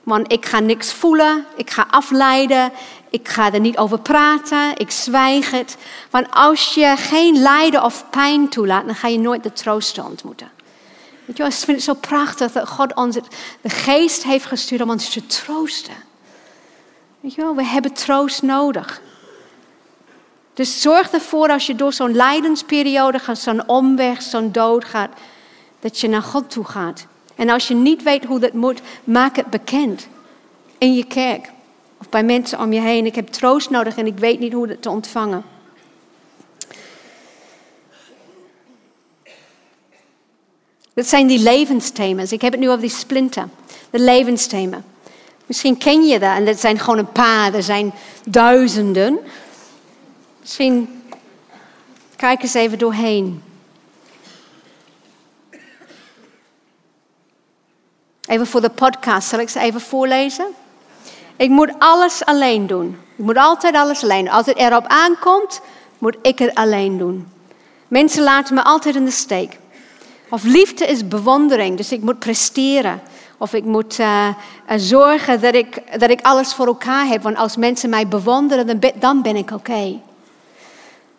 Want 0.03 0.33
ik 0.33 0.47
ga 0.47 0.61
niks 0.61 0.93
voelen, 0.93 1.45
ik 1.57 1.71
ga 1.71 1.87
afleiden, 1.91 2.73
ik 3.11 3.29
ga 3.29 3.53
er 3.53 3.61
niet 3.61 3.79
over 3.79 4.01
praten, 4.01 4.77
ik 4.77 4.91
zwijg 4.91 5.51
het. 5.51 5.77
Want 6.11 6.27
als 6.31 6.75
je 6.75 6.95
geen 6.97 7.39
lijden 7.39 7.85
of 7.85 8.05
pijn 8.11 8.49
toelaat, 8.49 8.87
dan 8.87 8.95
ga 8.95 9.09
je 9.09 9.19
nooit 9.19 9.43
de 9.43 9.53
troost 9.53 9.99
ontmoeten. 9.99 10.51
Weet 11.25 11.37
je, 11.37 11.45
ik 11.45 11.53
vind 11.53 11.77
het 11.77 11.83
zo 11.87 11.95
prachtig 11.95 12.53
dat 12.53 12.69
God 12.69 12.95
ons 12.95 13.15
de 13.61 13.71
geest 13.71 14.23
heeft 14.23 14.47
gestuurd 14.47 14.83
om 14.83 14.91
ons 14.91 15.11
te 15.11 15.27
troosten. 15.27 16.08
Weet 17.21 17.35
je 17.35 17.41
wel, 17.41 17.55
we 17.55 17.65
hebben 17.65 17.93
troost 17.93 18.43
nodig. 18.43 19.03
Dus 20.55 20.81
zorg 20.81 21.13
ervoor 21.13 21.49
als 21.49 21.67
je 21.67 21.75
door 21.75 21.93
zo'n 21.93 22.15
lijdensperiode 22.15 23.19
gaat, 23.19 23.39
zo'n 23.39 23.69
omweg, 23.69 24.23
zo'n 24.23 24.53
dood 24.53 24.85
gaat, 24.85 25.11
dat 25.81 26.01
je 26.01 26.09
naar 26.09 26.23
God 26.23 26.51
toe 26.51 26.65
gaat. 26.65 27.07
En 27.35 27.49
als 27.49 27.69
je 27.69 27.75
niet 27.75 28.03
weet 28.03 28.25
hoe 28.25 28.39
dat 28.39 28.53
moet, 28.53 28.81
maak 29.05 29.37
het 29.37 29.47
bekend 29.47 30.09
in 30.79 30.95
je 30.95 31.05
kerk 31.05 31.51
of 31.99 32.09
bij 32.09 32.23
mensen 32.23 32.61
om 32.61 32.73
je 32.73 32.81
heen. 32.81 33.07
Ik 33.07 33.15
heb 33.15 33.29
troost 33.29 33.71
nodig 33.71 33.97
en 33.97 34.07
ik 34.07 34.19
weet 34.19 34.39
niet 34.39 34.53
hoe 34.53 34.67
dat 34.67 34.83
te 34.83 34.91
ontvangen. 34.91 35.45
Dat 40.95 41.07
zijn 41.07 41.27
die 41.27 41.39
levensthema's. 41.39 42.33
Ik 42.33 42.41
heb 42.41 42.53
het 42.53 42.61
nu 42.61 42.69
over 42.69 42.81
die 42.81 42.91
splinter. 42.91 43.49
De 43.91 44.01
levensthema. 44.01 44.83
Misschien 45.49 45.79
ken 45.79 46.03
je 46.03 46.19
dat 46.19 46.37
en 46.37 46.45
dat 46.45 46.61
zijn 46.61 46.79
gewoon 46.79 46.99
een 46.99 47.13
paar, 47.13 47.55
er 47.55 47.63
zijn 47.63 47.93
duizenden. 48.25 49.19
Misschien 50.41 51.03
kijk 52.17 52.43
eens 52.43 52.55
even 52.55 52.79
doorheen. 52.79 53.43
Even 58.27 58.47
voor 58.47 58.61
de 58.61 58.71
podcast, 58.71 59.29
zal 59.29 59.39
ik 59.39 59.49
ze 59.49 59.61
even 59.61 59.81
voorlezen? 59.81 60.47
Ik 61.37 61.49
moet 61.49 61.73
alles 61.79 62.25
alleen 62.25 62.67
doen. 62.67 62.99
Ik 63.17 63.25
moet 63.25 63.37
altijd 63.37 63.75
alles 63.75 64.03
alleen. 64.03 64.31
Als 64.31 64.47
het 64.47 64.57
erop 64.57 64.87
aankomt, 64.87 65.61
moet 65.99 66.17
ik 66.23 66.39
het 66.39 66.55
alleen 66.55 66.99
doen. 66.99 67.29
Mensen 67.89 68.23
laten 68.23 68.55
me 68.55 68.63
altijd 68.63 68.95
in 68.95 69.05
de 69.05 69.11
steek. 69.11 69.59
Of 70.31 70.45
liefde 70.45 70.87
is 70.87 71.09
bewondering, 71.09 71.77
dus 71.77 71.93
ik 71.93 72.01
moet 72.01 72.19
presteren. 72.19 73.01
Of 73.39 73.53
ik 73.53 73.65
moet 73.65 73.99
uh, 73.99 74.29
zorgen 74.77 75.41
dat 75.41 75.55
ik, 75.55 76.01
dat 76.01 76.11
ik 76.11 76.21
alles 76.21 76.55
voor 76.55 76.67
elkaar 76.67 77.07
heb. 77.07 77.23
Want 77.23 77.37
als 77.37 77.57
mensen 77.57 77.91
mij 77.91 78.09
bewonderen, 78.09 78.67
dan 78.67 78.79
ben, 78.79 78.93
dan 78.99 79.23
ben 79.23 79.37
ik 79.37 79.51
oké. 79.51 80.01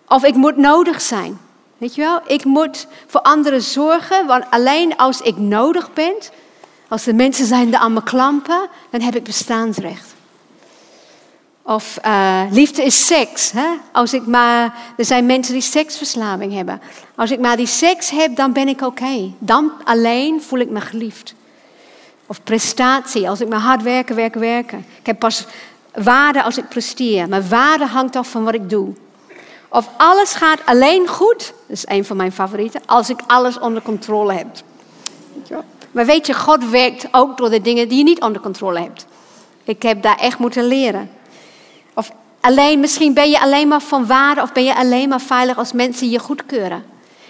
Of 0.07 0.23
ik 0.23 0.35
moet 0.35 0.57
nodig 0.57 1.01
zijn. 1.01 1.39
Weet 1.77 1.95
je 1.95 2.01
wel? 2.01 2.21
Ik 2.27 2.43
moet 2.43 2.87
voor 3.07 3.21
anderen 3.21 3.61
zorgen, 3.61 4.27
want 4.27 4.43
alleen 4.49 4.97
als 4.97 5.21
ik 5.21 5.37
nodig 5.37 5.93
ben, 5.93 6.13
als 6.87 7.03
de 7.03 7.13
mensen 7.13 7.45
zijn 7.45 7.73
er 7.73 7.79
aan 7.79 7.93
me 7.93 8.03
klampen, 8.03 8.67
dan 8.89 9.01
heb 9.01 9.15
ik 9.15 9.23
bestaansrecht. 9.23 10.13
Of 11.61 11.97
uh, 12.05 12.41
liefde 12.49 12.83
is 12.83 13.05
seks. 13.05 13.51
Hè? 13.51 13.67
Als 13.91 14.13
ik 14.13 14.25
maar, 14.25 14.75
er 14.97 15.05
zijn 15.05 15.25
mensen 15.25 15.53
die 15.53 15.61
seksverslaving 15.61 16.53
hebben. 16.53 16.81
Als 17.15 17.31
ik 17.31 17.39
maar 17.39 17.57
die 17.57 17.67
seks 17.67 18.09
heb, 18.09 18.35
dan 18.35 18.53
ben 18.53 18.67
ik 18.67 18.81
oké. 18.81 19.31
Dan 19.39 19.71
alleen 19.83 20.41
voel 20.41 20.59
ik 20.59 20.69
me 20.69 20.81
geliefd. 20.81 21.33
Of 22.29 22.43
prestatie, 22.43 23.29
als 23.29 23.41
ik 23.41 23.47
maar 23.49 23.59
hard 23.59 23.83
werken, 23.83 24.15
werken, 24.15 24.39
werken. 24.39 24.85
Ik 24.99 25.05
heb 25.05 25.19
pas 25.19 25.45
waarde 25.93 26.43
als 26.43 26.57
ik 26.57 26.69
presteer. 26.69 27.29
Mijn 27.29 27.49
waarde 27.49 27.85
hangt 27.85 28.15
af 28.15 28.29
van 28.29 28.43
wat 28.43 28.53
ik 28.53 28.69
doe. 28.69 28.93
Of 29.69 29.89
alles 29.97 30.33
gaat 30.33 30.59
alleen 30.65 31.07
goed, 31.07 31.37
dat 31.37 31.77
is 31.77 31.87
een 31.87 32.05
van 32.05 32.17
mijn 32.17 32.31
favorieten, 32.31 32.81
als 32.85 33.09
ik 33.09 33.19
alles 33.27 33.59
onder 33.59 33.81
controle 33.81 34.33
heb. 34.33 34.47
Maar 35.91 36.05
weet 36.05 36.27
je, 36.27 36.33
God 36.33 36.69
werkt 36.69 37.07
ook 37.11 37.37
door 37.37 37.49
de 37.49 37.61
dingen 37.61 37.87
die 37.87 37.97
je 37.97 38.03
niet 38.03 38.21
onder 38.21 38.41
controle 38.41 38.79
hebt. 38.79 39.05
Ik 39.63 39.81
heb 39.81 40.01
daar 40.01 40.17
echt 40.17 40.39
moeten 40.39 40.63
leren. 40.63 41.09
Of 41.93 42.11
alleen, 42.39 42.79
misschien 42.79 43.13
ben 43.13 43.29
je 43.29 43.39
alleen 43.39 43.67
maar 43.67 43.81
van 43.81 44.05
waarde 44.05 44.41
of 44.41 44.51
ben 44.51 44.63
je 44.63 44.75
alleen 44.75 45.09
maar 45.09 45.21
veilig 45.21 45.57
als 45.57 45.73
mensen 45.73 46.09
je 46.09 46.19
goedkeuren. 46.19 46.83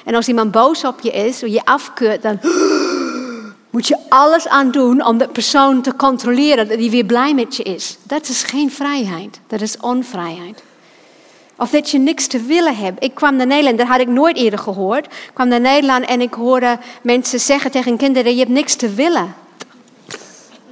En 0.06 0.16
als 0.16 0.28
iemand 0.28 0.52
boos 0.52 0.84
op 0.86 1.00
je 1.00 1.12
is, 1.12 1.44
of 1.44 1.50
je 1.50 1.66
afkeurt, 1.66 2.22
dan 2.22 2.40
moet 3.70 3.88
je 3.88 3.98
alles 4.10 4.48
aan 4.48 4.72
doen 4.72 5.06
om 5.06 5.18
de 5.18 5.28
persoon 5.28 5.82
te 5.82 5.96
controleren 5.96 6.68
dat 6.68 6.78
hij 6.78 6.90
weer 6.90 7.06
blij 7.06 7.34
met 7.34 7.56
je 7.56 7.64
is. 7.64 7.98
Dat 8.04 8.28
is 8.28 8.44
geen 8.44 8.72
vrijheid, 8.72 9.40
dat 9.48 9.62
is 9.62 9.78
onvrijheid. 9.78 10.64
Of 11.58 11.70
dat 11.70 11.90
je 11.90 12.00
niks 12.00 12.28
te 12.28 12.42
willen 12.42 12.76
hebt. 12.76 13.04
Ik 13.04 13.16
kwam 13.16 13.36
naar 13.36 13.48
Nederland, 13.48 13.78
dat 13.78 13.88
had 13.88 14.00
ik 14.00 14.08
nooit 14.08 14.38
eerder 14.38 14.60
gehoord. 14.60 15.06
Ik 15.06 15.32
kwam 15.34 15.48
naar 15.48 15.60
Nederland 15.60 16.06
en 16.06 16.22
ik 16.22 16.34
hoorde 16.34 16.80
mensen 17.02 17.40
zeggen 17.40 17.72
tegen 17.72 17.98
kinderen: 17.98 18.32
Je 18.32 18.40
hebt 18.40 18.52
niks 18.52 18.76
te 18.76 18.94
willen. 18.94 19.36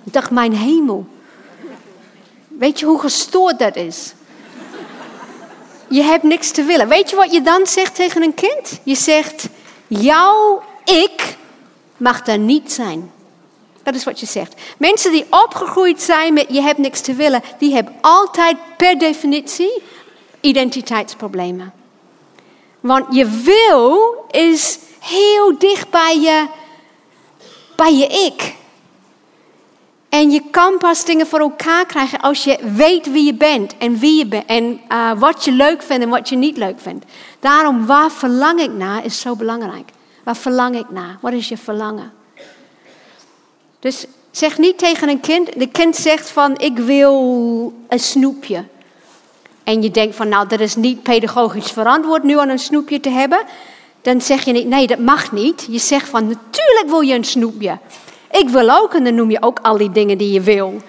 Ik 0.03 0.13
dacht, 0.13 0.31
mijn 0.31 0.53
hemel. 0.53 1.07
Weet 2.47 2.79
je 2.79 2.85
hoe 2.85 2.99
gestoord 2.99 3.59
dat 3.59 3.75
is? 3.75 4.13
Je 5.89 6.01
hebt 6.01 6.23
niks 6.23 6.51
te 6.51 6.63
willen. 6.63 6.87
Weet 6.87 7.09
je 7.09 7.15
wat 7.15 7.31
je 7.31 7.41
dan 7.41 7.67
zegt 7.67 7.95
tegen 7.95 8.23
een 8.23 8.33
kind? 8.33 8.79
Je 8.83 8.95
zegt: 8.95 9.49
Jouw 9.87 10.63
ik 10.83 11.37
mag 11.97 12.21
daar 12.21 12.39
niet 12.39 12.71
zijn. 12.71 13.11
Dat 13.83 13.95
is 13.95 14.03
wat 14.03 14.19
je 14.19 14.25
zegt. 14.25 14.61
Mensen 14.77 15.11
die 15.11 15.25
opgegroeid 15.29 16.01
zijn 16.01 16.33
met 16.33 16.45
je 16.49 16.61
hebt 16.61 16.77
niks 16.77 17.01
te 17.01 17.13
willen, 17.13 17.41
die 17.57 17.73
hebben 17.73 17.93
altijd 18.01 18.57
per 18.77 18.97
definitie 18.97 19.81
identiteitsproblemen. 20.41 21.73
Want 22.79 23.15
je 23.15 23.27
wil 23.43 24.25
is 24.31 24.79
heel 24.99 25.57
dicht 25.57 25.89
bij 25.89 26.19
je, 26.19 26.47
bij 27.75 27.95
je 27.95 28.07
ik. 28.07 28.55
En 30.09 30.31
je 30.31 30.41
kan 30.51 30.77
pas 30.77 31.05
dingen 31.05 31.27
voor 31.27 31.39
elkaar 31.39 31.85
krijgen 31.85 32.19
als 32.19 32.43
je 32.43 32.57
weet 32.75 33.11
wie 33.11 33.25
je 33.25 33.33
bent 33.33 33.77
en 33.77 33.99
wie 33.99 34.17
je 34.17 34.25
bent 34.25 34.45
en 34.45 34.81
uh, 34.91 35.11
wat 35.19 35.45
je 35.45 35.51
leuk 35.51 35.81
vindt 35.81 36.03
en 36.03 36.09
wat 36.09 36.29
je 36.29 36.35
niet 36.35 36.57
leuk 36.57 36.79
vindt. 36.79 37.05
Daarom, 37.39 37.85
waar 37.85 38.11
verlang 38.11 38.59
ik 38.59 38.71
naar 38.71 39.05
is 39.05 39.19
zo 39.19 39.35
belangrijk. 39.35 39.89
Waar 40.28 40.36
verlang 40.36 40.75
ik 40.75 40.89
naar? 40.89 41.17
Wat 41.21 41.34
is 41.34 41.49
je 41.49 41.57
verlangen? 41.57 42.13
Dus 43.80 44.05
zeg 44.32 44.57
niet 44.57 44.78
tegen 44.78 45.09
een 45.09 45.19
kind, 45.19 45.59
de 45.59 45.67
kind 45.67 45.95
zegt 45.95 46.30
van 46.30 46.57
ik 46.57 46.78
wil 46.78 47.73
een 47.88 47.99
snoepje 47.99 48.63
en 49.63 49.82
je 49.82 49.91
denkt 49.91 50.15
van 50.15 50.30
nou, 50.30 50.47
dat 50.47 50.59
is 50.59 50.75
niet 50.75 51.03
pedagogisch 51.03 51.71
verantwoord 51.71 52.23
nu 52.23 52.39
aan 52.39 52.49
een 52.49 52.59
snoepje 52.59 52.99
te 52.99 53.09
hebben, 53.09 53.39
dan 54.01 54.21
zeg 54.21 54.43
je 54.45 54.51
niet, 54.51 54.67
nee, 54.67 54.88
dat 54.88 54.99
mag 54.99 55.32
niet. 55.32 55.67
Je 55.69 55.80
zegt 55.80 56.09
van 56.09 56.28
natuurlijk 56.28 56.86
wil 56.88 57.01
je 57.01 57.15
een 57.15 57.25
snoepje. 57.25 57.78
Ik 58.32 58.49
wil 58.49 58.69
ook 58.69 58.93
en 58.93 59.03
dan 59.03 59.15
noem 59.15 59.32
je 59.32 59.41
ook 59.41 59.59
al 59.61 59.78
die 59.78 59.91
dingen 59.91 60.17
die 60.17 60.32
je 60.32 60.41
wil. 60.41 60.82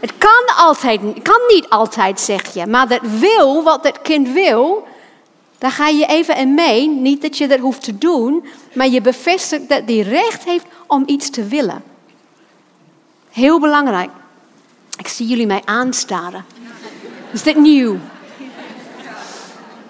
Het 0.00 0.12
kan 0.18 0.56
altijd, 0.56 1.00
kan 1.22 1.40
niet 1.48 1.68
altijd, 1.68 2.20
zeg 2.20 2.54
je, 2.54 2.66
maar 2.66 2.88
dat 2.88 3.02
wil, 3.18 3.62
wat 3.62 3.82
dat 3.82 4.02
kind 4.02 4.28
wil, 4.28 4.86
daar 5.58 5.70
ga 5.70 5.88
je 5.88 6.06
even 6.06 6.36
in 6.36 6.54
mee. 6.54 6.88
Niet 6.88 7.22
dat 7.22 7.38
je 7.38 7.48
dat 7.48 7.58
hoeft 7.58 7.82
te 7.82 7.98
doen, 7.98 8.44
maar 8.72 8.88
je 8.88 9.00
bevestigt 9.00 9.68
dat 9.68 9.86
die 9.86 10.02
recht 10.02 10.44
heeft 10.44 10.64
om 10.86 11.02
iets 11.06 11.30
te 11.30 11.44
willen. 11.44 11.82
Heel 13.30 13.60
belangrijk. 13.60 14.10
Ik 14.98 15.08
zie 15.08 15.26
jullie 15.26 15.46
mij 15.46 15.62
aanstaren. 15.64 16.44
Is 17.32 17.42
dit 17.42 17.56
nieuw? 17.56 17.98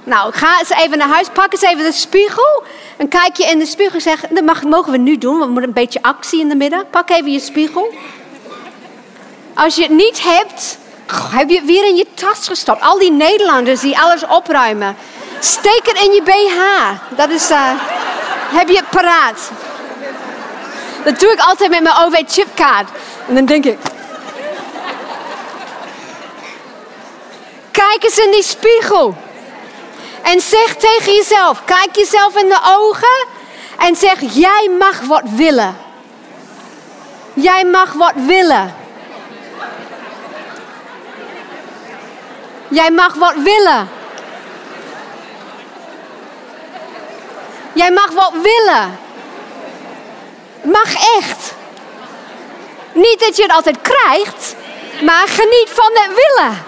Nou, 0.05 0.33
ga 0.33 0.59
eens 0.59 0.71
even 0.71 0.99
naar 0.99 1.09
huis, 1.09 1.29
pak 1.33 1.53
eens 1.53 1.63
even 1.63 1.85
de 1.85 1.93
spiegel. 1.93 2.63
En 2.97 3.09
kijk 3.09 3.37
je 3.37 3.45
in 3.45 3.59
de 3.59 3.67
spiegel 3.67 3.95
en 3.95 4.01
zeg, 4.01 4.21
dat 4.21 4.63
mogen 4.63 4.93
we 4.93 4.99
nu 4.99 5.19
doen, 5.19 5.39
we 5.39 5.47
moeten 5.47 5.63
een 5.63 5.73
beetje 5.73 6.03
actie 6.03 6.41
in 6.41 6.49
de 6.49 6.55
midden. 6.55 6.85
Pak 6.91 7.11
even 7.11 7.33
je 7.33 7.41
spiegel. 7.41 7.95
Als 9.55 9.77
je 9.77 9.83
het 9.83 9.91
niet 9.91 10.23
hebt, 10.23 10.79
heb 11.31 11.49
je 11.49 11.57
het 11.57 11.65
weer 11.65 11.89
in 11.89 11.97
je 11.97 12.07
tas 12.15 12.49
gestopt. 12.49 12.81
Al 12.81 12.99
die 12.99 13.13
Nederlanders 13.13 13.81
die 13.81 13.99
alles 13.99 14.27
opruimen. 14.27 14.97
Steek 15.41 15.81
het 15.83 16.01
in 16.03 16.13
je 16.13 16.23
BH. 16.23 17.17
Dat 17.17 17.31
is, 17.31 17.51
uh, 17.51 17.71
heb 18.51 18.69
je 18.69 18.77
het 18.77 18.91
paraat. 18.91 19.51
Dat 21.05 21.21
doe 21.21 21.33
ik 21.33 21.41
altijd 21.41 21.71
met 21.71 21.83
mijn 21.83 21.97
OV-chipkaart. 21.97 22.89
En 23.29 23.35
dan 23.35 23.45
denk 23.45 23.65
ik... 23.65 23.79
Kijk 27.71 28.05
eens 28.05 28.19
in 28.19 28.31
die 28.31 28.43
spiegel. 28.43 29.17
En 30.23 30.41
zeg 30.41 30.77
tegen 30.77 31.15
jezelf, 31.15 31.65
kijk 31.65 31.89
jezelf 31.97 32.37
in 32.37 32.49
de 32.49 32.59
ogen 32.65 33.27
en 33.79 33.97
zeg, 33.97 34.21
jij 34.21 34.71
mag 34.79 35.01
wat 35.01 35.23
willen. 35.25 35.77
Jij 37.35 37.65
mag 37.65 37.93
wat 37.93 38.13
willen. 38.15 38.75
Jij 42.69 42.91
mag 42.91 43.15
wat 43.15 43.35
willen. 43.35 43.98
Jij 47.79 47.91
mag 47.91 48.11
wat 48.11 48.33
willen. 48.33 48.99
Mag 50.63 51.17
echt. 51.17 51.55
Niet 52.93 53.21
dat 53.21 53.37
je 53.37 53.43
het 53.43 53.53
altijd 53.53 53.81
krijgt, 53.81 54.55
maar 55.03 55.29
geniet 55.29 55.69
van 55.73 55.91
het 55.93 56.07
willen. 56.15 56.65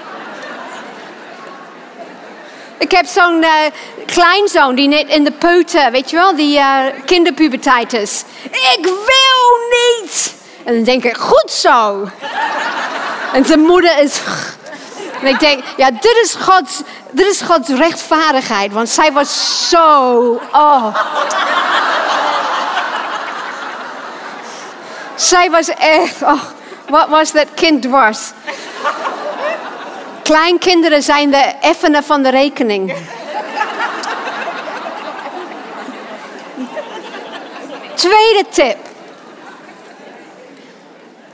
Ik 2.79 2.91
heb 2.91 3.07
zo'n 3.07 3.43
uh, 3.43 3.51
kleinzoon 4.07 4.75
die 4.75 4.89
net 4.89 5.09
in 5.09 5.25
de 5.25 5.33
peuter, 5.33 5.91
weet 5.91 6.11
je 6.11 6.17
wel, 6.17 6.37
die 6.37 6.59
uh, 6.59 6.85
kinderpuberteit 7.05 7.93
is. 7.93 8.25
Ik 8.51 8.85
wil 8.85 9.59
niet. 9.71 10.35
En 10.65 10.75
dan 10.75 10.85
denk 10.85 11.05
ik, 11.05 11.17
goed 11.17 11.51
zo. 11.51 12.09
En 13.33 13.45
zijn 13.45 13.61
moeder 13.61 13.99
is. 13.99 14.21
En 15.21 15.27
ik 15.27 15.41
denk, 15.41 15.63
ja, 15.77 15.91
dit 15.91 16.21
is 16.23 16.35
Gods, 16.35 16.83
dit 17.11 17.27
is 17.27 17.41
Gods 17.41 17.69
rechtvaardigheid. 17.69 18.73
Want 18.73 18.89
zij 18.89 19.13
was 19.13 19.69
zo. 19.69 20.41
Oh. 20.53 20.97
Zij 25.15 25.51
was 25.51 25.69
echt. 25.69 26.23
Oh, 26.23 26.43
wat 26.89 27.09
was 27.09 27.33
dat 27.33 27.47
kind 27.55 27.83
dwars? 27.83 28.31
Kleinkinderen 30.23 31.03
zijn 31.03 31.31
de 31.31 31.53
effenen 31.61 32.05
van 32.05 32.23
de 32.23 32.29
rekening. 32.29 32.95
Tweede 37.95 38.45
tip. 38.51 38.90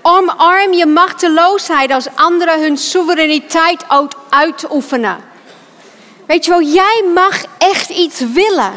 Omarm 0.08 0.72
je 0.72 0.86
machteloosheid 0.86 1.90
als 1.90 2.08
anderen 2.14 2.60
hun 2.60 2.76
soevereiniteit 2.76 3.84
uitoefenen. 4.28 5.24
Weet 6.26 6.44
je 6.44 6.50
wel, 6.50 6.62
jij 6.62 7.04
mag 7.14 7.42
echt 7.58 7.90
iets 7.90 8.20
willen, 8.20 8.72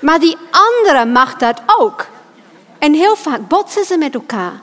maar 0.00 0.18
die 0.20 0.36
andere 0.50 1.04
mag 1.04 1.34
dat 1.34 1.62
ook. 1.66 2.06
En 2.78 2.92
heel 2.92 3.16
vaak 3.16 3.48
botsen 3.48 3.84
ze 3.84 3.98
met 3.98 4.14
elkaar. 4.14 4.60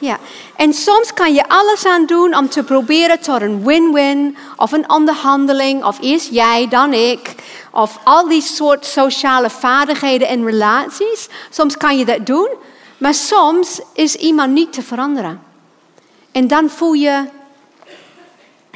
Ja. 0.00 0.18
En 0.56 0.72
soms 0.72 1.12
kan 1.12 1.34
je 1.34 1.48
alles 1.48 1.86
aan 1.86 2.06
doen 2.06 2.36
om 2.36 2.48
te 2.48 2.62
proberen 2.62 3.20
tot 3.20 3.40
een 3.40 3.64
win-win 3.64 4.36
of 4.56 4.72
een 4.72 4.90
onderhandeling 4.90 5.84
of 5.84 5.98
eerst 6.00 6.28
jij 6.30 6.68
dan 6.68 6.92
ik 6.92 7.34
of 7.70 7.98
al 8.04 8.28
die 8.28 8.42
soort 8.42 8.86
sociale 8.86 9.50
vaardigheden 9.50 10.28
en 10.28 10.44
relaties. 10.44 11.28
Soms 11.50 11.76
kan 11.76 11.98
je 11.98 12.04
dat 12.04 12.26
doen, 12.26 12.48
maar 12.98 13.14
soms 13.14 13.80
is 13.92 14.14
iemand 14.14 14.52
niet 14.52 14.72
te 14.72 14.82
veranderen. 14.82 15.42
En 16.32 16.48
dan 16.48 16.70
voel 16.70 16.92
je 16.92 17.24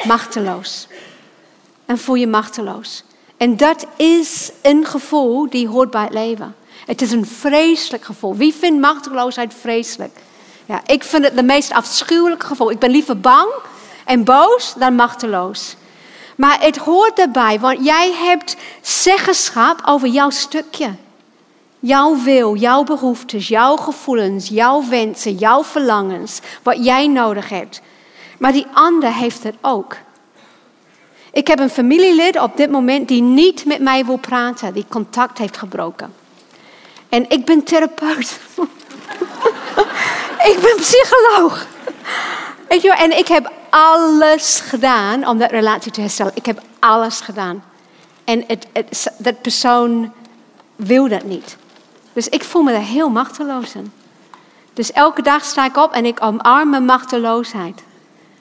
machteloos. 0.05 0.87
En 1.87 1.99
voel 1.99 2.15
je 2.15 2.27
machteloos. 2.27 3.05
En 3.37 3.57
dat 3.57 3.87
is 3.97 4.51
een 4.63 4.87
gevoel 4.87 5.51
die 5.51 5.69
hoort 5.69 5.91
bij 5.91 6.03
het 6.03 6.13
leven. 6.13 6.55
Het 6.87 7.03
is 7.03 7.13
een 7.13 7.27
vreselijk 7.27 8.05
gevoel. 8.05 8.37
Wie 8.37 8.55
vindt 8.55 8.81
machteloosheid 8.81 9.55
vreselijk? 9.61 10.19
Ja, 10.67 10.81
ik 10.87 11.05
vind 11.05 11.25
het 11.25 11.37
de 11.37 11.43
meest 11.43 11.73
afschuwelijke 11.73 12.47
gevoel. 12.47 12.71
Ik 12.71 12.79
ben 12.79 12.91
liever 12.91 13.21
bang 13.21 13.49
en 14.05 14.25
boos 14.25 14.75
dan 14.79 14.95
machteloos. 14.95 15.77
Maar 16.37 16.61
het 16.61 16.77
hoort 16.77 17.19
erbij, 17.19 17.61
want 17.61 17.85
jij 17.85 18.13
hebt 18.13 18.57
zeggenschap 18.81 19.83
over 19.85 20.09
jouw 20.09 20.31
stukje. 20.31 20.95
Jouw 21.81 22.23
wil, 22.23 22.55
jouw 22.57 22.85
behoeftes, 22.85 23.49
jouw 23.49 23.77
gevoelens, 23.77 24.49
jouw 24.49 24.89
wensen, 24.89 25.35
jouw 25.35 25.65
verlangens, 25.65 26.41
wat 26.63 26.85
jij 26.85 27.07
nodig 27.07 27.49
hebt. 27.49 27.81
Maar 28.39 28.53
die 28.53 28.67
ander 28.73 29.13
heeft 29.13 29.43
het 29.43 29.55
ook. 29.61 29.97
Ik 31.33 31.47
heb 31.47 31.59
een 31.59 31.71
familielid 31.71 32.41
op 32.41 32.57
dit 32.57 32.71
moment 32.71 33.09
die 33.09 33.23
niet 33.23 33.65
met 33.65 33.81
mij 33.81 34.05
wil 34.05 34.17
praten, 34.17 34.73
die 34.73 34.85
contact 34.89 35.39
heeft 35.39 35.57
gebroken. 35.57 36.13
En 37.09 37.31
ik 37.31 37.45
ben 37.45 37.65
therapeut. 37.65 38.41
ik 40.53 40.59
ben 40.63 40.77
psycholoog. 40.77 41.67
En 42.97 43.19
ik 43.19 43.29
heb 43.29 43.53
alles 43.71 44.61
gedaan 44.61 45.29
om 45.29 45.39
dat 45.39 45.51
relatie 45.51 45.93
te 45.93 46.01
herstellen. 46.01 46.33
Ik 46.35 46.47
heb 46.47 46.63
alles 46.79 47.21
gedaan. 47.21 47.65
En 48.25 48.45
het, 48.47 49.13
dat 49.19 49.43
persoon 49.43 50.13
wil 50.77 51.09
dat 51.09 51.25
niet. 51.25 51.57
Dus 52.13 52.29
ik 52.29 52.45
voel 52.45 52.63
me 52.63 52.73
er 52.73 52.81
heel 52.81 53.11
machteloos 53.11 53.75
in. 53.75 53.93
Dus 54.73 54.93
elke 54.93 55.23
dag 55.23 55.45
sta 55.45 55.65
ik 55.65 55.77
op 55.77 55.93
en 55.93 56.05
ik 56.05 56.23
omarm 56.23 56.71
mijn 56.71 56.85
machteloosheid. 56.85 57.83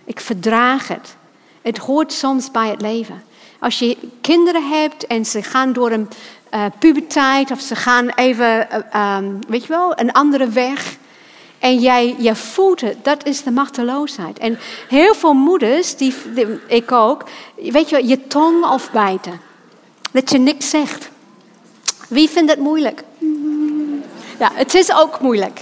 Ik 0.05 0.19
verdraag 0.19 0.87
het. 0.87 1.15
Het 1.61 1.77
hoort 1.77 2.13
soms 2.13 2.51
bij 2.51 2.69
het 2.69 2.81
leven. 2.81 3.23
Als 3.59 3.79
je 3.79 3.97
kinderen 4.21 4.69
hebt 4.69 5.07
en 5.07 5.25
ze 5.25 5.43
gaan 5.43 5.73
door 5.73 5.91
een 5.91 6.09
uh, 6.53 6.65
puberteit 6.79 7.51
of 7.51 7.61
ze 7.61 7.75
gaan 7.75 8.09
even, 8.09 8.67
uh, 8.95 9.17
um, 9.17 9.39
weet 9.47 9.61
je 9.61 9.67
wel, 9.67 9.99
een 9.99 10.11
andere 10.11 10.47
weg. 10.47 10.97
En 11.59 11.79
jij, 11.79 12.15
je 12.17 12.35
voelt 12.35 12.81
het, 12.81 13.03
dat 13.03 13.25
is 13.25 13.43
de 13.43 13.51
machteloosheid. 13.51 14.39
En 14.39 14.59
heel 14.87 15.15
veel 15.15 15.33
moeders, 15.33 15.95
die, 15.95 16.13
ik 16.67 16.91
ook, 16.91 17.23
weet 17.55 17.89
je, 17.89 18.07
je 18.07 18.27
tong 18.27 18.63
afbijten. 18.63 19.41
Dat 20.11 20.31
je 20.31 20.37
niks 20.37 20.69
zegt. 20.69 21.09
Wie 22.07 22.29
vindt 22.29 22.51
het 22.51 22.59
moeilijk? 22.59 23.03
Ja, 24.39 24.51
het 24.53 24.73
is 24.73 24.93
ook 24.93 25.19
moeilijk. 25.19 25.61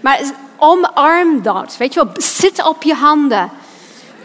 Maar 0.00 0.20
omarm 0.56 1.42
dat. 1.42 1.76
Weet 1.76 1.94
je 1.94 2.04
wel, 2.04 2.12
zit 2.16 2.66
op 2.66 2.82
je 2.82 2.94
handen. 2.94 3.50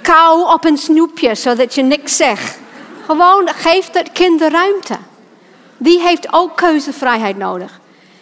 Kou 0.02 0.54
op 0.54 0.66
een 0.66 0.78
snoepje, 0.78 1.36
zodat 1.36 1.76
je 1.76 1.84
niks 1.84 2.16
zegt. 2.16 2.58
Gewoon 3.06 3.50
geef 3.50 3.90
dat 3.90 4.12
kind 4.12 4.40
de 4.40 4.50
ruimte. 4.50 4.98
Die 5.78 6.00
heeft 6.00 6.34
ook 6.34 6.58
keuzevrijheid 6.58 7.38
nodig. 7.38 7.80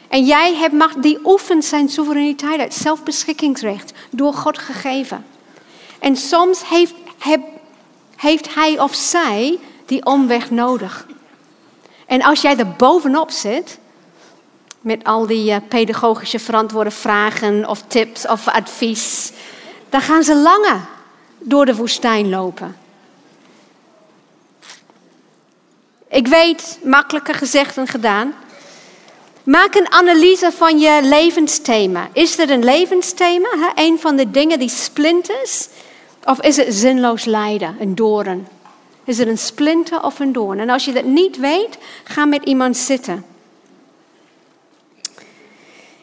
En 0.08 0.26
jij 0.26 0.56
hebt 0.56 0.74
macht, 0.74 1.02
die 1.02 1.20
oefent 1.24 1.66
zijn 1.66 1.90
soevereiniteit, 1.90 2.62
het 2.62 2.74
zelfbeschikkingsrecht, 2.74 3.92
door 4.10 4.34
God 4.34 4.58
gegeven. 4.58 5.26
En 6.00 6.16
soms 6.16 6.70
heeft, 6.70 6.94
heeft 8.16 8.56
hij 8.56 8.80
of 8.80 8.96
zij 8.96 9.60
die 9.86 10.06
omweg 10.06 10.50
nodig. 10.50 11.08
En 12.06 12.22
als 12.22 12.42
jij 12.42 12.58
er 12.58 12.72
bovenop 12.78 13.32
zit, 13.32 13.80
met 14.82 15.04
al 15.04 15.28
die 15.28 15.52
uh, 15.52 15.58
pedagogische 15.68 16.40
verantwoorde 16.40 16.92
vragen 16.92 17.70
of 17.70 17.84
tips 17.88 18.28
of 18.28 18.48
advies, 18.48 19.32
dan 19.90 20.02
gaan 20.02 20.24
ze 20.24 20.36
langer 20.36 20.80
door 21.40 21.66
de 21.66 21.76
woestijn 21.76 22.30
lopen. 22.30 22.76
Ik 26.08 26.28
weet, 26.28 26.80
makkelijker 26.84 27.34
gezegd 27.34 27.76
dan 27.76 27.88
gedaan. 27.88 28.34
Maak 29.44 29.76
een 29.76 29.92
analyse 29.92 30.52
van 30.52 30.80
je 30.80 31.00
levensthema. 31.04 32.10
Is 32.14 32.38
het 32.38 32.50
een 32.50 32.64
levensthema, 32.64 33.50
hè? 33.50 33.84
een 33.84 34.00
van 34.00 34.16
de 34.16 34.32
dingen 34.32 34.60
die 34.60 34.70
splinters? 34.70 35.68
Of 36.24 36.42
is 36.42 36.58
het 36.58 36.74
zinloos 36.74 37.26
lijden, 37.26 37.76
een 37.80 37.96
doorn? 37.96 38.48
Is 39.04 39.18
het 39.18 39.28
een 39.28 39.38
splinter 39.38 40.04
of 40.04 40.20
een 40.20 40.34
doorn? 40.34 40.60
En 40.60 40.70
als 40.70 40.86
je 40.86 40.94
dat 40.94 41.04
niet 41.04 41.38
weet, 41.38 41.78
ga 42.04 42.26
met 42.26 42.44
iemand 42.44 42.78
zitten. 42.78 43.26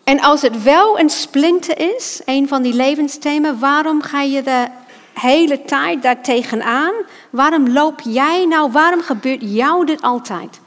En 0.09 0.21
als 0.21 0.43
het 0.43 0.63
wel 0.63 0.99
een 0.99 1.11
splinter 1.11 1.95
is, 1.97 2.21
een 2.25 2.49
van 2.49 2.63
die 2.63 2.75
levensthema's, 2.75 3.59
waarom 3.59 4.03
ga 4.03 4.23
je 4.23 4.43
de 4.43 4.67
hele 5.13 5.63
tijd 5.63 6.03
daar 6.03 6.23
tegenaan? 6.23 6.93
Waarom 7.31 7.73
loop 7.73 8.01
jij 8.01 8.47
nou, 8.47 8.73
waarom 8.73 9.01
gebeurt 9.01 9.41
jou 9.43 9.87
dit 9.87 10.03
altijd? 10.03 10.61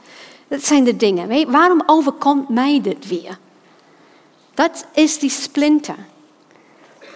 Dat 0.48 0.64
zijn 0.64 0.84
de 0.84 0.96
dingen. 0.96 1.28
Weet, 1.28 1.50
waarom 1.50 1.82
overkomt 1.86 2.48
mij 2.48 2.80
dit 2.82 3.08
weer? 3.08 3.38
Dat 4.54 4.86
is 4.94 5.18
die 5.18 5.30
splinter. 5.30 5.96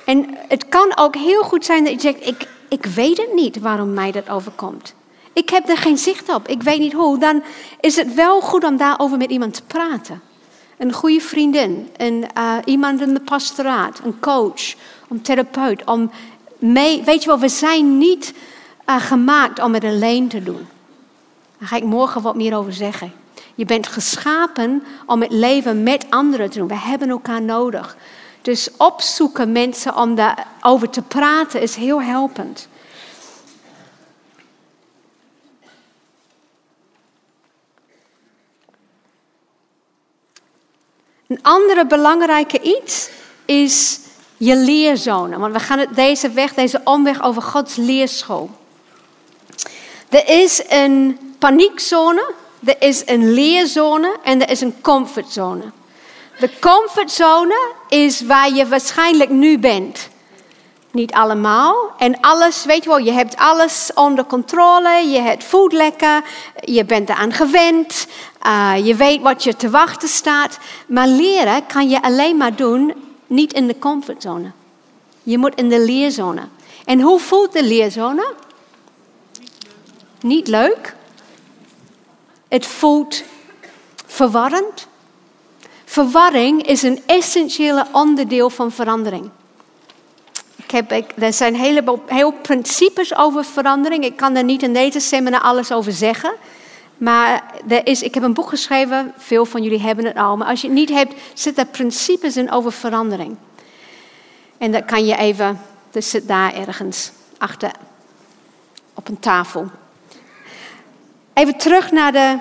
En 0.04 0.36
het 0.48 0.68
kan 0.68 0.96
ook 0.96 1.16
heel 1.16 1.42
goed 1.42 1.64
zijn 1.64 1.84
dat 1.84 1.92
je 1.92 2.00
zegt, 2.00 2.26
ik, 2.26 2.48
ik 2.68 2.84
weet 2.84 3.16
het 3.16 3.34
niet 3.34 3.60
waarom 3.60 3.94
mij 3.94 4.12
dat 4.12 4.28
overkomt. 4.28 4.94
Ik 5.32 5.50
heb 5.50 5.68
er 5.68 5.78
geen 5.78 5.98
zicht 5.98 6.34
op, 6.34 6.48
ik 6.48 6.62
weet 6.62 6.78
niet 6.78 6.92
hoe. 6.92 7.18
Dan 7.18 7.42
is 7.80 7.96
het 7.96 8.14
wel 8.14 8.40
goed 8.40 8.64
om 8.64 8.76
daarover 8.76 9.16
met 9.16 9.30
iemand 9.30 9.54
te 9.54 9.62
praten. 9.62 10.22
Een 10.76 10.92
goede 10.92 11.20
vriendin, 11.20 11.90
een, 11.96 12.24
uh, 12.38 12.56
iemand 12.64 13.00
in 13.00 13.14
de 13.14 13.20
pastoraat, 13.20 14.00
een 14.04 14.20
coach, 14.20 14.74
een 15.08 15.22
therapeut. 15.22 15.84
Om 15.84 16.10
weet 16.58 17.22
je 17.22 17.26
wel, 17.26 17.38
we 17.38 17.48
zijn 17.48 17.98
niet 17.98 18.34
uh, 18.86 18.96
gemaakt 18.96 19.62
om 19.62 19.74
het 19.74 19.84
alleen 19.84 20.28
te 20.28 20.42
doen. 20.42 20.66
Daar 21.58 21.68
ga 21.68 21.76
ik 21.76 21.84
morgen 21.84 22.22
wat 22.22 22.36
meer 22.36 22.56
over 22.56 22.72
zeggen. 22.72 23.12
Je 23.54 23.64
bent 23.64 23.86
geschapen 23.86 24.84
om 25.06 25.20
het 25.20 25.32
leven 25.32 25.82
met 25.82 26.06
anderen 26.10 26.50
te 26.50 26.58
doen. 26.58 26.68
We 26.68 26.78
hebben 26.78 27.08
elkaar 27.08 27.42
nodig. 27.42 27.96
Dus 28.42 28.68
opzoeken 28.76 29.52
mensen 29.52 29.96
om 29.96 30.14
daarover 30.14 30.90
te 30.90 31.02
praten 31.02 31.60
is 31.60 31.74
heel 31.74 32.02
helpend. 32.02 32.68
Een 41.28 41.42
andere 41.42 41.86
belangrijke 41.86 42.60
iets 42.60 43.10
is 43.44 43.98
je 44.36 44.56
leerzone. 44.56 45.38
Want 45.38 45.52
we 45.52 45.60
gaan 45.60 45.86
deze 45.94 46.30
weg, 46.30 46.54
deze 46.54 46.80
omweg 46.84 47.22
over 47.22 47.42
Gods 47.42 47.76
leerschool. 47.76 48.50
Er 50.08 50.28
is 50.28 50.62
een 50.68 51.18
paniekzone 51.38 52.34
er 52.66 52.76
is 52.78 53.02
een 53.06 53.32
leerzone 53.32 54.16
en 54.22 54.42
er 54.42 54.50
is 54.50 54.60
een 54.60 54.80
comfortzone. 54.80 55.72
De 56.38 56.50
comfortzone 56.60 57.72
is 57.88 58.20
waar 58.20 58.54
je 58.54 58.68
waarschijnlijk 58.68 59.30
nu 59.30 59.58
bent. 59.58 60.08
Niet 60.96 61.12
allemaal. 61.12 61.92
En 61.98 62.20
alles, 62.20 62.64
weet 62.64 62.82
je 62.82 62.88
wel, 62.88 62.98
je 62.98 63.10
hebt 63.12 63.36
alles 63.36 63.90
onder 63.94 64.24
controle. 64.24 64.88
Je 64.88 65.20
het 65.20 65.44
voelt 65.44 65.72
lekker. 65.72 66.24
Je 66.60 66.84
bent 66.84 67.08
eraan 67.08 67.32
gewend. 67.32 68.06
Uh, 68.46 68.72
je 68.86 68.94
weet 68.94 69.20
wat 69.20 69.44
je 69.44 69.56
te 69.56 69.70
wachten 69.70 70.08
staat. 70.08 70.58
Maar 70.86 71.06
leren 71.08 71.66
kan 71.66 71.88
je 71.88 72.02
alleen 72.02 72.36
maar 72.36 72.54
doen, 72.54 72.94
niet 73.26 73.52
in 73.52 73.66
de 73.66 73.78
comfortzone. 73.78 74.50
Je 75.22 75.38
moet 75.38 75.54
in 75.54 75.68
de 75.68 75.80
leerzone. 75.80 76.48
En 76.84 77.00
hoe 77.00 77.18
voelt 77.20 77.52
de 77.52 77.64
leerzone? 77.64 78.34
Niet 80.20 80.48
leuk. 80.48 80.94
Het 82.48 82.66
voelt 82.66 83.22
verwarrend. 84.06 84.86
Verwarring 85.84 86.66
is 86.66 86.82
een 86.82 87.02
essentiële 87.06 87.86
onderdeel 87.92 88.50
van 88.50 88.72
verandering. 88.72 89.30
Heb, 90.70 91.04
er 91.18 91.32
zijn 91.32 91.54
een 91.54 91.60
heleboel 91.60 92.02
heel 92.06 92.32
principes 92.32 93.16
over 93.16 93.44
verandering. 93.44 94.04
Ik 94.04 94.16
kan 94.16 94.36
er 94.36 94.44
niet 94.44 94.62
in 94.62 94.72
deze 94.72 95.00
seminar 95.00 95.40
alles 95.40 95.72
over 95.72 95.92
zeggen. 95.92 96.32
Maar 96.96 97.44
er 97.68 97.86
is, 97.86 98.02
ik 98.02 98.14
heb 98.14 98.22
een 98.22 98.34
boek 98.34 98.48
geschreven, 98.48 99.12
veel 99.16 99.44
van 99.44 99.62
jullie 99.62 99.80
hebben 99.80 100.04
het 100.04 100.16
al. 100.16 100.36
Maar 100.36 100.48
als 100.48 100.60
je 100.60 100.66
het 100.66 100.76
niet 100.76 100.90
hebt, 100.90 101.14
zitten 101.34 101.64
er 101.64 101.70
principes 101.70 102.36
in 102.36 102.50
over 102.50 102.72
verandering. 102.72 103.36
En 104.58 104.72
dat 104.72 104.84
kan 104.84 105.06
je 105.06 105.16
even, 105.16 105.60
dat 105.90 106.04
zit 106.04 106.28
daar 106.28 106.54
ergens 106.54 107.10
achter 107.38 107.70
op 108.94 109.08
een 109.08 109.18
tafel. 109.18 109.70
Even 111.34 111.56
terug 111.56 111.90
naar 111.90 112.12
de 112.12 112.38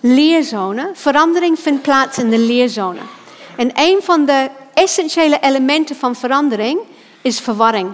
leerzone. 0.00 0.90
Verandering 0.94 1.58
vindt 1.58 1.82
plaats 1.82 2.18
in 2.18 2.30
de 2.30 2.38
leerzone. 2.38 3.00
En 3.56 3.70
een 3.74 3.98
van 4.02 4.24
de 4.24 4.50
essentiële 4.80 5.38
elementen 5.40 5.96
van 5.96 6.16
verandering 6.16 6.80
is 7.22 7.40
verwarring. 7.40 7.90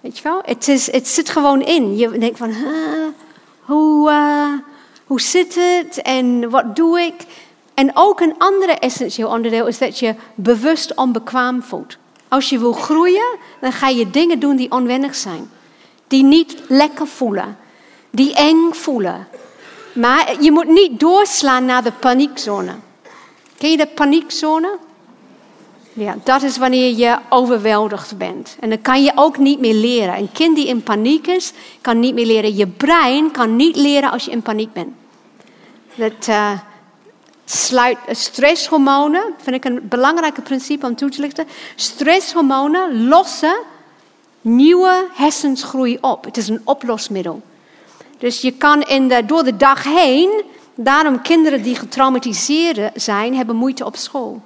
Weet 0.00 0.16
je 0.16 0.22
wel? 0.22 0.42
Het, 0.44 0.68
is, 0.68 0.92
het 0.92 1.08
zit 1.08 1.28
gewoon 1.28 1.62
in. 1.62 1.96
Je 1.96 2.18
denkt 2.18 2.38
van, 2.38 2.54
hoe, 3.60 4.10
uh, 4.10 4.52
hoe 5.06 5.20
zit 5.20 5.54
het 5.54 6.02
en 6.02 6.50
wat 6.50 6.76
doe 6.76 7.00
ik? 7.00 7.14
En 7.74 7.90
ook 7.94 8.20
een 8.20 8.34
andere 8.38 8.72
essentieel 8.72 9.28
onderdeel 9.28 9.66
is 9.66 9.78
dat 9.78 9.98
je 9.98 10.14
bewust 10.34 10.94
onbekwaam 10.94 11.62
voelt. 11.62 11.96
Als 12.28 12.48
je 12.48 12.58
wil 12.58 12.72
groeien, 12.72 13.36
dan 13.60 13.72
ga 13.72 13.88
je 13.88 14.10
dingen 14.10 14.38
doen 14.38 14.56
die 14.56 14.70
onwennig 14.70 15.14
zijn. 15.14 15.50
Die 16.06 16.22
niet 16.22 16.56
lekker 16.68 17.06
voelen. 17.06 17.56
Die 18.10 18.34
eng 18.34 18.72
voelen. 18.72 19.28
Maar 19.92 20.42
je 20.42 20.52
moet 20.52 20.68
niet 20.68 21.00
doorslaan 21.00 21.64
naar 21.64 21.82
de 21.82 21.92
paniekzone. 21.92 22.74
Ken 23.58 23.70
je 23.70 23.76
de 23.76 23.86
paniekzone? 23.86 24.78
Ja, 25.92 26.16
dat 26.24 26.42
is 26.42 26.56
wanneer 26.56 26.96
je 26.96 27.18
overweldigd 27.28 28.18
bent. 28.18 28.56
En 28.60 28.68
dan 28.68 28.82
kan 28.82 29.02
je 29.02 29.12
ook 29.14 29.38
niet 29.38 29.60
meer 29.60 29.74
leren. 29.74 30.16
Een 30.16 30.32
kind 30.32 30.56
die 30.56 30.66
in 30.66 30.82
paniek 30.82 31.26
is, 31.26 31.52
kan 31.80 32.00
niet 32.00 32.14
meer 32.14 32.26
leren. 32.26 32.56
Je 32.56 32.66
brein 32.66 33.30
kan 33.30 33.56
niet 33.56 33.76
leren 33.76 34.10
als 34.10 34.24
je 34.24 34.30
in 34.30 34.42
paniek 34.42 34.72
bent. 34.72 34.94
Dat 35.94 36.26
uh, 36.28 36.50
sluit 37.44 37.98
stresshormonen, 38.10 39.22
vind 39.42 39.56
ik 39.56 39.64
een 39.64 39.80
belangrijk 39.82 40.42
principe 40.44 40.86
om 40.86 40.94
toe 40.94 41.10
te 41.10 41.20
lichten. 41.20 41.46
Stresshormonen 41.74 43.08
lossen 43.08 43.58
nieuwe 44.40 45.06
hersensgroei 45.12 45.98
op. 46.00 46.24
Het 46.24 46.36
is 46.36 46.48
een 46.48 46.60
oplosmiddel. 46.64 47.42
Dus 48.18 48.40
je 48.40 48.52
kan 48.52 48.82
in 48.82 49.08
de, 49.08 49.26
door 49.26 49.44
de 49.44 49.56
dag 49.56 49.84
heen, 49.84 50.42
daarom 50.74 51.22
kinderen 51.22 51.62
die 51.62 51.74
getraumatiseerd 51.76 53.02
zijn, 53.02 53.36
hebben 53.36 53.56
moeite 53.56 53.84
op 53.84 53.96
school. 53.96 54.42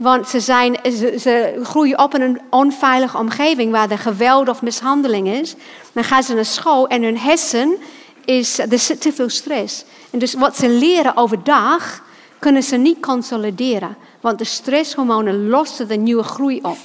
Want 0.00 0.28
ze, 0.28 0.40
zijn, 0.40 0.76
ze, 1.18 1.60
groeien 1.62 1.98
op 1.98 2.14
in 2.14 2.20
een 2.20 2.40
onveilige 2.50 3.18
omgeving 3.18 3.72
waar 3.72 3.90
er 3.90 3.98
geweld 3.98 4.48
of 4.48 4.62
mishandeling 4.62 5.28
is. 5.28 5.54
Dan 5.92 6.04
gaan 6.04 6.22
ze 6.22 6.34
naar 6.34 6.44
school 6.44 6.88
en 6.88 7.02
hun 7.02 7.18
hersen 7.18 7.76
is, 8.24 8.58
er 8.58 8.78
zit 8.78 9.00
te 9.00 9.12
veel 9.12 9.28
stress. 9.28 9.84
En 10.10 10.18
dus 10.18 10.34
wat 10.34 10.56
ze 10.56 10.68
leren 10.68 11.16
overdag, 11.16 12.02
kunnen 12.38 12.62
ze 12.62 12.76
niet 12.76 13.00
consolideren. 13.00 13.96
Want 14.20 14.38
de 14.38 14.44
stresshormonen 14.44 15.48
lossen 15.48 15.88
de 15.88 15.96
nieuwe 15.96 16.22
groei 16.22 16.60
op. 16.62 16.78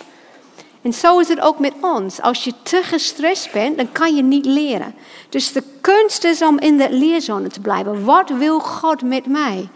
En 0.82 0.93
zo 0.93 1.20
is 1.20 1.28
het 1.28 1.41
ook 1.41 1.59
met 1.59 1.74
ons. 1.82 2.22
Als 2.22 2.43
je 2.43 2.53
te 2.63 2.82
gestrest 2.84 3.51
bent, 3.51 3.78
dan 3.78 3.91
kan 3.91 4.16
je 4.16 4.24
niet 4.24 4.45
leren. 4.45 4.95
Dus 5.30 5.51
de 5.51 5.63
kunst 5.82 6.24
is 6.24 6.41
om 6.41 6.59
in 6.59 6.78
de 6.78 6.91
leerzone 6.91 7.47
te 7.47 7.59
blijven. 7.59 8.03
Wat 8.03 8.30
wil 8.30 8.59
God 8.59 9.01
met 9.01 9.26
mij? 9.26 9.70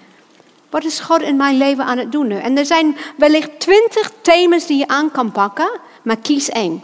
Wat 0.69 0.83
is 0.83 0.99
God 0.99 1.21
in 1.21 1.35
mijn 1.35 1.57
leven 1.57 1.83
aan 1.83 1.97
het 1.97 2.11
doen 2.11 2.27
nu? 2.27 2.35
En 2.35 2.57
er 2.57 2.65
zijn 2.65 2.97
wellicht 3.17 3.59
twintig 3.59 4.11
thema's 4.21 4.65
die 4.65 4.77
je 4.77 4.87
aan 4.87 5.11
kan 5.11 5.31
pakken, 5.31 5.79
maar 6.01 6.17
kies 6.17 6.49
één. 6.49 6.81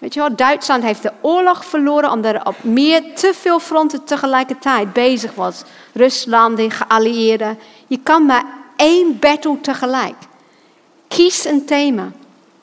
Weet 0.00 0.14
je 0.14 0.20
wel, 0.20 0.36
Duitsland 0.36 0.82
heeft 0.82 1.02
de 1.02 1.12
oorlog 1.20 1.64
verloren 1.64 2.10
omdat 2.10 2.34
er 2.34 2.46
op 2.46 2.64
meer 2.64 3.14
te 3.14 3.32
veel 3.34 3.60
fronten 3.60 4.04
tegelijkertijd 4.04 4.92
bezig 4.92 5.34
was. 5.34 5.62
Rusland, 5.92 6.56
de 6.56 6.70
geallieerden. 6.70 7.58
Je 7.86 7.98
kan 8.02 8.26
maar 8.26 8.44
één 8.76 9.18
battle 9.18 9.60
tegelijk. 9.60 10.14
Kies 11.08 11.44
een 11.44 11.64
thema. 11.64 12.10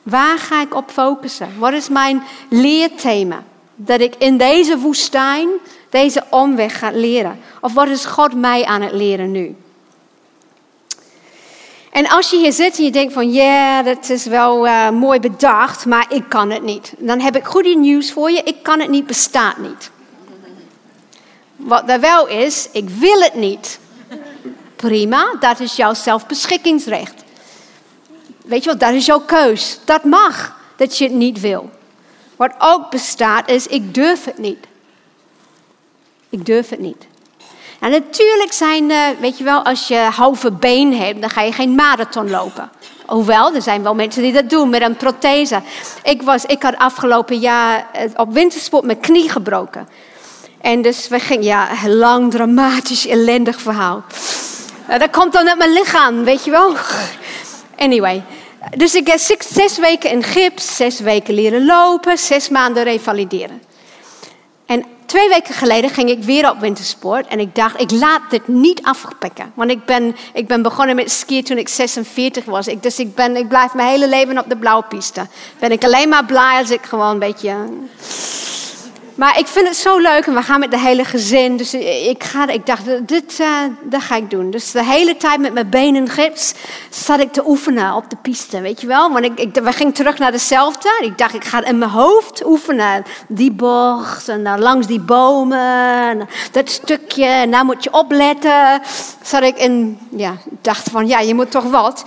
Waar 0.03 0.37
ga 0.37 0.61
ik 0.61 0.75
op 0.75 0.89
focussen? 0.91 1.49
Wat 1.57 1.73
is 1.73 1.89
mijn 1.89 2.23
leerthema? 2.49 3.43
Dat 3.75 3.99
ik 3.99 4.15
in 4.17 4.37
deze 4.37 4.77
woestijn, 4.77 5.49
deze 5.89 6.23
omweg 6.29 6.79
ga 6.79 6.91
leren. 6.91 7.39
Of 7.61 7.73
wat 7.73 7.87
is 7.87 8.05
God 8.05 8.33
mij 8.33 8.65
aan 8.65 8.81
het 8.81 8.93
leren 8.93 9.31
nu? 9.31 9.55
En 11.97 12.07
als 12.07 12.29
je 12.29 12.37
hier 12.37 12.53
zit 12.53 12.77
en 12.77 12.83
je 12.83 12.91
denkt 12.91 13.13
van, 13.13 13.31
ja, 13.31 13.83
dat 13.83 14.09
is 14.09 14.25
wel 14.25 14.67
uh, 14.67 14.89
mooi 14.89 15.19
bedacht, 15.19 15.85
maar 15.85 16.05
ik 16.09 16.23
kan 16.29 16.51
het 16.51 16.63
niet. 16.63 16.93
Dan 16.97 17.19
heb 17.19 17.35
ik 17.35 17.45
goede 17.45 17.75
nieuws 17.75 18.11
voor 18.11 18.31
je, 18.31 18.41
ik 18.43 18.63
kan 18.63 18.79
het 18.79 18.89
niet, 18.89 19.05
bestaat 19.05 19.57
niet. 19.57 19.91
Wat 21.55 21.89
er 21.89 21.99
wel 21.99 22.27
is, 22.27 22.69
ik 22.71 22.89
wil 22.89 23.21
het 23.21 23.33
niet. 23.33 23.79
Prima, 24.75 25.35
dat 25.39 25.59
is 25.59 25.75
jouw 25.75 25.93
zelfbeschikkingsrecht. 25.93 27.23
Weet 28.45 28.63
je 28.63 28.69
wat, 28.69 28.79
dat 28.79 28.93
is 28.93 29.05
jouw 29.05 29.21
keus. 29.21 29.79
Dat 29.85 30.03
mag, 30.03 30.55
dat 30.75 30.97
je 30.97 31.03
het 31.03 31.13
niet 31.13 31.39
wil. 31.39 31.69
Wat 32.35 32.53
ook 32.59 32.89
bestaat 32.89 33.49
is, 33.49 33.67
ik 33.67 33.93
durf 33.93 34.25
het 34.25 34.37
niet. 34.37 34.67
Ik 36.29 36.45
durf 36.45 36.69
het 36.69 36.79
niet. 36.79 37.06
En 37.79 37.91
natuurlijk 37.91 38.53
zijn, 38.53 38.89
uh, 38.89 39.03
weet 39.19 39.37
je 39.37 39.43
wel, 39.43 39.63
als 39.63 39.87
je 39.87 39.97
halve 39.97 40.51
been 40.51 40.93
hebt, 40.93 41.21
dan 41.21 41.29
ga 41.29 41.41
je 41.41 41.51
geen 41.51 41.75
marathon 41.75 42.29
lopen. 42.29 42.69
Hoewel, 43.05 43.53
er 43.53 43.61
zijn 43.61 43.83
wel 43.83 43.95
mensen 43.95 44.21
die 44.21 44.33
dat 44.33 44.49
doen 44.49 44.69
met 44.69 44.81
een 44.81 44.95
prothese. 44.95 45.61
Ik, 46.03 46.21
was, 46.21 46.45
ik 46.45 46.63
had 46.63 46.77
afgelopen 46.77 47.37
jaar 47.37 47.87
eh, 47.93 48.03
op 48.15 48.33
wintersport 48.33 48.83
mijn 48.83 48.99
knie 48.99 49.29
gebroken. 49.29 49.87
En 50.61 50.81
dus 50.81 51.07
we 51.07 51.19
gingen, 51.19 51.43
ja, 51.43 51.67
lang, 51.87 52.31
dramatisch, 52.31 53.07
ellendig 53.07 53.61
verhaal. 53.61 54.03
Uh, 54.89 54.99
dat 54.99 55.09
komt 55.09 55.33
dan 55.33 55.47
uit 55.47 55.57
mijn 55.57 55.73
lichaam, 55.73 56.23
weet 56.23 56.43
je 56.43 56.51
wel. 56.51 56.75
Anyway, 57.77 58.23
dus 58.75 58.95
ik 58.95 59.07
heb 59.07 59.19
zes 59.39 59.77
weken 59.77 60.09
in 60.09 60.23
gips, 60.23 60.75
zes 60.75 60.99
weken 60.99 61.33
leren 61.33 61.65
lopen, 61.65 62.17
zes 62.17 62.49
maanden 62.49 62.83
revalideren. 62.83 63.61
Twee 65.07 65.29
weken 65.29 65.53
geleden 65.53 65.89
ging 65.89 66.09
ik 66.09 66.23
weer 66.23 66.49
op 66.49 66.59
wintersport 66.59 67.27
en 67.27 67.39
ik 67.39 67.55
dacht, 67.55 67.81
ik 67.81 67.91
laat 67.91 68.21
dit 68.29 68.47
niet 68.47 68.81
afpikken. 68.83 69.51
Want 69.53 69.71
ik 69.71 69.85
ben, 69.85 70.15
ik 70.33 70.47
ben 70.47 70.61
begonnen 70.61 70.95
met 70.95 71.11
skiën 71.11 71.43
toen 71.43 71.57
ik 71.57 71.69
46 71.69 72.45
was. 72.45 72.65
Dus 72.65 72.99
ik, 72.99 73.15
ben, 73.15 73.35
ik 73.35 73.47
blijf 73.47 73.73
mijn 73.73 73.89
hele 73.89 74.09
leven 74.09 74.37
op 74.37 74.49
de 74.49 74.57
blauwe 74.57 74.83
piste. 74.83 75.27
Ben 75.59 75.71
ik 75.71 75.83
alleen 75.83 76.09
maar 76.09 76.25
blij 76.25 76.59
als 76.59 76.69
ik 76.69 76.85
gewoon 76.85 77.09
een 77.09 77.19
beetje 77.19 77.55
maar 79.17 79.39
ik 79.39 79.47
vind 79.47 79.67
het 79.67 79.77
zo 79.77 79.97
leuk 79.97 80.25
en 80.25 80.33
we 80.33 80.41
gaan 80.41 80.59
met 80.59 80.71
de 80.71 80.79
hele 80.79 81.05
gezin. 81.05 81.57
Dus 81.57 81.73
ik, 81.73 82.23
ga, 82.23 82.47
ik 82.47 82.65
dacht, 82.65 83.07
dit 83.07 83.39
uh, 83.39 83.47
dat 83.81 84.01
ga 84.01 84.15
ik 84.15 84.29
doen. 84.29 84.51
Dus 84.51 84.71
de 84.71 84.83
hele 84.83 85.17
tijd 85.17 85.39
met 85.39 85.53
mijn 85.53 85.69
benen 85.69 86.09
gips 86.09 86.53
zat 86.89 87.19
ik 87.19 87.31
te 87.31 87.47
oefenen 87.47 87.93
op 87.93 88.09
de 88.09 88.15
piste, 88.21 88.61
weet 88.61 88.81
je 88.81 88.87
wel. 88.87 89.11
Want 89.11 89.25
ik, 89.25 89.39
ik, 89.39 89.53
we 89.63 89.71
gingen 89.71 89.93
terug 89.93 90.17
naar 90.17 90.31
dezelfde. 90.31 90.99
Ik 91.01 91.17
dacht, 91.17 91.33
ik 91.33 91.43
ga 91.43 91.65
in 91.65 91.77
mijn 91.77 91.91
hoofd 91.91 92.45
oefenen. 92.45 93.05
Die 93.27 93.51
bocht 93.51 94.27
en 94.27 94.43
dan 94.43 94.59
langs 94.59 94.87
die 94.87 94.99
bomen. 94.99 96.27
Dat 96.51 96.69
stukje, 96.69 97.25
en 97.25 97.51
daar 97.51 97.65
moet 97.65 97.83
je 97.83 97.93
opletten. 97.93 98.81
Zat 99.21 99.43
ik 99.43 99.57
in, 99.57 99.99
ja, 100.09 100.35
dacht 100.61 100.89
van, 100.89 101.07
ja, 101.07 101.19
je 101.19 101.35
moet 101.35 101.51
toch 101.51 101.69
wat. 101.69 102.05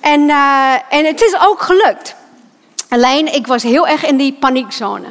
En, 0.00 0.20
uh, 0.20 0.74
en 0.88 1.04
het 1.04 1.22
is 1.22 1.36
ook 1.40 1.60
gelukt. 1.60 2.14
Alleen, 2.88 3.34
ik 3.34 3.46
was 3.46 3.62
heel 3.62 3.86
erg 3.86 4.06
in 4.06 4.16
die 4.16 4.32
paniekzone 4.32 5.06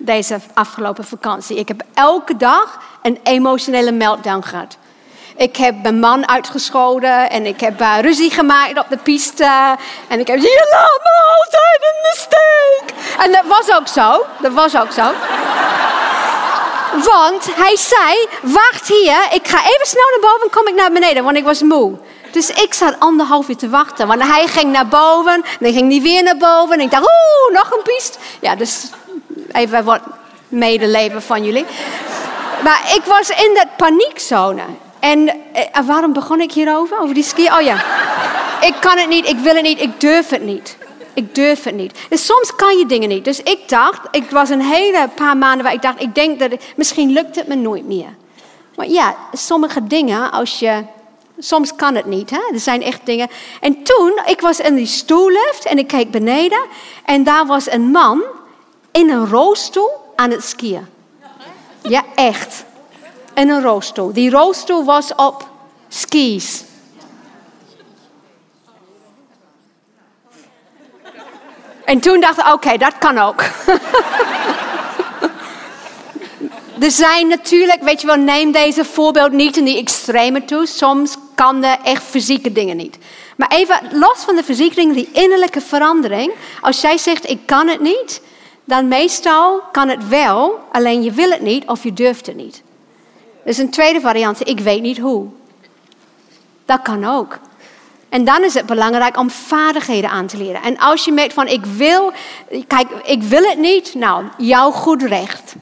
deze 0.00 0.40
afgelopen 0.54 1.04
vakantie. 1.04 1.56
Ik 1.56 1.68
heb 1.68 1.82
elke 1.94 2.36
dag 2.36 2.78
een 3.02 3.18
emotionele 3.22 3.92
meltdown 3.92 4.42
gehad. 4.42 4.76
Ik 5.36 5.56
heb 5.56 5.82
mijn 5.82 6.00
man 6.00 6.28
uitgescholden 6.28 7.30
en 7.30 7.46
ik 7.46 7.60
heb 7.60 7.80
uh, 7.80 7.94
ruzie 8.00 8.30
gemaakt 8.30 8.78
op 8.78 8.86
de 8.88 8.96
piste. 8.96 9.76
En 10.08 10.20
ik 10.20 10.26
heb 10.26 10.38
je 10.38 10.68
laat 10.70 11.00
me 11.02 11.38
altijd 11.38 11.80
in 11.80 12.02
de 12.02 12.14
steek. 12.16 13.16
En 13.24 13.32
dat 13.32 13.44
was 13.46 13.76
ook 13.76 13.88
zo. 13.88 14.26
Dat 14.40 14.52
was 14.52 14.76
ook 14.76 14.92
zo. 14.92 15.12
Want 17.04 17.54
hij 17.54 17.76
zei, 17.76 18.26
wacht 18.42 18.88
hier, 18.88 19.28
ik 19.32 19.48
ga 19.48 19.58
even 19.58 19.86
snel 19.86 20.10
naar 20.10 20.30
boven, 20.32 20.50
kom 20.50 20.66
ik 20.66 20.74
naar 20.74 20.92
beneden, 20.92 21.24
want 21.24 21.36
ik 21.36 21.44
was 21.44 21.62
moe. 21.62 21.98
Dus 22.32 22.50
ik 22.50 22.74
zat 22.74 22.94
anderhalf 22.98 23.48
uur 23.48 23.56
te 23.56 23.68
wachten, 23.68 24.06
want 24.06 24.22
hij 24.22 24.46
ging 24.46 24.72
naar 24.72 24.88
boven, 24.88 25.44
en 25.60 25.72
ging 25.72 25.90
hij 25.90 26.00
weer 26.00 26.22
naar 26.22 26.36
boven. 26.36 26.74
En 26.74 26.80
ik 26.80 26.90
dacht, 26.90 27.02
oeh, 27.02 27.58
nog 27.58 27.70
een 27.70 27.82
piste. 27.82 28.18
Ja, 28.40 28.54
dus 28.54 28.90
even 29.52 29.84
wat 29.84 30.00
medeleven 30.48 31.22
van 31.22 31.44
jullie. 31.44 31.64
Maar 32.64 32.92
ik 32.94 33.02
was 33.04 33.30
in 33.30 33.54
dat 33.54 33.66
paniekzone. 33.76 34.62
En 35.00 35.28
eh, 35.52 35.86
waarom 35.86 36.12
begon 36.12 36.40
ik 36.40 36.52
hierover? 36.52 36.98
Over 37.00 37.14
die 37.14 37.24
ski? 37.24 37.46
Oh 37.46 37.60
ja. 37.60 37.74
Ik 38.60 38.74
kan 38.80 38.98
het 38.98 39.08
niet, 39.08 39.28
ik 39.28 39.38
wil 39.38 39.54
het 39.54 39.62
niet, 39.62 39.80
ik 39.80 40.00
durf 40.00 40.28
het 40.28 40.42
niet. 40.42 40.76
Ik 41.14 41.34
durf 41.34 41.64
het 41.64 41.74
niet. 41.74 41.98
Dus 42.08 42.26
soms 42.26 42.56
kan 42.56 42.78
je 42.78 42.86
dingen 42.86 43.08
niet. 43.08 43.24
Dus 43.24 43.42
ik 43.42 43.68
dacht, 43.68 44.00
ik 44.10 44.30
was 44.30 44.48
een 44.48 44.62
hele 44.62 45.08
paar 45.14 45.36
maanden 45.36 45.64
waar 45.64 45.74
ik 45.74 45.82
dacht, 45.82 46.02
ik 46.02 46.14
denk 46.14 46.38
dat 46.38 46.50
misschien 46.76 47.10
lukt 47.10 47.36
het 47.36 47.46
me 47.46 47.54
nooit 47.54 47.84
meer. 47.84 48.16
Maar 48.76 48.88
ja, 48.88 49.16
sommige 49.32 49.86
dingen, 49.86 50.30
als 50.30 50.58
je, 50.58 50.84
soms 51.38 51.74
kan 51.74 51.94
het 51.94 52.06
niet. 52.06 52.30
Hè? 52.30 52.40
Er 52.52 52.60
zijn 52.60 52.82
echt 52.82 53.00
dingen. 53.04 53.28
En 53.60 53.82
toen, 53.82 54.12
ik 54.26 54.40
was 54.40 54.60
in 54.60 54.74
die 54.74 54.86
stoellift 54.86 55.64
en 55.64 55.78
ik 55.78 55.86
keek 55.86 56.10
beneden 56.10 56.60
en 57.04 57.24
daar 57.24 57.46
was 57.46 57.70
een 57.70 57.90
man 57.90 58.22
in 58.92 59.10
een 59.10 59.26
rolstoel 59.26 59.90
aan 60.16 60.30
het 60.30 60.44
skiën. 60.44 60.86
Ja, 61.82 62.04
echt. 62.14 62.64
In 63.34 63.48
een 63.48 63.62
rolstoel. 63.62 64.12
Die 64.12 64.30
rolstoel 64.30 64.84
was 64.84 65.14
op 65.14 65.48
skis. 65.88 66.64
En 71.84 72.00
toen 72.00 72.20
dacht 72.20 72.38
ik, 72.38 72.52
oké, 72.52 72.76
dat 72.76 72.98
kan 72.98 73.18
ook. 73.18 73.42
er 76.84 76.90
zijn 76.90 77.28
natuurlijk, 77.28 77.82
weet 77.82 78.00
je 78.00 78.06
wel, 78.06 78.16
neem 78.16 78.52
deze 78.52 78.84
voorbeeld 78.84 79.32
niet 79.32 79.56
in 79.56 79.64
die 79.64 79.78
extreme 79.78 80.44
toe. 80.44 80.66
Soms 80.66 81.16
kan 81.34 81.60
de 81.60 81.76
echt 81.84 82.02
fysieke 82.02 82.52
dingen 82.52 82.76
niet. 82.76 82.98
Maar 83.36 83.48
even 83.48 83.80
los 83.92 84.18
van 84.18 84.36
de 84.36 84.44
fysieke 84.44 84.74
dingen, 84.74 84.94
die 84.94 85.10
innerlijke 85.12 85.60
verandering. 85.60 86.32
Als 86.60 86.80
jij 86.80 86.98
zegt, 86.98 87.28
ik 87.28 87.38
kan 87.46 87.68
het 87.68 87.80
niet, 87.80 88.20
dan 88.70 88.88
meestal 88.88 89.60
kan 89.72 89.88
het 89.88 90.08
wel, 90.08 90.58
alleen 90.72 91.02
je 91.02 91.12
wil 91.12 91.30
het 91.30 91.40
niet 91.40 91.66
of 91.66 91.82
je 91.82 91.92
durft 91.92 92.26
het 92.26 92.36
niet. 92.36 92.62
Dus 93.44 93.58
een 93.58 93.70
tweede 93.70 94.00
variant, 94.00 94.48
ik 94.48 94.60
weet 94.60 94.82
niet 94.82 94.98
hoe. 94.98 95.26
Dat 96.64 96.82
kan 96.82 97.04
ook. 97.04 97.38
En 98.08 98.24
dan 98.24 98.44
is 98.44 98.54
het 98.54 98.66
belangrijk 98.66 99.16
om 99.16 99.30
vaardigheden 99.30 100.10
aan 100.10 100.26
te 100.26 100.36
leren. 100.36 100.62
En 100.62 100.78
als 100.78 101.04
je 101.04 101.12
merkt 101.12 101.32
van 101.32 101.46
ik 101.46 101.64
wil, 101.66 102.12
kijk, 102.66 102.88
ik 103.04 103.22
wil 103.22 103.42
het 103.42 103.58
niet, 103.58 103.94
nou, 103.94 104.24
jouw 104.38 104.70
goed 104.70 105.02
recht. 105.02 105.54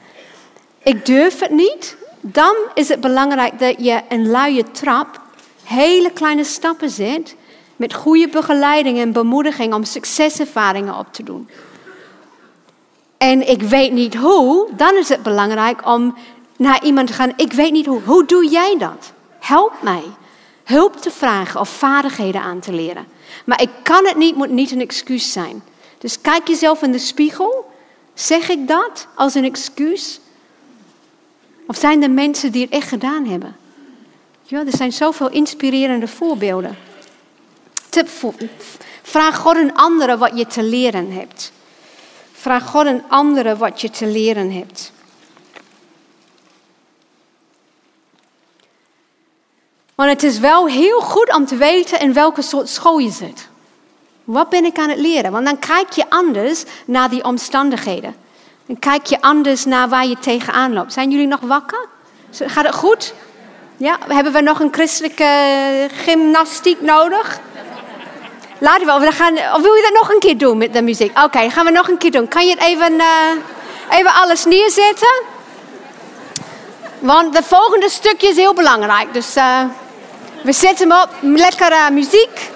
Ik 0.83 1.05
durf 1.05 1.39
het 1.39 1.51
niet, 1.51 1.97
dan 2.21 2.55
is 2.73 2.87
het 2.87 3.01
belangrijk 3.01 3.59
dat 3.59 3.75
je 3.77 4.01
een 4.09 4.29
luie 4.29 4.71
trap, 4.71 5.21
hele 5.63 6.11
kleine 6.11 6.43
stappen 6.43 6.89
zet, 6.89 7.35
met 7.75 7.93
goede 7.93 8.27
begeleiding 8.27 8.99
en 8.99 9.11
bemoediging 9.11 9.73
om 9.73 9.83
succeservaringen 9.83 10.97
op 10.97 11.13
te 11.13 11.23
doen. 11.23 11.49
En 13.19 13.49
ik 13.49 13.61
weet 13.61 13.91
niet 13.91 14.15
hoe, 14.15 14.67
dan 14.71 14.95
is 14.95 15.09
het 15.09 15.23
belangrijk 15.23 15.85
om 15.85 16.17
naar 16.57 16.83
iemand 16.83 17.07
te 17.07 17.13
gaan. 17.13 17.33
Ik 17.35 17.53
weet 17.53 17.71
niet 17.71 17.85
hoe. 17.85 18.01
Hoe 18.01 18.25
doe 18.25 18.49
jij 18.49 18.75
dat? 18.77 19.11
Help 19.39 19.73
mij 19.81 20.03
hulp 20.69 20.95
te 20.95 21.11
vragen 21.11 21.59
of 21.59 21.69
vaardigheden 21.69 22.41
aan 22.41 22.59
te 22.59 22.73
leren. 22.73 23.07
Maar 23.45 23.61
ik 23.61 23.69
kan 23.83 24.05
het 24.05 24.15
niet, 24.15 24.35
moet 24.35 24.49
niet 24.49 24.71
een 24.71 24.81
excuus 24.81 25.31
zijn. 25.31 25.63
Dus 25.97 26.21
kijk 26.21 26.47
jezelf 26.47 26.81
in 26.81 26.91
de 26.91 26.99
spiegel. 26.99 27.71
Zeg 28.13 28.49
ik 28.49 28.67
dat 28.67 29.07
als 29.15 29.33
een 29.33 29.43
excuus? 29.43 30.19
Of 31.67 31.77
zijn 31.77 32.03
er 32.03 32.11
mensen 32.11 32.51
die 32.51 32.61
het 32.61 32.71
echt 32.71 32.87
gedaan 32.87 33.25
hebben? 33.25 33.55
Ja, 34.43 34.59
er 34.65 34.77
zijn 34.77 34.93
zoveel 34.93 35.29
inspirerende 35.29 36.07
voorbeelden. 36.07 36.77
Tip 37.89 38.07
vraag 39.01 39.37
God 39.37 39.55
een 39.55 39.75
andere 39.75 40.17
wat 40.17 40.37
je 40.37 40.47
te 40.47 40.63
leren 40.63 41.11
hebt. 41.11 41.51
Vraag 42.39 42.65
God 42.65 42.85
een 42.85 43.03
andere 43.07 43.57
wat 43.57 43.81
je 43.81 43.89
te 43.89 44.07
leren 44.07 44.51
hebt. 44.51 44.91
Want 49.95 50.09
het 50.09 50.23
is 50.23 50.39
wel 50.39 50.67
heel 50.67 50.99
goed 50.99 51.33
om 51.35 51.45
te 51.45 51.55
weten 51.55 51.99
in 51.99 52.13
welke 52.13 52.41
soort 52.41 52.69
school 52.69 52.97
je 52.97 53.09
zit. 53.09 53.47
Wat 54.23 54.49
ben 54.49 54.65
ik 54.65 54.77
aan 54.77 54.89
het 54.89 54.99
leren? 54.99 55.31
Want 55.31 55.45
dan 55.45 55.59
kijk 55.59 55.91
je 55.91 56.09
anders 56.09 56.63
naar 56.85 57.09
die 57.09 57.23
omstandigheden. 57.23 58.15
Dan 58.65 58.79
kijk 58.79 59.05
je 59.05 59.21
anders 59.21 59.65
naar 59.65 59.89
waar 59.89 60.07
je 60.07 60.19
tegenaan 60.19 60.73
loopt. 60.73 60.93
Zijn 60.93 61.11
jullie 61.11 61.27
nog 61.27 61.39
wakker? 61.39 61.87
Gaat 62.31 62.65
het 62.65 62.75
goed? 62.75 63.13
Ja, 63.77 63.97
hebben 64.07 64.33
we 64.33 64.41
nog 64.41 64.59
een 64.59 64.73
christelijke 64.73 65.87
gymnastiek 65.91 66.81
nodig? 66.81 67.39
Laten 68.59 68.85
we, 68.85 69.05
we 69.05 69.11
gaan, 69.11 69.33
of 69.33 69.61
wil 69.61 69.73
je 69.73 69.81
dat 69.81 70.01
nog 70.01 70.11
een 70.11 70.19
keer 70.19 70.37
doen 70.37 70.57
met 70.57 70.73
de 70.73 70.81
muziek? 70.81 71.19
Oké, 71.23 71.49
gaan 71.49 71.65
we 71.65 71.71
nog 71.71 71.87
een 71.87 71.97
keer 71.97 72.11
doen. 72.11 72.27
Kan 72.27 72.45
je 72.45 72.51
het 72.51 72.61
even, 72.61 72.93
uh, 72.93 73.31
even 73.89 74.13
alles 74.13 74.45
neerzetten? 74.45 75.21
Want 76.99 77.35
het 77.35 77.45
volgende 77.45 77.89
stukje 77.89 78.27
is 78.27 78.35
heel 78.35 78.53
belangrijk. 78.53 79.13
Dus 79.13 79.35
uh, 79.37 79.59
we 80.43 80.51
zetten 80.51 80.89
hem 80.89 81.01
op, 81.01 81.09
lekkere 81.21 81.91
muziek. 81.91 82.51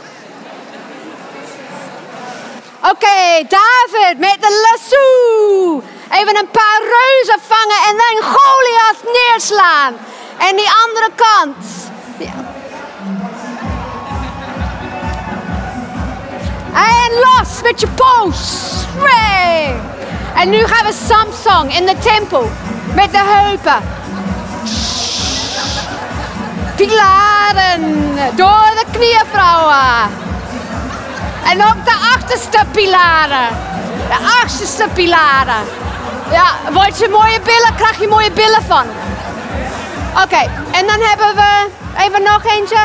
Oké, 2.92 3.46
David 3.48 4.18
met 4.18 4.38
de 4.40 4.68
lasso. 4.72 5.84
Even 6.12 6.38
een 6.38 6.50
paar 6.52 6.80
reuzen 6.80 7.40
vangen 7.48 7.78
en 7.88 7.98
dan 7.98 8.24
Goliath 8.24 9.14
neerslaan. 9.14 9.96
En 10.38 10.56
die 10.56 10.70
andere 10.86 11.10
kant. 11.16 11.56
Ja. 12.18 12.62
En 16.74 17.12
los 17.20 17.62
met 17.64 17.80
je 17.80 17.88
poos. 17.88 18.72
En 20.36 20.50
nu 20.50 20.66
gaan 20.66 20.86
we 20.86 20.94
Samsung 21.08 21.78
in 21.78 21.86
de 21.86 21.98
tempel. 21.98 22.50
Met 22.94 23.12
de 23.12 23.22
heupen. 23.24 23.84
Pilaren 26.76 28.16
door 28.36 28.72
de 28.76 28.86
knieën, 28.92 29.26
vrouwen. 29.32 30.22
En 31.44 31.64
ook 31.64 31.86
de 31.86 31.96
achterste 32.16 32.60
pilaren. 32.72 33.48
De 34.08 34.18
achterste 34.42 34.88
pilaren. 34.94 35.64
Ja, 36.32 36.46
word 36.72 37.00
je 37.00 37.10
mooie 37.10 37.40
billen, 37.42 37.76
krijg 37.76 38.00
je 38.00 38.08
mooie 38.08 38.32
billen 38.32 38.64
van. 38.68 38.86
Oké, 40.24 40.50
en 40.72 40.88
dan 40.88 41.00
hebben 41.00 41.36
we, 41.36 41.68
even 41.98 42.24
nog 42.24 42.44
eentje. 42.46 42.78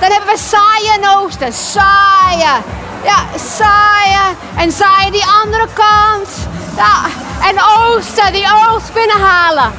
Dan 0.00 0.10
hebben 0.10 0.28
we 0.28 0.38
saaien 0.38 1.02
en 1.02 1.08
oosten. 1.08 1.52
Saaien. 1.52 2.62
Ja, 3.04 3.38
saaien. 3.38 4.36
En 4.56 4.72
saaien 4.72 5.12
die 5.12 5.26
andere 5.42 5.68
kant. 5.72 6.28
Ja, 6.76 7.02
en 7.48 7.56
oosten, 7.62 8.32
die 8.32 8.46
oost 8.46 8.92
binnenhalen. 8.92 9.72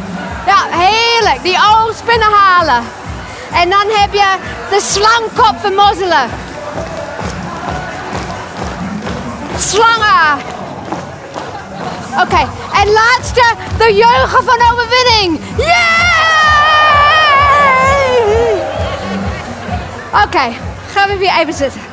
Ja, 0.45 0.57
heerlijk, 0.69 1.43
die 1.43 1.57
oost 1.57 2.05
binnenhalen. 2.05 2.83
En 3.51 3.69
dan 3.69 3.87
heb 3.89 4.13
je 4.13 4.35
de 4.69 4.81
slangkop 4.81 5.55
vermozzelen. 5.59 6.29
Slangen. 9.57 10.43
Oké, 12.21 12.47
en 12.73 12.91
laatste, 12.91 13.43
de 13.77 13.93
jeugd 13.93 14.43
van 14.45 14.61
overwinning. 14.71 15.39
Yay! 15.57 16.05
Oké, 20.23 20.55
gaan 20.93 21.09
we 21.09 21.17
weer 21.17 21.33
even 21.39 21.53
zitten. 21.53 21.84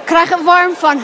Ik 0.00 0.12
krijg 0.12 0.28
het 0.28 0.42
warm 0.42 0.74
van. 0.76 1.00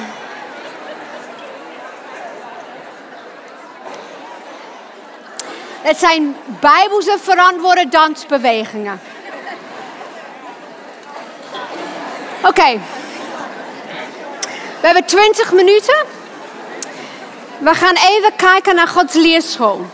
Het 5.82 5.98
zijn 5.98 6.36
bijbelse 6.60 7.16
verantwoorde 7.22 7.88
dansbewegingen. 7.88 9.00
Oké. 12.42 12.80
We 14.80 14.86
hebben 14.88 15.04
20 15.04 15.52
minuten. 15.52 16.04
We 17.58 17.74
gaan 17.74 17.94
even 17.94 18.36
kijken 18.36 18.74
naar 18.74 18.88
Gods 18.88 19.14
leerschool. 19.14 19.86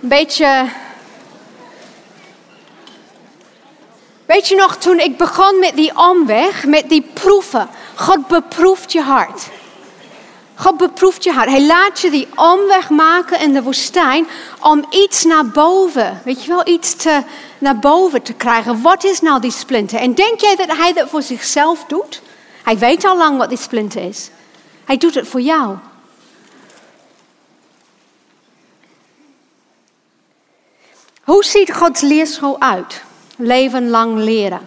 Een 0.00 0.08
beetje. 0.08 0.64
Weet 4.32 4.48
je 4.48 4.54
nog, 4.54 4.76
toen 4.76 4.98
ik 4.98 5.16
begon 5.16 5.58
met 5.58 5.76
die 5.76 5.96
omweg, 5.96 6.66
met 6.66 6.88
die 6.88 7.02
proeven. 7.12 7.68
God 7.94 8.26
beproeft 8.26 8.92
je 8.92 9.00
hart. 9.00 9.48
God 10.54 10.76
beproeft 10.76 11.24
je 11.24 11.32
hart. 11.32 11.48
Hij 11.48 11.66
laat 11.66 12.00
je 12.00 12.10
die 12.10 12.28
omweg 12.36 12.90
maken 12.90 13.40
in 13.40 13.52
de 13.52 13.62
woestijn 13.62 14.26
om 14.60 14.84
iets 14.90 15.24
naar 15.24 15.46
boven, 15.46 16.20
weet 16.24 16.44
je 16.44 16.48
wel, 16.48 16.66
iets 16.66 16.94
te, 16.94 17.22
naar 17.58 17.78
boven 17.78 18.22
te 18.22 18.32
krijgen. 18.32 18.82
Wat 18.82 19.04
is 19.04 19.20
nou 19.20 19.40
die 19.40 19.50
splinter? 19.50 19.98
En 19.98 20.14
denk 20.14 20.40
jij 20.40 20.56
dat 20.56 20.76
hij 20.76 20.92
dat 20.92 21.08
voor 21.08 21.22
zichzelf 21.22 21.84
doet? 21.84 22.22
Hij 22.62 22.78
weet 22.78 23.04
al 23.04 23.16
lang 23.16 23.38
wat 23.38 23.48
die 23.48 23.58
splinter 23.58 24.02
is. 24.02 24.30
Hij 24.84 24.96
doet 24.96 25.14
het 25.14 25.28
voor 25.28 25.40
jou. 25.40 25.76
Hoe 31.22 31.44
ziet 31.44 31.72
Gods 31.72 32.00
leerschool 32.00 32.60
uit? 32.60 33.02
Leven 33.36 33.90
lang 33.90 34.16
leren. 34.16 34.60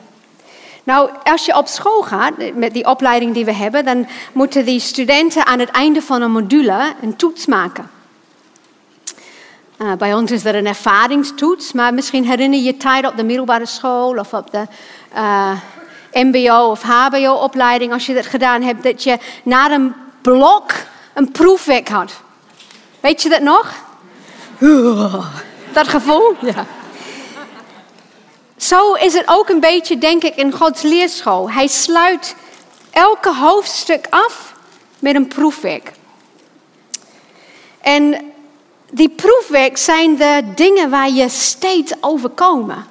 Nou, 0.84 1.10
als 1.24 1.46
je 1.46 1.58
op 1.58 1.68
school 1.68 2.02
gaat, 2.02 2.34
met 2.54 2.74
die 2.74 2.86
opleiding 2.86 3.34
die 3.34 3.46
we 3.46 3.54
hebben, 3.54 3.86
dan 3.86 4.08
moeten 4.34 4.66
die 4.66 4.80
studenten 4.80 5.46
aan 5.46 5.60
het 5.60 5.70
einde 5.70 6.02
van 6.02 6.22
een 6.22 6.32
module 6.32 6.94
een 7.02 7.16
toets 7.16 7.46
maken. 7.46 7.90
Uh, 9.78 9.94
bij 9.94 10.14
ons 10.14 10.32
is 10.32 10.46
er 10.46 10.56
een 10.56 10.68
ervaringstoets, 10.68 11.72
maar 11.72 11.94
misschien 11.94 12.26
herinner 12.26 12.60
je 12.60 12.66
je 12.66 12.78
tijd 12.78 13.06
op 13.06 13.18
de 13.18 13.24
middelbare 13.24 13.66
school 13.66 14.18
of 14.18 14.34
op 14.34 14.52
de 14.52 14.66
uh, 15.16 15.52
MBO 16.12 16.70
of 16.70 16.82
HBO-opleiding, 16.82 17.94
als 17.94 18.06
je 18.06 18.14
dat 18.14 18.26
gedaan 18.26 18.62
hebt, 18.62 18.84
dat 18.84 19.04
je 19.04 19.18
na 19.44 19.72
een 19.72 19.94
blok 20.22 20.72
een 21.14 21.32
proefwerk 21.32 21.90
had. 21.90 22.22
Weet 23.00 23.22
je 23.22 23.30
dat 23.30 23.42
nog? 23.42 23.74
Dat 25.74 25.88
gevoel? 25.88 26.36
Ja. 26.42 26.66
Zo 28.58 28.94
is 28.94 29.14
het 29.14 29.28
ook 29.28 29.50
een 29.50 29.60
beetje, 29.60 29.98
denk 29.98 30.24
ik, 30.24 30.36
in 30.36 30.52
Gods 30.52 30.82
leerschool. 30.82 31.52
Hij 31.52 31.68
sluit 31.68 32.36
elke 32.92 33.36
hoofdstuk 33.36 34.08
af 34.10 34.54
met 35.00 35.16
een 35.16 35.28
proefwerk. 35.28 35.92
En 37.82 38.34
die 38.92 39.10
proefwerk 39.10 39.78
zijn 39.78 40.16
de 40.16 40.44
dingen 40.56 40.90
waar 40.90 41.10
je 41.10 41.30
steeds 41.30 41.94
overkomen. 42.00 42.86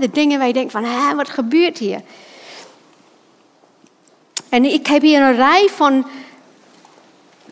De 0.00 0.10
dingen 0.10 0.38
waar 0.38 0.46
je 0.46 0.52
denkt 0.52 0.72
van, 0.72 1.16
wat 1.16 1.28
gebeurt 1.28 1.78
hier? 1.78 2.00
En 4.48 4.64
ik 4.64 4.86
heb 4.86 5.02
hier 5.02 5.20
een 5.20 5.36
rij 5.36 5.68
van 5.74 6.06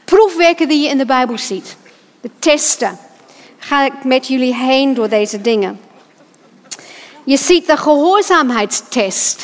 proefwerken 0.05 0.69
die 0.69 0.83
je 0.83 0.89
in 0.89 0.99
de 0.99 1.07
Bijbel 1.07 1.39
ziet. 1.39 1.77
De 2.21 2.31
testen. 2.39 2.99
Ga 3.59 3.85
ik 3.85 4.05
met 4.05 4.27
jullie 4.27 4.55
heen 4.55 4.95
door 4.95 5.09
deze 5.09 5.41
dingen. 5.41 5.81
Je 7.25 7.37
ziet 7.37 7.67
de 7.67 7.77
gehoorzaamheidstest. 7.77 9.43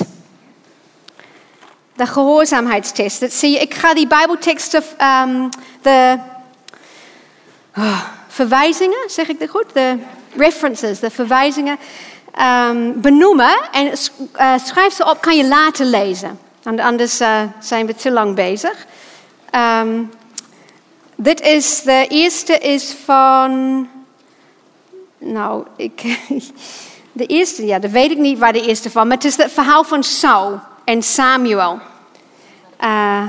De 1.96 2.06
gehoorzaamheidstest. 2.06 3.20
Dat 3.20 3.32
zie 3.32 3.50
je. 3.50 3.58
Ik 3.58 3.74
ga 3.74 3.94
die 3.94 4.06
Bijbelteksten, 4.06 4.82
um, 5.24 5.48
de 5.82 6.18
oh, 7.76 8.00
verwijzingen, 8.28 9.10
zeg 9.10 9.28
ik 9.28 9.38
dat 9.40 9.48
goed? 9.48 9.72
De 9.72 9.98
references, 10.36 10.98
de 10.98 11.10
verwijzingen, 11.10 11.78
um, 12.68 13.00
benoemen 13.00 13.56
en 13.72 13.86
uh, 13.86 14.54
schrijf 14.64 14.92
ze 14.92 15.10
op, 15.10 15.20
kan 15.20 15.36
je 15.36 15.46
later 15.46 15.86
lezen. 15.86 16.38
Anders 16.62 17.20
uh, 17.20 17.42
zijn 17.60 17.86
we 17.86 17.94
te 17.94 18.10
lang 18.10 18.34
bezig. 18.34 18.86
Um, 19.54 20.10
dit 21.14 21.40
is, 21.40 21.82
de 21.82 22.06
eerste 22.08 22.58
is 22.58 22.94
van, 23.04 23.88
nou, 25.18 25.66
ik, 25.76 26.02
de 27.12 27.26
eerste, 27.26 27.66
ja, 27.66 27.78
dat 27.78 27.90
weet 27.90 28.10
ik 28.10 28.18
niet 28.18 28.38
waar 28.38 28.52
de 28.52 28.66
eerste 28.66 28.90
van, 28.90 29.06
maar 29.06 29.16
het 29.16 29.26
is 29.26 29.36
het 29.36 29.52
verhaal 29.52 29.84
van 29.84 30.02
Saul 30.02 30.60
en 30.84 31.02
Samuel. 31.02 31.78
Uh, 32.80 33.22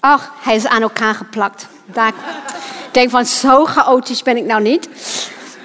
Ach, 0.00 0.32
hij 0.40 0.54
is 0.54 0.66
aan 0.66 0.82
elkaar 0.82 1.14
geplakt. 1.14 1.66
Daar, 1.86 2.08
ik 2.08 2.92
denk 2.92 3.10
van, 3.10 3.26
zo 3.26 3.64
chaotisch 3.64 4.22
ben 4.22 4.36
ik 4.36 4.44
nou 4.44 4.62
niet. 4.62 4.88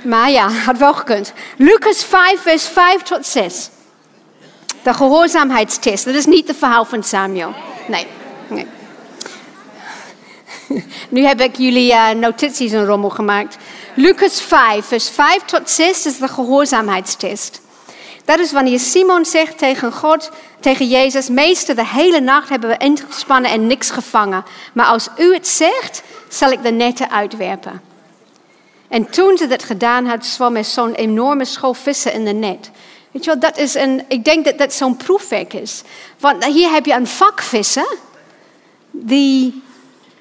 Maar 0.04 0.30
ja, 0.32 0.50
had 0.50 0.78
wel 0.78 0.94
gekund. 0.94 1.34
Lucas 1.58 2.04
5, 2.04 2.42
vers 2.42 2.68
5 2.68 3.02
tot 3.02 3.26
6. 3.26 3.70
De 4.84 4.94
gehoorzaamheidstest. 4.94 6.06
Dat 6.06 6.14
is 6.14 6.26
niet 6.26 6.48
het 6.48 6.58
verhaal 6.58 6.86
van 6.86 7.04
Samuel. 7.04 7.54
Nee. 7.88 8.08
nee. 8.48 8.68
Nu 11.10 11.26
heb 11.26 11.42
ik 11.42 11.56
jullie 11.58 11.92
uh, 11.92 12.10
notities 12.10 12.72
een 12.72 12.86
rommel 12.86 13.10
gemaakt. 13.10 13.58
Lucas 13.96 14.42
5, 14.42 14.86
vers 14.86 15.10
5 15.10 15.38
tot 15.46 15.70
6 15.70 16.06
is 16.06 16.18
de 16.18 16.28
gehoorzaamheidstest. 16.28 17.62
Dat 18.26 18.40
is 18.40 18.52
wanneer 18.52 18.80
Simon 18.80 19.26
zegt 19.26 19.58
tegen 19.58 19.92
God, 19.92 20.32
tegen 20.60 20.88
Jezus: 20.88 21.30
Meester, 21.30 21.76
de 21.76 21.86
hele 21.86 22.20
nacht 22.20 22.50
hebben 22.50 22.70
we 22.70 22.78
ingespannen 22.78 23.52
en 23.52 23.68
niks 23.68 23.90
gevangen. 23.90 24.44
Maar 24.74 24.86
als 24.86 25.10
u 25.18 25.34
het 25.34 25.48
zegt, 25.48 26.04
zal 26.28 26.52
ik 26.52 26.64
de 26.64 26.72
netten 26.72 27.12
uitwerpen. 27.12 27.82
En 28.88 29.10
toen 29.10 29.38
ze 29.38 29.48
dat 29.48 29.64
gedaan 29.64 30.06
had, 30.06 30.26
zwom 30.26 30.56
er 30.56 30.66
zo'n 30.66 30.94
enorme 30.94 31.46
school 31.46 31.74
vissen 31.74 32.14
in 32.14 32.26
de 32.26 32.32
net. 32.32 32.72
Weet 33.12 33.24
je 33.24 33.30
wel, 33.30 33.40
dat 33.40 33.58
is 33.58 33.76
een, 33.76 34.04
ik 34.08 34.24
denk 34.24 34.46
dat 34.46 34.58
dat 34.58 34.74
zo'n 34.74 34.98
proefwerk 34.98 35.54
is. 35.54 35.82
Want 36.20 36.46
hier 36.46 36.72
heb 36.72 36.86
je 36.86 36.94
een 36.94 37.08
vakvisser, 37.08 37.98
die, 38.92 39.64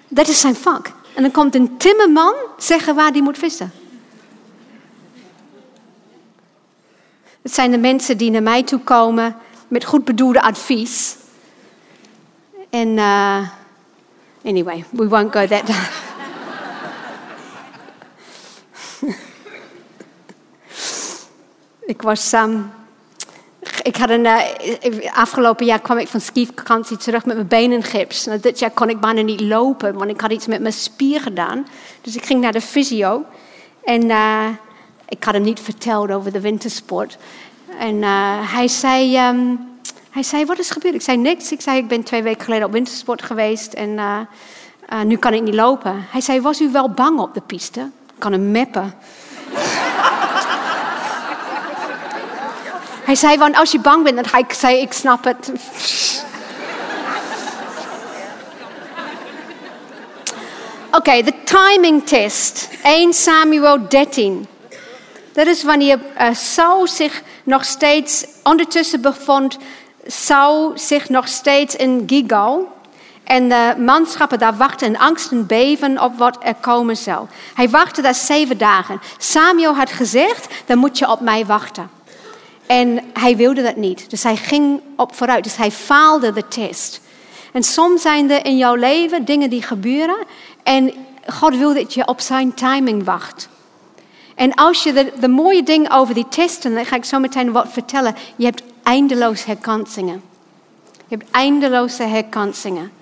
dat 0.09 0.29
is 0.29 0.41
zijn 0.41 0.57
vak. 0.57 0.93
En 1.15 1.23
dan 1.23 1.31
komt 1.31 1.55
een 1.55 1.77
timmerman 1.77 2.35
zeggen 2.59 2.95
waar 2.95 3.13
die 3.13 3.23
moet 3.23 3.39
vissen. 3.39 3.73
Het 7.43 7.53
zijn 7.55 7.71
de 7.71 7.79
mensen 7.79 8.17
die 8.17 8.31
naar 8.31 8.43
mij 8.43 8.63
toe 8.63 8.81
komen 8.81 9.37
met 9.69 9.85
goed 9.85 10.05
bedoelde 10.05 10.43
advies. 10.43 11.17
En, 12.71 12.89
uh, 12.89 13.49
anyway, 14.45 14.85
we 14.91 15.09
won't 15.09 15.33
go 15.33 15.47
that 15.47 15.67
down. 15.67 15.87
ik 21.93 22.03
was. 22.03 22.33
Um, 22.33 22.78
ik 23.89 23.97
had 23.97 24.11
een, 24.11 24.25
uh, 24.25 25.13
afgelopen 25.13 25.67
jaar 25.67 25.81
kwam 25.81 25.99
ik 25.99 26.09
van 26.09 26.21
skivakantie 26.21 26.97
terug 26.97 27.25
met 27.25 27.37
mijn 27.37 27.49
benen 27.49 27.77
in 27.77 27.83
gips. 27.83 28.25
Nou, 28.25 28.41
dit 28.41 28.59
jaar 28.59 28.71
kon 28.71 28.89
ik 28.89 29.01
bijna 29.01 29.21
niet 29.21 29.41
lopen, 29.41 29.95
want 29.95 30.11
ik 30.11 30.21
had 30.21 30.33
iets 30.33 30.47
met 30.47 30.61
mijn 30.61 30.73
spier 30.73 31.21
gedaan. 31.21 31.67
Dus 32.01 32.17
ik 32.17 32.27
ging 32.27 32.41
naar 32.41 32.53
de 32.53 32.61
fysio. 32.61 33.25
En 33.85 34.05
uh, 34.05 34.47
ik 35.09 35.25
had 35.25 35.35
hem 35.35 35.43
niet 35.43 35.61
verteld 35.61 36.11
over 36.11 36.33
de 36.33 36.41
wintersport. 36.41 37.19
En 37.79 37.95
uh, 37.95 38.53
hij, 38.53 38.69
zei, 38.69 39.29
um, 39.29 39.69
hij 40.11 40.23
zei, 40.23 40.45
wat 40.45 40.59
is 40.59 40.71
gebeurd? 40.71 40.95
Ik 40.95 41.03
zei, 41.03 41.17
niks. 41.17 41.53
Ik 41.53 41.61
zei, 41.61 41.79
ik 41.79 41.89
ben 41.89 42.03
twee 42.03 42.23
weken 42.23 42.45
geleden 42.45 42.67
op 42.67 42.73
wintersport 42.73 43.23
geweest 43.23 43.73
en 43.73 43.99
nu 45.05 45.17
kan 45.17 45.35
ik 45.35 45.43
niet 45.43 45.55
lopen. 45.55 46.07
Hij 46.11 46.21
zei, 46.21 46.41
was 46.41 46.61
u 46.61 46.71
wel 46.71 46.91
bang 46.91 47.21
op 47.21 47.35
de 47.35 47.43
piste? 47.47 47.81
Ik 47.81 48.19
kan 48.19 48.33
hem 48.33 48.51
meppen. 48.51 48.95
Hij 53.09 53.17
zei, 53.17 53.39
want 53.39 53.57
als 53.57 53.73
je 53.73 53.81
bang 53.81 54.05
bent, 54.05 54.17
dan 54.17 54.27
ga 54.27 54.39
ik 54.39 54.53
zei, 54.53 54.81
ik 54.81 54.93
snap 54.93 55.25
het. 55.25 55.53
Oké, 60.93 61.23
de 61.23 61.33
timing 61.45 62.07
test. 62.07 62.69
1 62.83 63.13
Samuel 63.13 63.89
13. 63.89 64.47
Dat 65.33 65.47
is 65.47 65.63
wanneer 65.63 65.99
uh, 66.21 66.35
Saul 66.35 66.87
zich 66.87 67.23
nog 67.45 67.65
steeds, 67.65 68.27
ondertussen 68.43 69.01
bevond 69.01 69.59
Saul 70.07 70.73
zich 70.75 71.09
nog 71.09 71.29
steeds 71.29 71.77
in 71.77 72.03
Gilgal. 72.07 72.73
En 73.25 73.49
de 73.49 73.75
manschappen 73.79 74.39
daar 74.39 74.57
wachten 74.57 74.87
in 74.87 74.99
angst 74.99 75.31
en 75.31 75.47
beven 75.47 76.03
op 76.03 76.19
wat 76.19 76.39
er 76.43 76.55
komen 76.55 76.97
zou. 76.97 77.27
Hij 77.55 77.71
wachtte 77.71 78.03
daar 78.03 78.15
zeven 78.15 78.59
dagen. 78.59 79.01
Samuel 79.19 79.75
had 79.75 79.91
gezegd, 79.91 80.47
dan 80.67 80.79
moet 80.79 80.99
je 80.99 81.11
op 81.11 81.21
mij 81.21 81.47
wachten. 81.47 81.98
En 82.69 83.01
hij 83.13 83.37
wilde 83.37 83.63
dat 83.63 83.77
niet. 83.77 84.11
Dus 84.11 84.23
hij 84.23 84.37
ging 84.37 84.81
op 84.97 85.15
vooruit. 85.15 85.45
Dus 85.45 85.57
hij 85.57 85.71
faalde 85.71 86.33
de 86.33 86.49
test. 86.49 87.01
En 87.53 87.63
soms 87.63 88.03
zijn 88.03 88.31
er 88.31 88.45
in 88.45 88.57
jouw 88.57 88.75
leven 88.75 89.25
dingen 89.25 89.51
die 89.51 89.63
gebeuren. 89.63 90.17
En 90.63 90.93
God 91.27 91.57
wil 91.57 91.75
dat 91.75 91.95
je 91.95 92.07
op 92.07 92.21
zijn 92.21 92.55
timing 92.55 93.05
wacht. 93.05 93.49
En 94.35 94.55
als 94.55 94.83
je 94.83 94.93
de, 94.93 95.13
de 95.21 95.29
mooie 95.29 95.63
ding 95.63 95.93
over 95.93 96.15
die 96.15 96.29
testen, 96.29 96.75
dan 96.75 96.87
ga 96.87 96.97
ik 96.97 97.05
zo 97.05 97.19
meteen 97.19 97.53
wat 97.53 97.67
vertellen. 97.69 98.15
Je 98.37 98.45
hebt 98.45 98.63
eindeloos 98.83 99.45
herkansingen. 99.45 100.23
Je 101.07 101.17
hebt 101.17 101.31
eindeloze 101.31 102.03
herkansingen. 102.03 102.93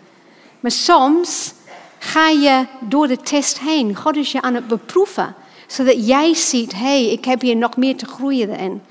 Maar 0.60 0.70
soms 0.70 1.52
ga 1.98 2.28
je 2.28 2.66
door 2.80 3.06
de 3.06 3.16
test 3.16 3.58
heen. 3.58 3.96
God 3.96 4.16
is 4.16 4.32
je 4.32 4.42
aan 4.42 4.54
het 4.54 4.68
beproeven. 4.68 5.34
Zodat 5.66 6.06
jij 6.06 6.34
ziet, 6.34 6.72
hé, 6.72 6.78
hey, 6.78 7.12
ik 7.12 7.24
heb 7.24 7.40
hier 7.40 7.56
nog 7.56 7.76
meer 7.76 7.96
te 7.96 8.06
groeien 8.06 8.50
in. 8.50 8.82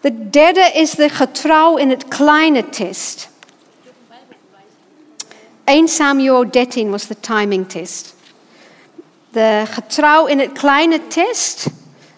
De 0.00 0.28
derde 0.30 0.70
is 0.74 0.90
de 0.90 1.08
getrouw 1.08 1.76
in 1.76 1.90
het 1.90 2.08
kleine 2.08 2.68
test. 2.68 3.28
1 5.64 5.88
Samuel 5.88 6.50
13 6.50 6.90
was 6.90 7.06
de 7.06 7.20
timing 7.20 7.68
test 7.68 8.16
de 9.30 9.62
getrouw 9.70 10.26
in 10.26 10.38
het 10.38 10.52
kleine 10.52 11.06
test. 11.06 11.66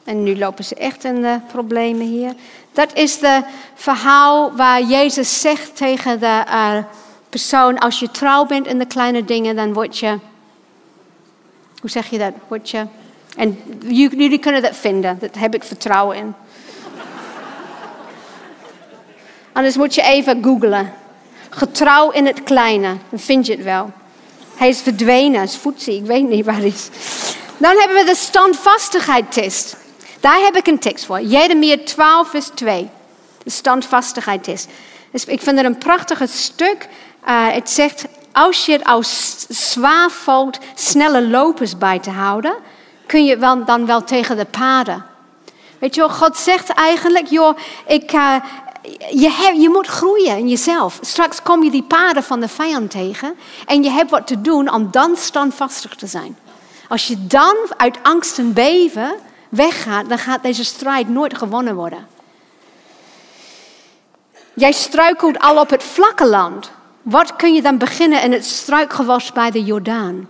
En 0.05 0.23
nu 0.23 0.39
lopen 0.39 0.65
ze 0.65 0.75
echt 0.75 1.05
in 1.05 1.23
de 1.23 1.39
problemen 1.53 2.07
hier. 2.07 2.35
Dat 2.73 2.95
is 2.95 3.19
de 3.19 3.43
verhaal 3.75 4.57
waar 4.57 4.83
Jezus 4.83 5.41
zegt 5.41 5.77
tegen 5.77 6.21
de 6.21 6.43
uh, 6.47 6.77
persoon: 7.29 7.79
als 7.79 8.01
je 8.01 8.11
trouw 8.11 8.47
bent 8.47 8.67
in 8.67 8.79
de 8.79 8.87
kleine 8.87 9.25
dingen, 9.25 9.57
dan 9.57 9.73
word 9.73 9.99
je. 9.99 10.19
Hoe 11.81 11.91
zeg 11.91 12.11
je 12.11 12.19
dat? 12.19 12.33
Word 12.49 12.71
je. 12.71 12.87
En 13.37 13.59
jullie 13.89 14.39
kunnen 14.39 14.63
dat 14.63 14.77
vinden, 14.77 15.19
daar 15.21 15.31
heb 15.39 15.55
ik 15.55 15.65
vertrouwen 15.65 16.17
in. 16.17 16.35
Anders 19.53 19.77
moet 19.77 19.95
je 19.95 20.03
even 20.03 20.45
googlen. 20.45 20.93
Getrouw 21.51 22.11
in 22.11 22.27
het 22.27 22.43
kleine, 22.43 22.97
dan 23.09 23.19
vind 23.19 23.47
je 23.47 23.53
het 23.53 23.65
wel. 23.65 23.93
Hij 24.57 24.69
is 24.69 24.81
verdwenen, 24.81 25.43
is 25.43 25.57
voetzie, 25.57 25.97
ik 25.97 26.07
weet 26.07 26.29
niet 26.29 26.45
waar 26.45 26.57
hij 26.57 26.67
is. 26.67 26.89
Dan 27.57 27.77
hebben 27.79 27.97
we 27.97 28.05
de 28.05 28.15
standvastigheidstest. 28.15 29.77
Daar 30.21 30.41
heb 30.41 30.57
ik 30.57 30.67
een 30.67 30.79
tekst 30.79 31.05
voor. 31.05 31.21
Jeremia 31.21 31.77
12 31.85 32.29
vers 32.29 32.51
2. 32.55 32.91
De 33.43 33.51
standvastigheidstest. 33.51 34.69
Dus 35.11 35.25
ik 35.25 35.41
vind 35.41 35.57
het 35.57 35.67
een 35.67 35.79
prachtig 35.79 36.23
stuk. 36.29 36.89
Uh, 37.29 37.49
het 37.49 37.71
zegt, 37.71 38.05
als 38.33 38.67
je 38.67 38.73
het 38.73 38.85
als 38.85 39.47
zwaar 39.49 40.11
voelt 40.11 40.59
snelle 40.75 41.29
lopers 41.29 41.79
bij 41.79 41.99
te 41.99 42.11
houden, 42.11 42.55
kun 43.07 43.25
je 43.25 43.37
wel, 43.37 43.65
dan 43.65 43.87
wel 43.87 44.05
tegen 44.05 44.37
de 44.37 44.45
paden. 44.45 45.05
Weet 45.79 45.95
je 45.95 46.09
God 46.09 46.37
zegt 46.37 46.69
eigenlijk, 46.69 47.27
joh, 47.27 47.59
ik, 47.87 48.13
uh, 48.13 48.35
je, 49.11 49.55
je 49.59 49.69
moet 49.69 49.87
groeien 49.87 50.39
in 50.39 50.49
jezelf. 50.49 50.99
Straks 51.01 51.43
kom 51.43 51.65
je 51.65 51.71
die 51.71 51.83
paden 51.83 52.23
van 52.23 52.41
de 52.41 52.49
vijand 52.49 52.91
tegen 52.91 53.35
en 53.67 53.83
je 53.83 53.91
hebt 53.91 54.11
wat 54.11 54.27
te 54.27 54.41
doen 54.41 54.73
om 54.73 54.89
dan 54.91 55.17
standvastig 55.17 55.95
te 55.95 56.07
zijn. 56.07 56.37
Als 56.89 57.07
je 57.07 57.27
dan 57.27 57.57
uit 57.77 57.99
angst 58.03 58.39
en 58.39 58.53
beven 58.53 59.15
weggaat, 59.49 60.09
dan 60.09 60.19
gaat 60.19 60.43
deze 60.43 60.65
strijd 60.65 61.09
nooit 61.09 61.39
gewonnen 61.39 61.75
worden. 61.75 62.07
Jij 64.55 64.73
struikelt 64.73 65.39
al 65.39 65.61
op 65.61 65.71
het 65.71 65.83
vlakke 65.83 66.27
land. 66.27 66.71
Wat 67.03 67.37
kun 67.37 67.55
je 67.55 67.63
dan 67.63 67.79
beginnen 67.79 68.23
in 68.23 68.33
het 68.33 68.45
struikgewas 68.45 69.33
bij 69.33 69.51
de 69.51 69.65
Jordaan? 69.65 70.29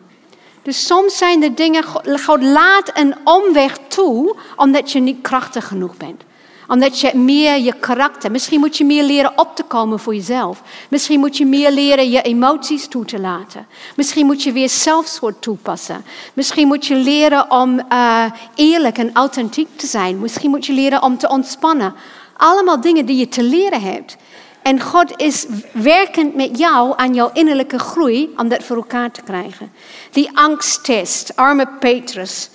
Dus 0.63 0.87
soms 0.87 1.19
zijn 1.19 1.43
er 1.43 1.55
dingen, 1.55 1.85
God 2.25 2.43
laat 2.43 2.91
een 2.95 3.15
omweg 3.25 3.79
toe, 3.89 4.37
omdat 4.57 4.93
je 4.93 5.01
niet 5.01 5.23
krachtig 5.23 5.67
genoeg 5.67 5.97
bent. 5.97 6.23
Omdat 6.71 7.01
je 7.01 7.17
meer 7.17 7.59
je 7.59 7.73
karakter, 7.73 8.31
misschien 8.31 8.61
moet 8.61 8.77
je 8.77 8.85
meer 8.85 9.05
leren 9.05 9.39
op 9.39 9.57
te 9.57 9.63
komen 9.63 9.99
voor 9.99 10.15
jezelf. 10.15 10.63
Misschien 10.89 11.21
moet 11.21 11.37
je 11.37 11.47
meer 11.47 11.71
leren 11.71 12.11
je 12.11 12.23
emoties 12.23 12.87
toe 12.89 13.05
te 13.05 13.21
laten. 13.21 13.67
Misschien 13.97 14.27
moet 14.27 14.43
je 14.43 14.53
weer 14.53 14.69
zelfsoort 14.69 15.43
toepassen. 15.43 16.05
Misschien 16.35 16.67
moet 16.67 16.87
je 16.87 16.95
leren 16.95 17.51
om 17.51 17.81
uh, 17.93 18.25
eerlijk 18.55 18.99
en 18.99 19.11
authentiek 19.13 19.69
te 19.77 19.87
zijn. 19.87 20.19
Misschien 20.19 20.51
moet 20.51 20.67
je 20.67 20.73
leren 20.73 21.03
om 21.03 21.19
te 21.19 21.29
ontspannen. 21.29 21.95
Allemaal 22.37 22.81
dingen 22.81 23.07
die 23.07 23.17
je 23.17 23.29
te 23.29 23.43
leren 23.43 23.83
hebt. 23.83 24.17
En 24.63 24.81
God 24.81 25.13
is 25.17 25.47
werkend 25.73 26.35
met 26.35 26.59
jou 26.59 26.93
aan 26.97 27.15
jouw 27.15 27.31
innerlijke 27.33 27.79
groei 27.79 28.33
om 28.37 28.49
dat 28.49 28.65
voor 28.65 28.77
elkaar 28.77 29.11
te 29.11 29.23
krijgen. 29.23 29.73
Die 30.11 30.31
angsttest, 30.35 31.37
arme 31.37 31.69
Petrus. 31.81 32.51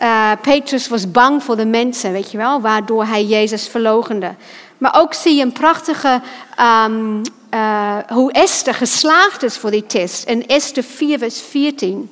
Uh, 0.00 0.30
Petrus 0.42 0.88
was 0.88 1.10
bang 1.10 1.42
voor 1.42 1.56
de 1.56 1.66
mensen, 1.66 2.12
weet 2.12 2.30
je 2.30 2.36
wel, 2.36 2.60
waardoor 2.60 3.04
hij 3.04 3.24
Jezus 3.24 3.68
verlogende. 3.68 4.34
Maar 4.78 5.00
ook 5.00 5.14
zie 5.14 5.34
je 5.34 5.42
een 5.42 5.52
prachtige, 5.52 6.20
um, 6.86 7.22
uh, 7.54 7.96
hoe 8.08 8.32
Esther 8.32 8.74
geslaagd 8.74 9.42
is 9.42 9.56
voor 9.56 9.70
die 9.70 9.86
test. 9.86 10.24
In 10.24 10.46
Esther 10.46 10.82
4, 10.82 11.18
vers 11.18 11.40
14. 11.42 12.10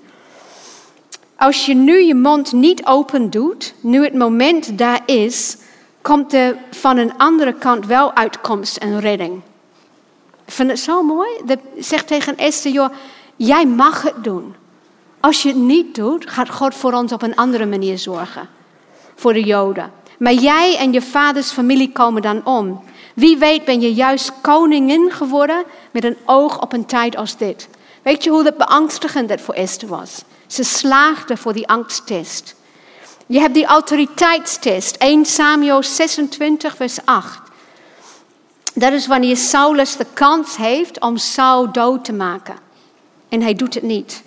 Als 1.37 1.67
je 1.67 1.75
nu 1.75 2.03
je 2.03 2.15
mond 2.15 2.53
niet 2.53 2.87
open 2.87 3.31
doet, 3.31 3.75
nu 3.81 4.05
het 4.05 4.15
moment 4.15 4.79
daar 4.79 5.01
is, 5.07 5.57
komt 6.03 6.33
er 6.33 6.57
van 6.71 6.97
een 6.97 7.17
andere 7.17 7.53
kant 7.53 7.87
wel 7.87 8.15
uitkomst 8.15 8.77
en 8.77 9.01
redding. 9.01 9.41
Ik 10.47 10.53
vind 10.53 10.71
het 10.71 10.79
zo 10.79 11.03
mooi. 11.03 11.31
Dat 11.45 11.59
zegt 11.79 12.07
tegen 12.07 12.37
Esther, 12.37 12.73
joh, 12.73 12.93
jij 13.37 13.67
mag 13.67 14.03
het 14.03 14.25
doen. 14.25 14.55
Als 15.23 15.43
je 15.43 15.49
het 15.49 15.57
niet 15.57 15.95
doet, 15.95 16.31
gaat 16.31 16.51
God 16.51 16.75
voor 16.75 16.93
ons 16.93 17.13
op 17.13 17.23
een 17.23 17.37
andere 17.37 17.67
manier 17.67 17.99
zorgen. 17.99 18.49
Voor 19.15 19.33
de 19.33 19.43
Joden. 19.43 19.93
Maar 20.19 20.33
jij 20.33 20.77
en 20.77 20.93
je 20.93 21.03
vaders 21.03 21.51
familie 21.51 21.93
komen 21.93 22.23
dan 22.23 22.47
om. 22.47 22.83
Wie 23.15 23.37
weet 23.37 23.65
ben 23.65 23.81
je 23.81 23.95
juist 23.95 24.33
koningin 24.41 25.11
geworden 25.11 25.65
met 25.91 26.05
een 26.05 26.17
oog 26.25 26.61
op 26.61 26.73
een 26.73 26.87
tijd 26.87 27.17
als 27.17 27.37
dit. 27.37 27.69
Weet 28.03 28.25
je 28.25 28.31
hoe 28.31 28.43
dat 28.43 28.57
beangstigend 28.57 29.29
dat 29.29 29.41
voor 29.41 29.55
Esther 29.55 29.89
was? 29.89 30.25
Ze 30.47 30.65
slaagde 30.65 31.37
voor 31.37 31.53
die 31.53 31.69
angsttest. 31.69 32.55
Je 33.27 33.41
hebt 33.41 33.55
die 33.55 33.67
autoriteitstest, 33.67 34.97
1 34.97 35.27
Samuel 35.27 35.83
26, 35.83 36.77
vers 36.77 36.99
8. 37.05 37.41
Dat 38.75 38.93
is 38.93 39.07
wanneer 39.07 39.37
Saulus 39.37 39.97
de 39.97 40.07
kans 40.13 40.57
heeft 40.57 41.01
om 41.01 41.17
Saul 41.17 41.73
dood 41.73 42.05
te 42.05 42.13
maken. 42.13 42.55
En 43.29 43.43
hij 43.43 43.55
doet 43.55 43.75
het 43.75 43.83
niet. 43.83 44.23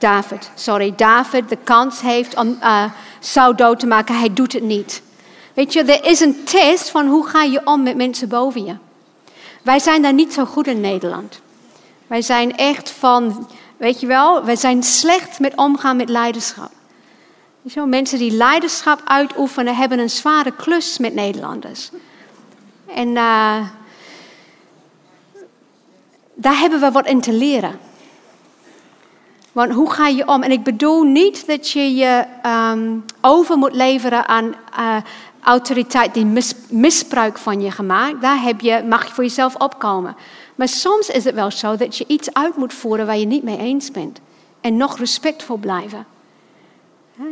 David, 0.00 0.50
sorry, 0.54 0.92
David 0.96 1.48
de 1.48 1.58
kans 1.64 2.00
heeft 2.00 2.36
om 2.36 2.58
uh, 2.62 2.84
Saul 3.20 3.56
dood 3.56 3.80
te 3.80 3.86
maken, 3.86 4.18
hij 4.18 4.32
doet 4.32 4.52
het 4.52 4.62
niet. 4.62 5.02
Weet 5.54 5.72
je, 5.72 5.82
er 5.82 6.04
is 6.04 6.20
een 6.20 6.44
test 6.44 6.90
van 6.90 7.06
hoe 7.06 7.26
ga 7.26 7.42
je 7.42 7.60
om 7.64 7.82
met 7.82 7.96
mensen 7.96 8.28
boven 8.28 8.64
je. 8.64 8.76
Wij 9.62 9.78
zijn 9.78 10.02
daar 10.02 10.12
niet 10.12 10.32
zo 10.32 10.44
goed 10.44 10.66
in 10.66 10.80
Nederland. 10.80 11.40
Wij 12.06 12.22
zijn 12.22 12.56
echt 12.56 12.90
van, 12.90 13.46
Weet 13.80 14.00
je 14.00 14.06
wel, 14.06 14.44
we 14.44 14.56
zijn 14.56 14.82
slecht 14.82 15.38
met 15.38 15.56
omgaan 15.56 15.96
met 15.96 16.08
leiderschap. 16.08 16.70
Wel, 17.62 17.86
mensen 17.86 18.18
die 18.18 18.30
leiderschap 18.30 19.00
uitoefenen 19.04 19.76
hebben 19.76 19.98
een 19.98 20.10
zware 20.10 20.50
klus 20.50 20.98
met 20.98 21.14
Nederlanders. 21.14 21.90
En 22.94 23.08
uh, 23.08 23.66
daar 26.34 26.58
hebben 26.58 26.80
we 26.80 26.90
wat 26.90 27.06
in 27.06 27.20
te 27.20 27.32
leren. 27.32 27.78
Want 29.52 29.72
hoe 29.72 29.90
ga 29.90 30.06
je 30.06 30.28
om? 30.28 30.42
En 30.42 30.50
ik 30.50 30.62
bedoel 30.62 31.02
niet 31.02 31.46
dat 31.46 31.70
je 31.70 31.94
je 31.94 32.24
um, 32.46 33.04
over 33.20 33.56
moet 33.56 33.74
leveren 33.74 34.28
aan 34.28 34.54
uh, 34.78 34.96
autoriteit 35.40 36.14
die 36.14 36.26
mis, 36.26 36.54
misbruik 36.68 37.38
van 37.38 37.60
je 37.60 37.70
gemaakt. 37.70 38.20
Daar 38.20 38.42
heb 38.42 38.60
je, 38.60 38.82
mag 38.88 39.06
je 39.06 39.14
voor 39.14 39.24
jezelf 39.24 39.54
opkomen. 39.54 40.16
Maar 40.54 40.68
soms 40.68 41.08
is 41.08 41.24
het 41.24 41.34
wel 41.34 41.50
zo 41.50 41.76
dat 41.76 41.96
je 41.96 42.04
iets 42.06 42.34
uit 42.34 42.56
moet 42.56 42.74
voeren 42.74 43.06
waar 43.06 43.18
je 43.18 43.26
niet 43.26 43.42
mee 43.42 43.58
eens 43.58 43.90
bent. 43.90 44.20
En 44.60 44.76
nog 44.76 44.98
respectvol 44.98 45.56
blijven. 45.56 46.06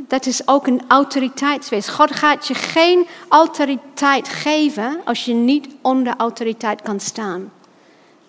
Dat 0.09 0.27
is 0.27 0.49
ook 0.49 0.67
een 0.67 0.83
autoriteitswees. 0.89 1.89
God 1.89 2.11
gaat 2.13 2.47
je 2.47 2.55
geen 2.55 3.07
autoriteit 3.29 4.29
geven 4.29 5.01
als 5.05 5.25
je 5.25 5.35
niet 5.35 5.69
onder 5.83 6.15
autoriteit 6.17 6.83
kan 6.83 7.01
staan. 7.01 7.53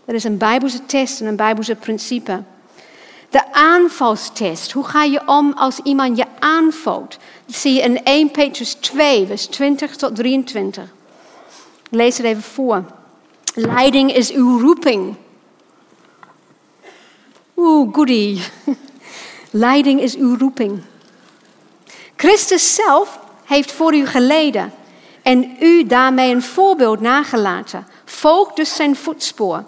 Dat 0.06 0.16
is 0.16 0.24
een 0.24 0.38
Bijbelse 0.38 0.86
test 0.86 1.22
en 1.22 1.28
een 1.28 1.36
Bijbelse 1.36 1.76
principe. 1.76 2.44
De 3.30 3.54
aanvalstest. 3.54 4.72
Hoe 4.72 4.84
ga 4.84 5.04
je 5.04 5.22
om 5.26 5.54
als 5.54 5.80
iemand 5.84 6.18
je 6.18 6.26
aanvalt? 6.40 7.18
Dat 7.46 7.56
zie 7.56 7.74
je 7.74 7.82
in 7.82 8.04
1 8.04 8.32
Petrus 8.32 8.74
2, 8.74 9.26
vers 9.26 9.46
20 9.46 9.96
tot 9.96 10.16
23. 10.16 10.84
Ik 10.84 10.90
lees 11.90 12.18
het 12.18 12.26
even 12.26 12.44
voor. 12.44 12.84
Leiding 13.54 14.14
is 14.14 14.32
uw 14.32 14.60
roeping. 14.60 15.16
Oeh, 17.56 17.94
goodie. 17.94 18.42
Leiding 19.52 20.02
is 20.02 20.16
uw 20.16 20.38
roeping. 20.38 20.82
Christus 22.16 22.76
zelf 22.76 23.20
heeft 23.46 23.72
voor 23.72 23.96
u 23.96 24.06
geleden 24.06 24.74
en 25.22 25.56
u 25.60 25.86
daarmee 25.86 26.34
een 26.34 26.44
voorbeeld 26.44 27.00
nagelaten. 27.00 27.88
Volg 28.06 28.54
dus 28.54 28.76
zijn 28.76 28.96
voetspoor. 28.96 29.64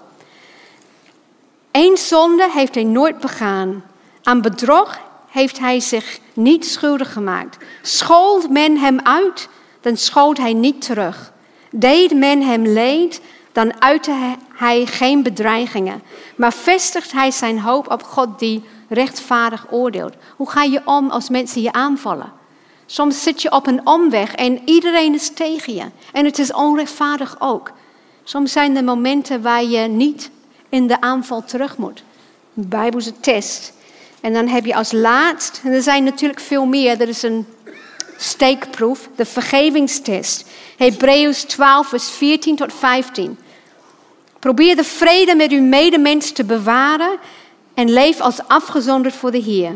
Eén 1.72 1.98
zonde 1.98 2.49
heeft 2.52 2.76
hij 2.76 2.84
nooit 2.84 3.19
begaan. 3.19 3.84
Aan 4.23 4.41
bedrog 4.41 4.99
heeft 5.27 5.60
hij 5.60 5.80
zich 5.80 6.19
niet 6.34 6.65
schuldig 6.65 7.14
gemaakt. 7.14 7.57
Schold 7.81 8.49
men 8.49 8.77
hem 8.77 8.99
uit, 9.03 9.49
dan 9.81 9.98
schold 9.98 10.38
hij 10.38 10.53
niet 10.53 10.81
terug. 10.81 11.31
Deed 11.72 12.14
men 12.14 12.41
hem 12.41 12.65
leed, 12.68 13.22
dan 13.52 13.81
uitte 13.81 14.35
hij 14.53 14.85
geen 14.85 15.23
bedreigingen, 15.23 16.03
maar 16.35 16.53
vestigt 16.53 17.11
hij 17.11 17.31
zijn 17.31 17.60
hoop 17.60 17.91
op 17.91 18.03
God 18.03 18.39
die 18.39 18.64
rechtvaardig 18.89 19.65
oordeelt. 19.69 20.14
Hoe 20.35 20.49
ga 20.49 20.64
je 20.64 20.81
om 20.85 21.10
als 21.10 21.30
mensen 21.30 21.61
je 21.61 21.72
aanvallen? 21.72 22.31
Soms 22.85 23.23
zit 23.23 23.41
je 23.41 23.52
op 23.52 23.68
een 23.68 23.88
omweg 23.88 24.35
en 24.35 24.61
iedereen 24.65 25.14
is 25.14 25.30
tegen 25.30 25.73
je. 25.73 25.85
En 26.11 26.26
het 26.26 26.39
is 26.39 26.53
onrechtvaardig 26.53 27.35
ook. 27.39 27.72
Soms 28.23 28.52
zijn 28.52 28.76
er 28.76 28.84
momenten 28.84 29.41
waar 29.41 29.64
je 29.64 29.88
niet 29.88 30.31
in 30.72 30.88
de 30.88 31.02
aanval 31.02 31.43
terug 31.43 31.77
moet. 31.77 32.03
Bijbelse 32.53 33.19
test. 33.19 33.73
En 34.22 34.34
dan 34.34 34.48
heb 34.48 34.65
je 34.65 34.76
als 34.76 34.91
laatst, 34.91 35.61
en 35.64 35.72
er 35.72 35.81
zijn 35.81 36.03
natuurlijk 36.03 36.39
veel 36.39 36.65
meer, 36.65 36.98
dat 36.98 37.07
is 37.07 37.23
een 37.23 37.45
steekproef, 38.18 39.10
de 39.15 39.26
vergevingstest. 39.26 40.45
Hebreeën 40.77 41.34
12, 41.34 41.88
vers 41.88 42.10
14 42.10 42.56
tot 42.56 42.73
15. 42.73 43.38
Probeer 44.39 44.76
de 44.76 44.84
vrede 44.84 45.35
met 45.35 45.52
uw 45.52 45.61
medemens 45.61 46.31
te 46.31 46.43
bewaren 46.43 47.18
en 47.73 47.93
leef 47.93 48.22
als 48.22 48.48
afgezonderd 48.48 49.15
voor 49.15 49.31
de 49.31 49.41
Heer. 49.41 49.76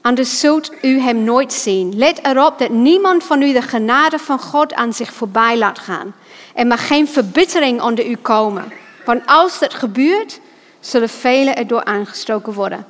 Anders 0.00 0.40
zult 0.40 0.72
u 0.82 1.00
hem 1.00 1.24
nooit 1.24 1.52
zien. 1.52 1.96
Let 1.96 2.20
erop 2.22 2.58
dat 2.58 2.70
niemand 2.70 3.24
van 3.24 3.42
u 3.42 3.52
de 3.52 3.62
genade 3.62 4.18
van 4.18 4.38
God 4.38 4.74
aan 4.74 4.92
zich 4.92 5.12
voorbij 5.12 5.58
laat 5.58 5.78
gaan. 5.78 6.14
Er 6.54 6.66
mag 6.66 6.86
geen 6.86 7.08
verbittering 7.08 7.82
onder 7.82 8.06
u 8.06 8.16
komen. 8.16 8.72
Want 9.04 9.22
als 9.26 9.58
dat 9.58 9.74
gebeurt, 9.74 10.40
zullen 10.80 11.08
velen 11.08 11.56
erdoor 11.56 11.84
aangestoken 11.84 12.52
worden. 12.52 12.86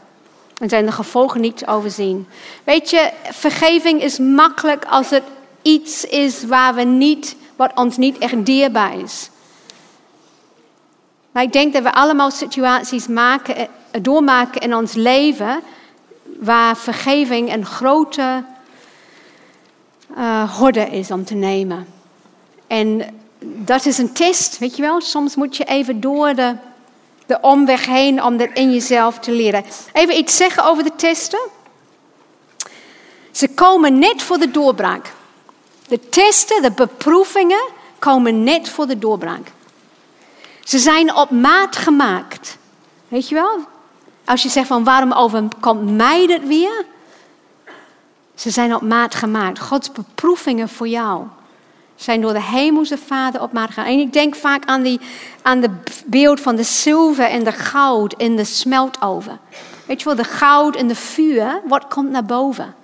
En 0.59 0.69
zijn 0.69 0.87
de 0.87 0.93
gevolgen 0.93 1.41
niet 1.41 1.57
te 1.57 1.67
overzien. 1.67 2.29
Weet 2.65 2.91
je, 2.91 3.11
vergeving 3.31 4.03
is 4.03 4.19
makkelijk 4.19 4.85
als 4.85 5.11
het 5.11 5.23
iets 5.63 6.05
is 6.05 6.45
waar 6.45 6.75
we 6.75 6.83
niet, 6.83 7.37
wat 7.57 7.73
ons 7.75 7.97
niet 7.97 8.19
echt 8.19 8.47
dierbaar 8.47 8.99
is. 8.99 9.31
Maar 11.33 11.43
ik 11.43 11.53
denk 11.53 11.73
dat 11.73 11.83
we 11.83 11.93
allemaal 11.93 12.31
situaties 12.31 13.07
maken, 13.07 13.57
eh, 13.57 13.67
doormaken 14.03 14.61
in 14.61 14.75
ons 14.75 14.93
leven 14.93 15.61
waar 16.41 16.77
vergeving 16.77 17.53
een 17.53 17.67
grote 17.67 18.45
uh, 20.19 20.59
horde 20.59 20.91
is 20.91 21.11
om 21.11 21.25
te 21.25 21.35
nemen. 21.35 21.87
En 22.67 23.03
dat 23.65 23.87
is 23.87 23.99
een 23.99 24.13
test, 24.13 24.59
weet 24.59 24.77
je 24.77 24.83
wel. 24.83 25.01
Soms 25.01 25.35
moet 25.35 25.57
je 25.57 25.65
even 25.65 26.01
door 26.01 26.35
de 26.35 26.57
De 27.27 27.39
omweg 27.41 27.87
heen 27.87 28.23
om 28.23 28.37
dat 28.37 28.49
in 28.55 28.73
jezelf 28.73 29.19
te 29.19 29.33
leren. 29.33 29.65
Even 29.93 30.17
iets 30.17 30.37
zeggen 30.37 30.65
over 30.65 30.85
de 30.85 30.97
testen. 30.97 31.41
Ze 33.31 33.49
komen 33.49 33.99
net 33.99 34.23
voor 34.23 34.39
de 34.39 34.51
doorbraak. 34.51 35.13
De 35.87 36.09
testen, 36.09 36.63
de 36.63 36.71
beproevingen 36.71 37.65
komen 37.99 38.43
net 38.43 38.69
voor 38.69 38.87
de 38.87 38.99
doorbraak. 38.99 39.53
Ze 40.65 40.79
zijn 40.79 41.15
op 41.15 41.31
maat 41.31 41.77
gemaakt. 41.77 42.57
Weet 43.09 43.29
je 43.29 43.35
wel? 43.35 43.59
Als 44.25 44.43
je 44.43 44.49
zegt 44.49 44.67
van 44.67 44.85
waarom 44.85 45.13
overkomt 45.13 45.97
mij 45.97 46.27
dat 46.27 46.43
weer? 46.43 46.85
Ze 48.35 48.51
zijn 48.51 48.75
op 48.75 48.83
maat 48.83 49.15
gemaakt. 49.15 49.59
Gods 49.59 49.93
beproevingen 49.93 50.69
voor 50.69 50.89
jou 50.89 51.27
zijn 51.97 52.21
door 52.21 52.33
de 52.33 52.43
hemelse 52.43 52.99
Vader 52.99 53.43
op 53.43 53.53
maat 53.53 53.71
gemaakt. 53.71 53.93
En 53.93 53.99
ik 53.99 54.13
denk 54.13 54.35
vaak 54.35 54.65
aan, 54.65 54.83
die, 54.83 55.01
aan 55.43 55.61
de 55.61 55.71
beeld 56.07 56.41
van 56.41 56.57
de 56.57 56.63
zilver 56.63 57.25
en 57.25 57.45
de 57.45 57.53
goud 57.53 58.15
in 58.17 58.37
de 58.37 58.45
smeltoven. 58.45 59.41
Weet 59.87 59.99
je 59.99 60.05
wel, 60.05 60.15
de 60.17 60.25
goud 60.25 60.77
en 60.77 60.89
de 60.89 60.95
vuur, 60.95 61.61
wat 61.65 61.89
komt 61.89 62.11
naar 62.11 62.25
boven? 62.25 62.75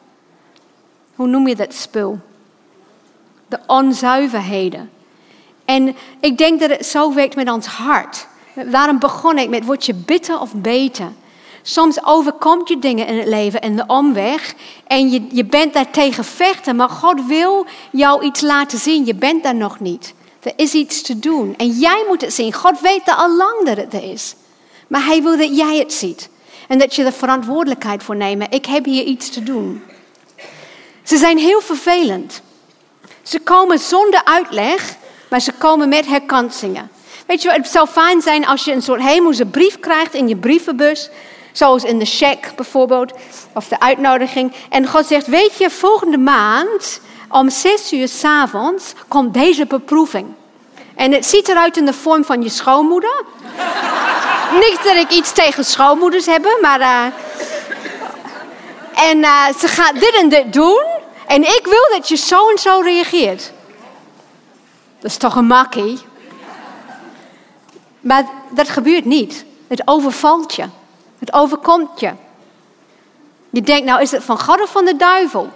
Hoe 1.15 1.27
noem 1.27 1.49
je 1.49 1.57
dat 1.57 1.74
spul? 1.74 2.19
De 3.49 3.59
onzuiverheden. 3.66 4.91
En 5.65 5.97
ik 6.20 6.39
denk 6.39 6.61
dat 6.61 6.70
het 6.70 6.87
zo 6.87 7.15
werkt 7.15 7.37
met 7.37 7.51
ons 7.51 7.66
hart. 7.66 8.27
Daarom 8.55 8.99
begon 8.99 9.39
ik 9.39 9.49
met, 9.49 9.65
word 9.65 9.87
je 9.87 9.95
bitter 9.95 10.41
of 10.41 10.55
beter? 10.55 11.12
Soms 11.62 12.05
overkomt 12.05 12.69
je 12.69 12.78
dingen 12.78 13.07
in 13.07 13.19
het 13.19 13.27
leven 13.27 13.61
en 13.61 13.77
de 13.77 13.85
omweg. 13.87 14.55
En 14.87 15.11
je, 15.11 15.27
je 15.31 15.45
bent 15.45 15.73
daar 15.73 15.91
tegen 15.91 16.24
vechten. 16.24 16.77
Maar 16.77 16.89
God 16.89 17.27
wil 17.27 17.66
jou 17.93 18.24
iets 18.24 18.41
laten 18.41 18.78
zien. 18.78 19.07
Je 19.07 19.15
bent 19.15 19.43
daar 19.43 19.55
nog 19.55 19.81
niet. 19.81 20.15
Er 20.41 20.53
is 20.57 20.74
iets 20.74 21.03
te 21.03 21.19
doen. 21.19 21.55
En 21.57 21.69
jij 21.69 22.05
moet 22.09 22.20
het 22.20 22.35
zien. 22.35 22.53
God 22.53 22.81
weet 22.81 23.16
al 23.16 23.37
lang 23.37 23.65
dat 23.65 23.77
het 23.77 23.95
er 23.95 24.12
is. 24.12 24.35
Maar 24.89 25.05
hij 25.05 25.23
wil 25.23 25.37
dat 25.37 25.57
jij 25.57 25.78
het 25.78 25.93
ziet. 25.93 26.28
En 26.69 26.78
dat 26.78 26.95
je 26.95 27.05
er 27.05 27.12
verantwoordelijkheid 27.12 28.03
voor 28.03 28.16
neemt. 28.16 28.55
Ik 28.55 28.66
heb 28.66 28.85
hier 28.85 29.05
iets 29.05 29.31
te 29.31 29.43
doen. 29.43 29.82
Ze 31.03 31.16
zijn 31.16 31.39
heel 31.39 31.61
vervelend. 31.61 32.43
Ze 33.23 33.41
komen 33.41 33.78
zonder 33.78 34.24
uitleg, 34.24 34.97
maar 35.31 35.41
ze 35.41 35.53
komen 35.53 35.89
met 35.89 36.07
herkansingen. 36.07 36.91
Weet 37.27 37.43
je, 37.43 37.51
het 37.51 37.69
zou 37.69 37.89
fijn 37.89 38.23
zijn 38.23 38.47
als 38.47 38.65
je 38.65 38.73
een 38.73 38.82
soort 38.82 39.01
hemelse 39.01 39.47
brief 39.47 39.81
krijgt 39.81 40.15
in 40.15 40.28
je 40.28 40.37
brievenbus. 40.37 41.11
Zoals 41.52 41.85
in 41.85 41.98
de 41.98 42.05
check 42.05 42.52
bijvoorbeeld, 42.56 43.12
of 43.55 43.68
de 43.68 43.81
uitnodiging. 43.81 44.52
En 44.68 44.86
God 44.86 45.06
zegt, 45.06 45.27
weet 45.27 45.59
je, 45.59 45.70
volgende 45.70 46.18
maand 46.18 47.01
om 47.28 47.51
zes 47.51 47.93
uur 47.93 48.09
s'avonds 48.09 48.93
komt 49.09 49.35
deze 49.35 49.66
beproeving. 49.66 50.27
En 50.94 51.12
het 51.12 51.27
ziet 51.27 51.48
eruit 51.48 51.77
in 51.77 51.85
de 51.85 51.93
vorm 51.93 52.24
van 52.24 52.43
je 52.43 52.48
schoonmoeder. 52.48 53.24
Niet 54.64 54.81
dat 54.85 54.97
ik 54.97 55.10
iets 55.10 55.32
tegen 55.32 55.64
schoonmoeders 55.64 56.27
heb, 56.27 56.59
maar... 56.60 56.81
Uh, 56.81 57.05
en 59.09 59.18
uh, 59.18 59.47
ze 59.59 59.68
gaat 59.68 59.94
dit 59.94 60.18
en 60.20 60.28
dit 60.28 60.52
doen. 60.52 60.85
En 61.27 61.43
ik 61.43 61.60
wil 61.64 61.98
dat 61.98 62.09
je 62.09 62.16
zo 62.16 62.48
en 62.48 62.59
zo 62.59 62.81
reageert. 62.81 63.52
Dat 65.01 65.10
is 65.10 65.16
toch 65.16 65.36
een 65.36 65.47
makkie? 65.47 65.98
Maar 68.01 68.24
dat 68.51 68.68
gebeurt 68.68 69.05
niet. 69.05 69.44
Het 69.68 69.82
overvalt 69.85 70.55
je. 70.55 70.64
Het 71.20 71.32
overkomt 71.32 72.01
je. 72.01 72.12
Je 73.51 73.60
denkt, 73.60 73.84
nou 73.84 74.01
is 74.01 74.10
het 74.10 74.24
van 74.24 74.40
God 74.40 74.62
of 74.62 74.70
van 74.70 74.84
de 74.84 74.97
duivel? 74.97 75.51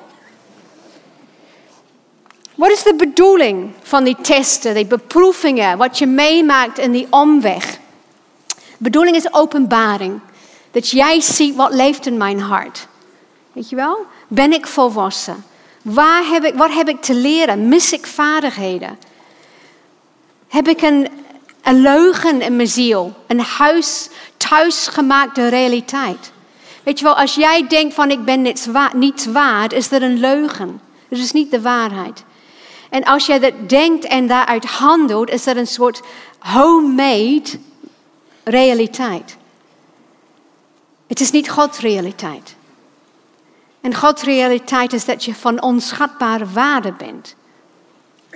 Wat 2.54 2.70
is 2.70 2.82
de 2.82 2.94
bedoeling 2.94 3.72
van 3.82 4.04
die 4.04 4.16
testen, 4.20 4.74
die 4.74 4.86
beproevingen, 4.86 5.78
wat 5.78 5.98
je 5.98 6.06
meemaakt 6.06 6.78
in 6.78 6.92
die 6.92 7.06
omweg? 7.10 7.78
De 8.56 8.90
bedoeling 8.90 9.16
is 9.16 9.32
openbaring. 9.32 10.20
Dat 10.70 10.90
jij 10.90 11.20
ziet 11.20 11.54
wat 11.54 11.74
leeft 11.74 12.06
in 12.06 12.16
mijn 12.16 12.40
hart. 12.40 12.86
Weet 13.52 13.68
je 13.68 13.76
wel? 13.76 14.06
Ben 14.28 14.52
ik 14.52 14.66
volwassen? 14.66 15.44
Waar 15.82 16.24
heb 16.24 16.44
ik, 16.44 16.54
wat 16.54 16.72
heb 16.72 16.88
ik 16.88 17.02
te 17.02 17.14
leren? 17.14 17.68
Mis 17.68 17.92
ik 17.92 18.06
vaardigheden? 18.06 18.98
Heb 20.48 20.68
ik 20.68 20.82
een, 20.82 21.08
een 21.64 21.80
leugen 21.80 22.40
in 22.40 22.56
mijn 22.56 22.68
ziel? 22.68 23.12
Een 23.26 23.40
huis, 23.40 24.08
thuisgemaakte 24.36 25.48
realiteit? 25.48 26.32
Weet 26.82 26.98
je 26.98 27.04
wel, 27.04 27.16
als 27.16 27.34
jij 27.34 27.66
denkt 27.66 27.94
van 27.94 28.10
ik 28.10 28.24
ben 28.24 28.42
niets 28.42 28.66
waard, 28.66 28.92
niets 28.92 29.26
waard 29.26 29.72
is 29.72 29.88
dat 29.88 30.02
een 30.02 30.18
leugen. 30.18 30.80
Dat 31.08 31.18
is 31.18 31.32
niet 31.32 31.50
de 31.50 31.60
waarheid. 31.60 32.24
En 32.90 33.04
als 33.04 33.26
jij 33.26 33.38
dat 33.38 33.68
denkt 33.68 34.04
en 34.04 34.26
daaruit 34.26 34.64
handelt, 34.64 35.30
is 35.30 35.44
dat 35.44 35.56
een 35.56 35.66
soort 35.66 36.00
homemade 36.38 37.58
realiteit. 38.44 39.36
Het 41.06 41.20
is 41.20 41.30
niet 41.30 41.50
Gods 41.50 41.78
realiteit. 41.78 42.56
En 43.80 43.94
Gods 43.94 44.22
realiteit 44.22 44.92
is 44.92 45.04
dat 45.04 45.24
je 45.24 45.34
van 45.34 45.62
onschatbare 45.62 46.46
waarde 46.46 46.92
bent. 46.92 47.34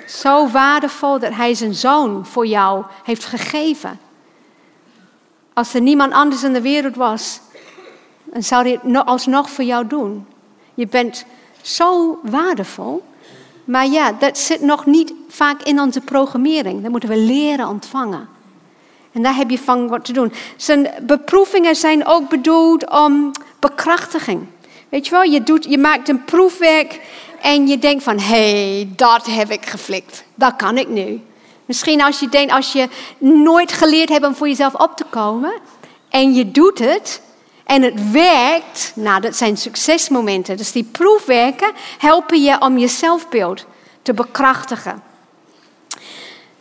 Zo 0.08 0.48
waardevol 0.48 1.18
dat 1.18 1.32
Hij 1.34 1.54
zijn 1.54 1.74
zoon 1.74 2.26
voor 2.26 2.46
jou 2.46 2.84
heeft 3.04 3.24
gegeven. 3.24 4.00
Als 5.52 5.74
er 5.74 5.80
niemand 5.80 6.12
anders 6.12 6.42
in 6.42 6.52
de 6.52 6.60
wereld 6.60 6.96
was, 6.96 7.40
dan 8.24 8.42
zou 8.42 8.62
hij 8.62 8.78
het 8.82 9.06
alsnog 9.06 9.50
voor 9.50 9.64
jou 9.64 9.86
doen. 9.86 10.26
Je 10.74 10.86
bent 10.86 11.24
zo 11.62 12.18
waardevol. 12.22 13.02
Maar 13.64 13.86
ja, 13.86 14.12
dat 14.12 14.38
zit 14.38 14.60
nog 14.60 14.86
niet 14.86 15.12
vaak 15.28 15.62
in 15.62 15.80
onze 15.80 16.00
programmering. 16.00 16.82
Dat 16.82 16.90
moeten 16.90 17.08
we 17.08 17.16
leren 17.16 17.68
ontvangen. 17.68 18.28
En 19.12 19.22
daar 19.22 19.36
heb 19.36 19.50
je 19.50 19.58
van 19.58 19.88
wat 19.88 20.04
te 20.04 20.12
doen. 20.12 20.32
Zijn 20.56 20.90
beproevingen 21.02 21.76
zijn 21.76 22.06
ook 22.06 22.28
bedoeld 22.28 22.90
om 22.90 23.30
bekrachtiging. 23.58 24.46
Weet 24.88 25.04
je 25.04 25.10
wel, 25.10 25.22
je, 25.22 25.42
doet, 25.42 25.64
je 25.64 25.78
maakt 25.78 26.08
een 26.08 26.24
proefwerk 26.24 27.00
en 27.40 27.66
je 27.66 27.78
denkt 27.78 28.02
van, 28.02 28.18
hé, 28.18 28.74
hey, 28.74 28.88
dat 28.96 29.26
heb 29.26 29.50
ik 29.50 29.66
geflikt. 29.66 30.24
Dat 30.34 30.56
kan 30.56 30.78
ik 30.78 30.88
nu. 30.88 31.20
Misschien 31.64 32.02
als 32.02 32.20
je 32.20 32.28
denkt, 32.28 32.52
als 32.52 32.72
je 32.72 32.88
nooit 33.18 33.72
geleerd 33.72 34.08
hebt 34.08 34.26
om 34.26 34.34
voor 34.34 34.48
jezelf 34.48 34.74
op 34.74 34.96
te 34.96 35.04
komen 35.10 35.52
en 36.08 36.34
je 36.34 36.50
doet 36.50 36.78
het 36.78 37.20
en 37.64 37.82
het 37.82 38.10
werkt, 38.10 38.92
nou 38.94 39.20
dat 39.20 39.36
zijn 39.36 39.56
succesmomenten. 39.56 40.56
Dus 40.56 40.72
die 40.72 40.84
proefwerken 40.84 41.72
helpen 41.98 42.42
je 42.42 42.60
om 42.60 42.78
je 42.78 42.88
zelfbeeld 42.88 43.66
te 44.02 44.14
bekrachtigen. 44.14 45.02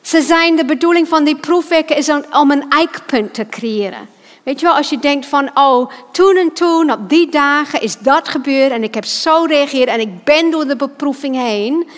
Ze 0.02 0.22
zijn 0.22 0.56
de 0.56 0.66
bedoeling 0.66 1.08
van 1.08 1.24
die 1.24 1.36
proefwerken 1.36 1.95
is 1.95 2.10
om 2.32 2.52
een 2.52 2.70
eikpunt 2.70 3.34
te 3.34 3.45
creëren. 3.49 4.10
Weet 4.48 4.60
je 4.60 4.65
wel, 4.65 4.76
als 4.76 4.90
je 4.90 4.99
denkt 4.99 5.26
van, 5.26 5.49
oh, 5.53 5.91
toen 6.11 6.36
en 6.36 6.53
toen, 6.53 6.91
op 6.91 7.10
die 7.10 7.30
dagen 7.30 7.82
is 7.82 7.98
dat 7.98 8.28
gebeurd 8.28 8.72
en 8.72 8.84
ik 8.84 8.94
heb 8.94 9.06
zo 9.06 9.41
gereageerd 9.41 9.88
en 9.88 9.99
ik 9.99 10.24
ben 10.24 10.52
door 10.52 10.68
de 10.68 10.76
beproeving 10.76 11.36
heen. 11.36 11.90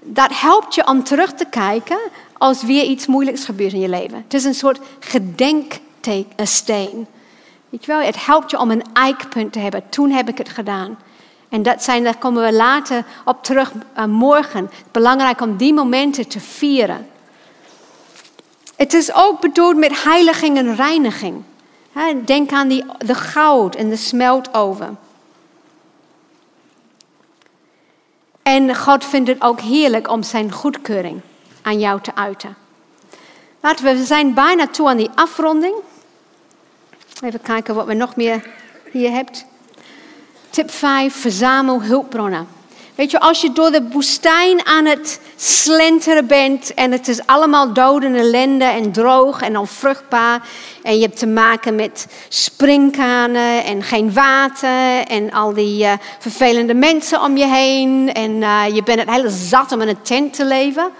Dat 0.00 0.40
helpt 0.40 0.74
je 0.74 0.86
om 0.86 1.04
terug 1.04 1.32
te 1.32 1.44
kijken 1.50 1.98
als 2.38 2.62
weer 2.62 2.82
iets 2.82 3.06
moeilijks 3.06 3.44
gebeurt 3.44 3.72
in 3.72 3.80
je 3.80 3.88
leven. 3.88 4.16
Het 4.16 4.34
is 4.34 4.44
een 4.44 4.54
soort 4.54 4.80
gedenksteen. 4.98 7.06
Weet 7.68 7.84
je 7.84 7.92
wel, 7.92 8.00
het 8.00 8.26
helpt 8.26 8.50
je 8.50 8.58
om 8.58 8.70
een 8.70 8.84
eikpunt 8.92 9.52
te 9.52 9.58
hebben. 9.58 9.88
Toen 9.88 10.10
heb 10.10 10.28
ik 10.28 10.38
het 10.38 10.48
gedaan. 10.48 10.98
En 11.48 11.62
dat 11.62 11.82
zijn, 11.82 12.04
daar 12.04 12.18
komen 12.18 12.44
we 12.44 12.52
later 12.52 13.04
op 13.24 13.42
terug 13.42 13.72
uh, 13.98 14.04
morgen. 14.04 14.70
Belangrijk 14.92 15.40
om 15.40 15.56
die 15.56 15.74
momenten 15.74 16.28
te 16.28 16.40
vieren. 16.40 17.08
Het 18.76 18.94
is 18.94 19.14
ook 19.14 19.40
bedoeld 19.40 19.76
met 19.76 20.02
heiliging 20.02 20.56
en 20.56 20.76
reiniging. 20.76 21.44
Denk 22.24 22.52
aan 22.52 22.68
die, 22.68 22.84
de 22.98 23.14
goud 23.14 23.74
en 23.74 23.88
de 23.88 23.96
smeltoven. 23.96 24.98
En 28.42 28.76
God 28.76 29.04
vindt 29.04 29.28
het 29.28 29.42
ook 29.42 29.60
heerlijk 29.60 30.08
om 30.08 30.22
zijn 30.22 30.52
goedkeuring 30.52 31.20
aan 31.62 31.78
jou 31.78 32.00
te 32.00 32.14
uiten. 32.14 32.56
We, 33.60 33.76
we 33.82 34.04
zijn 34.04 34.34
bijna 34.34 34.66
toe 34.66 34.88
aan 34.88 34.96
die 34.96 35.10
afronding. 35.14 35.74
Even 37.22 37.40
kijken 37.40 37.74
wat 37.74 37.86
we 37.86 37.94
nog 37.94 38.16
meer 38.16 38.46
hier 38.90 39.10
hebt. 39.10 39.44
Tip 40.50 40.70
5, 40.70 41.14
verzamel 41.14 41.82
hulpbronnen. 41.82 42.48
Weet 42.94 43.10
je, 43.10 43.20
als 43.20 43.40
je 43.40 43.52
door 43.52 43.70
de 43.70 43.88
woestijn 43.92 44.66
aan 44.66 44.84
het 44.84 45.20
slenteren 45.36 46.26
bent 46.26 46.74
en 46.74 46.92
het 46.92 47.08
is 47.08 47.26
allemaal 47.26 47.72
dood 47.72 48.02
en 48.02 48.14
ellende 48.14 48.64
en 48.64 48.92
droog 48.92 49.40
en 49.40 49.58
onvruchtbaar 49.58 50.48
en 50.82 50.94
je 50.94 51.02
hebt 51.02 51.18
te 51.18 51.26
maken 51.26 51.74
met 51.74 52.06
springkanen 52.28 53.64
en 53.64 53.82
geen 53.82 54.12
water 54.12 55.06
en 55.06 55.32
al 55.32 55.54
die 55.54 55.84
uh, 55.84 55.92
vervelende 56.18 56.74
mensen 56.74 57.22
om 57.22 57.36
je 57.36 57.46
heen 57.46 58.12
en 58.12 58.30
uh, 58.30 58.74
je 58.74 58.82
bent 58.82 59.00
het 59.00 59.10
hele 59.10 59.30
zat 59.30 59.72
om 59.72 59.80
in 59.80 59.88
een 59.88 60.02
tent 60.02 60.34
te 60.34 60.44
leven 60.44 60.90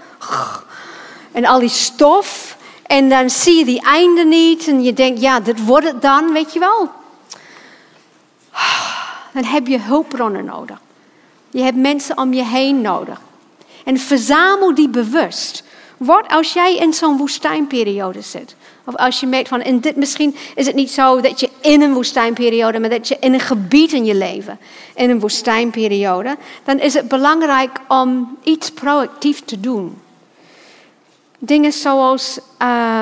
en 1.32 1.44
al 1.44 1.58
die 1.58 1.68
stof 1.68 2.56
en 2.86 3.08
dan 3.08 3.30
zie 3.30 3.58
je 3.58 3.64
die 3.64 3.82
einde 3.82 4.24
niet 4.24 4.68
en 4.68 4.82
je 4.82 4.92
denkt, 4.92 5.20
ja, 5.20 5.40
dit 5.40 5.64
wordt 5.64 5.86
het 5.86 6.02
dan, 6.02 6.32
weet 6.32 6.52
je 6.52 6.58
wel. 6.58 6.90
Dan 9.32 9.44
heb 9.44 9.66
je 9.66 9.80
hulpbronnen 9.80 10.44
nodig. 10.44 10.78
Je 11.54 11.62
hebt 11.62 11.76
mensen 11.76 12.18
om 12.18 12.32
je 12.32 12.44
heen 12.44 12.80
nodig. 12.80 13.20
En 13.84 13.98
verzamel 13.98 14.74
die 14.74 14.88
bewust. 14.88 15.64
Wat 15.96 16.28
als 16.28 16.52
jij 16.52 16.76
in 16.76 16.92
zo'n 16.92 17.16
woestijnperiode 17.16 18.20
zit? 18.20 18.56
Of 18.84 18.96
als 18.96 19.20
je 19.20 19.26
merkt 19.26 19.48
van, 19.48 19.62
in 19.62 19.80
dit, 19.80 19.96
misschien 19.96 20.36
is 20.54 20.66
het 20.66 20.74
niet 20.74 20.90
zo 20.90 21.20
dat 21.20 21.40
je 21.40 21.50
in 21.60 21.82
een 21.82 21.92
woestijnperiode, 21.92 22.78
maar 22.78 22.90
dat 22.90 23.08
je 23.08 23.16
in 23.20 23.34
een 23.34 23.40
gebied 23.40 23.92
in 23.92 24.04
je 24.04 24.14
leven, 24.14 24.58
in 24.94 25.10
een 25.10 25.20
woestijnperiode, 25.20 26.36
dan 26.64 26.80
is 26.80 26.94
het 26.94 27.08
belangrijk 27.08 27.80
om 27.88 28.38
iets 28.42 28.70
proactief 28.70 29.40
te 29.40 29.60
doen. 29.60 30.00
Dingen 31.38 31.72
zoals 31.72 32.38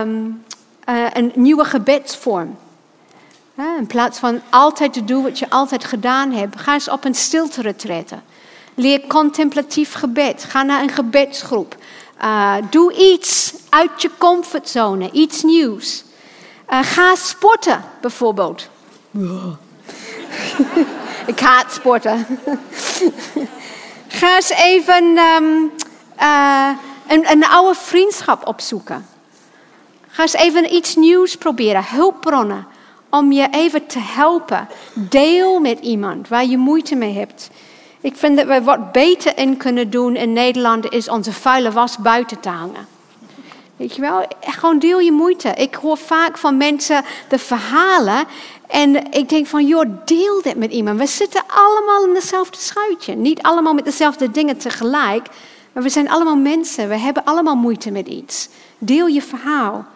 um, 0.01 0.43
uh, 0.89 1.07
een 1.12 1.33
nieuwe 1.35 1.65
gebedsvorm. 1.65 2.57
In 3.78 3.86
plaats 3.86 4.18
van 4.18 4.40
altijd 4.51 4.93
te 4.93 5.05
doen 5.05 5.22
wat 5.22 5.39
je 5.39 5.51
altijd 5.51 5.84
gedaan 5.84 6.32
hebt, 6.32 6.60
ga 6.60 6.72
eens 6.72 6.89
op 6.89 7.05
een 7.05 7.14
stilte 7.14 7.62
retretten. 7.62 8.22
Leer 8.74 9.06
contemplatief 9.06 9.93
gebed. 9.93 10.44
Ga 10.48 10.62
naar 10.62 10.82
een 10.82 10.90
gebedsgroep. 10.90 11.76
Uh, 12.22 12.55
doe 12.70 12.93
iets 12.93 13.55
uit 13.68 14.02
je 14.02 14.10
comfortzone, 14.18 15.10
iets 15.10 15.43
nieuws. 15.43 16.05
Uh, 16.70 16.78
ga 16.82 17.14
sporten 17.14 17.84
bijvoorbeeld. 18.01 18.68
Ik 21.26 21.40
haat 21.40 21.72
sporten. 21.72 22.26
ga 24.18 24.34
eens 24.36 24.51
even 24.51 25.05
um, 25.05 25.72
uh, 26.20 26.68
een, 27.09 27.30
een 27.30 27.47
oude 27.47 27.78
vriendschap 27.78 28.47
opzoeken. 28.47 29.06
Ga 30.09 30.22
eens 30.22 30.32
even 30.32 30.74
iets 30.74 30.97
nieuws 30.97 31.36
proberen, 31.36 31.84
hulpbronnen, 31.84 32.66
om 33.12 33.32
je 33.32 33.48
even 33.51 33.86
te 33.86 33.98
helpen. 33.98 34.68
Deel 34.94 35.60
met 35.60 35.78
iemand 35.80 36.28
waar 36.28 36.44
je 36.44 36.56
moeite 36.56 36.94
mee 36.94 37.14
hebt. 37.14 37.51
Ik 38.01 38.16
vind 38.16 38.36
dat 38.36 38.47
we 38.47 38.62
wat 38.62 38.93
beter 38.93 39.39
in 39.39 39.56
kunnen 39.56 39.90
doen 39.90 40.16
in 40.16 40.32
Nederland 40.32 40.93
is 40.93 41.09
onze 41.09 41.32
vuile 41.32 41.70
was 41.70 41.97
buiten 41.97 42.40
te 42.40 42.48
hangen. 42.48 42.86
Weet 43.76 43.94
je 43.94 44.01
wel, 44.01 44.26
gewoon 44.40 44.78
deel 44.78 44.98
je 44.98 45.12
moeite. 45.12 45.48
Ik 45.48 45.74
hoor 45.74 45.97
vaak 45.97 46.39
van 46.39 46.56
mensen 46.56 47.05
de 47.28 47.39
verhalen 47.39 48.24
en 48.68 49.12
ik 49.12 49.28
denk 49.28 49.47
van, 49.47 49.66
joh, 49.66 49.84
deel 50.05 50.43
dit 50.43 50.56
met 50.56 50.72
iemand. 50.72 50.98
We 50.98 51.06
zitten 51.06 51.43
allemaal 51.47 52.05
in 52.05 52.14
hetzelfde 52.14 52.59
schuitje. 52.59 53.14
Niet 53.14 53.43
allemaal 53.43 53.74
met 53.74 53.84
dezelfde 53.84 54.30
dingen 54.30 54.56
tegelijk, 54.56 55.26
maar 55.72 55.82
we 55.82 55.89
zijn 55.89 56.10
allemaal 56.10 56.36
mensen. 56.36 56.89
We 56.89 56.97
hebben 56.97 57.24
allemaal 57.24 57.56
moeite 57.56 57.90
met 57.90 58.06
iets. 58.06 58.48
Deel 58.78 59.06
je 59.06 59.22
verhaal. 59.22 59.86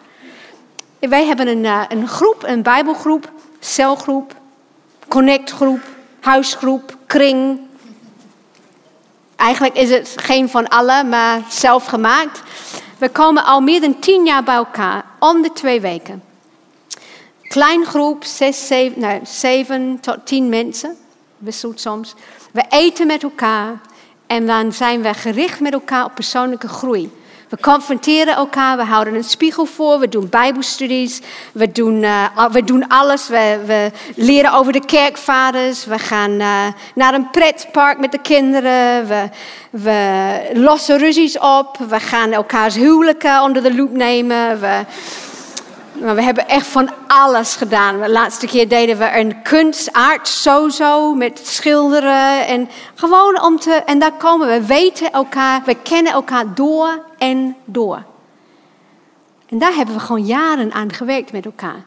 Wij 0.99 1.25
hebben 1.25 1.47
een, 1.47 1.65
eh, 1.65 1.81
een 1.87 2.07
groep, 2.07 2.43
een 2.43 2.61
bijbelgroep, 2.61 3.31
celgroep, 3.59 4.35
connectgroep, 5.07 5.81
huisgroep, 6.19 6.97
kring, 7.05 7.67
Eigenlijk 9.37 9.75
is 9.75 9.89
het 9.89 10.13
geen 10.15 10.49
van 10.49 10.67
alle, 10.67 11.03
maar 11.03 11.41
zelf 11.49 11.85
gemaakt. 11.85 12.41
We 12.97 13.09
komen 13.09 13.45
al 13.45 13.61
meer 13.61 13.81
dan 13.81 13.99
tien 13.99 14.25
jaar 14.25 14.43
bij 14.43 14.55
elkaar, 14.55 15.05
om 15.19 15.41
de 15.41 15.53
twee 15.53 15.81
weken. 15.81 16.23
Klein 17.41 17.85
groep, 17.85 18.23
zes, 18.23 18.67
zeven, 18.67 18.99
nou, 18.99 19.19
zeven 19.23 19.99
tot 19.99 20.17
tien 20.23 20.49
mensen, 20.49 20.97
wisselt 21.37 21.79
soms. 21.79 22.13
We 22.51 22.65
eten 22.69 23.07
met 23.07 23.23
elkaar 23.23 23.79
en 24.27 24.45
dan 24.45 24.73
zijn 24.73 25.01
we 25.01 25.13
gericht 25.13 25.59
met 25.59 25.73
elkaar 25.73 26.05
op 26.05 26.15
persoonlijke 26.15 26.67
groei. 26.67 27.11
We 27.49 27.57
confronteren 27.61 28.35
elkaar, 28.35 28.77
we 28.77 28.83
houden 28.83 29.15
een 29.15 29.23
spiegel 29.23 29.65
voor, 29.65 29.99
we 29.99 30.09
doen 30.09 30.29
bijbelstudies, 30.29 31.21
we 31.51 31.71
doen, 31.71 32.03
uh, 32.03 32.45
we 32.51 32.63
doen 32.63 32.87
alles. 32.87 33.27
We, 33.27 33.59
we, 33.65 33.91
leren 34.15 34.53
over 34.53 34.73
de 34.73 34.85
kerkvaders, 34.85 35.85
we 35.85 35.99
gaan 35.99 36.31
uh, 36.31 36.65
naar 36.95 37.13
een 37.13 37.31
pretpark 37.31 37.99
met 37.99 38.11
de 38.11 38.21
kinderen, 38.21 39.07
we, 39.07 39.29
we 39.69 40.51
lossen 40.53 40.97
ruzies 40.97 41.39
op, 41.39 41.77
we 41.89 41.99
gaan 41.99 42.31
elkaars 42.31 42.75
huwelijken 42.75 43.41
onder 43.41 43.63
de 43.63 43.75
loep 43.75 43.91
nemen. 43.91 44.59
We, 44.59 44.85
maar 46.01 46.15
we 46.15 46.23
hebben 46.23 46.47
echt 46.47 46.67
van 46.67 46.89
alles 47.07 47.55
gedaan. 47.55 48.01
De 48.01 48.09
laatste 48.09 48.47
keer 48.47 48.67
deden 48.67 48.97
we 48.97 49.17
een 49.17 49.41
kunstaart, 49.41 50.27
zo 50.27 51.15
met 51.15 51.41
schilderen. 51.43 52.47
En 52.47 52.69
gewoon 52.95 53.41
om 53.41 53.59
te. 53.59 53.71
En 53.71 53.99
daar 53.99 54.11
komen 54.11 54.47
we. 54.47 54.65
weten 54.65 55.11
elkaar, 55.11 55.61
we 55.65 55.75
kennen 55.75 56.11
elkaar 56.11 56.53
door 56.53 57.06
en 57.17 57.55
door. 57.65 58.03
En 59.45 59.57
daar 59.57 59.75
hebben 59.75 59.95
we 59.95 60.01
gewoon 60.01 60.25
jaren 60.25 60.71
aan 60.71 60.93
gewerkt 60.93 61.31
met 61.31 61.45
elkaar. 61.45 61.83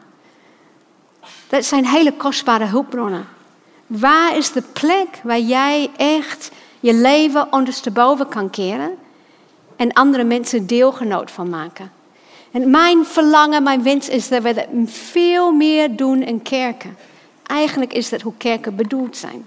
Dat 1.48 1.64
zijn 1.64 1.86
hele 1.86 2.12
kostbare 2.12 2.64
hulpbronnen. 2.64 3.26
Waar 3.86 4.36
is 4.36 4.52
de 4.52 4.62
plek 4.62 5.20
waar 5.22 5.40
jij 5.40 5.90
echt 5.96 6.50
je 6.80 6.94
leven 6.94 7.52
ondersteboven 7.52 8.28
kan 8.28 8.50
keren 8.50 8.98
en 9.76 9.92
andere 9.92 10.24
mensen 10.24 10.66
deelgenoot 10.66 11.30
van 11.30 11.48
maken? 11.48 11.92
En 12.50 12.70
mijn 12.70 13.04
verlangen, 13.04 13.62
mijn 13.62 13.82
wens 13.82 14.08
is 14.08 14.28
dat 14.28 14.42
we 14.42 14.54
dat 14.54 14.66
veel 14.84 15.52
meer 15.52 15.96
doen 15.96 16.22
in 16.22 16.42
kerken. 16.42 16.96
Eigenlijk 17.46 17.92
is 17.92 18.08
dat 18.08 18.20
hoe 18.20 18.34
kerken 18.36 18.76
bedoeld 18.76 19.16
zijn. 19.16 19.46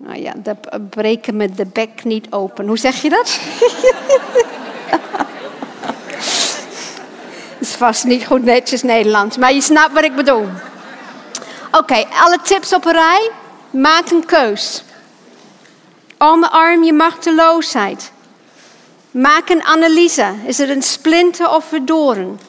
Nou 0.00 0.22
ja, 0.22 0.32
dat 0.36 0.90
breken 0.90 1.36
met 1.36 1.56
de 1.56 1.66
bek 1.66 2.04
niet 2.04 2.26
open. 2.30 2.66
Hoe 2.66 2.78
zeg 2.78 3.02
je 3.02 3.08
dat? 3.08 3.38
Dat 7.58 7.68
is 7.68 7.74
vast 7.74 8.04
niet 8.04 8.26
goed 8.26 8.44
netjes 8.44 8.82
Nederlands, 8.82 9.36
maar 9.36 9.52
je 9.52 9.60
snapt 9.60 9.92
wat 9.92 10.04
ik 10.04 10.14
bedoel. 10.14 10.46
Oké, 11.72 12.04
alle 12.12 12.38
tips 12.42 12.72
op 12.72 12.84
een 12.84 12.92
rij. 12.92 13.30
Maak 13.70 14.10
een 14.10 14.24
keus. 14.24 14.82
Omarm 16.18 16.84
je 16.84 16.92
machteloosheid. 16.92 18.12
Maak 19.10 19.48
een 19.48 19.62
analyse. 19.62 20.34
Is 20.46 20.58
het 20.58 20.68
een 20.68 20.82
splinter 20.82 21.50
of 21.50 21.72
een 21.72 21.86
doorn? 21.86 22.40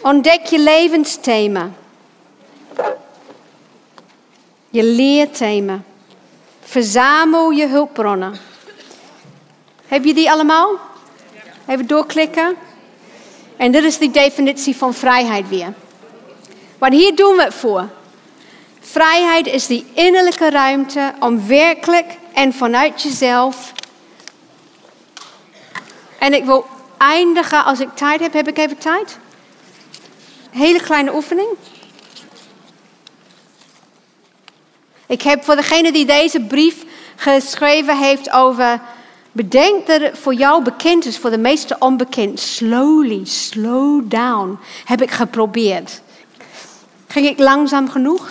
Ontdek 0.00 0.44
je 0.44 0.58
levensthema. 0.58 1.70
Je 4.70 4.84
leerthema. 4.84 5.80
Verzamel 6.74 7.50
je 7.50 7.66
hulpbronnen. 7.66 8.36
Heb 9.86 10.04
je 10.04 10.14
die 10.14 10.30
allemaal? 10.30 10.70
Even 11.66 11.86
doorklikken. 11.86 12.56
En 13.56 13.72
dit 13.72 13.84
is 13.84 13.98
de 13.98 14.10
definitie 14.10 14.76
van 14.76 14.94
vrijheid 14.94 15.48
weer. 15.48 15.72
Want 16.78 16.92
hier 16.92 17.16
doen 17.16 17.36
we 17.36 17.42
het 17.42 17.54
voor. 17.54 17.88
Vrijheid 18.80 19.46
is 19.46 19.66
die 19.66 19.86
innerlijke 19.92 20.50
ruimte 20.50 21.12
om 21.20 21.46
werkelijk 21.46 22.16
en 22.32 22.52
vanuit 22.52 23.02
jezelf 23.02 23.72
en 26.18 26.34
ik 26.34 26.44
wil 26.44 26.66
eindigen, 26.98 27.64
als 27.64 27.80
ik 27.80 27.88
tijd 27.94 28.20
heb, 28.20 28.32
heb 28.32 28.48
ik 28.48 28.58
even 28.58 28.78
tijd? 28.78 29.18
Hele 30.50 30.80
kleine 30.80 31.14
oefening. 31.14 31.48
Ik 35.06 35.22
heb 35.22 35.44
voor 35.44 35.56
degene 35.56 35.92
die 35.92 36.06
deze 36.06 36.40
brief 36.40 36.84
geschreven 37.16 37.98
heeft 37.98 38.30
over. 38.30 38.80
Bedenk 39.32 39.86
dat 39.86 40.00
het 40.00 40.18
voor 40.18 40.34
jou 40.34 40.62
bekend 40.62 41.04
is, 41.04 41.18
voor 41.18 41.30
de 41.30 41.38
meeste 41.38 41.76
onbekend. 41.78 42.40
Slowly, 42.40 43.24
slow 43.24 44.10
down, 44.10 44.58
heb 44.84 45.02
ik 45.02 45.10
geprobeerd. 45.10 46.00
Ging 47.08 47.26
ik 47.26 47.38
langzaam 47.38 47.90
genoeg? 47.90 48.30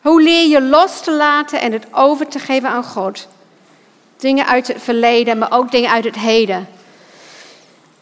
Hoe 0.00 0.22
leer 0.22 0.48
je 0.48 0.62
los 0.62 1.00
te 1.00 1.12
laten 1.12 1.60
en 1.60 1.72
het 1.72 1.86
over 1.90 2.28
te 2.28 2.38
geven 2.38 2.68
aan 2.68 2.84
God? 2.84 3.28
Dingen 4.16 4.46
uit 4.46 4.66
het 4.66 4.82
verleden, 4.82 5.38
maar 5.38 5.52
ook 5.52 5.70
dingen 5.70 5.90
uit 5.90 6.04
het 6.04 6.16
heden. 6.16 6.68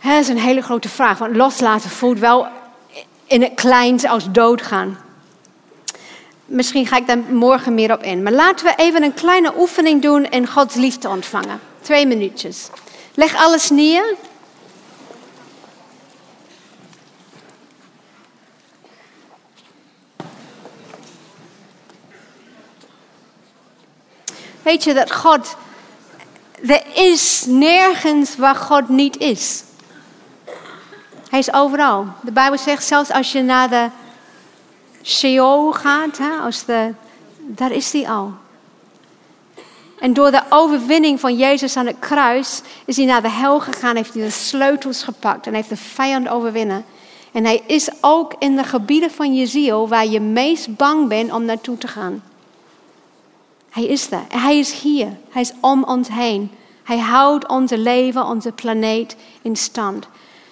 Dat 0.03 0.21
is 0.21 0.29
een 0.29 0.39
hele 0.39 0.63
grote 0.63 0.89
vraag, 0.89 1.19
want 1.19 1.37
loslaten 1.37 1.91
voelt 1.91 2.19
wel 2.19 2.47
in 3.35 3.43
het 3.43 3.55
klein 3.55 4.09
als 4.09 4.31
doodgaan. 4.31 4.99
Misschien 6.47 6.87
ga 6.87 6.97
ik 6.97 7.07
daar 7.07 7.19
morgen 7.19 7.75
meer 7.75 7.93
op 7.93 8.03
in. 8.03 8.23
Maar 8.23 8.33
laten 8.33 8.67
we 8.67 8.73
even 8.77 9.03
een 9.03 9.15
kleine 9.15 9.53
oefening 9.59 10.03
doen 10.03 10.25
in 10.25 10.47
Gods 10.47 10.75
liefde 10.75 11.09
ontvangen. 11.09 11.61
Twee 11.81 12.07
minuutjes. 12.07 12.69
Leg 13.15 13.35
alles 13.37 13.71
neer. 13.71 14.15
Weet 24.63 24.85
je 24.85 24.95
dat 24.95 25.13
God 25.13 25.57
er 26.67 26.83
is 26.95 27.45
nergens 27.47 28.37
waar 28.37 28.57
God 28.57 28.89
niet 28.89 29.17
is. 29.17 29.64
Hij 31.35 31.43
is 31.43 31.53
overal. 31.53 32.07
De 32.21 32.33
Bijbel 32.33 32.59
zegt 32.59 32.85
zelfs 32.85 33.11
als 33.11 33.33
je 33.33 33.43
naar 33.43 33.69
de 33.71 33.89
Sheol 35.03 35.73
gaat, 35.73 36.21
als 36.43 36.65
de, 36.65 36.95
daar 37.39 37.73
is 37.73 37.93
hij 37.93 38.09
al. 38.09 38.33
En 39.99 40.13
door 40.13 40.31
de 40.31 40.43
overwinning 40.49 41.21
van 41.21 41.37
Jezus 41.37 41.77
aan 41.77 41.87
het 41.87 41.99
kruis 41.99 42.63
is 42.85 42.97
hij 42.97 43.07
naar 43.07 43.23
de 43.23 43.31
hel 43.31 43.61
gegaan, 43.61 43.97
heeft 43.97 44.15
hij 44.15 44.23
de 44.23 44.31
sleutels 44.31 45.03
gepakt 45.03 45.47
en 45.47 45.55
heeft 45.55 45.69
de 45.69 45.77
vijand 45.77 46.29
overwinnen. 46.29 46.85
En 47.33 47.45
hij 47.45 47.63
is 47.67 47.89
ook 48.01 48.35
in 48.39 48.57
de 48.57 48.65
gebieden 48.65 49.11
van 49.11 49.35
je 49.35 49.47
ziel 49.47 49.89
waar 49.89 50.07
je 50.07 50.21
meest 50.21 50.77
bang 50.77 51.09
bent 51.09 51.33
om 51.33 51.45
naartoe 51.45 51.79
te 51.79 51.89
gaan. 51.89 52.23
Hij 53.71 53.85
is 53.85 54.09
daar. 54.09 54.27
Hij 54.29 54.59
is 54.59 54.73
hier. 54.81 55.09
Hij 55.31 55.43
is 55.43 55.53
om 55.61 55.85
ons 55.85 56.09
heen. 56.09 56.51
Hij 56.83 56.99
houdt 56.99 57.49
onze 57.49 57.79
leven, 57.79 58.27
onze 58.27 58.53
planeet 58.53 59.17
in 59.43 59.57
stand. 59.57 60.07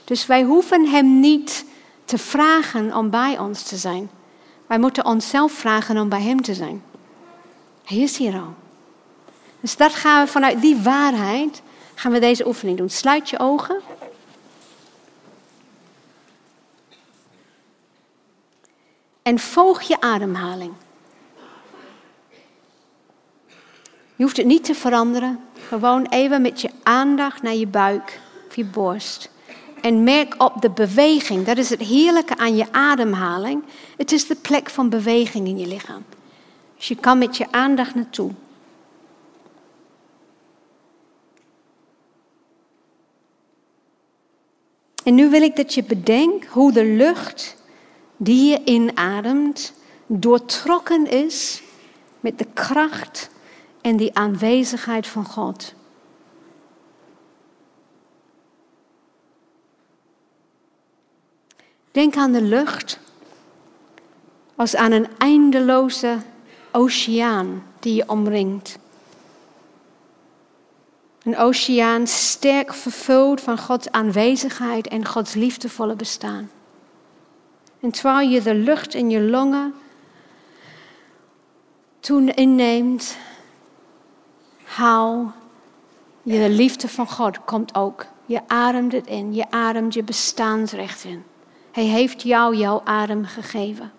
Dus 0.05 0.27
wij 0.27 0.43
hoeven 0.43 0.89
Hem 0.89 1.21
niet 1.21 1.65
te 2.05 2.19
vragen 2.19 2.97
om 2.97 3.11
bij 3.11 3.39
ons 3.39 3.63
te 3.63 3.77
zijn. 3.77 4.11
Wij 4.67 4.79
moeten 4.79 5.05
onszelf 5.05 5.53
vragen 5.53 5.99
om 5.99 6.09
bij 6.09 6.23
Hem 6.23 6.43
te 6.43 6.55
zijn. 6.55 6.83
Hij 7.85 7.99
is 7.99 8.17
hier 8.17 8.35
al. 8.35 8.55
Dus 9.61 9.77
dat 9.77 9.95
gaan 9.95 10.25
we 10.25 10.31
vanuit 10.31 10.61
die 10.61 10.77
waarheid 10.77 11.63
gaan 11.95 12.13
we 12.13 12.19
deze 12.19 12.47
oefening 12.47 12.79
doen. 12.79 12.91
Sluit 12.91 13.31
je 13.31 13.39
ogen. 13.39 13.81
En 19.23 19.39
volg 19.39 19.83
je 19.83 20.01
ademhaling. 20.01 20.73
Je 24.17 24.23
hoeft 24.23 24.37
het 24.37 24.47
niet 24.47 24.65
te 24.65 24.75
veranderen. 24.75 25.41
Gewoon 25.69 26.07
even 26.07 26.43
met 26.43 26.61
je 26.61 26.71
aandacht 26.83 27.43
naar 27.43 27.55
je 27.55 27.67
buik 27.67 28.21
of 28.49 28.57
je 28.57 28.65
borst. 28.65 29.32
En 29.83 30.03
merk 30.03 30.35
op 30.39 30.61
de 30.61 30.71
beweging. 30.71 31.47
Dat 31.47 31.59
is 31.59 31.71
het 31.71 31.81
heerlijke 31.81 32.37
aan 32.37 32.57
je 32.57 32.73
ademhaling. 32.73 33.63
Het 33.97 34.13
is 34.13 34.27
de 34.27 34.35
plek 34.35 34.71
van 34.71 34.89
beweging 34.89 35.47
in 35.49 35.59
je 35.59 35.67
lichaam. 35.67 36.05
Dus 36.77 36.89
je 36.89 36.97
kan 36.97 37.19
met 37.19 37.37
je 37.37 37.47
aandacht 37.51 37.95
naartoe. 37.95 38.31
En 45.05 45.15
nu 45.15 45.31
wil 45.31 45.43
ik 45.43 45.57
dat 45.57 45.75
je 45.75 45.85
bedenkt 45.85 46.47
hoe 46.47 46.73
de 46.73 46.85
lucht 46.85 47.57
die 48.17 48.51
je 48.51 48.61
inademt 48.65 49.73
doortrokken 50.07 51.11
is 51.11 51.63
met 52.21 52.39
de 52.39 52.47
kracht 52.55 53.31
en 53.81 53.97
die 53.97 54.15
aanwezigheid 54.15 55.07
van 55.07 55.25
God. 55.25 55.75
Denk 61.93 62.17
aan 62.17 62.33
de 62.33 62.43
lucht 62.43 62.99
als 64.55 64.77
aan 64.77 64.93
een 64.93 65.09
eindeloze 65.19 66.19
oceaan 66.71 67.65
die 67.81 67.95
je 67.95 68.09
omringt. 68.09 68.79
Een 71.23 71.37
oceaan 71.37 72.07
sterk 72.07 72.75
vervuld 72.75 73.41
van 73.41 73.59
Gods 73.59 73.91
aanwezigheid 73.91 74.89
en 74.89 75.07
Gods 75.07 75.35
liefdevolle 75.35 75.95
bestaan. 75.95 76.51
En 77.81 77.91
terwijl 77.91 78.29
je 78.29 78.43
de 78.43 78.55
lucht 78.55 78.95
in 78.95 79.11
je 79.11 79.21
longen 79.21 79.75
toen 82.01 82.29
inneemt, 82.29 83.17
haal 84.65 85.33
je 86.23 86.39
de 86.39 86.51
liefde 86.51 86.89
van 86.89 87.09
God 87.09 87.45
komt 87.45 87.75
ook. 87.75 88.07
Je 88.27 88.41
ademt 88.47 88.93
het 88.93 89.07
in, 89.07 89.35
je 89.35 89.51
ademt 89.51 89.95
je 89.95 90.03
bestaansrecht 90.03 91.05
in. 91.05 91.25
Hij 91.73 91.85
heeft 91.85 92.23
jou 92.23 92.57
jouw 92.57 92.81
adem 92.85 93.25
gegeven. 93.25 93.93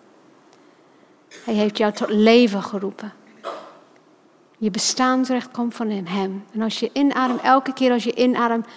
Hij 1.43 1.53
heeft 1.53 1.77
jou 1.77 1.93
tot 1.93 2.09
leven 2.09 2.63
geroepen. 2.63 3.13
Je 4.57 4.71
bestaansrecht 4.71 5.51
komt 5.51 5.75
van 5.75 5.89
hem. 5.89 6.45
En 6.51 6.61
als 6.61 6.79
je 6.79 6.89
inademt, 6.93 7.41
elke 7.41 7.73
keer 7.73 7.91
als 7.91 8.03
je 8.03 8.15
inademt, 8.15 8.67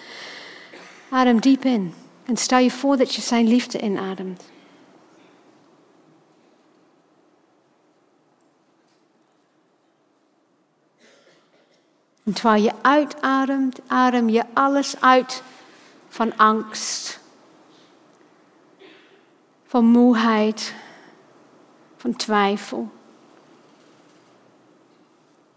adem 1.10 1.40
diep 1.40 1.64
in. 1.64 1.94
En 2.24 2.36
stel 2.36 2.58
je 2.58 2.70
voor 2.70 2.96
dat 2.96 3.14
je 3.14 3.20
zijn 3.20 3.48
liefde 3.48 3.80
inademt. 3.80 4.42
En 12.24 12.32
terwijl 12.32 12.62
je 12.62 12.72
uitademt, 12.82 13.80
adem 13.86 14.28
je 14.28 14.44
alles 14.52 15.00
uit 15.00 15.42
van 16.08 16.36
angst, 16.36 17.20
van 19.66 19.84
moeheid, 19.84 20.74
van 21.96 22.16
twijfel. 22.16 22.88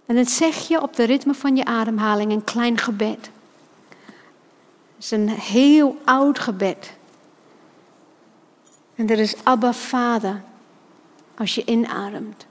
En 0.06 0.15
dan 0.15 0.26
zeg 0.26 0.68
je 0.68 0.81
op 0.81 0.95
de 0.95 1.03
ritme 1.03 1.34
van 1.34 1.56
je 1.56 1.65
ademhaling 1.65 2.31
een 2.31 2.44
klein 2.44 2.77
gebed. 2.77 3.30
Het 4.95 5.03
is 5.03 5.11
een 5.11 5.30
heel 5.30 6.02
oud 6.06 6.40
gebed. 6.40 6.94
En 8.95 9.06
dat 9.06 9.18
is 9.18 9.44
Abba 9.44 9.73
Vader 9.73 10.41
als 11.38 11.56
je 11.56 11.65
inademt. 11.65 12.45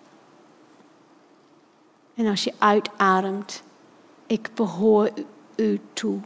En 2.15 2.27
als 2.27 2.45
je 2.45 2.55
uitademt, 2.59 3.63
ik 4.27 4.51
behoor 4.55 5.11
u 5.57 5.81
toe. 5.93 6.21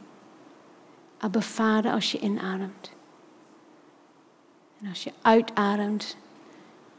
Abba 1.19 1.41
Vader 1.41 1.93
als 1.93 2.13
je 2.13 2.19
inademt. 2.19 2.92
En 4.83 4.89
als 4.89 5.05
je 5.05 5.13
uitademt, 5.23 6.17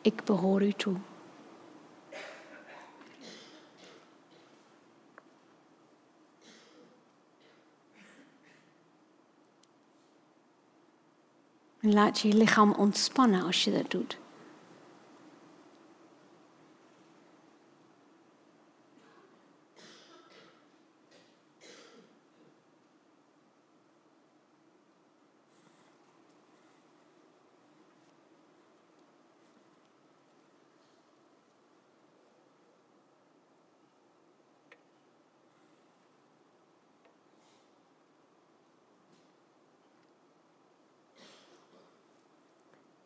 ik 0.01 0.23
behoor 0.23 0.61
u 0.61 0.72
toe. 0.72 0.95
En 11.80 11.93
laat 11.93 12.19
je 12.19 12.34
lichaam 12.34 12.72
ontspannen 12.73 13.43
als 13.43 13.64
je 13.64 13.72
dat 13.72 13.91
doet. 13.91 14.18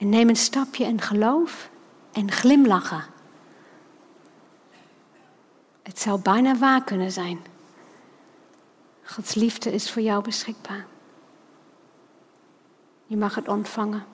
En 0.07 0.13
neem 0.13 0.29
een 0.29 0.35
stapje 0.35 0.85
in 0.85 1.01
geloof 1.01 1.69
en 2.11 2.31
glimlachen. 2.31 3.03
Het 5.83 5.99
zou 5.99 6.21
bijna 6.21 6.57
waar 6.57 6.83
kunnen 6.83 7.11
zijn. 7.11 7.39
Gods 9.03 9.33
liefde 9.33 9.71
is 9.73 9.91
voor 9.91 10.01
jou 10.01 10.23
beschikbaar. 10.23 10.85
Je 13.05 13.17
mag 13.17 13.35
het 13.35 13.47
ontvangen. 13.47 14.05